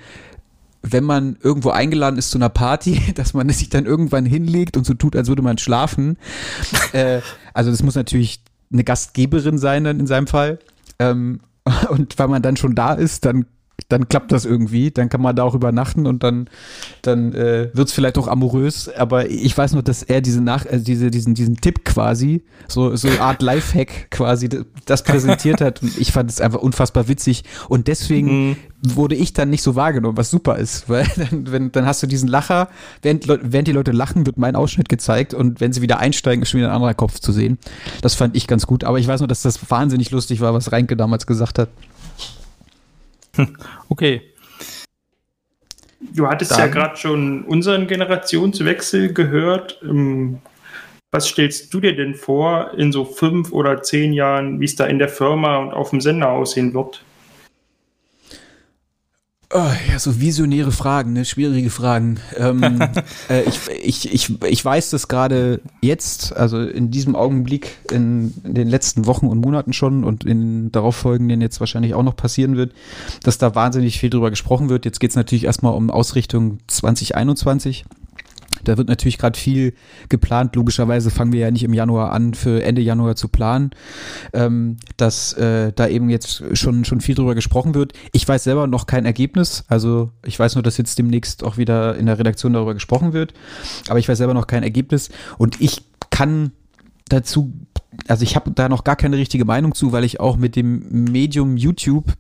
wenn 0.85 1.05
man 1.05 1.37
irgendwo 1.41 1.71
eingeladen 1.71 2.19
ist 2.19 2.33
zu 2.33 2.39
einer 2.39 2.49
Party, 2.49 3.01
dass 3.15 3.35
man 3.35 3.49
sich 3.49 3.69
dann 3.71 3.87
irgendwann 3.87 4.27
hinlegt 4.27 4.77
und 4.77 4.85
so 4.85 4.95
tut, 4.95 5.15
als 5.17 5.29
würde 5.29 5.43
man 5.43 5.59
schlafen. 5.59 6.19
äh, 6.93 7.21
also 7.55 7.71
das 7.71 7.83
muss 7.83 7.95
natürlich 7.95 8.41
eine 8.73 8.85
Gastgeberin 8.85 9.59
sein 9.59 9.85
dann 9.85 10.01
in 10.01 10.07
seinem 10.07 10.27
Fall. 10.27 10.59
Ähm, 10.99 11.41
und 11.89 12.19
weil 12.19 12.29
man 12.29 12.43
dann 12.43 12.57
schon 12.57 12.75
da 12.75 12.95
ist, 12.95 13.25
dann 13.25 13.47
dann 13.93 14.09
klappt 14.09 14.33
das 14.33 14.45
irgendwie, 14.45 14.91
dann 14.91 15.09
kann 15.09 15.21
man 15.21 15.37
da 15.37 15.45
auch 15.45 15.55
übernachten 15.55 16.07
und 16.07 16.23
dann, 16.23 16.49
dann 17.03 17.35
äh, 17.35 17.69
wird 17.75 17.89
es 17.89 17.93
vielleicht 17.93 18.17
auch 18.17 18.27
amorös. 18.27 18.89
Aber 18.89 19.29
ich 19.29 19.57
weiß 19.57 19.75
noch, 19.75 19.83
dass 19.83 20.03
er 20.03 20.23
diese 20.23 20.41
Nach 20.41 20.65
also 20.67 20.83
diese, 20.85 21.11
diesen, 21.11 21.35
diesen 21.35 21.59
Tipp 21.59 21.85
quasi, 21.85 22.43
so, 22.69 22.97
so 22.97 23.09
eine 23.09 23.21
Art 23.21 23.43
Lifehack 23.43 24.11
quasi, 24.11 24.49
das 24.87 25.05
präsentiert 25.05 25.61
hat. 25.61 25.83
Und 25.83 25.99
ich 25.99 26.11
fand 26.11 26.31
es 26.31 26.41
einfach 26.41 26.61
unfassbar 26.61 27.09
witzig. 27.09 27.45
Und 27.69 27.87
deswegen 27.87 28.57
wurde 28.83 29.15
ich 29.15 29.33
dann 29.33 29.51
nicht 29.51 29.63
so 29.63 29.77
wahrgenommen, 29.77 30.17
was 30.17 30.31
super 30.31 30.57
ist. 30.57 30.89
Weil 30.89 31.07
dann, 31.17 31.53
wenn, 31.53 31.73
dann 31.73 31.87
hast 31.87 32.03
du 32.03 32.07
diesen 32.07 32.29
Lacher, 32.29 32.69
während, 33.03 33.29
während 33.29 33.69
die 33.69 33.73
Leute 33.73 33.93
lachen, 33.93 34.27
wird 34.27 34.39
mein 34.39 34.57
Ausschnitt 34.57 34.89
gezeigt 34.89 35.35
und 35.35 35.61
wenn 35.61 35.73
sie 35.73 35.83
wieder 35.83 35.99
einsteigen, 35.99 36.43
ist 36.43 36.51
schon 36.51 36.59
wieder 36.59 36.71
ein 36.71 36.77
anderer 36.77 36.95
Kopf 36.95 37.21
zu 37.21 37.33
sehen. 37.33 37.59
Das 38.01 38.15
fand 38.15 38.37
ich 38.37 38.47
ganz 38.47 38.67
gut. 38.67 38.85
Aber 38.85 38.99
ich 38.99 39.07
weiß 39.07 39.21
noch, 39.21 39.29
dass 39.29 39.43
das 39.43 39.71
wahnsinnig 39.71 40.11
lustig 40.11 40.41
war, 40.41 40.55
was 40.55 40.73
Reinke 40.73 40.97
damals 40.97 41.27
gesagt 41.27 41.59
hat. 41.59 41.69
Okay. 43.89 44.23
Du 46.01 46.27
hattest 46.29 46.51
Dann- 46.53 46.59
ja 46.61 46.67
gerade 46.67 46.97
schon 46.97 47.45
unseren 47.45 47.87
Generationswechsel 47.87 49.13
gehört. 49.13 49.81
Ähm, 49.83 50.41
Was 51.15 51.29
stellst 51.29 51.73
du 51.75 51.81
dir 51.81 51.95
denn 51.95 52.15
vor 52.15 52.73
in 52.77 52.91
so 52.91 53.05
fünf 53.05 53.53
oder 53.53 53.83
zehn 53.83 54.15
Jahren, 54.15 54.61
wie 54.61 54.65
es 54.65 54.77
da 54.77 54.87
in 54.87 54.99
der 54.99 55.11
Firma 55.11 55.59
und 55.59 55.71
auf 55.73 55.91
dem 55.91 56.01
Sender 56.01 56.31
aussehen 56.31 56.73
wird? 56.73 57.05
Oh, 59.55 59.71
ja, 59.91 59.99
so 59.99 60.19
visionäre 60.19 60.73
Fragen, 60.73 61.13
ne? 61.13 61.27
schwierige 61.27 61.69
Fragen. 61.69 62.21
Ähm, 62.39 62.63
äh, 63.29 63.43
ich, 63.43 63.61
ich, 63.83 64.15
ich, 64.15 64.43
ich 64.45 64.65
weiß, 64.65 64.89
dass 64.89 65.09
gerade 65.09 65.61
jetzt, 65.83 66.35
also 66.35 66.59
in 66.63 66.91
diesem 66.91 67.15
Augenblick, 67.15 67.77
in, 67.91 68.33
in 68.45 68.55
den 68.55 68.69
letzten 68.69 69.05
Wochen 69.05 69.27
und 69.27 69.41
Monaten 69.41 69.75
schon 69.75 70.05
und 70.05 70.25
in 70.25 70.73
darauffolgenden 70.73 71.43
jetzt 71.43 71.61
wahrscheinlich 71.61 71.93
auch 71.93 72.03
noch 72.03 72.17
passieren 72.17 72.57
wird, 72.57 72.73
dass 73.25 73.37
da 73.37 73.55
wahnsinnig 73.55 74.01
viel 74.01 74.09
drüber 74.09 74.31
gesprochen 74.31 74.71
wird. 74.71 74.87
Jetzt 74.87 75.01
geht 75.01 75.11
es 75.11 75.17
natürlich 75.17 75.45
erstmal 75.45 75.75
um 75.75 75.91
Ausrichtung 75.91 76.61
2021. 76.69 77.85
Da 78.65 78.77
wird 78.77 78.89
natürlich 78.89 79.19
gerade 79.19 79.39
viel 79.39 79.75
geplant. 80.09 80.57
Logischerweise 80.57 81.11
fangen 81.11 81.33
wir 81.33 81.41
ja 81.41 81.51
nicht 81.51 81.65
im 81.65 81.75
Januar 81.75 82.13
an, 82.13 82.35
für 82.35 82.63
Ende 82.63 82.83
Januar 82.83 83.17
zu 83.17 83.29
planen, 83.29 83.71
ähm, 84.33 84.77
dass 84.97 85.33
äh, 85.35 85.73
da 85.73 85.89
eben 85.89 86.11
jetzt 86.11 86.45
schon, 86.57 86.85
schon 86.85 87.01
viel 87.01 87.15
drüber 87.15 87.35
gesprochen 87.35 87.75
wird. 87.75 87.93
Ich 88.13 88.27
weiß 88.27 88.45
selber 88.45 88.67
noch 88.67 88.87
kein 88.87 89.05
Ergebnis. 89.05 89.65
Also 89.69 90.11
ich 90.25 90.39
weiß 90.39 90.55
nur, 90.55 90.63
dass 90.63 90.77
jetzt 90.77 90.99
demnächst 90.99 91.45
auch 91.45 91.57
wieder 91.57 91.97
in 91.97 92.07
der 92.07 92.19
Redaktion 92.19 92.53
darüber 92.53 92.75
gesprochen 92.75 93.13
wird. 93.13 93.35
Aber 93.89 93.99
ich 93.99 94.09
weiß 94.09 94.19
selber 94.19 94.35
noch 94.35 94.47
kein 94.47 94.63
Ergebnis. 94.63 95.11
Und 95.39 95.61
ich 95.61 95.83
kann 96.11 96.53
dazu, 97.09 97.53
also 98.09 98.23
ich 98.23 98.37
habe 98.37 98.51
da 98.53 98.69
noch 98.69 98.85
gar 98.85 98.97
keine 98.97 99.17
richtige 99.17 99.45
Meinung 99.45 99.75
zu, 99.75 99.93
weil 99.93 100.05
ich 100.05 100.21
auch 100.21 100.37
mit 100.37 100.57
dem 100.57 101.05
Medium 101.05 101.57
YouTube 101.57 102.13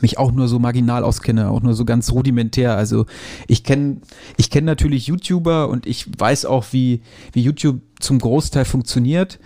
mich 0.00 0.18
auch 0.18 0.32
nur 0.32 0.48
so 0.48 0.58
marginal 0.58 1.04
auskenne, 1.04 1.50
auch 1.50 1.62
nur 1.62 1.74
so 1.74 1.84
ganz 1.84 2.12
rudimentär. 2.12 2.76
Also 2.76 3.06
ich 3.46 3.64
kenne 3.64 4.00
ich 4.36 4.50
kenne 4.50 4.66
natürlich 4.66 5.06
YouTuber 5.06 5.68
und 5.68 5.86
ich 5.86 6.06
weiß 6.18 6.44
auch, 6.44 6.66
wie, 6.72 7.02
wie 7.32 7.42
YouTube 7.42 7.80
zum 8.00 8.18
Großteil 8.18 8.64
funktioniert. 8.64 9.38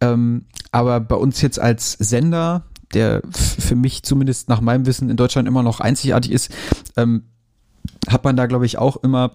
Ähm, 0.00 0.46
aber 0.72 1.00
bei 1.00 1.16
uns 1.16 1.40
jetzt 1.40 1.58
als 1.60 1.92
Sender, 1.92 2.64
der 2.92 3.22
für 3.30 3.76
mich 3.76 4.02
zumindest 4.02 4.48
nach 4.48 4.60
meinem 4.60 4.86
Wissen 4.86 5.10
in 5.10 5.16
Deutschland 5.16 5.48
immer 5.48 5.62
noch 5.62 5.80
einzigartig 5.80 6.32
ist, 6.32 6.50
ähm, 6.96 7.24
hat 8.08 8.24
man 8.24 8.36
da, 8.36 8.46
glaube 8.46 8.66
ich, 8.66 8.78
auch 8.78 8.96
immer 8.96 9.32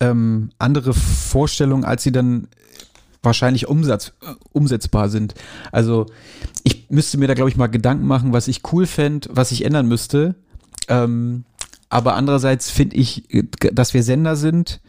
ähm, 0.00 0.50
andere 0.58 0.94
Vorstellungen, 0.94 1.84
als 1.84 2.02
sie 2.02 2.12
dann 2.12 2.48
wahrscheinlich 3.22 3.68
umsatz, 3.68 4.12
äh, 4.22 4.34
umsetzbar 4.52 5.08
sind. 5.08 5.34
Also 5.70 6.06
ich 6.64 6.86
müsste 6.90 7.18
mir 7.18 7.28
da, 7.28 7.34
glaube 7.34 7.50
ich, 7.50 7.56
mal 7.56 7.68
Gedanken 7.68 8.06
machen, 8.06 8.32
was 8.32 8.48
ich 8.48 8.60
cool 8.72 8.86
fände, 8.86 9.28
was 9.32 9.52
ich 9.52 9.64
ändern 9.64 9.86
müsste. 9.86 10.34
Ähm, 10.88 11.44
aber 11.88 12.14
andererseits 12.14 12.70
finde 12.70 12.96
ich, 12.96 13.24
dass 13.72 13.92
wir 13.92 14.02
Sender 14.02 14.34
sind 14.34 14.80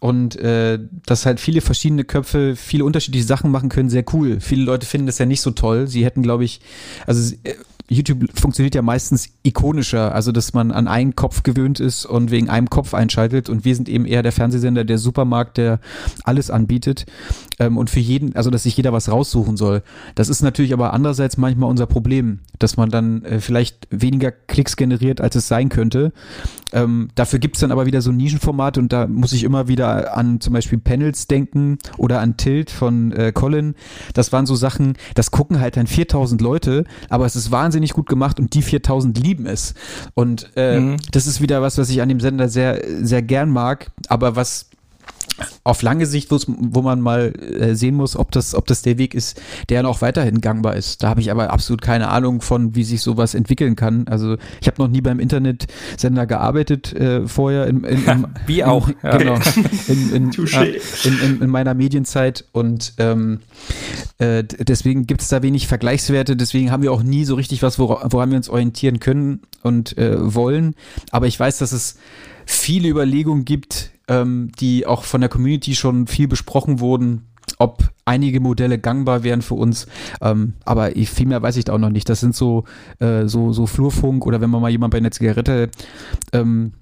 und 0.00 0.36
äh, 0.36 0.78
dass 1.06 1.26
halt 1.26 1.40
viele 1.40 1.60
verschiedene 1.60 2.04
Köpfe 2.04 2.56
viele 2.56 2.84
unterschiedliche 2.84 3.26
Sachen 3.26 3.50
machen 3.50 3.70
können, 3.70 3.88
sehr 3.88 4.04
cool. 4.12 4.40
Viele 4.40 4.62
Leute 4.64 4.86
finden 4.86 5.06
das 5.06 5.18
ja 5.18 5.26
nicht 5.26 5.40
so 5.40 5.50
toll. 5.50 5.88
Sie 5.88 6.04
hätten, 6.04 6.22
glaube 6.22 6.44
ich, 6.44 6.60
also 7.06 7.34
äh, 7.42 7.54
YouTube 7.88 8.26
funktioniert 8.34 8.74
ja 8.74 8.82
meistens 8.82 9.28
ikonischer, 9.42 10.14
also 10.14 10.32
dass 10.32 10.54
man 10.54 10.72
an 10.72 10.88
einen 10.88 11.14
Kopf 11.16 11.42
gewöhnt 11.42 11.80
ist 11.80 12.06
und 12.06 12.30
wegen 12.30 12.48
einem 12.48 12.70
Kopf 12.70 12.94
einschaltet 12.94 13.50
und 13.50 13.64
wir 13.64 13.76
sind 13.76 13.88
eben 13.88 14.06
eher 14.06 14.22
der 14.22 14.32
Fernsehsender, 14.32 14.84
der 14.84 14.98
Supermarkt, 14.98 15.58
der 15.58 15.80
alles 16.24 16.50
anbietet 16.50 17.04
ähm, 17.58 17.76
und 17.76 17.90
für 17.90 18.00
jeden, 18.00 18.34
also 18.36 18.50
dass 18.50 18.62
sich 18.62 18.76
jeder 18.76 18.92
was 18.92 19.10
raussuchen 19.10 19.56
soll. 19.56 19.82
Das 20.14 20.30
ist 20.30 20.42
natürlich 20.42 20.72
aber 20.72 20.94
andererseits 20.94 21.36
manchmal 21.36 21.68
unser 21.68 21.86
Problem, 21.86 22.40
dass 22.58 22.78
man 22.78 22.88
dann 22.88 23.22
äh, 23.24 23.40
vielleicht 23.40 23.86
weniger 23.90 24.30
Klicks 24.32 24.76
generiert, 24.76 25.20
als 25.20 25.36
es 25.36 25.48
sein 25.48 25.68
könnte. 25.68 26.12
Ähm, 26.74 27.08
dafür 27.14 27.38
gibt's 27.38 27.60
dann 27.60 27.70
aber 27.70 27.86
wieder 27.86 28.02
so 28.02 28.10
ein 28.10 28.16
Nischenformat 28.16 28.78
und 28.78 28.92
da 28.92 29.06
muss 29.06 29.32
ich 29.32 29.44
immer 29.44 29.68
wieder 29.68 30.16
an 30.16 30.40
zum 30.40 30.52
Beispiel 30.52 30.78
Panels 30.78 31.28
denken 31.28 31.78
oder 31.96 32.20
an 32.20 32.36
Tilt 32.36 32.70
von 32.70 33.12
äh, 33.12 33.32
Colin. 33.32 33.76
Das 34.12 34.32
waren 34.32 34.44
so 34.44 34.56
Sachen, 34.56 34.94
das 35.14 35.30
gucken 35.30 35.60
halt 35.60 35.76
dann 35.76 35.86
4000 35.86 36.40
Leute, 36.40 36.84
aber 37.08 37.26
es 37.26 37.36
ist 37.36 37.52
wahnsinnig 37.52 37.92
gut 37.92 38.08
gemacht 38.08 38.40
und 38.40 38.54
die 38.54 38.62
4000 38.62 39.16
lieben 39.18 39.46
es. 39.46 39.74
Und 40.14 40.50
äh, 40.56 40.80
mhm. 40.80 40.96
das 41.12 41.28
ist 41.28 41.40
wieder 41.40 41.62
was, 41.62 41.78
was 41.78 41.88
ich 41.90 42.02
an 42.02 42.08
dem 42.08 42.20
Sender 42.20 42.48
sehr, 42.48 42.82
sehr 43.02 43.22
gern 43.22 43.50
mag, 43.50 43.92
aber 44.08 44.34
was 44.34 44.68
auf 45.64 45.82
lange 45.82 46.06
Sicht, 46.06 46.30
wo 46.30 46.82
man 46.82 47.00
mal 47.00 47.32
äh, 47.40 47.74
sehen 47.74 47.94
muss, 47.96 48.16
ob 48.16 48.30
das, 48.30 48.54
ob 48.54 48.66
das 48.66 48.82
der 48.82 48.98
Weg 48.98 49.14
ist, 49.14 49.40
der 49.68 49.82
noch 49.82 50.02
weiterhin 50.02 50.40
gangbar 50.40 50.76
ist. 50.76 51.02
Da 51.02 51.08
habe 51.08 51.20
ich 51.20 51.30
aber 51.30 51.52
absolut 51.52 51.82
keine 51.82 52.08
Ahnung 52.08 52.40
von, 52.40 52.74
wie 52.74 52.84
sich 52.84 53.02
sowas 53.02 53.34
entwickeln 53.34 53.76
kann. 53.76 54.06
Also 54.08 54.36
ich 54.60 54.66
habe 54.66 54.80
noch 54.80 54.88
nie 54.88 55.00
beim 55.00 55.18
Internetsender 55.20 56.26
gearbeitet 56.26 56.92
äh, 56.92 57.26
vorher. 57.26 57.66
In, 57.66 57.84
in, 57.84 58.04
in, 58.04 58.26
wie 58.46 58.64
auch. 58.64 58.88
In, 58.88 58.94
ja. 59.02 59.18
Genau. 59.18 59.38
In, 61.04 61.42
in, 61.42 61.50
meiner 61.50 61.74
Medienzeit 61.74 62.44
und 62.52 62.94
ähm, 62.98 63.40
äh, 64.18 64.44
deswegen 64.44 65.06
gibt 65.06 65.22
es 65.22 65.28
da 65.28 65.42
wenig 65.42 65.66
Vergleichswerte. 65.66 66.36
Deswegen 66.36 66.70
haben 66.70 66.82
wir 66.82 66.92
auch 66.92 67.02
nie 67.02 67.24
so 67.24 67.34
richtig 67.34 67.62
was, 67.62 67.78
woran 67.78 68.30
wir 68.30 68.36
uns 68.36 68.48
orientieren 68.48 69.00
können 69.00 69.40
und 69.62 69.96
äh, 69.98 70.34
wollen. 70.34 70.74
Aber 71.10 71.26
ich 71.26 71.38
weiß, 71.38 71.58
dass 71.58 71.72
es 71.72 71.96
viele 72.46 72.88
Überlegungen 72.88 73.44
gibt, 73.44 73.90
ähm, 74.08 74.50
die 74.60 74.86
auch 74.86 75.04
von 75.04 75.20
der 75.20 75.30
Community 75.30 75.74
schon 75.74 76.06
viel 76.06 76.28
besprochen 76.28 76.80
wurden, 76.80 77.26
ob 77.58 77.90
einige 78.04 78.40
Modelle 78.40 78.78
gangbar 78.78 79.22
wären 79.22 79.42
für 79.42 79.54
uns. 79.54 79.86
Ähm, 80.20 80.54
aber 80.64 80.90
viel 80.90 81.26
mehr 81.26 81.42
weiß 81.42 81.56
ich 81.56 81.64
da 81.64 81.72
auch 81.72 81.78
noch 81.78 81.90
nicht. 81.90 82.08
Das 82.08 82.20
sind 82.20 82.34
so, 82.34 82.64
äh, 82.98 83.26
so, 83.26 83.52
so 83.52 83.66
Flurfunk 83.66 84.26
oder 84.26 84.40
wenn 84.40 84.50
man 84.50 84.62
mal 84.62 84.70
jemand 84.70 84.92
bei 84.92 84.98
einer 84.98 85.10
Zigarette 85.10 85.70
ähm, 86.32 86.72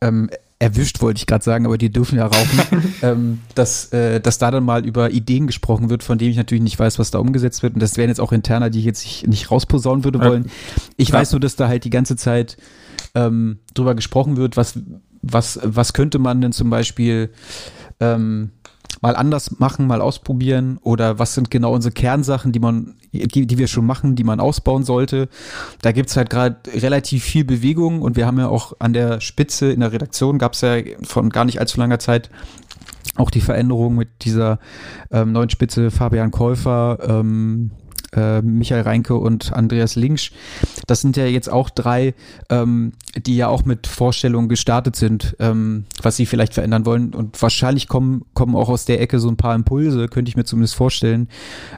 ähm, 0.00 0.30
erwischt, 0.60 1.00
wollte 1.00 1.18
ich 1.18 1.26
gerade 1.26 1.44
sagen, 1.44 1.66
aber 1.66 1.78
die 1.78 1.90
dürfen 1.90 2.18
ja 2.18 2.26
rauchen, 2.26 2.60
ähm, 3.02 3.40
dass, 3.54 3.92
äh, 3.92 4.20
dass 4.20 4.38
da 4.38 4.50
dann 4.50 4.64
mal 4.64 4.84
über 4.84 5.10
Ideen 5.10 5.46
gesprochen 5.46 5.88
wird, 5.88 6.02
von 6.02 6.18
denen 6.18 6.32
ich 6.32 6.36
natürlich 6.36 6.64
nicht 6.64 6.78
weiß, 6.78 6.98
was 6.98 7.10
da 7.10 7.18
umgesetzt 7.18 7.62
wird. 7.62 7.74
Und 7.74 7.80
das 7.80 7.96
wären 7.96 8.08
jetzt 8.08 8.20
auch 8.20 8.32
interner, 8.32 8.70
die 8.70 8.80
ich 8.80 8.84
jetzt 8.84 9.04
nicht, 9.04 9.26
nicht 9.28 9.50
rausposaunen 9.50 10.04
würde 10.04 10.20
wollen. 10.20 10.50
Ich 10.96 11.08
ja. 11.08 11.14
weiß 11.14 11.32
nur, 11.32 11.40
dass 11.40 11.56
da 11.56 11.68
halt 11.68 11.84
die 11.84 11.90
ganze 11.90 12.16
Zeit 12.16 12.56
ähm, 13.14 13.58
drüber 13.74 13.94
gesprochen 13.94 14.36
wird, 14.36 14.56
was, 14.56 14.78
was, 15.22 15.58
was 15.62 15.92
könnte 15.92 16.18
man 16.18 16.40
denn 16.40 16.52
zum 16.52 16.70
Beispiel 16.70 17.30
ähm, 18.00 18.50
mal 19.00 19.16
anders 19.16 19.58
machen, 19.58 19.86
mal 19.86 20.00
ausprobieren 20.00 20.78
oder 20.82 21.18
was 21.18 21.34
sind 21.34 21.50
genau 21.50 21.72
unsere 21.72 21.92
Kernsachen, 21.92 22.52
die 22.52 22.58
man, 22.58 22.96
die, 23.12 23.46
die 23.46 23.58
wir 23.58 23.68
schon 23.68 23.86
machen, 23.86 24.16
die 24.16 24.24
man 24.24 24.40
ausbauen 24.40 24.84
sollte. 24.84 25.28
Da 25.82 25.92
gibt's 25.92 26.16
halt 26.16 26.30
gerade 26.30 26.56
relativ 26.72 27.24
viel 27.24 27.44
Bewegung 27.44 28.02
und 28.02 28.16
wir 28.16 28.26
haben 28.26 28.38
ja 28.38 28.48
auch 28.48 28.74
an 28.78 28.92
der 28.92 29.20
Spitze 29.20 29.70
in 29.70 29.80
der 29.80 29.92
Redaktion 29.92 30.38
gab's 30.38 30.60
ja 30.62 30.78
von 31.02 31.30
gar 31.30 31.44
nicht 31.44 31.60
allzu 31.60 31.78
langer 31.78 31.98
Zeit 31.98 32.30
auch 33.16 33.30
die 33.30 33.40
Veränderung 33.40 33.96
mit 33.96 34.08
dieser 34.22 34.58
ähm, 35.10 35.32
neuen 35.32 35.50
Spitze 35.50 35.90
Fabian 35.90 36.30
Käufer, 36.30 36.98
ähm, 37.02 37.72
äh, 38.14 38.40
Michael 38.42 38.82
Reinke 38.82 39.14
und 39.14 39.52
Andreas 39.52 39.96
Linksch. 39.96 40.32
Das 40.86 41.00
sind 41.00 41.16
ja 41.16 41.26
jetzt 41.26 41.50
auch 41.50 41.70
drei, 41.70 42.14
ähm, 42.48 42.92
die 43.16 43.36
ja 43.36 43.48
auch 43.48 43.64
mit 43.64 43.86
Vorstellungen 43.86 44.48
gestartet 44.48 44.96
sind, 44.96 45.36
ähm, 45.38 45.84
was 46.02 46.16
sie 46.16 46.26
vielleicht 46.26 46.54
verändern 46.54 46.86
wollen. 46.86 47.14
Und 47.14 47.40
wahrscheinlich 47.40 47.88
kommen, 47.88 48.24
kommen 48.34 48.54
auch 48.56 48.68
aus 48.68 48.84
der 48.84 49.00
Ecke 49.00 49.18
so 49.18 49.28
ein 49.28 49.36
paar 49.36 49.54
Impulse, 49.54 50.08
könnte 50.08 50.28
ich 50.28 50.36
mir 50.36 50.44
zumindest 50.44 50.74
vorstellen. 50.74 51.28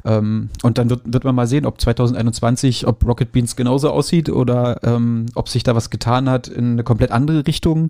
Ähm, 0.04 0.50
und 0.62 0.78
dann 0.78 0.90
wird, 0.90 1.02
wird 1.04 1.24
man 1.24 1.34
mal 1.34 1.46
sehen, 1.46 1.66
ob 1.66 1.80
2021, 1.80 2.86
ob 2.86 3.04
Rocket 3.06 3.32
Beans 3.32 3.56
genauso 3.56 3.90
aussieht 3.90 4.28
oder 4.28 4.80
ähm, 4.84 5.26
ob 5.34 5.48
sich 5.48 5.62
da 5.62 5.74
was 5.74 5.90
getan 5.90 6.28
hat 6.28 6.48
in 6.48 6.72
eine 6.72 6.84
komplett 6.84 7.10
andere 7.10 7.46
Richtung. 7.46 7.88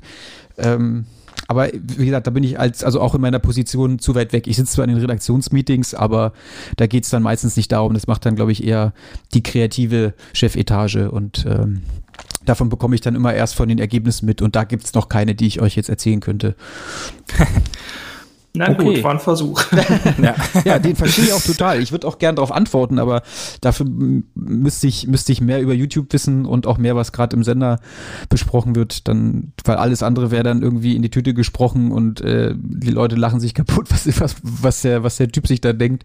Ähm, 0.59 1.07
aber 1.49 1.68
wie 1.72 2.07
gesagt, 2.07 2.26
da 2.26 2.31
bin 2.31 2.45
ich 2.45 2.61
als, 2.61 2.85
also 2.85 3.01
auch 3.01 3.14
in 3.14 3.20
meiner 3.20 3.41
Position 3.41 3.99
zu 3.99 4.14
weit 4.14 4.33
weg. 4.33 4.47
Ich 4.47 4.57
sitze 4.57 4.74
zwar 4.74 4.85
in 4.85 4.91
den 4.91 5.01
Redaktionsmeetings, 5.01 5.95
aber 5.95 6.33
da 6.76 6.87
geht 6.87 7.05
es 7.05 7.11
dann 7.11 7.22
meistens 7.22 7.57
nicht 7.57 7.72
darum. 7.72 7.95
Das 7.95 8.07
macht 8.07 8.24
dann, 8.24 8.37
glaube 8.37 8.53
ich, 8.53 8.64
eher 8.64 8.93
die 9.35 9.43
kreative 9.43 10.14
Chefetage 10.33 11.11
und 11.11 11.45
ähm, 11.49 11.83
davon 12.45 12.68
bekomme 12.68 12.95
ich 12.95 13.01
dann 13.01 13.16
immer 13.16 13.35
erst 13.35 13.55
von 13.55 13.68
den 13.68 13.78
Ergebnissen 13.78 14.26
mit 14.26 14.43
und 14.43 14.55
da 14.55 14.64
gibt 14.64 14.85
es 14.85 14.95
noch 14.95 15.09
keine, 15.09 15.35
die 15.35 15.47
ich 15.47 15.61
euch 15.61 15.76
jetzt 15.76 15.89
erzählen 15.89 16.20
könnte. 16.20 16.55
Na 18.53 18.69
okay. 18.69 18.83
gut, 18.83 19.05
war 19.05 19.13
ein 19.13 19.21
Versuch. 19.21 19.63
ja. 20.23 20.35
ja, 20.65 20.79
den 20.81 20.97
verstehe 20.97 21.27
ich 21.27 21.33
auch 21.33 21.43
total. 21.43 21.81
Ich 21.81 21.93
würde 21.93 22.07
auch 22.07 22.19
gern 22.19 22.35
darauf 22.35 22.51
antworten, 22.51 22.99
aber 22.99 23.23
dafür 23.61 23.87
müsste 24.35 24.89
ich, 24.89 25.07
müsste 25.07 25.31
ich 25.31 25.41
mehr 25.41 25.61
über 25.61 25.73
YouTube 25.73 26.13
wissen 26.13 26.47
und 26.47 26.67
auch 26.67 26.77
mehr, 26.77 26.97
was 26.97 27.13
gerade 27.13 27.37
im 27.37 27.45
Sender 27.45 27.79
besprochen 28.29 28.75
wird. 28.75 29.07
Dann, 29.07 29.53
weil 29.65 29.77
alles 29.77 30.03
andere 30.03 30.33
wäre 30.33 30.43
dann 30.43 30.63
irgendwie 30.63 30.97
in 30.97 31.03
die 31.03 31.11
Tüte 31.11 31.33
gesprochen 31.33 31.93
und 31.93 32.23
äh, 32.23 32.53
die 32.57 32.91
Leute 32.91 33.15
lachen 33.15 33.39
sich 33.39 33.55
kaputt, 33.55 33.87
was, 33.91 34.09
was, 34.21 34.37
was, 34.43 34.83
der, 34.83 35.05
was 35.05 35.17
der 35.17 35.31
Typ 35.31 35.47
sich 35.47 35.61
da 35.61 35.73
denkt. 35.73 36.03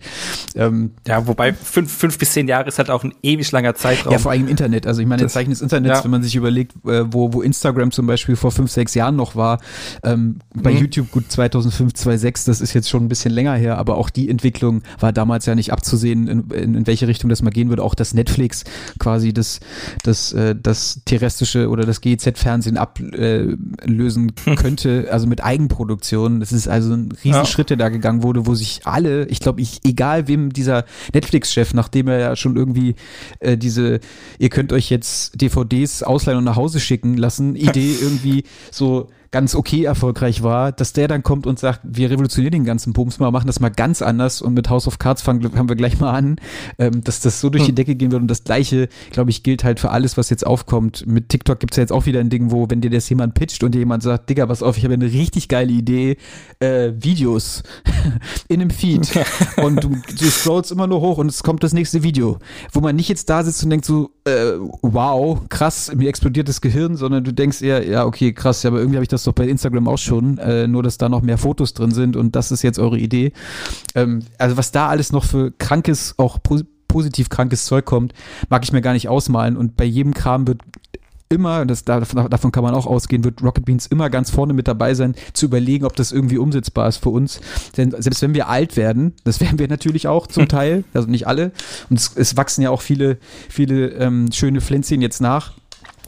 Ähm, 0.53 0.91
ja, 1.07 1.25
wobei 1.25 1.51
fünf, 1.51 1.91
fünf 1.91 2.19
bis 2.19 2.33
zehn 2.33 2.47
Jahre 2.47 2.67
ist 2.67 2.77
halt 2.77 2.91
auch 2.91 3.03
ein 3.03 3.15
ewig 3.23 3.51
langer 3.51 3.73
Zeitraum. 3.73 4.13
Ja, 4.13 4.19
vor 4.19 4.31
allem 4.31 4.43
im 4.43 4.49
Internet. 4.49 4.85
Also 4.85 5.01
ich 5.01 5.07
meine, 5.07 5.23
das 5.23 5.33
Zeichen 5.33 5.49
des 5.49 5.61
Internets, 5.61 5.97
ja. 5.97 6.03
wenn 6.03 6.11
man 6.11 6.21
sich 6.21 6.35
überlegt, 6.35 6.73
äh, 6.85 7.11
wo, 7.11 7.33
wo 7.33 7.41
Instagram 7.41 7.89
zum 7.89 8.05
Beispiel 8.05 8.35
vor 8.35 8.51
fünf, 8.51 8.69
sechs 8.69 8.93
Jahren 8.93 9.15
noch 9.15 9.35
war, 9.35 9.59
ähm, 10.03 10.37
bei 10.53 10.71
mhm. 10.71 10.77
YouTube 10.77 11.09
gut 11.09 11.31
2005, 11.31 11.93
2006 11.93 12.34
6, 12.35 12.43
das 12.45 12.61
ist 12.61 12.73
jetzt 12.73 12.89
schon 12.89 13.05
ein 13.05 13.07
bisschen 13.07 13.31
länger 13.31 13.55
her, 13.55 13.77
aber 13.77 13.97
auch 13.97 14.09
die 14.09 14.29
Entwicklung 14.29 14.83
war 14.99 15.13
damals 15.13 15.45
ja 15.45 15.55
nicht 15.55 15.71
abzusehen, 15.71 16.27
in, 16.27 16.49
in, 16.51 16.75
in 16.75 16.87
welche 16.87 17.07
Richtung 17.07 17.29
das 17.29 17.41
mal 17.41 17.49
gehen 17.49 17.69
würde. 17.69 17.83
Auch 17.83 17.95
dass 17.95 18.13
Netflix 18.13 18.63
quasi 18.99 19.33
das, 19.33 19.59
das, 20.03 20.33
äh, 20.33 20.55
das 20.55 21.01
terrestrische 21.05 21.69
oder 21.69 21.85
das 21.85 22.01
GEZ-Fernsehen 22.01 22.77
ablösen 22.77 24.33
äh, 24.45 24.55
könnte, 24.55 25.07
also 25.11 25.27
mit 25.27 25.43
Eigenproduktion. 25.43 26.39
Das 26.41 26.51
ist 26.51 26.67
also 26.67 26.93
ein 26.93 27.09
Riesenschritt, 27.23 27.69
der 27.69 27.77
da 27.77 27.89
gegangen 27.89 28.23
wurde, 28.23 28.45
wo 28.45 28.55
sich 28.55 28.81
alle, 28.83 29.25
ich 29.27 29.39
glaube, 29.39 29.61
ich, 29.61 29.79
egal 29.85 30.27
wem 30.27 30.51
dieser 30.51 30.85
Netflix-Chef, 31.13 31.73
nachdem 31.73 32.07
er 32.07 32.19
ja 32.19 32.35
schon 32.35 32.55
irgendwie 32.55 32.95
äh, 33.39 33.57
diese, 33.57 33.99
ihr 34.39 34.49
könnt 34.49 34.73
euch 34.73 34.89
jetzt 34.89 35.41
DVDs 35.41 36.03
ausleihen 36.03 36.39
und 36.39 36.43
nach 36.43 36.57
Hause 36.57 36.79
schicken 36.79 37.15
lassen, 37.17 37.55
Idee 37.55 37.95
irgendwie 38.01 38.43
so 38.71 39.09
ganz 39.35 39.53
okay 39.53 39.83
erfolgreich 39.83 40.43
war, 40.43 40.71
dass 40.71 40.93
der 40.93 41.09
dann 41.09 41.21
kommt 41.21 41.45
und 41.45 41.59
sagt, 41.59 41.81
wir 41.83 42.09
revolutionieren 42.09 42.53
den 42.53 42.63
ganzen 42.63 42.93
Bums 42.93 43.19
mal, 43.19 43.31
machen 43.31 43.47
das 43.47 43.59
mal 43.59 43.67
ganz 43.67 44.01
anders 44.01 44.41
und 44.41 44.53
mit 44.53 44.69
House 44.69 44.87
of 44.87 44.97
Cards 44.97 45.21
fangen, 45.21 45.41
fangen 45.51 45.67
wir 45.67 45.75
gleich 45.75 45.99
mal 45.99 46.13
an, 46.13 46.37
ähm, 46.79 47.03
dass 47.03 47.19
das 47.19 47.41
so 47.41 47.49
durch 47.49 47.63
hm. 47.63 47.67
die 47.67 47.75
Decke 47.75 47.95
gehen 47.95 48.13
wird 48.13 48.21
und 48.21 48.29
das 48.29 48.45
gleiche, 48.45 48.87
glaube 49.11 49.31
ich, 49.31 49.43
gilt 49.43 49.65
halt 49.65 49.81
für 49.81 49.91
alles, 49.91 50.15
was 50.15 50.29
jetzt 50.29 50.47
aufkommt. 50.47 51.05
Mit 51.05 51.27
TikTok 51.27 51.59
gibt 51.59 51.73
es 51.73 51.75
ja 51.75 51.83
jetzt 51.83 51.91
auch 51.91 52.05
wieder 52.05 52.21
ein 52.21 52.29
Ding, 52.29 52.49
wo, 52.49 52.69
wenn 52.69 52.79
dir 52.79 52.89
das 52.89 53.09
jemand 53.09 53.33
pitcht 53.33 53.61
und 53.65 53.75
dir 53.75 53.79
jemand 53.79 54.03
sagt, 54.03 54.29
Digga, 54.29 54.45
pass 54.45 54.63
auf, 54.63 54.77
ich 54.77 54.85
habe 54.85 54.93
eine 54.93 55.11
richtig 55.11 55.49
geile 55.49 55.73
Idee, 55.73 56.15
äh, 56.61 56.93
Videos 56.97 57.63
in 58.47 58.61
einem 58.61 58.69
Feed 58.69 59.19
und 59.57 59.83
du, 59.83 59.89
du 60.17 60.25
scrollst 60.29 60.71
immer 60.71 60.87
nur 60.87 61.01
hoch 61.01 61.17
und 61.17 61.27
es 61.27 61.43
kommt 61.43 61.61
das 61.61 61.73
nächste 61.73 62.03
Video, 62.03 62.39
wo 62.71 62.79
man 62.79 62.95
nicht 62.95 63.09
jetzt 63.09 63.29
da 63.29 63.43
sitzt 63.43 63.61
und 63.65 63.69
denkt 63.69 63.83
so, 63.83 64.11
äh, 64.23 64.53
wow, 64.81 65.41
krass, 65.49 65.91
mir 65.93 66.07
explodiert 66.07 66.47
das 66.47 66.61
Gehirn, 66.61 66.95
sondern 66.95 67.25
du 67.25 67.33
denkst 67.33 67.61
eher, 67.61 67.85
ja, 67.85 68.05
okay, 68.05 68.31
krass, 68.31 68.63
ja, 68.63 68.69
aber 68.69 68.79
irgendwie 68.79 68.95
habe 68.95 69.03
ich 69.03 69.09
das 69.09 69.24
doch 69.27 69.33
bei 69.33 69.47
Instagram 69.47 69.87
auch 69.87 69.97
schon, 69.97 70.37
äh, 70.37 70.67
nur 70.67 70.83
dass 70.83 70.97
da 70.97 71.09
noch 71.09 71.21
mehr 71.21 71.37
Fotos 71.37 71.73
drin 71.73 71.91
sind 71.91 72.15
und 72.15 72.35
das 72.35 72.51
ist 72.51 72.61
jetzt 72.61 72.79
eure 72.79 72.97
Idee. 72.97 73.31
Ähm, 73.93 74.23
also 74.37 74.57
was 74.57 74.71
da 74.71 74.87
alles 74.87 75.11
noch 75.11 75.23
für 75.23 75.51
krankes, 75.51 76.15
auch 76.17 76.39
positiv 76.87 77.29
krankes 77.29 77.65
Zeug 77.65 77.85
kommt, 77.85 78.13
mag 78.49 78.63
ich 78.63 78.71
mir 78.71 78.81
gar 78.81 78.93
nicht 78.93 79.09
ausmalen 79.09 79.57
und 79.57 79.75
bei 79.75 79.85
jedem 79.85 80.13
Kram 80.13 80.47
wird 80.47 80.61
immer, 81.29 81.65
das, 81.65 81.83
davon 81.83 82.51
kann 82.51 82.63
man 82.63 82.75
auch 82.75 82.85
ausgehen, 82.85 83.23
wird 83.23 83.41
Rocket 83.41 83.65
Beans 83.65 83.87
immer 83.87 84.09
ganz 84.09 84.29
vorne 84.29 84.53
mit 84.53 84.67
dabei 84.67 84.93
sein, 84.93 85.15
zu 85.33 85.47
überlegen, 85.47 85.85
ob 85.85 85.95
das 85.95 86.11
irgendwie 86.11 86.37
umsetzbar 86.37 86.87
ist 86.87 86.97
für 86.97 87.09
uns. 87.09 87.41
Denn 87.77 87.91
selbst 87.97 88.21
wenn 88.21 88.33
wir 88.33 88.47
alt 88.47 88.77
werden, 88.77 89.13
das 89.23 89.39
werden 89.41 89.59
wir 89.59 89.67
natürlich 89.67 90.07
auch 90.07 90.27
zum 90.27 90.47
Teil, 90.47 90.83
also 90.93 91.09
nicht 91.09 91.27
alle, 91.27 91.51
und 91.89 91.99
es, 91.99 92.11
es 92.15 92.37
wachsen 92.37 92.61
ja 92.61 92.69
auch 92.69 92.81
viele, 92.81 93.17
viele 93.49 93.89
ähm, 93.93 94.31
schöne 94.31 94.61
Pflänzchen 94.61 95.01
jetzt 95.01 95.19
nach, 95.19 95.53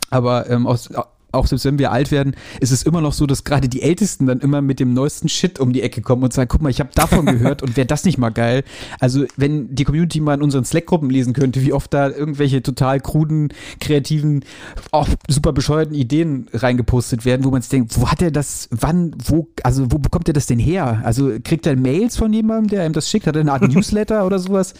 aber 0.09 0.49
ähm, 0.49 0.67
aus, 0.67 0.89
auch 1.31 1.47
selbst 1.47 1.65
wenn 1.65 1.79
wir 1.79 1.91
alt 1.91 2.11
werden, 2.11 2.35
ist 2.59 2.71
es 2.71 2.83
immer 2.83 3.01
noch 3.01 3.13
so, 3.13 3.25
dass 3.25 3.43
gerade 3.43 3.67
die 3.67 3.81
Ältesten 3.81 4.25
dann 4.25 4.39
immer 4.39 4.61
mit 4.61 4.79
dem 4.79 4.93
neuesten 4.93 5.29
Shit 5.29 5.59
um 5.59 5.73
die 5.73 5.81
Ecke 5.81 6.01
kommen 6.01 6.23
und 6.23 6.33
sagen, 6.33 6.47
guck 6.47 6.61
mal, 6.61 6.69
ich 6.69 6.79
habe 6.79 6.89
davon 6.95 7.25
gehört 7.25 7.61
und 7.63 7.75
wäre 7.75 7.87
das 7.87 8.05
nicht 8.05 8.17
mal 8.17 8.29
geil. 8.29 8.63
Also 8.99 9.25
wenn 9.35 9.73
die 9.75 9.83
Community 9.83 10.21
mal 10.21 10.35
in 10.35 10.41
unseren 10.41 10.65
Slack-Gruppen 10.65 11.09
lesen 11.09 11.33
könnte, 11.33 11.61
wie 11.63 11.73
oft 11.73 11.93
da 11.93 12.09
irgendwelche 12.09 12.63
total 12.63 12.99
kruden, 12.99 13.49
kreativen, 13.79 14.43
auch 14.91 15.07
super 15.27 15.53
bescheuerten 15.53 15.95
Ideen 15.95 16.47
reingepostet 16.53 17.25
werden, 17.25 17.43
wo 17.43 17.51
man 17.51 17.61
sich 17.61 17.69
denkt, 17.69 17.99
wo 17.99 18.09
hat 18.09 18.21
er 18.21 18.31
das, 18.31 18.69
wann, 18.71 19.15
wo, 19.23 19.47
also 19.63 19.91
wo 19.91 19.97
bekommt 19.97 20.27
er 20.29 20.33
das 20.33 20.45
denn 20.45 20.59
her? 20.59 21.01
Also 21.03 21.31
kriegt 21.43 21.67
er 21.67 21.75
Mails 21.75 22.17
von 22.17 22.31
jemandem, 22.31 22.69
der 22.69 22.85
ihm 22.85 22.93
das 22.93 23.09
schickt? 23.09 23.27
Hat 23.27 23.35
er 23.35 23.41
eine 23.41 23.51
Art 23.51 23.61
Newsletter 23.73 24.25
oder 24.25 24.39
sowas? 24.39 24.73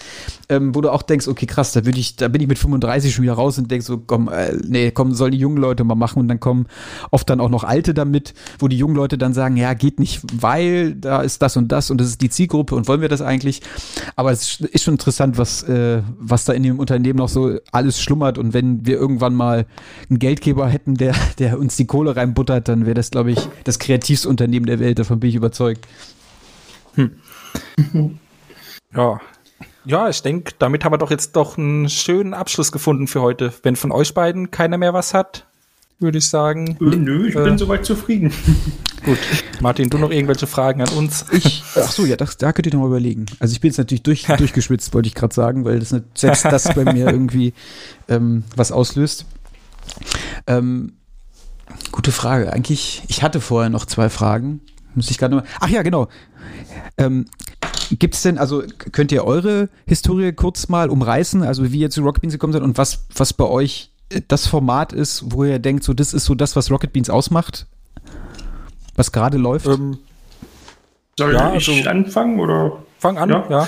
Ähm, 0.49 0.73
wo 0.73 0.81
du 0.81 0.91
auch 0.91 1.01
denkst, 1.01 1.27
okay, 1.27 1.45
krass, 1.45 1.73
da 1.73 1.85
würde 1.85 1.99
ich, 1.99 2.15
da 2.15 2.27
bin 2.29 2.41
ich 2.41 2.47
mit 2.47 2.57
35 2.57 3.13
schon 3.13 3.23
wieder 3.23 3.33
raus 3.33 3.57
und 3.57 3.69
denk 3.69 3.83
so, 3.83 3.97
komm, 3.97 4.29
äh, 4.29 4.53
nee, 4.67 4.91
komm, 4.91 5.13
sollen 5.13 5.31
die 5.31 5.37
jungen 5.37 5.57
Leute 5.57 5.83
mal 5.83 5.95
machen 5.95 6.19
und 6.19 6.27
dann 6.27 6.36
kommen 6.39 6.67
oft 7.11 7.29
dann 7.29 7.39
auch 7.39 7.49
noch 7.49 7.63
Alte 7.63 7.93
damit, 7.93 8.33
wo 8.59 8.67
die 8.67 8.77
jungen 8.77 8.95
Leute 8.95 9.17
dann 9.17 9.33
sagen, 9.33 9.57
ja, 9.57 9.73
geht 9.73 9.99
nicht, 9.99 10.21
weil 10.33 10.95
da 10.95 11.21
ist 11.21 11.41
das 11.41 11.57
und 11.57 11.71
das 11.71 11.91
und 11.91 11.99
das 11.99 12.07
ist 12.07 12.21
die 12.21 12.29
Zielgruppe 12.29 12.75
und 12.75 12.87
wollen 12.87 13.01
wir 13.01 13.09
das 13.09 13.21
eigentlich? 13.21 13.61
Aber 14.15 14.31
es 14.31 14.59
ist 14.59 14.83
schon 14.83 14.95
interessant, 14.95 15.37
was, 15.37 15.63
äh, 15.63 16.01
was 16.19 16.45
da 16.45 16.53
in 16.53 16.63
dem 16.63 16.79
Unternehmen 16.79 17.17
noch 17.17 17.29
so 17.29 17.57
alles 17.71 18.01
schlummert 18.01 18.37
und 18.37 18.53
wenn 18.53 18.85
wir 18.85 18.97
irgendwann 18.97 19.35
mal 19.35 19.65
einen 20.09 20.19
Geldgeber 20.19 20.67
hätten, 20.67 20.95
der, 20.95 21.15
der 21.39 21.59
uns 21.59 21.75
die 21.75 21.85
Kohle 21.85 22.15
reinbuttert, 22.15 22.67
dann 22.67 22.85
wäre 22.85 22.95
das, 22.95 23.11
glaube 23.11 23.31
ich, 23.31 23.39
das 23.63 23.79
kreativste 23.79 24.29
Unternehmen 24.29 24.65
der 24.65 24.79
Welt, 24.79 24.99
davon 24.99 25.19
bin 25.19 25.29
ich 25.29 25.35
überzeugt. 25.35 25.87
Hm. 26.95 27.11
ja, 28.95 29.19
ja, 29.87 30.09
ich 30.09 30.21
denke, 30.21 30.51
damit 30.59 30.83
haben 30.83 30.91
wir 30.91 30.97
doch 30.97 31.11
jetzt 31.11 31.37
doch 31.37 31.57
einen 31.57 31.87
schönen 31.87 32.33
Abschluss 32.33 32.73
gefunden 32.73 33.07
für 33.07 33.21
heute. 33.21 33.53
Wenn 33.63 33.77
von 33.77 33.93
euch 33.93 34.13
beiden 34.13 34.51
keiner 34.51 34.77
mehr 34.77 34.93
was 34.93 35.13
hat, 35.13 35.46
würde 35.99 36.17
ich 36.17 36.27
sagen. 36.27 36.77
Äh, 36.79 36.95
nö, 36.95 37.27
ich 37.27 37.35
äh, 37.35 37.43
bin 37.43 37.57
soweit 37.57 37.85
zufrieden. 37.85 38.31
Gut. 39.05 39.17
Martin, 39.61 39.89
du 39.89 39.97
noch 39.97 40.11
irgendwelche 40.11 40.47
Fragen 40.47 40.81
an 40.81 40.89
uns? 40.89 41.25
Ich, 41.31 41.63
ach 41.75 41.91
so, 41.91 42.05
ja, 42.05 42.15
das, 42.15 42.37
da 42.37 42.51
könnt 42.51 42.67
ihr 42.67 42.73
noch 42.73 42.81
mal 42.81 42.87
überlegen. 42.87 43.25
Also 43.39 43.53
ich 43.53 43.61
bin 43.61 43.69
jetzt 43.69 43.77
natürlich 43.77 44.03
durch, 44.03 44.25
durchgeschwitzt, 44.37 44.93
wollte 44.93 45.07
ich 45.07 45.15
gerade 45.15 45.33
sagen, 45.33 45.65
weil 45.65 45.79
das 45.79 45.91
nicht, 45.91 46.05
selbst 46.17 46.45
das 46.45 46.73
bei 46.73 46.91
mir 46.91 47.07
irgendwie 47.11 47.53
ähm, 48.07 48.43
was 48.55 48.71
auslöst. 48.71 49.25
Ähm, 50.45 50.93
gute 51.91 52.11
Frage. 52.11 52.53
Eigentlich, 52.53 53.03
ich 53.07 53.23
hatte 53.23 53.41
vorher 53.41 53.69
noch 53.69 53.85
zwei 53.85 54.09
Fragen. 54.09 54.61
Muss 54.95 55.11
ich 55.11 55.17
gerade 55.17 55.35
noch. 55.35 55.43
Ach 55.59 55.69
ja, 55.69 55.83
genau. 55.83 56.07
Ähm, 56.97 57.25
Gibt 57.91 58.15
es 58.15 58.21
denn, 58.21 58.37
also 58.37 58.63
könnt 58.91 59.11
ihr 59.11 59.23
eure 59.23 59.69
Historie 59.85 60.33
kurz 60.33 60.67
mal 60.67 60.89
umreißen, 60.89 61.43
also 61.43 61.71
wie 61.71 61.79
ihr 61.79 61.89
zu 61.89 62.01
Rocket 62.01 62.21
Beans 62.21 62.33
gekommen 62.33 62.51
seid 62.51 62.63
und 62.63 62.77
was, 62.77 63.05
was 63.15 63.31
bei 63.31 63.45
euch 63.45 63.91
das 64.27 64.47
Format 64.47 64.93
ist, 64.93 65.23
wo 65.27 65.43
ihr 65.43 65.59
denkt, 65.59 65.83
so 65.83 65.93
das 65.93 66.13
ist 66.13 66.25
so 66.25 66.35
das, 66.35 66.55
was 66.55 66.71
Rocket 66.71 66.93
Beans 66.93 67.09
ausmacht? 67.09 67.65
Was 68.95 69.11
gerade 69.11 69.37
läuft? 69.37 69.67
Ähm, 69.67 69.99
soll 71.17 71.33
ja, 71.33 71.53
ich 71.53 71.67
also, 71.69 71.89
anfangen 71.89 72.39
oder? 72.39 72.83
Fang 72.99 73.17
an, 73.17 73.29
ja. 73.29 73.45
ja. 73.49 73.67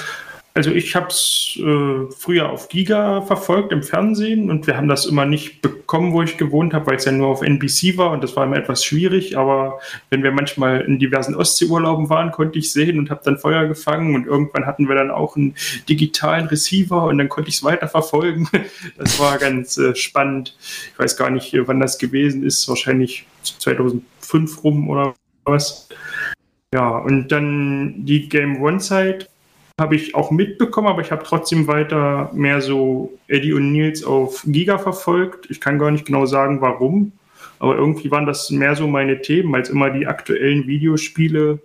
Also 0.56 0.72
ich 0.72 0.96
habe 0.96 1.08
es 1.08 1.58
äh, 1.58 2.12
früher 2.12 2.50
auf 2.50 2.70
Giga 2.70 3.22
verfolgt 3.22 3.72
im 3.72 3.84
Fernsehen 3.84 4.50
und 4.50 4.66
wir 4.66 4.76
haben 4.76 4.88
das 4.88 5.06
immer 5.06 5.26
nicht 5.26 5.62
bekommen, 5.62 6.12
wo 6.12 6.24
ich 6.24 6.38
gewohnt 6.38 6.74
habe, 6.74 6.88
weil 6.88 6.96
es 6.96 7.06
ja 7.06 7.12
nur 7.12 7.28
auf 7.28 7.44
NBC 7.44 7.98
war 7.98 8.12
und 8.12 8.24
das 8.24 8.36
war 8.36 8.46
immer 8.46 8.58
etwas 8.58 8.84
schwierig. 8.84 9.38
Aber 9.38 9.80
wenn 10.10 10.24
wir 10.24 10.32
manchmal 10.32 10.82
in 10.82 10.98
diversen 10.98 11.36
Ostseeurlauben 11.36 12.10
waren, 12.10 12.32
konnte 12.32 12.58
ich 12.58 12.72
sehen 12.72 12.98
und 12.98 13.12
habe 13.12 13.22
dann 13.24 13.38
Feuer 13.38 13.68
gefangen 13.68 14.16
und 14.16 14.26
irgendwann 14.26 14.66
hatten 14.66 14.90
wir 14.90 14.96
dann 14.96 15.12
auch 15.12 15.36
einen 15.36 15.56
digitalen 15.88 16.48
Receiver 16.48 17.04
und 17.04 17.20
dann 17.20 17.30
konnte 17.30 17.50
ich 17.50 17.58
es 17.58 17.64
weiter 17.64 17.88
verfolgen. 17.88 18.50
Das 18.98 19.20
war 19.20 19.38
ganz 19.38 19.78
äh, 19.78 19.96
spannend. 19.96 20.56
Ich 20.92 21.00
weiß 21.00 21.16
gar 21.16 21.30
nicht, 21.30 21.56
wann 21.68 21.80
das 21.80 21.98
gewesen 21.98 22.44
ist. 22.44 22.68
Wahrscheinlich 22.68 23.26
2005 23.44 24.64
rum 24.64 24.90
oder 24.90 25.16
was. 25.46 25.90
Ja, 26.74 26.98
und 26.98 27.30
dann 27.30 28.06
die 28.06 28.30
Game 28.30 28.62
One-Zeit 28.62 29.30
habe 29.80 29.96
ich 29.96 30.16
auch 30.16 30.32
mitbekommen, 30.32 30.88
aber 30.88 31.02
ich 31.02 31.12
habe 31.12 31.24
trotzdem 31.24 31.68
weiter 31.68 32.30
mehr 32.34 32.62
so 32.62 33.18
Eddie 33.28 33.54
und 33.54 33.72
Nils 33.72 34.04
auf 34.04 34.44
Giga 34.46 34.78
verfolgt. 34.78 35.50
Ich 35.50 35.62
kann 35.62 35.80
gar 35.80 35.92
nicht 35.92 36.06
genau 36.06 36.26
sagen, 36.26 36.62
warum, 36.62 37.12
aber 37.60 37.76
irgendwie 37.76 38.12
waren 38.12 38.26
das 38.26 38.50
mehr 38.50 38.76
so 38.76 38.88
meine 38.88 39.22
Themen, 39.22 39.54
als 39.56 39.70
immer 39.70 39.90
die 39.90 40.08
aktuellen 40.08 40.68
Videospiele 40.68 41.60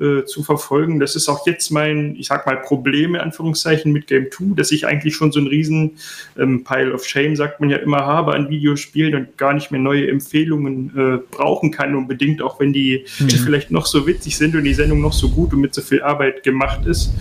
äh, 0.00 0.24
zu 0.24 0.42
verfolgen. 0.42 0.98
Das 0.98 1.14
ist 1.14 1.28
auch 1.28 1.46
jetzt 1.46 1.70
mein, 1.70 2.16
ich 2.16 2.28
sag 2.28 2.46
mal, 2.46 2.56
Problem 2.56 3.14
in 3.14 3.20
Anführungszeichen 3.20 3.92
mit 3.92 4.06
Game 4.06 4.28
2, 4.30 4.54
dass 4.54 4.72
ich 4.72 4.86
eigentlich 4.86 5.14
schon 5.14 5.30
so 5.30 5.38
einen 5.38 5.48
riesen 5.48 5.98
ähm, 6.38 6.64
Pile 6.64 6.92
of 6.92 7.04
Shame, 7.04 7.36
sagt 7.36 7.60
man 7.60 7.70
ja 7.70 7.76
immer, 7.76 7.98
habe 8.06 8.34
an 8.34 8.48
Videospielen 8.48 9.14
und 9.14 9.36
gar 9.36 9.52
nicht 9.52 9.70
mehr 9.70 9.80
neue 9.80 10.08
Empfehlungen 10.08 10.92
äh, 10.96 11.18
brauchen 11.30 11.70
kann, 11.70 11.94
unbedingt, 11.94 12.40
auch 12.42 12.58
wenn 12.60 12.72
die 12.72 13.04
mhm. 13.18 13.28
vielleicht 13.28 13.70
noch 13.70 13.86
so 13.86 14.06
witzig 14.06 14.36
sind 14.36 14.54
und 14.54 14.64
die 14.64 14.74
Sendung 14.74 15.00
noch 15.00 15.12
so 15.12 15.28
gut 15.28 15.52
und 15.52 15.60
mit 15.60 15.74
so 15.74 15.82
viel 15.82 16.02
Arbeit 16.02 16.42
gemacht 16.42 16.86
ist. 16.86 17.12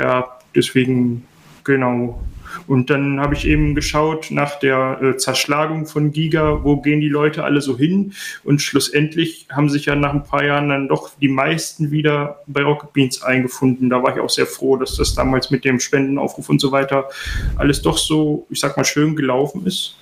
Ja, 0.00 0.38
deswegen, 0.54 1.24
genau. 1.64 2.20
Und 2.66 2.90
dann 2.90 3.20
habe 3.20 3.34
ich 3.34 3.46
eben 3.46 3.74
geschaut 3.74 4.30
nach 4.30 4.58
der 4.58 5.00
äh, 5.02 5.16
Zerschlagung 5.16 5.86
von 5.86 6.12
Giga, 6.12 6.64
wo 6.64 6.76
gehen 6.78 7.00
die 7.00 7.08
Leute 7.08 7.44
alle 7.44 7.60
so 7.60 7.78
hin? 7.78 8.12
Und 8.44 8.60
schlussendlich 8.60 9.46
haben 9.50 9.68
sich 9.68 9.86
ja 9.86 9.94
nach 9.94 10.12
ein 10.12 10.24
paar 10.24 10.44
Jahren 10.44 10.68
dann 10.68 10.88
doch 10.88 11.10
die 11.20 11.28
meisten 11.28 11.90
wieder 11.90 12.42
bei 12.46 12.62
Rocket 12.62 12.92
Beans 12.92 13.22
eingefunden. 13.22 13.90
Da 13.90 14.02
war 14.02 14.14
ich 14.14 14.20
auch 14.20 14.30
sehr 14.30 14.46
froh, 14.46 14.76
dass 14.76 14.96
das 14.96 15.14
damals 15.14 15.50
mit 15.50 15.64
dem 15.64 15.80
Spendenaufruf 15.80 16.48
und 16.48 16.60
so 16.60 16.72
weiter 16.72 17.08
alles 17.56 17.82
doch 17.82 17.98
so, 17.98 18.46
ich 18.50 18.60
sag 18.60 18.76
mal, 18.76 18.84
schön 18.84 19.16
gelaufen 19.16 19.66
ist. 19.66 19.96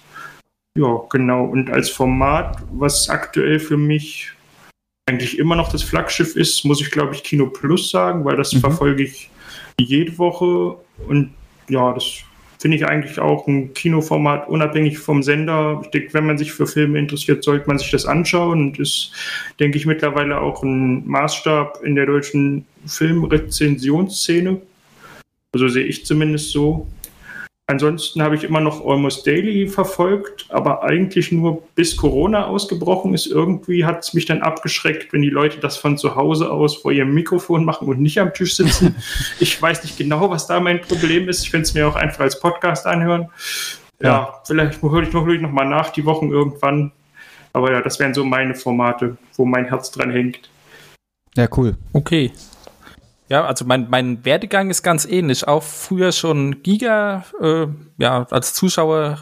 Ja, 0.76 1.00
genau. 1.10 1.44
Und 1.44 1.70
als 1.70 1.88
Format, 1.88 2.58
was 2.70 3.08
aktuell 3.08 3.58
für 3.58 3.78
mich 3.78 4.32
eigentlich 5.08 5.38
immer 5.38 5.56
noch 5.56 5.70
das 5.70 5.82
Flaggschiff 5.82 6.36
ist, 6.36 6.64
muss 6.64 6.80
ich 6.80 6.90
glaube 6.90 7.14
ich 7.14 7.22
Kino 7.22 7.46
Plus 7.46 7.90
sagen, 7.90 8.24
weil 8.24 8.36
das 8.36 8.52
mhm. 8.52 8.60
verfolge 8.60 9.04
ich 9.04 9.30
jede 9.80 10.18
Woche 10.18 10.76
und 11.06 11.32
ja, 11.68 11.92
das 11.92 12.22
finde 12.58 12.76
ich 12.76 12.86
eigentlich 12.86 13.18
auch 13.18 13.46
ein 13.46 13.74
Kinoformat 13.74 14.48
unabhängig 14.48 14.98
vom 14.98 15.22
Sender. 15.22 15.80
Ich 15.84 15.90
denke, 15.90 16.14
wenn 16.14 16.26
man 16.26 16.38
sich 16.38 16.52
für 16.52 16.66
Filme 16.66 16.98
interessiert, 16.98 17.44
sollte 17.44 17.66
man 17.66 17.78
sich 17.78 17.90
das 17.90 18.06
anschauen 18.06 18.60
und 18.60 18.78
ist, 18.78 19.12
denke 19.60 19.78
ich, 19.78 19.86
mittlerweile 19.86 20.40
auch 20.40 20.62
ein 20.62 21.06
Maßstab 21.06 21.82
in 21.84 21.94
der 21.94 22.06
deutschen 22.06 22.66
Filmrezensionsszene. 22.86 24.60
Also 25.52 25.68
sehe 25.68 25.84
ich 25.84 26.04
zumindest 26.04 26.50
so. 26.50 26.86
Ansonsten 27.68 28.22
habe 28.22 28.36
ich 28.36 28.44
immer 28.44 28.60
noch 28.60 28.86
Almost 28.86 29.26
Daily 29.26 29.66
verfolgt, 29.66 30.46
aber 30.50 30.84
eigentlich 30.84 31.32
nur 31.32 31.62
bis 31.74 31.96
Corona 31.96 32.46
ausgebrochen 32.46 33.12
ist. 33.12 33.26
Irgendwie 33.26 33.84
hat 33.84 34.04
es 34.04 34.14
mich 34.14 34.24
dann 34.24 34.40
abgeschreckt, 34.42 35.12
wenn 35.12 35.22
die 35.22 35.30
Leute 35.30 35.58
das 35.58 35.76
von 35.76 35.98
zu 35.98 36.14
Hause 36.14 36.52
aus 36.52 36.76
vor 36.76 36.92
ihrem 36.92 37.12
Mikrofon 37.12 37.64
machen 37.64 37.88
und 37.88 38.00
nicht 38.00 38.20
am 38.20 38.32
Tisch 38.32 38.54
sitzen. 38.54 38.94
ich 39.40 39.60
weiß 39.60 39.82
nicht 39.82 39.98
genau, 39.98 40.30
was 40.30 40.46
da 40.46 40.60
mein 40.60 40.80
Problem 40.80 41.28
ist. 41.28 41.42
Ich 41.42 41.50
könnte 41.50 41.64
es 41.64 41.74
mir 41.74 41.88
auch 41.88 41.96
einfach 41.96 42.20
als 42.20 42.38
Podcast 42.38 42.86
anhören. 42.86 43.30
Ja, 44.00 44.08
ja 44.08 44.42
vielleicht 44.44 44.80
höre 44.80 45.02
ich 45.02 45.12
noch, 45.12 45.26
noch 45.26 45.50
mal 45.50 45.68
nach 45.68 45.90
die 45.90 46.04
Wochen 46.04 46.30
irgendwann. 46.30 46.92
Aber 47.52 47.72
ja, 47.72 47.80
das 47.80 47.98
wären 47.98 48.14
so 48.14 48.22
meine 48.22 48.54
Formate, 48.54 49.16
wo 49.34 49.44
mein 49.44 49.64
Herz 49.64 49.90
dran 49.90 50.12
hängt. 50.12 50.50
Ja, 51.34 51.48
cool. 51.56 51.76
Okay. 51.92 52.30
Ja, 53.28 53.44
also 53.44 53.64
mein, 53.64 53.88
mein 53.90 54.24
Werdegang 54.24 54.70
ist 54.70 54.82
ganz 54.82 55.04
ähnlich. 55.04 55.48
Auch 55.48 55.62
früher 55.62 56.12
schon 56.12 56.62
Giga, 56.62 57.24
äh, 57.40 57.66
ja, 57.98 58.26
als 58.30 58.54
Zuschauer 58.54 59.18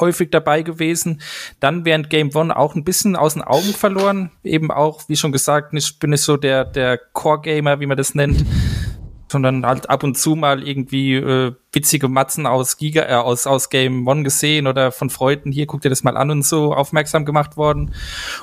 häufig 0.00 0.30
dabei 0.30 0.62
gewesen. 0.62 1.20
Dann 1.60 1.84
während 1.84 2.10
Game 2.10 2.34
One 2.34 2.56
auch 2.56 2.74
ein 2.74 2.84
bisschen 2.84 3.16
aus 3.16 3.34
den 3.34 3.42
Augen 3.42 3.72
verloren. 3.74 4.30
Eben 4.42 4.70
auch, 4.70 5.02
wie 5.08 5.16
schon 5.16 5.32
gesagt, 5.32 5.72
nicht, 5.72 5.98
bin 6.00 6.12
ich 6.12 6.22
so 6.22 6.36
der, 6.36 6.64
der 6.64 6.98
Core-Gamer, 6.98 7.80
wie 7.80 7.86
man 7.86 7.96
das 7.96 8.14
nennt 8.14 8.44
sondern 9.32 9.66
halt 9.66 9.90
ab 9.90 10.04
und 10.04 10.16
zu 10.16 10.36
mal 10.36 10.66
irgendwie 10.66 11.14
äh, 11.14 11.52
witzige 11.72 12.08
Matzen 12.08 12.46
aus 12.46 12.76
Giga, 12.76 13.02
äh, 13.08 13.14
aus, 13.14 13.46
aus 13.46 13.70
Game 13.70 14.06
One 14.06 14.22
gesehen 14.22 14.66
oder 14.66 14.92
von 14.92 15.10
Freunden, 15.10 15.50
hier 15.50 15.66
guck 15.66 15.80
dir 15.80 15.88
das 15.88 16.04
mal 16.04 16.16
an 16.16 16.30
und 16.30 16.44
so 16.44 16.74
aufmerksam 16.74 17.24
gemacht 17.24 17.56
worden. 17.56 17.92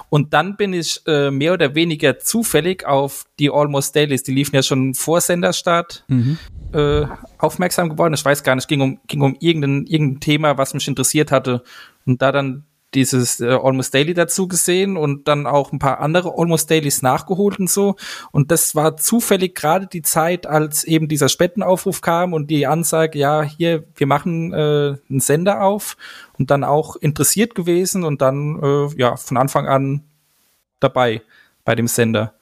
Und 0.10 0.34
dann 0.34 0.58
bin 0.58 0.74
ich 0.74 1.02
äh, 1.08 1.32
mehr 1.32 1.54
oder 1.54 1.76
weniger 1.76 2.20
zufällig 2.20 2.86
auf 2.86 3.26
die 3.40 3.50
Almost 3.50 3.96
Dailies, 3.96 4.24
die 4.24 4.34
liefen 4.34 4.56
ja 4.56 4.64
schon 4.64 4.96
vor 4.96 5.22
Senderstart, 5.22 6.04
mhm. 6.08 6.38
äh, 6.74 7.06
aufmerksam 7.38 7.90
geworden. 7.90 8.16
Ich 8.16 8.26
weiß 8.26 8.44
gar 8.44 8.56
nicht, 8.56 8.68
ging 8.68 8.82
um, 8.82 9.00
ging 9.08 9.22
um 9.22 9.38
irgendein, 9.40 9.86
irgendein 9.86 10.20
Thema, 10.20 10.58
was 10.58 10.74
mich 10.74 10.88
interessiert 10.88 11.32
hatte. 11.32 11.64
Und 12.06 12.22
da 12.22 12.32
dann 12.32 12.66
dieses 12.94 13.40
äh, 13.40 13.48
Almost 13.48 13.94
Daily 13.94 14.14
dazu 14.14 14.48
gesehen 14.48 14.98
und 14.98 15.28
dann 15.28 15.46
auch 15.46 15.72
ein 15.72 15.80
paar 15.80 16.00
andere 16.00 16.34
Almost 16.38 16.70
Dailies 16.70 17.02
nachgeholt 17.02 17.60
und 17.60 17.70
so. 17.70 17.96
Und 18.32 18.52
das 18.52 18.76
war 18.76 18.98
zufällig 18.98 19.56
gerade 19.56 19.88
die 19.88 20.02
Zeit, 20.02 20.48
als 20.48 20.84
eben 20.84 21.08
dieser 21.08 21.30
Spendenaufruf 21.30 22.02
kam 22.02 22.34
und 22.34 22.50
die 22.50 22.66
Ansage, 22.66 23.20
ja, 23.20 23.44
hier, 23.44 23.84
wir 23.96 24.08
machen 24.08 24.54
äh, 24.54 24.98
einen 25.10 25.20
Sender 25.20 25.62
auf 25.62 25.98
und 26.38 26.50
dann 26.52 26.64
auch 26.64 26.96
interessiert 26.96 27.54
gewesen 27.56 28.04
und 28.04 28.22
dann 28.22 28.60
äh, 28.62 28.88
ja 28.98 29.16
von 29.18 29.38
Anfang 29.38 29.68
an 29.68 30.04
dabei 30.80 31.22
bei 31.66 31.76
dem 31.76 31.88
Sender. 31.88 32.34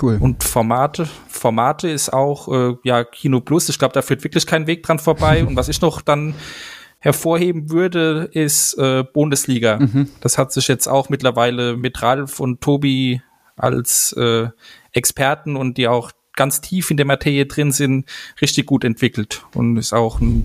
Cool. 0.00 0.18
Und 0.20 0.44
Formate, 0.44 1.08
Formate 1.28 1.90
ist 1.90 2.12
auch 2.12 2.48
äh, 2.48 2.76
ja 2.84 3.04
Kino 3.04 3.40
Plus. 3.40 3.68
Ich 3.68 3.78
glaube, 3.78 3.94
da 3.94 4.02
führt 4.02 4.22
wirklich 4.24 4.46
kein 4.46 4.66
Weg 4.66 4.84
dran 4.84 4.98
vorbei. 4.98 5.44
und 5.44 5.56
was 5.56 5.68
ich 5.68 5.80
noch 5.80 6.00
dann 6.00 6.34
hervorheben 7.02 7.70
würde, 7.70 8.30
ist 8.32 8.78
äh, 8.78 9.02
Bundesliga. 9.02 9.80
Mhm. 9.80 10.08
Das 10.20 10.38
hat 10.38 10.52
sich 10.52 10.68
jetzt 10.68 10.86
auch 10.86 11.08
mittlerweile 11.08 11.76
mit 11.76 12.00
Ralf 12.00 12.38
und 12.38 12.60
Tobi 12.60 13.20
als 13.56 14.12
äh, 14.12 14.48
Experten 14.92 15.56
und 15.56 15.78
die 15.78 15.88
auch 15.88 16.12
ganz 16.34 16.60
tief 16.60 16.90
in 16.92 16.96
der 16.96 17.06
Materie 17.06 17.44
drin 17.46 17.72
sind, 17.72 18.08
richtig 18.40 18.66
gut 18.66 18.84
entwickelt 18.84 19.44
und 19.54 19.76
ist 19.76 19.92
auch 19.92 20.20
ein, 20.20 20.44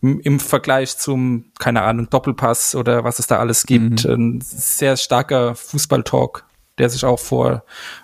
im 0.00 0.40
Vergleich 0.40 0.98
zum, 0.98 1.44
keine 1.60 1.82
Ahnung, 1.82 2.10
Doppelpass 2.10 2.74
oder 2.74 3.04
was 3.04 3.20
es 3.20 3.28
da 3.28 3.38
alles 3.38 3.64
gibt, 3.64 4.04
mhm. 4.04 4.10
ein 4.10 4.40
sehr 4.40 4.96
starker 4.96 5.54
Fußballtalk, 5.54 6.44
der 6.78 6.90
sich 6.90 7.04
auch 7.04 7.20
vor 7.20 7.62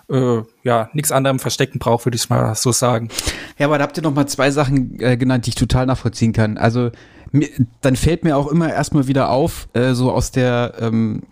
äh, 0.09 0.43
ja 0.63 0.91
nichts 0.93 1.11
anderem 1.11 1.41
verstecken 1.41 1.81
braucht, 1.81 2.07
würde 2.07 2.17
ich 2.17 2.31
mal 2.31 2.55
so 2.55 2.71
sagen. 2.71 3.09
Ja, 3.59 3.67
aber 3.67 3.79
da 3.79 3.85
habt 3.85 3.97
ihr 3.97 4.05
noch 4.05 4.15
mal 4.15 4.29
zwei 4.29 4.53
Sachen 4.53 5.01
äh, 5.01 5.17
genannt, 5.17 5.47
die 5.47 5.51
ich 5.51 5.57
total 5.57 5.87
nachvollziehen 5.87 6.33
kann. 6.33 6.57
Also 6.57 6.93
mir, 7.33 7.49
dann 7.81 7.97
fällt 7.97 8.25
mir 8.25 8.37
auch 8.37 8.49
immer 8.49 8.73
erstmal 8.73 9.07
wieder 9.07 9.31
auf, 9.31 9.69
äh, 9.73 9.95
so 9.95 10.13
aus 10.13 10.31
der 10.31 10.75
ähm, 10.81 11.23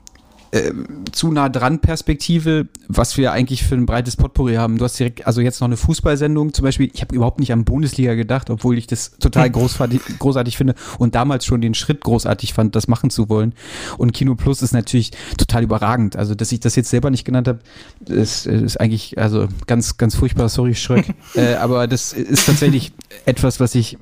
äh, 0.52 0.72
zu 1.12 1.32
nah 1.32 1.48
dran 1.48 1.80
Perspektive, 1.80 2.68
was 2.88 3.16
wir 3.16 3.32
eigentlich 3.32 3.64
für 3.64 3.74
ein 3.74 3.86
breites 3.86 4.16
Potpourri 4.16 4.54
haben. 4.54 4.78
Du 4.78 4.84
hast 4.84 4.98
direkt, 4.98 5.26
also 5.26 5.40
jetzt 5.40 5.60
noch 5.60 5.66
eine 5.66 5.76
Fußballsendung 5.76 6.54
zum 6.54 6.62
Beispiel. 6.62 6.90
Ich 6.92 7.00
habe 7.02 7.14
überhaupt 7.14 7.40
nicht 7.40 7.52
an 7.52 7.64
Bundesliga 7.64 8.14
gedacht, 8.14 8.48
obwohl 8.48 8.78
ich 8.78 8.86
das 8.86 9.12
total 9.18 9.50
großartig, 9.56 10.00
großartig 10.18 10.56
finde 10.56 10.74
und 10.98 11.14
damals 11.14 11.44
schon 11.44 11.60
den 11.60 11.74
Schritt 11.74 12.02
großartig 12.02 12.54
fand, 12.54 12.76
das 12.76 12.88
machen 12.88 13.10
zu 13.10 13.28
wollen. 13.28 13.54
Und 13.98 14.12
Kino 14.12 14.34
Plus 14.34 14.62
ist 14.62 14.72
natürlich 14.72 15.12
total 15.36 15.64
überragend. 15.64 16.16
Also, 16.16 16.34
dass 16.34 16.52
ich 16.52 16.60
das 16.60 16.76
jetzt 16.76 16.90
selber 16.90 17.10
nicht 17.10 17.24
genannt 17.24 17.48
habe, 17.48 17.58
ist, 18.06 18.46
ist 18.46 18.80
eigentlich, 18.80 19.18
also 19.18 19.48
ganz, 19.66 19.96
ganz 19.96 20.14
furchtbar, 20.14 20.48
sorry, 20.48 20.74
Schröck. 20.74 21.06
äh, 21.34 21.54
aber 21.54 21.86
das 21.86 22.12
ist 22.12 22.46
tatsächlich 22.46 22.92
etwas, 23.24 23.60
was 23.60 23.74
ich 23.74 23.98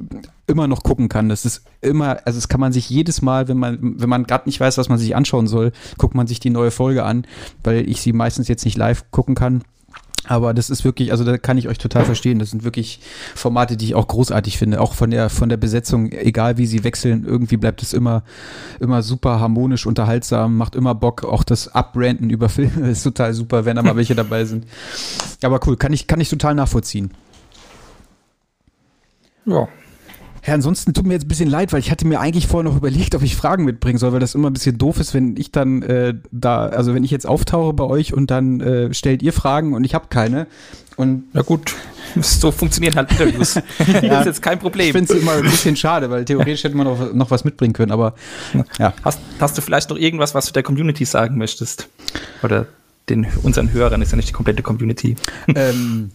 immer 0.46 0.68
noch 0.68 0.82
gucken 0.82 1.08
kann. 1.08 1.28
Das 1.28 1.44
ist 1.44 1.64
immer, 1.80 2.18
also 2.24 2.38
das 2.38 2.48
kann 2.48 2.60
man 2.60 2.72
sich 2.72 2.90
jedes 2.90 3.22
Mal, 3.22 3.48
wenn 3.48 3.58
man, 3.58 3.78
wenn 4.00 4.08
man 4.08 4.24
gerade 4.24 4.48
nicht 4.48 4.60
weiß, 4.60 4.78
was 4.78 4.88
man 4.88 4.98
sich 4.98 5.16
anschauen 5.16 5.46
soll, 5.46 5.72
guckt 5.98 6.14
man 6.14 6.26
sich 6.26 6.40
die 6.40 6.50
neue 6.50 6.70
Folge 6.70 7.04
an, 7.04 7.26
weil 7.62 7.88
ich 7.88 8.00
sie 8.00 8.12
meistens 8.12 8.48
jetzt 8.48 8.64
nicht 8.64 8.76
live 8.76 9.10
gucken 9.10 9.34
kann. 9.34 9.62
Aber 10.26 10.54
das 10.54 10.70
ist 10.70 10.84
wirklich, 10.84 11.10
also 11.10 11.22
da 11.22 11.36
kann 11.36 11.58
ich 11.58 11.68
euch 11.68 11.76
total 11.76 12.04
verstehen. 12.06 12.38
Das 12.38 12.50
sind 12.50 12.64
wirklich 12.64 13.00
Formate, 13.34 13.76
die 13.76 13.84
ich 13.84 13.94
auch 13.94 14.08
großartig 14.08 14.56
finde. 14.56 14.80
Auch 14.80 14.94
von 14.94 15.10
der, 15.10 15.28
von 15.28 15.50
der 15.50 15.58
Besetzung, 15.58 16.10
egal 16.12 16.56
wie 16.56 16.64
sie 16.64 16.82
wechseln, 16.82 17.24
irgendwie 17.26 17.58
bleibt 17.58 17.82
es 17.82 17.92
immer, 17.92 18.24
immer 18.80 19.02
super 19.02 19.38
harmonisch, 19.38 19.84
unterhaltsam, 19.84 20.56
macht 20.56 20.76
immer 20.76 20.94
Bock. 20.94 21.24
Auch 21.24 21.44
das 21.44 21.68
Abbranden 21.74 22.30
über 22.30 22.48
Filme 22.48 22.88
ist 22.90 23.02
total 23.02 23.34
super, 23.34 23.66
wenn 23.66 23.76
da 23.76 23.82
mal 23.82 23.96
welche 23.96 24.14
dabei 24.14 24.46
sind. 24.46 24.66
Aber 25.42 25.60
cool, 25.66 25.76
kann 25.76 25.92
ich, 25.92 26.06
kann 26.06 26.20
ich 26.20 26.30
total 26.30 26.54
nachvollziehen. 26.54 27.10
Ja, 29.44 29.68
ja, 30.46 30.52
ansonsten 30.52 30.92
tut 30.92 31.06
mir 31.06 31.14
jetzt 31.14 31.24
ein 31.24 31.28
bisschen 31.28 31.48
leid, 31.48 31.72
weil 31.72 31.80
ich 31.80 31.90
hatte 31.90 32.06
mir 32.06 32.20
eigentlich 32.20 32.46
vorher 32.46 32.68
noch 32.70 32.76
überlegt, 32.76 33.14
ob 33.14 33.22
ich 33.22 33.34
Fragen 33.34 33.64
mitbringen 33.64 33.98
soll, 33.98 34.12
weil 34.12 34.20
das 34.20 34.34
immer 34.34 34.50
ein 34.50 34.52
bisschen 34.52 34.76
doof 34.76 35.00
ist, 35.00 35.14
wenn 35.14 35.36
ich 35.36 35.52
dann 35.52 35.82
äh, 35.82 36.14
da, 36.32 36.66
also 36.66 36.94
wenn 36.94 37.02
ich 37.02 37.10
jetzt 37.10 37.26
auftauche 37.26 37.72
bei 37.72 37.84
euch 37.84 38.12
und 38.12 38.30
dann 38.30 38.60
äh, 38.60 38.92
stellt 38.92 39.22
ihr 39.22 39.32
Fragen 39.32 39.72
und 39.72 39.84
ich 39.84 39.94
habe 39.94 40.08
keine. 40.10 40.46
Und 40.96 41.24
ja 41.32 41.42
gut, 41.42 41.74
so 42.20 42.50
funktionieren 42.50 42.94
halt 42.94 43.10
Interviews. 43.12 43.54
ja, 43.78 44.00
das 44.00 44.20
ist 44.20 44.26
jetzt 44.26 44.42
kein 44.42 44.58
Problem. 44.58 44.86
Ich 44.86 44.92
finde 44.92 45.14
es 45.14 45.20
immer 45.20 45.32
ein 45.32 45.42
bisschen 45.42 45.76
schade, 45.76 46.10
weil 46.10 46.26
theoretisch 46.26 46.62
hätte 46.64 46.76
man 46.76 46.86
noch, 46.86 47.14
noch 47.14 47.30
was 47.30 47.44
mitbringen 47.44 47.72
können, 47.72 47.90
aber 47.90 48.14
ja. 48.78 48.92
Hast, 49.02 49.20
hast 49.40 49.56
du 49.56 49.62
vielleicht 49.62 49.88
noch 49.88 49.96
irgendwas, 49.96 50.34
was 50.34 50.46
du 50.46 50.52
der 50.52 50.62
Community 50.62 51.06
sagen 51.06 51.38
möchtest? 51.38 51.88
Oder 52.42 52.66
den 53.08 53.26
unseren 53.42 53.72
Hörern 53.72 54.02
ist 54.02 54.10
ja 54.10 54.16
nicht 54.16 54.28
die 54.28 54.32
komplette 54.32 54.62
Community. 54.62 55.16
Ähm, 55.54 56.10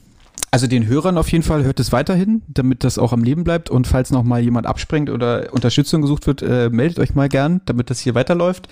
also 0.51 0.67
den 0.67 0.87
Hörern 0.87 1.17
auf 1.17 1.31
jeden 1.31 1.43
Fall 1.43 1.63
hört 1.63 1.79
es 1.79 1.91
weiterhin, 1.91 2.41
damit 2.47 2.83
das 2.83 2.97
auch 2.97 3.13
am 3.13 3.23
Leben 3.23 3.43
bleibt. 3.43 3.69
Und 3.69 3.87
falls 3.87 4.11
noch 4.11 4.23
mal 4.23 4.41
jemand 4.41 4.67
abspringt 4.67 5.09
oder 5.09 5.53
Unterstützung 5.53 6.01
gesucht 6.01 6.27
wird, 6.27 6.41
äh, 6.41 6.69
meldet 6.69 6.99
euch 6.99 7.15
mal 7.15 7.29
gern, 7.29 7.61
damit 7.65 7.89
das 7.89 7.99
hier 7.99 8.15
weiterläuft. 8.15 8.67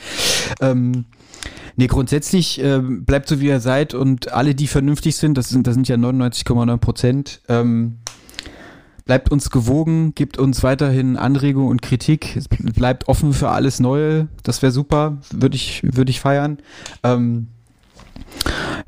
Ähm, 0.61 1.05
Nee, 1.79 1.85
grundsätzlich 1.85 2.59
äh, 2.59 2.79
bleibt 2.79 3.29
so 3.29 3.39
wie 3.39 3.47
ihr 3.47 3.59
seid 3.59 3.93
und 3.93 4.33
alle, 4.33 4.55
die 4.55 4.65
vernünftig 4.65 5.15
sind, 5.15 5.37
das 5.37 5.49
sind, 5.49 5.67
das 5.67 5.75
sind 5.75 5.87
ja 5.87 5.95
99,9 5.95 6.77
Prozent, 6.77 7.41
ähm, 7.49 7.99
bleibt 9.05 9.31
uns 9.31 9.51
gewogen, 9.51 10.15
gibt 10.15 10.39
uns 10.39 10.63
weiterhin 10.63 11.17
Anregungen 11.17 11.69
und 11.69 11.83
Kritik, 11.83 12.39
bleibt 12.75 13.07
offen 13.07 13.31
für 13.31 13.49
alles 13.49 13.79
Neue, 13.79 14.27
das 14.41 14.63
wäre 14.63 14.71
super, 14.71 15.19
würde 15.31 15.55
ich, 15.55 15.83
würde 15.83 16.09
ich 16.09 16.19
feiern. 16.19 16.57
Ähm, 17.03 17.49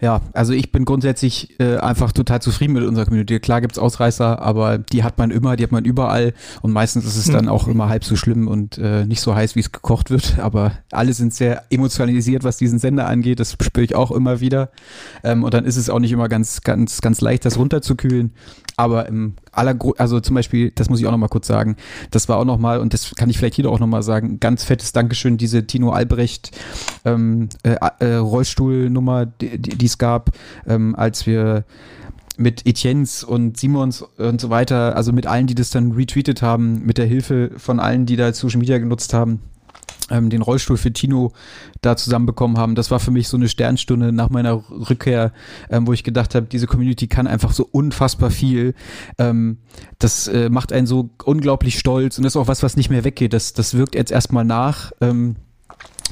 ja, 0.01 0.21
also 0.33 0.53
ich 0.53 0.71
bin 0.71 0.85
grundsätzlich 0.85 1.59
äh, 1.59 1.77
einfach 1.77 2.11
total 2.11 2.41
zufrieden 2.41 2.73
mit 2.73 2.83
unserer 2.83 3.05
Community. 3.05 3.39
Klar 3.39 3.61
gibt's 3.61 3.77
Ausreißer, 3.77 4.41
aber 4.41 4.77
die 4.77 5.03
hat 5.03 5.17
man 5.17 5.31
immer, 5.31 5.55
die 5.55 5.63
hat 5.63 5.71
man 5.71 5.83
überall 5.83 6.33
und 6.61 6.71
meistens 6.71 7.05
ist 7.05 7.17
es 7.17 7.25
dann 7.25 7.49
auch 7.49 7.67
immer 7.67 7.89
halb 7.89 8.05
so 8.05 8.15
schlimm 8.15 8.47
und 8.47 8.77
äh, 8.77 9.05
nicht 9.05 9.21
so 9.21 9.35
heiß, 9.35 9.55
wie 9.55 9.59
es 9.59 9.71
gekocht 9.71 10.09
wird. 10.09 10.39
Aber 10.49 10.71
alle 10.91 11.13
sind 11.13 11.33
sehr 11.33 11.63
emotionalisiert, 11.69 12.43
was 12.43 12.57
diesen 12.57 12.79
Sender 12.79 13.07
angeht. 13.07 13.39
Das 13.39 13.57
spüre 13.61 13.83
ich 13.83 13.95
auch 13.95 14.11
immer 14.11 14.39
wieder. 14.39 14.69
Ähm, 15.23 15.43
und 15.43 15.53
dann 15.53 15.65
ist 15.65 15.75
es 15.75 15.89
auch 15.89 15.99
nicht 15.99 16.11
immer 16.11 16.29
ganz, 16.29 16.61
ganz, 16.61 17.01
ganz 17.01 17.21
leicht, 17.21 17.45
das 17.45 17.57
runterzukühlen. 17.57 18.33
Aber 18.77 19.07
im 19.07 19.33
aller, 19.51 19.77
also 19.97 20.19
zum 20.19 20.35
Beispiel, 20.35 20.71
das 20.73 20.89
muss 20.89 20.99
ich 20.99 21.07
auch 21.07 21.11
noch 21.11 21.17
mal 21.17 21.27
kurz 21.27 21.47
sagen, 21.47 21.75
das 22.11 22.29
war 22.29 22.37
auch 22.37 22.45
noch 22.45 22.57
mal, 22.57 22.79
und 22.79 22.93
das 22.93 23.13
kann 23.15 23.29
ich 23.29 23.37
vielleicht 23.37 23.55
hier 23.55 23.69
auch 23.69 23.79
noch 23.79 23.87
mal 23.87 24.03
sagen, 24.03 24.39
ganz 24.39 24.63
fettes 24.63 24.93
Dankeschön, 24.93 25.37
diese 25.37 25.67
Tino 25.67 25.91
Albrecht 25.91 26.51
ähm, 27.03 27.49
äh, 27.63 27.75
äh, 27.99 28.15
Rollstuhlnummer, 28.15 29.18
die 29.25 29.85
es 29.85 29.97
gab, 29.97 30.31
ähm, 30.67 30.95
als 30.95 31.25
wir 31.25 31.65
mit 32.37 32.65
Etiennes 32.65 33.23
und 33.23 33.57
Simons 33.57 34.01
und 34.17 34.39
so 34.39 34.49
weiter, 34.49 34.95
also 34.95 35.11
mit 35.11 35.27
allen, 35.27 35.45
die 35.45 35.55
das 35.55 35.71
dann 35.71 35.91
retweetet 35.91 36.41
haben, 36.41 36.85
mit 36.85 36.97
der 36.97 37.05
Hilfe 37.05 37.51
von 37.57 37.79
allen, 37.79 38.05
die 38.05 38.15
da 38.15 38.31
Social 38.33 38.59
Media 38.59 38.77
genutzt 38.77 39.13
haben, 39.13 39.41
ähm, 40.09 40.29
den 40.29 40.41
Rollstuhl 40.41 40.77
für 40.77 40.93
Tino 40.93 41.33
da 41.81 41.97
zusammenbekommen 41.97 42.57
haben. 42.57 42.75
Das 42.75 42.91
war 42.91 42.99
für 42.99 43.11
mich 43.11 43.27
so 43.27 43.35
eine 43.35 43.49
Sternstunde 43.49 44.11
nach 44.11 44.29
meiner 44.29 44.63
Rückkehr, 44.69 45.33
ähm, 45.69 45.85
wo 45.85 45.93
ich 45.93 46.03
gedacht 46.03 46.33
habe, 46.33 46.47
diese 46.47 46.65
Community 46.65 47.07
kann 47.07 47.27
einfach 47.27 47.51
so 47.51 47.67
unfassbar 47.69 48.31
viel. 48.31 48.73
Ähm, 49.17 49.57
das 49.99 50.27
äh, 50.27 50.49
macht 50.49 50.71
einen 50.71 50.87
so 50.87 51.09
unglaublich 51.23 51.77
stolz 51.77 52.17
und 52.17 52.23
das 52.23 52.33
ist 52.33 52.37
auch 52.37 52.47
was, 52.47 52.63
was 52.63 52.77
nicht 52.77 52.89
mehr 52.89 53.03
weggeht. 53.03 53.33
Das, 53.33 53.53
das 53.53 53.75
wirkt 53.75 53.95
jetzt 53.95 54.11
erstmal 54.11 54.45
nach. 54.45 54.91
Ähm, 55.01 55.35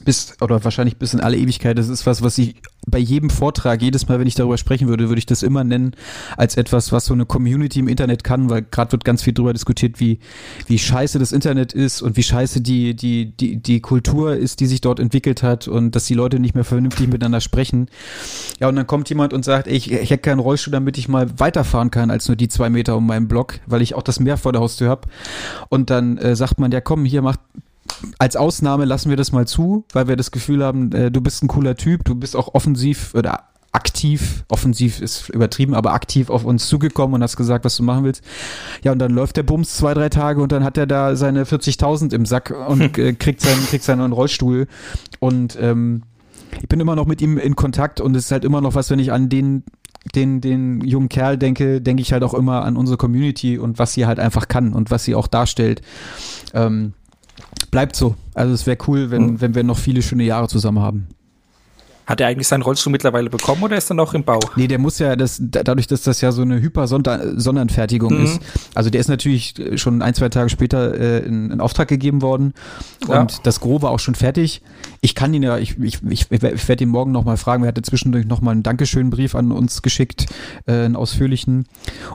bis, 0.05 0.35
oder 0.41 0.63
wahrscheinlich 0.63 0.97
bis 0.97 1.13
in 1.13 1.19
alle 1.19 1.37
Ewigkeit. 1.37 1.77
Das 1.77 1.89
ist 1.89 2.05
was, 2.05 2.21
was 2.21 2.37
ich 2.37 2.55
bei 2.89 2.99
jedem 2.99 3.29
Vortrag, 3.29 3.81
jedes 3.81 4.07
Mal, 4.07 4.19
wenn 4.19 4.27
ich 4.27 4.35
darüber 4.35 4.57
sprechen 4.57 4.87
würde, 4.87 5.09
würde 5.09 5.19
ich 5.19 5.25
das 5.25 5.43
immer 5.43 5.63
nennen 5.63 5.91
als 6.37 6.55
etwas, 6.55 6.91
was 6.93 7.05
so 7.05 7.13
eine 7.13 7.25
Community 7.25 7.79
im 7.79 7.89
Internet 7.89 8.23
kann, 8.23 8.49
weil 8.49 8.61
gerade 8.61 8.93
wird 8.93 9.03
ganz 9.03 9.21
viel 9.21 9.33
darüber 9.33 9.51
diskutiert, 9.51 9.99
wie, 9.99 10.19
wie 10.67 10.79
scheiße 10.79 11.19
das 11.19 11.33
Internet 11.33 11.73
ist 11.73 12.01
und 12.01 12.15
wie 12.15 12.23
scheiße 12.23 12.61
die, 12.61 12.95
die, 12.95 13.35
die, 13.35 13.61
die 13.61 13.81
Kultur 13.81 14.35
ist, 14.35 14.61
die 14.61 14.67
sich 14.67 14.79
dort 14.79 14.99
entwickelt 14.99 15.43
hat 15.43 15.67
und 15.67 15.95
dass 15.95 16.05
die 16.05 16.13
Leute 16.13 16.39
nicht 16.39 16.55
mehr 16.55 16.63
vernünftig 16.63 17.07
miteinander 17.07 17.41
sprechen. 17.41 17.89
Ja, 18.59 18.69
und 18.69 18.77
dann 18.77 18.87
kommt 18.87 19.09
jemand 19.09 19.33
und 19.33 19.43
sagt, 19.43 19.67
ey, 19.67 19.75
ich, 19.75 19.91
ich 19.91 20.09
hätte 20.09 20.21
keinen 20.21 20.39
Rollstuhl, 20.39 20.71
damit 20.71 20.97
ich 20.97 21.09
mal 21.09 21.27
weiterfahren 21.39 21.91
kann 21.91 22.09
als 22.09 22.27
nur 22.29 22.37
die 22.37 22.47
zwei 22.47 22.69
Meter 22.69 22.95
um 22.95 23.05
meinen 23.05 23.27
Block, 23.27 23.59
weil 23.65 23.81
ich 23.81 23.95
auch 23.95 24.03
das 24.03 24.21
Meer 24.21 24.37
vor 24.37 24.53
der 24.53 24.61
Haustür 24.61 24.89
habe. 24.89 25.09
Und 25.67 25.89
dann 25.89 26.17
äh, 26.17 26.37
sagt 26.37 26.59
man, 26.59 26.71
ja 26.71 26.79
komm, 26.79 27.03
hier 27.03 27.21
macht 27.21 27.41
als 28.19 28.35
Ausnahme 28.35 28.85
lassen 28.85 29.09
wir 29.09 29.17
das 29.17 29.31
mal 29.31 29.47
zu, 29.47 29.85
weil 29.93 30.07
wir 30.07 30.15
das 30.15 30.31
Gefühl 30.31 30.63
haben, 30.63 30.91
äh, 30.91 31.11
du 31.11 31.21
bist 31.21 31.43
ein 31.43 31.47
cooler 31.47 31.75
Typ, 31.75 32.03
du 32.05 32.15
bist 32.15 32.35
auch 32.35 32.53
offensiv 32.53 33.13
oder 33.13 33.43
aktiv, 33.71 34.43
offensiv 34.49 35.01
ist 35.01 35.29
übertrieben, 35.29 35.75
aber 35.75 35.93
aktiv 35.93 36.29
auf 36.29 36.43
uns 36.45 36.67
zugekommen 36.67 37.15
und 37.15 37.23
hast 37.23 37.37
gesagt, 37.37 37.65
was 37.65 37.77
du 37.77 37.83
machen 37.83 38.05
willst. 38.05 38.23
Ja, 38.83 38.91
und 38.91 38.99
dann 38.99 39.11
läuft 39.11 39.37
der 39.37 39.43
Bums 39.43 39.75
zwei, 39.75 39.93
drei 39.93 40.09
Tage 40.09 40.41
und 40.41 40.51
dann 40.51 40.63
hat 40.63 40.77
er 40.77 40.87
da 40.87 41.15
seine 41.15 41.43
40.000 41.43 42.13
im 42.13 42.25
Sack 42.25 42.53
und 42.67 42.81
äh, 42.97 43.13
kriegt, 43.13 43.41
seinen, 43.41 43.65
kriegt 43.67 43.83
seinen 43.83 43.99
neuen 43.99 44.13
Rollstuhl. 44.13 44.67
Und 45.19 45.57
ähm, 45.61 46.03
ich 46.61 46.67
bin 46.67 46.79
immer 46.79 46.95
noch 46.95 47.05
mit 47.05 47.21
ihm 47.21 47.37
in 47.37 47.55
Kontakt 47.55 48.01
und 48.01 48.15
es 48.15 48.25
ist 48.25 48.31
halt 48.31 48.45
immer 48.45 48.61
noch 48.61 48.73
was, 48.73 48.89
wenn 48.89 48.99
ich 48.99 49.11
an 49.11 49.29
den 49.29 49.63
den, 50.15 50.39
den 50.39 50.79
jungen 50.81 51.09
Kerl 51.09 51.37
denke, 51.37 51.81
denke 51.81 52.01
ich 52.01 52.13
halt 52.13 52.23
auch 52.23 52.33
immer 52.33 52.63
an 52.63 52.77
unsere 52.77 52.97
Community 52.97 53.57
und 53.57 53.77
was 53.77 53.93
sie 53.93 54.05
halt 54.05 54.19
einfach 54.19 54.47
kann 54.47 54.73
und 54.73 54.89
was 54.89 55.03
sie 55.03 55.15
auch 55.15 55.27
darstellt. 55.27 55.81
Ähm, 56.53 56.93
Bleibt 57.71 57.95
so. 57.95 58.15
Also 58.33 58.53
es 58.53 58.65
wäre 58.65 58.77
cool, 58.87 59.11
wenn, 59.11 59.33
mhm. 59.33 59.41
wenn 59.41 59.55
wir 59.55 59.63
noch 59.63 59.77
viele 59.77 60.01
schöne 60.01 60.23
Jahre 60.23 60.47
zusammen 60.47 60.79
haben. 60.79 61.07
Hat 62.07 62.21
er 62.21 62.27
eigentlich 62.27 62.47
seinen 62.47 62.61
Rollstuhl 62.61 62.91
mittlerweile 62.91 63.29
bekommen 63.29 63.61
oder 63.63 63.75
ist 63.75 63.91
er 63.91 63.95
noch 63.95 64.13
im 64.13 64.23
Bau? 64.23 64.39
Nee, 64.55 64.67
der 64.67 64.79
muss 64.79 64.97
ja, 64.97 65.17
das, 65.17 65.41
dadurch, 65.41 65.87
dass 65.87 66.03
das 66.03 66.21
ja 66.21 66.31
so 66.31 66.41
eine 66.41 66.61
Hyper-Sonderanfertigung 66.61 68.17
mhm. 68.17 68.23
ist, 68.23 68.39
also 68.73 68.89
der 68.89 69.01
ist 69.01 69.09
natürlich 69.09 69.55
schon 69.75 70.01
ein, 70.01 70.13
zwei 70.13 70.29
Tage 70.29 70.47
später 70.49 70.97
äh, 70.97 71.19
in, 71.25 71.51
in 71.51 71.59
Auftrag 71.59 71.89
gegeben 71.89 72.21
worden 72.21 72.53
und 73.07 73.09
ja. 73.09 73.27
das 73.43 73.59
Gros 73.59 73.81
war 73.81 73.91
auch 73.91 73.99
schon 73.99 74.15
fertig. 74.15 74.61
Ich 75.01 75.15
kann 75.15 75.33
ihn 75.33 75.43
ja, 75.43 75.57
ich, 75.57 75.77
ich, 75.79 75.99
ich, 76.09 76.31
ich 76.31 76.67
werde 76.69 76.83
ihn 76.83 76.89
morgen 76.89 77.11
nochmal 77.11 77.35
fragen, 77.35 77.63
er 77.63 77.67
hatte 77.67 77.81
zwischendurch 77.81 78.25
nochmal 78.25 78.53
einen 78.53 78.63
Dankeschön-Brief 78.63 79.35
an 79.35 79.51
uns 79.51 79.81
geschickt, 79.81 80.27
äh, 80.65 80.71
einen 80.71 80.95
ausführlichen 80.95 81.65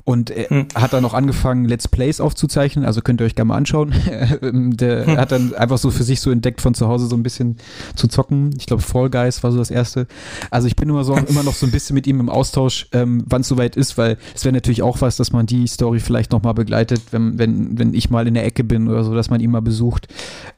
und 0.04 0.30
er 0.30 0.48
hm. 0.48 0.68
hat 0.74 0.94
dann 0.94 1.02
noch 1.02 1.12
angefangen, 1.12 1.66
Let's 1.66 1.86
Plays 1.86 2.18
aufzuzeichnen, 2.18 2.86
also 2.86 3.02
könnt 3.02 3.20
ihr 3.20 3.26
euch 3.26 3.34
gerne 3.34 3.48
mal 3.48 3.56
anschauen. 3.56 3.92
der 4.40 5.06
hm. 5.06 5.16
hat 5.18 5.32
dann 5.32 5.54
einfach 5.54 5.76
so 5.76 5.90
für 5.90 6.02
sich 6.02 6.22
so 6.22 6.30
entdeckt, 6.30 6.62
von 6.62 6.72
zu 6.72 6.88
Hause 6.88 7.08
so 7.08 7.16
ein 7.16 7.22
bisschen 7.22 7.58
zu 7.94 8.08
zocken. 8.08 8.54
Ich 8.56 8.64
glaube, 8.64 8.82
Fall 8.82 9.10
Guys 9.10 9.42
war 9.42 9.52
so 9.52 9.58
das 9.58 9.70
erste 9.70 9.81
erste. 9.82 10.06
Also 10.50 10.68
ich 10.68 10.76
bin 10.76 10.88
immer 10.88 11.04
so 11.04 11.16
immer 11.16 11.42
noch 11.42 11.54
so 11.54 11.66
ein 11.66 11.72
bisschen 11.72 11.94
mit 11.94 12.06
ihm 12.06 12.20
im 12.20 12.28
Austausch, 12.28 12.86
ähm, 12.92 13.24
wann 13.26 13.40
es 13.40 13.48
soweit 13.48 13.76
ist, 13.76 13.98
weil 13.98 14.16
es 14.34 14.44
wäre 14.44 14.52
natürlich 14.52 14.82
auch 14.82 15.00
was, 15.00 15.16
dass 15.16 15.32
man 15.32 15.46
die 15.46 15.66
Story 15.66 15.98
vielleicht 15.98 16.30
nochmal 16.32 16.54
begleitet, 16.54 17.02
wenn, 17.10 17.38
wenn, 17.38 17.78
wenn 17.78 17.94
ich 17.94 18.10
mal 18.10 18.26
in 18.26 18.34
der 18.34 18.44
Ecke 18.44 18.64
bin 18.64 18.88
oder 18.88 19.02
so, 19.04 19.14
dass 19.14 19.30
man 19.30 19.40
ihn 19.40 19.50
mal 19.50 19.62
besucht. 19.62 20.06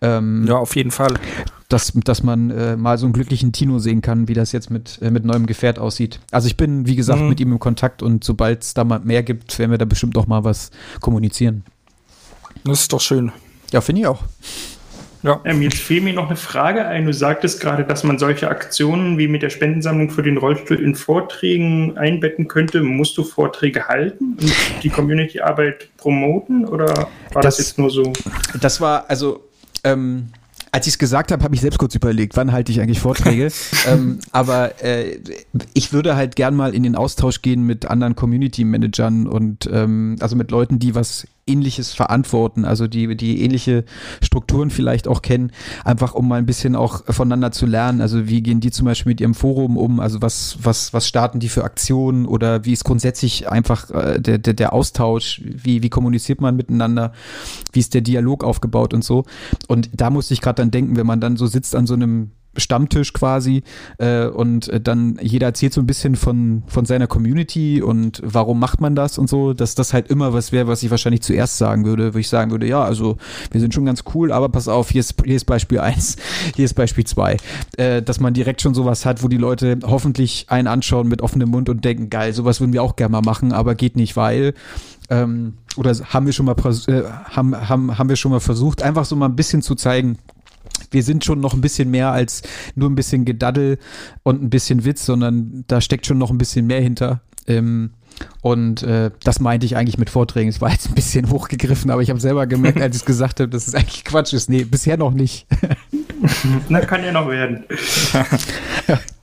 Ähm, 0.00 0.44
ja, 0.46 0.56
auf 0.56 0.76
jeden 0.76 0.90
Fall. 0.90 1.14
Dass, 1.68 1.92
dass 2.04 2.22
man 2.22 2.50
äh, 2.50 2.76
mal 2.76 2.98
so 2.98 3.06
einen 3.06 3.14
glücklichen 3.14 3.52
Tino 3.52 3.78
sehen 3.78 4.02
kann, 4.02 4.28
wie 4.28 4.34
das 4.34 4.52
jetzt 4.52 4.70
mit, 4.70 5.00
äh, 5.00 5.10
mit 5.10 5.24
neuem 5.24 5.46
Gefährt 5.46 5.78
aussieht. 5.78 6.20
Also 6.30 6.46
ich 6.46 6.56
bin, 6.56 6.86
wie 6.86 6.94
gesagt, 6.94 7.20
mhm. 7.20 7.30
mit 7.30 7.40
ihm 7.40 7.52
im 7.52 7.58
Kontakt 7.58 8.02
und 8.02 8.22
sobald 8.22 8.62
es 8.62 8.74
da 8.74 8.84
mal 8.84 9.00
mehr 9.00 9.22
gibt, 9.22 9.58
werden 9.58 9.70
wir 9.70 9.78
da 9.78 9.86
bestimmt 9.86 10.16
auch 10.18 10.26
mal 10.26 10.44
was 10.44 10.70
kommunizieren. 11.00 11.64
Das 12.64 12.82
ist 12.82 12.92
doch 12.92 13.00
schön. 13.00 13.32
Ja, 13.72 13.80
finde 13.80 14.02
ich 14.02 14.06
auch. 14.06 14.22
Ja. 15.24 15.40
Ähm, 15.44 15.62
jetzt 15.62 15.78
fiel 15.78 16.02
mir 16.02 16.12
noch 16.12 16.26
eine 16.26 16.36
Frage 16.36 16.86
ein. 16.86 17.06
Du 17.06 17.14
sagtest 17.14 17.58
gerade, 17.58 17.84
dass 17.84 18.04
man 18.04 18.18
solche 18.18 18.48
Aktionen 18.48 19.16
wie 19.16 19.26
mit 19.26 19.40
der 19.40 19.48
Spendensammlung 19.48 20.10
für 20.10 20.22
den 20.22 20.36
Rollstuhl 20.36 20.78
in 20.78 20.94
Vorträgen 20.94 21.96
einbetten 21.96 22.46
könnte. 22.46 22.82
Musst 22.82 23.16
du 23.16 23.24
Vorträge 23.24 23.88
halten 23.88 24.36
und 24.38 24.54
die 24.82 24.90
Community-Arbeit 24.90 25.88
promoten 25.96 26.66
oder 26.66 27.08
war 27.32 27.42
das, 27.42 27.56
das, 27.56 27.58
jetzt 27.58 27.78
nur 27.78 27.88
so? 27.88 28.12
Das 28.60 28.82
war, 28.82 29.08
also, 29.08 29.42
ähm, 29.82 30.28
als 30.72 30.86
ich 30.86 30.94
es 30.94 30.98
gesagt 30.98 31.32
habe, 31.32 31.42
habe 31.42 31.54
ich 31.54 31.62
selbst 31.62 31.78
kurz 31.78 31.94
überlegt, 31.94 32.36
wann 32.36 32.52
halte 32.52 32.70
ich 32.70 32.82
eigentlich 32.82 33.00
Vorträge. 33.00 33.50
ähm, 33.88 34.18
aber 34.30 34.82
äh, 34.84 35.20
ich 35.72 35.94
würde 35.94 36.16
halt 36.16 36.36
gern 36.36 36.54
mal 36.54 36.74
in 36.74 36.82
den 36.82 36.96
Austausch 36.96 37.40
gehen 37.40 37.64
mit 37.64 37.86
anderen 37.86 38.14
Community-Managern 38.14 39.26
und 39.26 39.70
ähm, 39.72 40.16
also 40.20 40.36
mit 40.36 40.50
Leuten, 40.50 40.78
die 40.78 40.94
was 40.94 41.26
Ähnliches 41.46 41.92
verantworten, 41.92 42.64
also 42.64 42.86
die, 42.86 43.16
die 43.16 43.42
ähnliche 43.42 43.84
Strukturen 44.22 44.70
vielleicht 44.70 45.06
auch 45.08 45.22
kennen, 45.22 45.52
einfach 45.84 46.14
um 46.14 46.28
mal 46.28 46.36
ein 46.36 46.46
bisschen 46.46 46.74
auch 46.74 47.04
voneinander 47.06 47.52
zu 47.52 47.66
lernen. 47.66 48.00
Also 48.00 48.28
wie 48.28 48.42
gehen 48.42 48.60
die 48.60 48.70
zum 48.70 48.86
Beispiel 48.86 49.10
mit 49.10 49.20
ihrem 49.20 49.34
Forum 49.34 49.76
um? 49.76 50.00
Also 50.00 50.22
was, 50.22 50.58
was, 50.62 50.92
was 50.94 51.06
starten 51.06 51.40
die 51.40 51.48
für 51.48 51.64
Aktionen 51.64 52.26
oder 52.26 52.64
wie 52.64 52.72
ist 52.72 52.84
grundsätzlich 52.84 53.48
einfach 53.50 53.90
äh, 53.90 54.20
der, 54.20 54.38
der, 54.38 54.54
der 54.54 54.72
Austausch? 54.72 55.42
Wie, 55.44 55.82
wie 55.82 55.90
kommuniziert 55.90 56.40
man 56.40 56.56
miteinander? 56.56 57.12
Wie 57.72 57.80
ist 57.80 57.94
der 57.94 58.00
Dialog 58.00 58.42
aufgebaut 58.42 58.94
und 58.94 59.04
so? 59.04 59.24
Und 59.68 59.90
da 59.92 60.10
musste 60.10 60.34
ich 60.34 60.40
gerade 60.40 60.62
dann 60.62 60.70
denken, 60.70 60.96
wenn 60.96 61.06
man 61.06 61.20
dann 61.20 61.36
so 61.36 61.46
sitzt 61.46 61.76
an 61.76 61.86
so 61.86 61.94
einem 61.94 62.30
Stammtisch 62.56 63.12
quasi 63.12 63.62
äh, 63.98 64.26
und 64.26 64.68
äh, 64.68 64.80
dann 64.80 65.18
jeder 65.20 65.48
erzählt 65.48 65.72
so 65.72 65.80
ein 65.80 65.86
bisschen 65.86 66.16
von, 66.16 66.62
von 66.66 66.84
seiner 66.84 67.06
Community 67.06 67.82
und 67.82 68.20
warum 68.24 68.58
macht 68.58 68.80
man 68.80 68.94
das 68.94 69.18
und 69.18 69.28
so, 69.28 69.52
dass 69.52 69.74
das 69.74 69.92
halt 69.92 70.08
immer 70.08 70.32
was 70.32 70.52
wäre, 70.52 70.66
was 70.66 70.82
ich 70.82 70.90
wahrscheinlich 70.90 71.22
zuerst 71.22 71.58
sagen 71.58 71.84
würde, 71.84 72.14
wo 72.14 72.18
ich 72.18 72.28
sagen 72.28 72.50
würde, 72.50 72.66
ja, 72.66 72.82
also 72.82 73.16
wir 73.50 73.60
sind 73.60 73.74
schon 73.74 73.84
ganz 73.84 74.04
cool, 74.14 74.32
aber 74.32 74.48
pass 74.48 74.68
auf, 74.68 74.90
hier 74.90 75.00
ist, 75.00 75.14
hier 75.24 75.36
ist 75.36 75.44
Beispiel 75.44 75.80
eins, 75.80 76.16
hier 76.56 76.64
ist 76.64 76.74
Beispiel 76.74 77.04
zwei, 77.04 77.36
äh, 77.76 78.02
dass 78.02 78.20
man 78.20 78.34
direkt 78.34 78.62
schon 78.62 78.74
sowas 78.74 79.04
hat, 79.06 79.22
wo 79.22 79.28
die 79.28 79.36
Leute 79.36 79.78
hoffentlich 79.84 80.46
einen 80.48 80.68
anschauen 80.68 81.08
mit 81.08 81.22
offenem 81.22 81.50
Mund 81.50 81.68
und 81.68 81.84
denken, 81.84 82.10
geil, 82.10 82.32
sowas 82.32 82.60
würden 82.60 82.72
wir 82.72 82.82
auch 82.82 82.96
gerne 82.96 83.12
mal 83.12 83.22
machen, 83.22 83.52
aber 83.52 83.74
geht 83.74 83.96
nicht, 83.96 84.16
weil 84.16 84.54
ähm, 85.10 85.54
oder 85.76 85.92
haben 85.92 86.26
wir 86.26 86.32
schon 86.32 86.46
mal 86.46 86.56
äh, 86.86 87.02
haben, 87.24 87.68
haben, 87.68 87.98
haben 87.98 88.08
wir 88.08 88.16
schon 88.16 88.30
mal 88.30 88.40
versucht, 88.40 88.82
einfach 88.82 89.04
so 89.04 89.16
mal 89.16 89.26
ein 89.26 89.36
bisschen 89.36 89.62
zu 89.62 89.74
zeigen, 89.74 90.18
wir 90.90 91.02
sind 91.02 91.24
schon 91.24 91.40
noch 91.40 91.54
ein 91.54 91.60
bisschen 91.60 91.90
mehr 91.90 92.12
als 92.12 92.42
nur 92.74 92.88
ein 92.88 92.94
bisschen 92.94 93.24
Gedaddel 93.24 93.78
und 94.22 94.42
ein 94.42 94.50
bisschen 94.50 94.84
Witz, 94.84 95.04
sondern 95.04 95.64
da 95.66 95.80
steckt 95.80 96.06
schon 96.06 96.18
noch 96.18 96.30
ein 96.30 96.38
bisschen 96.38 96.66
mehr 96.66 96.80
hinter. 96.80 97.20
Ähm, 97.46 97.90
und 98.42 98.82
äh, 98.82 99.10
das 99.24 99.40
meinte 99.40 99.66
ich 99.66 99.76
eigentlich 99.76 99.98
mit 99.98 100.08
Vorträgen. 100.08 100.48
Es 100.48 100.60
war 100.60 100.70
jetzt 100.70 100.88
ein 100.88 100.94
bisschen 100.94 101.30
hochgegriffen, 101.30 101.90
aber 101.90 102.02
ich 102.02 102.10
habe 102.10 102.20
selber 102.20 102.46
gemerkt, 102.46 102.80
als 102.80 102.96
ich 102.96 103.02
es 103.02 103.06
gesagt 103.06 103.40
habe, 103.40 103.48
dass 103.48 103.66
es 103.66 103.74
eigentlich 103.74 104.04
Quatsch 104.04 104.32
ist. 104.32 104.48
Nee, 104.48 104.64
bisher 104.64 104.96
noch 104.96 105.12
nicht. 105.12 105.46
Na, 106.68 106.80
kann 106.80 107.04
ja 107.04 107.12
noch 107.12 107.28
werden. 107.28 107.64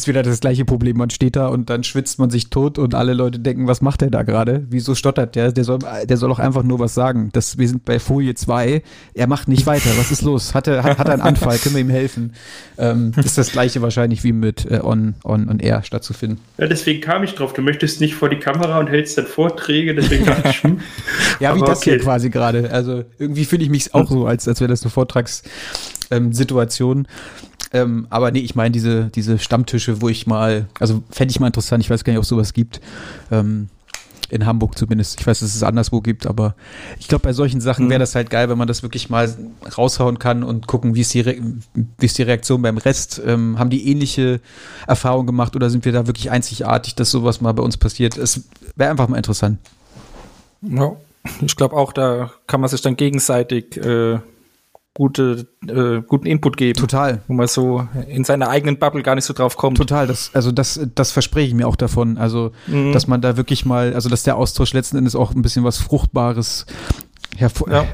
ist 0.00 0.08
wieder 0.08 0.22
das 0.22 0.40
gleiche 0.40 0.64
Problem. 0.64 0.96
Man 0.96 1.10
steht 1.10 1.36
da 1.36 1.48
und 1.48 1.68
dann 1.68 1.84
schwitzt 1.84 2.18
man 2.18 2.30
sich 2.30 2.48
tot 2.48 2.78
und 2.78 2.94
alle 2.94 3.12
Leute 3.12 3.38
denken, 3.38 3.66
was 3.66 3.82
macht 3.82 4.00
der 4.00 4.08
da 4.10 4.22
gerade? 4.22 4.64
Wieso 4.70 4.94
stottert 4.94 5.36
der? 5.36 5.52
Der 5.52 5.64
soll, 5.64 5.80
der 6.04 6.16
soll 6.16 6.32
auch 6.32 6.38
einfach 6.38 6.62
nur 6.62 6.78
was 6.78 6.94
sagen. 6.94 7.28
Das, 7.32 7.58
wir 7.58 7.68
sind 7.68 7.84
bei 7.84 7.98
Folie 7.98 8.34
2. 8.34 8.82
Er 9.12 9.26
macht 9.26 9.48
nicht 9.48 9.66
weiter. 9.66 9.90
Was 9.98 10.10
ist 10.10 10.22
los? 10.22 10.54
Hat 10.54 10.66
er, 10.66 10.82
hat, 10.82 10.96
hat 10.98 11.08
er 11.08 11.14
einen 11.14 11.22
Anfall? 11.22 11.58
Können 11.58 11.74
wir 11.74 11.82
ihm 11.82 11.90
helfen? 11.90 12.32
Ähm, 12.78 13.12
ist 13.16 13.36
das 13.36 13.52
gleiche 13.52 13.82
wahrscheinlich 13.82 14.24
wie 14.24 14.32
mit 14.32 14.64
äh, 14.70 14.80
On, 14.82 15.16
On 15.22 15.48
und 15.48 15.62
Air 15.62 15.82
stattzufinden. 15.82 16.40
Ja, 16.56 16.66
deswegen 16.66 17.02
kam 17.02 17.22
ich 17.22 17.34
drauf. 17.34 17.52
Du 17.52 17.60
möchtest 17.60 18.00
nicht 18.00 18.14
vor 18.14 18.30
die 18.30 18.38
Kamera 18.38 18.78
und 18.78 18.88
hältst 18.88 19.18
dann 19.18 19.26
Vorträge, 19.26 19.94
deswegen 19.94 20.24
dachte 20.24 20.48
ich, 20.48 20.62
hm. 20.62 20.80
Ja, 21.40 21.54
wie 21.54 21.60
das 21.60 21.80
okay. 21.80 21.90
hier 21.90 22.00
quasi 22.00 22.30
gerade. 22.30 22.70
Also 22.70 23.04
irgendwie 23.18 23.44
fühle 23.44 23.62
ich 23.62 23.70
mich 23.70 23.94
auch 23.94 24.10
so, 24.10 24.24
als, 24.26 24.48
als 24.48 24.60
wäre 24.60 24.70
das 24.70 24.82
eine 24.82 24.90
Vortragssituation. 24.90 26.98
Ähm, 26.98 27.06
ähm, 27.72 28.06
aber 28.10 28.30
nee, 28.30 28.40
ich 28.40 28.54
meine 28.54 28.70
diese, 28.70 29.06
diese 29.14 29.38
Stammtische, 29.38 30.00
wo 30.00 30.08
ich 30.08 30.26
mal, 30.26 30.66
also 30.78 31.02
fände 31.10 31.32
ich 31.32 31.40
mal 31.40 31.46
interessant, 31.46 31.82
ich 31.82 31.90
weiß 31.90 32.04
gar 32.04 32.12
nicht, 32.12 32.18
ob 32.18 32.24
es 32.24 32.28
sowas 32.28 32.52
gibt. 32.52 32.80
Ähm, 33.30 33.68
in 34.30 34.46
Hamburg 34.46 34.78
zumindest. 34.78 35.20
Ich 35.20 35.26
weiß, 35.26 35.40
dass 35.40 35.54
es 35.54 35.62
anderswo 35.62 36.00
gibt, 36.00 36.26
aber 36.26 36.54
ich 36.98 37.08
glaube, 37.08 37.22
bei 37.22 37.32
solchen 37.32 37.60
Sachen 37.60 37.88
wäre 37.88 37.98
mhm. 37.98 38.02
das 38.02 38.14
halt 38.14 38.30
geil, 38.30 38.48
wenn 38.48 38.58
man 38.58 38.68
das 38.68 38.82
wirklich 38.82 39.10
mal 39.10 39.32
raushauen 39.76 40.18
kann 40.18 40.42
und 40.44 40.66
gucken, 40.66 40.94
wie 40.94 41.00
ist 41.00 41.12
die, 41.12 41.20
Re 41.20 41.36
wie 41.74 42.06
ist 42.06 42.16
die 42.16 42.22
Reaktion 42.22 42.62
beim 42.62 42.78
Rest. 42.78 43.20
Ähm, 43.24 43.58
haben 43.58 43.70
die 43.70 43.90
ähnliche 43.90 44.40
Erfahrungen 44.86 45.26
gemacht 45.26 45.56
oder 45.56 45.68
sind 45.68 45.84
wir 45.84 45.92
da 45.92 46.06
wirklich 46.06 46.30
einzigartig, 46.30 46.94
dass 46.94 47.10
sowas 47.10 47.40
mal 47.40 47.52
bei 47.52 47.62
uns 47.62 47.76
passiert? 47.76 48.16
Es 48.16 48.44
wäre 48.76 48.90
einfach 48.90 49.08
mal 49.08 49.16
interessant. 49.16 49.58
Ja, 50.62 50.92
ich 51.42 51.56
glaube 51.56 51.76
auch, 51.76 51.92
da 51.92 52.30
kann 52.46 52.60
man 52.60 52.70
sich 52.70 52.82
dann 52.82 52.96
gegenseitig 52.96 53.76
äh, 53.78 54.20
gute, 54.94 55.46
äh, 55.66 56.02
guten 56.06 56.26
Input 56.26 56.56
geben. 56.56 56.78
Total. 56.78 57.22
Wo 57.28 57.34
man 57.34 57.46
so 57.46 57.88
in 58.08 58.24
seiner 58.24 58.48
eigenen 58.48 58.78
Bubble 58.78 59.02
gar 59.02 59.14
nicht 59.14 59.24
so 59.24 59.32
drauf 59.32 59.56
kommt. 59.56 59.76
Total. 59.76 60.06
Das, 60.06 60.30
also 60.34 60.52
das, 60.52 60.80
das 60.94 61.12
verspreche 61.12 61.48
ich 61.48 61.54
mir 61.54 61.68
auch 61.68 61.76
davon. 61.76 62.18
Also, 62.18 62.52
mhm. 62.66 62.92
dass 62.92 63.06
man 63.06 63.20
da 63.20 63.36
wirklich 63.36 63.64
mal, 63.64 63.94
also 63.94 64.08
dass 64.08 64.24
der 64.24 64.36
Austausch 64.36 64.72
letzten 64.72 64.96
Endes 64.98 65.14
auch 65.14 65.34
ein 65.34 65.42
bisschen 65.42 65.64
was 65.64 65.78
Fruchtbares 65.78 66.66
hervor 67.36 67.70
ja. 67.70 67.86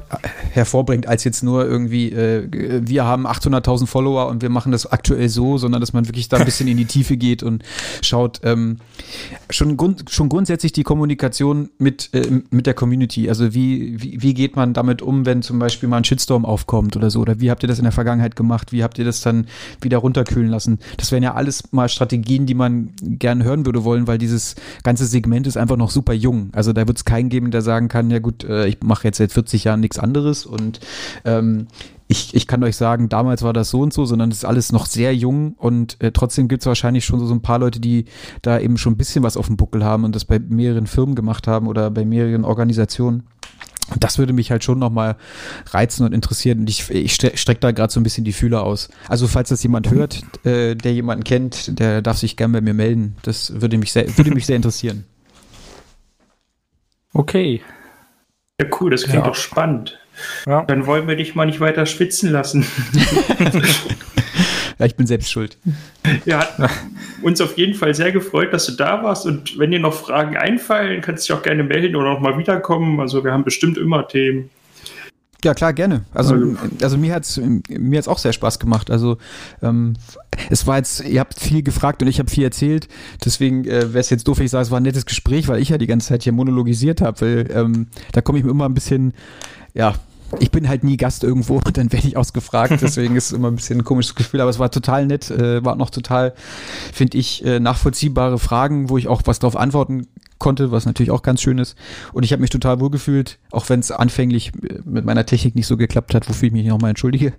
hervorbringt, 0.53 1.07
als 1.07 1.25
jetzt 1.25 1.43
nur 1.43 1.67
irgendwie, 1.67 2.11
äh, 2.13 2.49
wir 2.83 3.05
haben 3.05 3.27
800.000 3.27 3.87
Follower 3.87 4.29
und 4.29 4.43
wir 4.43 4.49
machen 4.49 4.73
das 4.73 4.91
aktuell 4.91 5.29
so, 5.29 5.59
sondern 5.59 5.81
dass 5.81 5.93
man 5.93 6.09
wirklich 6.09 6.29
da 6.29 6.39
ein 6.39 6.45
bisschen 6.45 6.69
in 6.69 6.77
die 6.77 6.87
Tiefe 6.87 7.17
geht 7.17 7.43
und 7.43 7.63
schaut, 8.03 8.41
ähm, 8.45 8.79
schon, 9.51 9.77
grund, 9.77 10.11
schon 10.11 10.29
grundsätzlich 10.29 10.73
die 10.73 10.83
Kommunikation 10.83 11.71
mit, 11.79 12.11
äh, 12.13 12.43
mit 12.51 12.67
der 12.67 12.75
Community. 12.75 13.29
Also 13.29 13.55
wie, 13.55 14.03
wie, 14.03 14.23
wie 14.23 14.35
geht 14.35 14.57
man 14.57 14.73
damit 14.73 15.03
um, 15.03 15.27
wenn 15.27 15.43
zum 15.43 15.59
Beispiel 15.59 15.89
mal 15.89 15.99
ein 15.99 16.05
Shitstorm 16.05 16.45
aufkommt 16.45 16.97
oder 16.97 17.11
so? 17.11 17.21
Oder 17.21 17.41
wie 17.41 17.51
habt 17.51 17.63
ihr 17.63 17.69
das 17.69 17.79
in 17.79 17.85
der 17.85 17.93
Vergangenheit 17.93 18.37
gemacht? 18.37 18.73
Wie 18.73 18.83
habt 18.83 18.99
ihr 18.99 19.05
das 19.05 19.21
dann 19.21 19.47
wieder 19.81 19.99
runterkühlen 19.99 20.49
lassen? 20.49 20.79
Das 20.97 21.13
wären 21.13 21.23
ja 21.23 21.35
alles 21.35 21.73
mal 21.73 21.89
Strategien, 21.89 22.47
die 22.47 22.55
man 22.55 22.91
gern 23.03 23.45
hören 23.45 23.67
würde 23.67 23.85
wollen, 23.85 24.07
weil 24.07 24.19
dieses 24.19 24.57
ganze 24.83 25.07
Segment 25.07 25.47
ist 25.47 25.57
einfach 25.57 25.77
noch 25.77 25.91
super 25.91 26.13
jung. 26.13 26.51
Also 26.53 26.73
da 26.73 26.87
wird 26.87 26.99
es 26.99 27.05
keinen 27.05 27.29
geben, 27.29 27.51
der 27.51 27.63
sagen 27.63 27.89
kann, 27.89 28.11
ja 28.11 28.19
gut, 28.19 28.45
äh, 28.45 28.67
ich 28.67 28.79
mache 28.83 29.07
jetzt 29.07 29.19
seit 29.27 29.33
40 29.33 29.65
Jahren 29.65 29.81
nichts 29.81 29.99
anderes 29.99 30.47
und 30.47 30.81
ähm, 31.25 31.67
ich, 32.09 32.35
ich 32.35 32.47
kann 32.47 32.63
euch 32.63 32.77
sagen, 32.77 33.09
damals 33.09 33.43
war 33.43 33.53
das 33.53 33.71
so 33.71 33.81
und 33.81 33.93
so, 33.93 34.05
sondern 34.05 34.31
es 34.31 34.39
ist 34.39 34.45
alles 34.45 34.71
noch 34.71 34.87
sehr 34.87 35.15
jung 35.15 35.55
und 35.55 36.01
äh, 36.01 36.13
trotzdem 36.13 36.49
gibt 36.49 36.63
es 36.63 36.67
wahrscheinlich 36.67 37.05
schon 37.05 37.19
so, 37.19 37.27
so 37.27 37.35
ein 37.35 37.43
paar 37.43 37.59
Leute, 37.59 37.81
die 37.81 38.05
da 38.43 38.61
eben 38.61 38.79
schon 38.79 38.93
ein 38.93 38.97
bisschen 38.97 39.25
was 39.25 39.37
auf 39.37 39.47
dem 39.47 39.57
Buckel 39.57 39.85
haben 39.85 40.05
und 40.05 40.15
das 40.15 40.25
bei 40.25 40.39
mehreren 40.39 40.87
Firmen 40.87 41.17
gemacht 41.17 41.49
haben 41.49 41.67
oder 41.67 41.91
bei 41.91 42.05
mehreren 42.05 42.45
Organisationen. 42.45 43.25
Und 43.89 44.03
das 44.03 44.19
würde 44.19 44.33
mich 44.33 44.51
halt 44.51 44.65
schon 44.65 44.81
nochmal 44.81 45.17
reizen 45.71 46.05
und 46.05 46.13
interessieren. 46.13 46.61
Und 46.61 46.71
ich, 46.71 46.91
ich 46.91 47.15
strecke 47.15 47.61
da 47.61 47.71
gerade 47.71 47.93
so 47.93 48.01
ein 48.01 48.03
bisschen 48.03 48.25
die 48.25 48.33
Fühler 48.33 48.65
aus. 48.65 48.89
Also 49.09 49.29
falls 49.29 49.49
das 49.49 49.63
jemand 49.63 49.91
hört, 49.91 50.23
äh, 50.45 50.75
der 50.75 50.93
jemanden 50.93 51.23
kennt, 51.23 51.79
der 51.79 52.03
darf 52.03 52.19
sich 52.19 52.37
gern 52.37 52.51
bei 52.51 52.61
mir 52.61 52.75
melden. 52.75 53.17
Das 53.23 53.61
würde 53.61 53.79
mich 53.79 53.93
sehr, 53.93 54.17
würde 54.19 54.33
mich 54.33 54.47
sehr 54.47 54.57
interessieren. 54.57 55.05
Okay. 57.13 57.63
Ja, 58.59 58.69
cool, 58.81 58.91
das 58.91 59.03
klingt 59.03 59.27
ja. 59.27 59.31
auch 59.31 59.35
spannend. 59.35 59.99
Ja. 60.47 60.63
Dann 60.63 60.87
wollen 60.87 61.07
wir 61.07 61.17
dich 61.17 61.35
mal 61.35 61.45
nicht 61.45 61.61
weiter 61.61 61.85
schwitzen 61.85 62.33
lassen. 62.33 62.65
ja, 64.79 64.87
ich 64.87 64.97
bin 64.97 65.07
selbst 65.07 65.31
schuld. 65.31 65.59
Ja, 66.25 66.57
hat 66.57 66.71
uns 67.21 67.43
auf 67.43 67.59
jeden 67.59 67.75
Fall 67.75 67.95
sehr 67.95 68.13
gefreut, 68.13 68.55
dass 68.55 68.65
du 68.65 68.73
da 68.73 69.03
warst. 69.03 69.27
Und 69.27 69.59
wenn 69.59 69.73
dir 69.73 69.79
noch 69.79 69.93
Fragen 69.93 70.39
einfallen, 70.39 71.03
kannst 71.03 71.29
du 71.29 71.35
dich 71.35 71.39
auch 71.39 71.43
gerne 71.43 71.65
melden 71.65 71.97
oder 71.97 72.15
noch 72.15 72.21
mal 72.21 72.39
wiederkommen. 72.39 72.99
Also 72.99 73.23
wir 73.25 73.33
haben 73.33 73.45
bestimmt 73.45 73.77
immer 73.77 74.09
Themen. 74.09 74.49
Ja, 75.47 75.55
klar, 75.55 75.73
gerne. 75.73 76.05
Also, 76.13 76.57
also 76.83 76.99
mir 76.99 77.15
hat's 77.15 77.41
mir 77.69 77.99
hat's 77.99 78.09
auch 78.09 78.19
sehr 78.19 78.33
Spaß 78.33 78.59
gemacht. 78.59 78.91
Also 78.91 79.19
ähm, 79.63 79.95
es 80.51 80.67
war 80.67 80.79
jetzt, 80.79 81.05
ihr 81.05 81.21
habt 81.21 81.39
viel 81.39 81.63
gefragt 81.63 82.03
und 82.03 82.09
ich 82.09 82.19
habe 82.19 82.29
viel 82.29 82.43
erzählt. 82.43 82.89
Deswegen 83.25 83.65
äh, 83.65 83.93
wäre 83.93 84.01
es 84.01 84.11
jetzt 84.11 84.27
doof, 84.27 84.39
wenn 84.39 84.47
ich 84.47 84.51
sage, 84.51 84.63
es 84.63 84.73
war 84.73 84.81
ein 84.81 84.83
nettes 84.83 85.07
Gespräch, 85.07 85.47
weil 85.47 85.63
ich 85.63 85.69
ja 85.69 85.79
die 85.79 85.87
ganze 85.87 86.09
Zeit 86.09 86.25
hier 86.25 86.33
monologisiert 86.33 87.01
habe. 87.01 87.21
Weil 87.21 87.49
ähm, 87.55 87.87
da 88.11 88.23
komme 88.23 88.41
ich 88.41 88.45
mir 88.45 88.51
immer 88.51 88.65
ein 88.65 88.75
bisschen, 88.75 89.13
ja, 89.73 89.95
ich 90.41 90.51
bin 90.51 90.69
halt 90.69 90.85
nie 90.85 90.97
Gast 90.97 91.25
irgendwo 91.25 91.57
und 91.57 91.77
dann 91.79 91.93
werde 91.93 92.07
ich 92.07 92.17
ausgefragt, 92.17 92.81
deswegen 92.81 93.17
ist 93.17 93.27
es 93.27 93.33
immer 93.33 93.49
ein 93.49 93.57
bisschen 93.57 93.81
ein 93.81 93.85
komisches 93.85 94.15
Gefühl, 94.15 94.41
aber 94.41 94.51
es 94.51 94.59
war 94.59 94.71
total 94.71 95.07
nett, 95.07 95.31
äh, 95.31 95.65
war 95.65 95.77
noch 95.77 95.91
total, 95.91 96.35
finde 96.93 97.19
ich, 97.19 97.45
äh, 97.45 97.61
nachvollziehbare 97.61 98.39
Fragen, 98.39 98.89
wo 98.89 98.99
ich 98.99 99.09
auch 99.09 99.23
was 99.25 99.39
drauf 99.39 99.57
antworten 99.57 100.07
konnte, 100.39 100.71
was 100.71 100.87
natürlich 100.87 101.11
auch 101.11 101.23
ganz 101.23 101.41
schön 101.41 101.59
ist. 101.59 101.77
Und 102.13 102.25
ich 102.25 102.33
habe 102.33 102.41
mich 102.41 102.51
total 102.51 102.81
wohl 102.81 102.91
gefühlt, 102.91 103.39
auch 103.51 103.69
wenn 103.69 103.81
es 103.81 103.91
anfänglich 103.91 104.53
äh, 104.63 104.81
mit 104.85 105.05
meiner 105.05 105.27
Technik 105.27 105.55
nicht 105.55 105.67
so 105.67 105.77
geklappt 105.77 106.15
hat, 106.15 106.29
wofür 106.29 106.49
ich 106.49 106.53
mich 106.53 106.67
nochmal 106.67 106.91
entschuldige. 106.91 107.33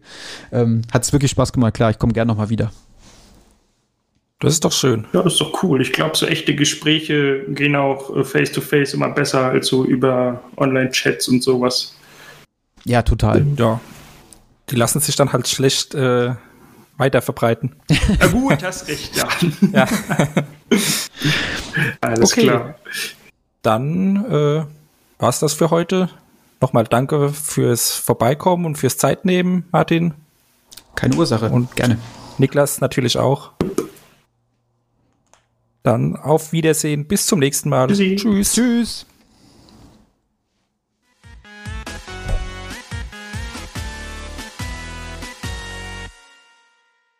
Ähm, 0.52 0.82
hat 0.92 1.04
es 1.04 1.14
wirklich 1.14 1.32
Spaß 1.32 1.54
gemacht, 1.54 1.74
klar, 1.74 1.92
ich 1.92 2.00
komme 2.00 2.14
gerne 2.14 2.30
nochmal 2.32 2.50
wieder. 2.50 2.72
Das 4.40 4.54
ist 4.54 4.64
doch 4.64 4.72
schön. 4.72 5.08
Ja, 5.14 5.24
das 5.24 5.34
ist 5.34 5.42
doch 5.42 5.64
cool. 5.64 5.82
Ich 5.82 5.94
glaube, 5.94 6.16
so 6.16 6.28
echte 6.28 6.54
Gespräche 6.54 7.44
gehen 7.50 7.76
auch 7.76 8.16
äh, 8.16 8.24
face-to-face 8.24 8.90
-face 8.90 8.94
immer 8.94 9.10
besser 9.10 9.46
als 9.46 9.68
so 9.68 9.84
über 9.84 10.44
Online-Chats 10.58 11.28
und 11.28 11.42
sowas. 11.42 11.97
Ja, 12.88 13.02
total. 13.02 13.46
Ja. 13.58 13.80
Die 14.70 14.76
lassen 14.76 15.00
sich 15.00 15.16
dann 15.16 15.34
halt 15.34 15.48
schlecht 15.48 15.94
äh, 15.96 16.34
weiter 16.98 17.22
verbreiten. 17.22 17.76
Na 18.20 18.28
gut, 18.28 18.64
hast 18.64 18.88
recht, 18.88 19.16
ja. 19.16 19.28
ja. 19.72 19.88
Alles 22.02 22.32
Okay. 22.32 22.42
klar. 22.44 22.76
Dann 23.62 24.26
äh, 24.26 24.66
war's 25.20 25.40
das 25.40 25.54
für 25.54 25.70
heute. 25.70 26.10
Nochmal 26.62 26.86
danke 26.86 27.30
fürs 27.30 27.92
Vorbeikommen 27.92 28.66
und 28.66 28.78
fürs 28.78 28.98
Zeitnehmen, 28.98 29.66
Martin. 29.72 30.14
Keine 30.96 31.16
Ursache. 31.16 31.50
Und- 31.50 31.76
gerne. 31.76 32.00
Niklas 32.40 32.82
natürlich 32.82 33.18
auch. 33.18 33.52
Dann 35.84 36.16
auf 36.16 36.52
Wiedersehen. 36.52 37.08
Bis 37.08 37.26
zum 37.26 37.40
nächsten 37.40 37.70
Mal. 37.70 37.88
Tschüssi. 37.88 38.16
Tschüss. 38.18 38.54
Tschüss. 38.54 39.06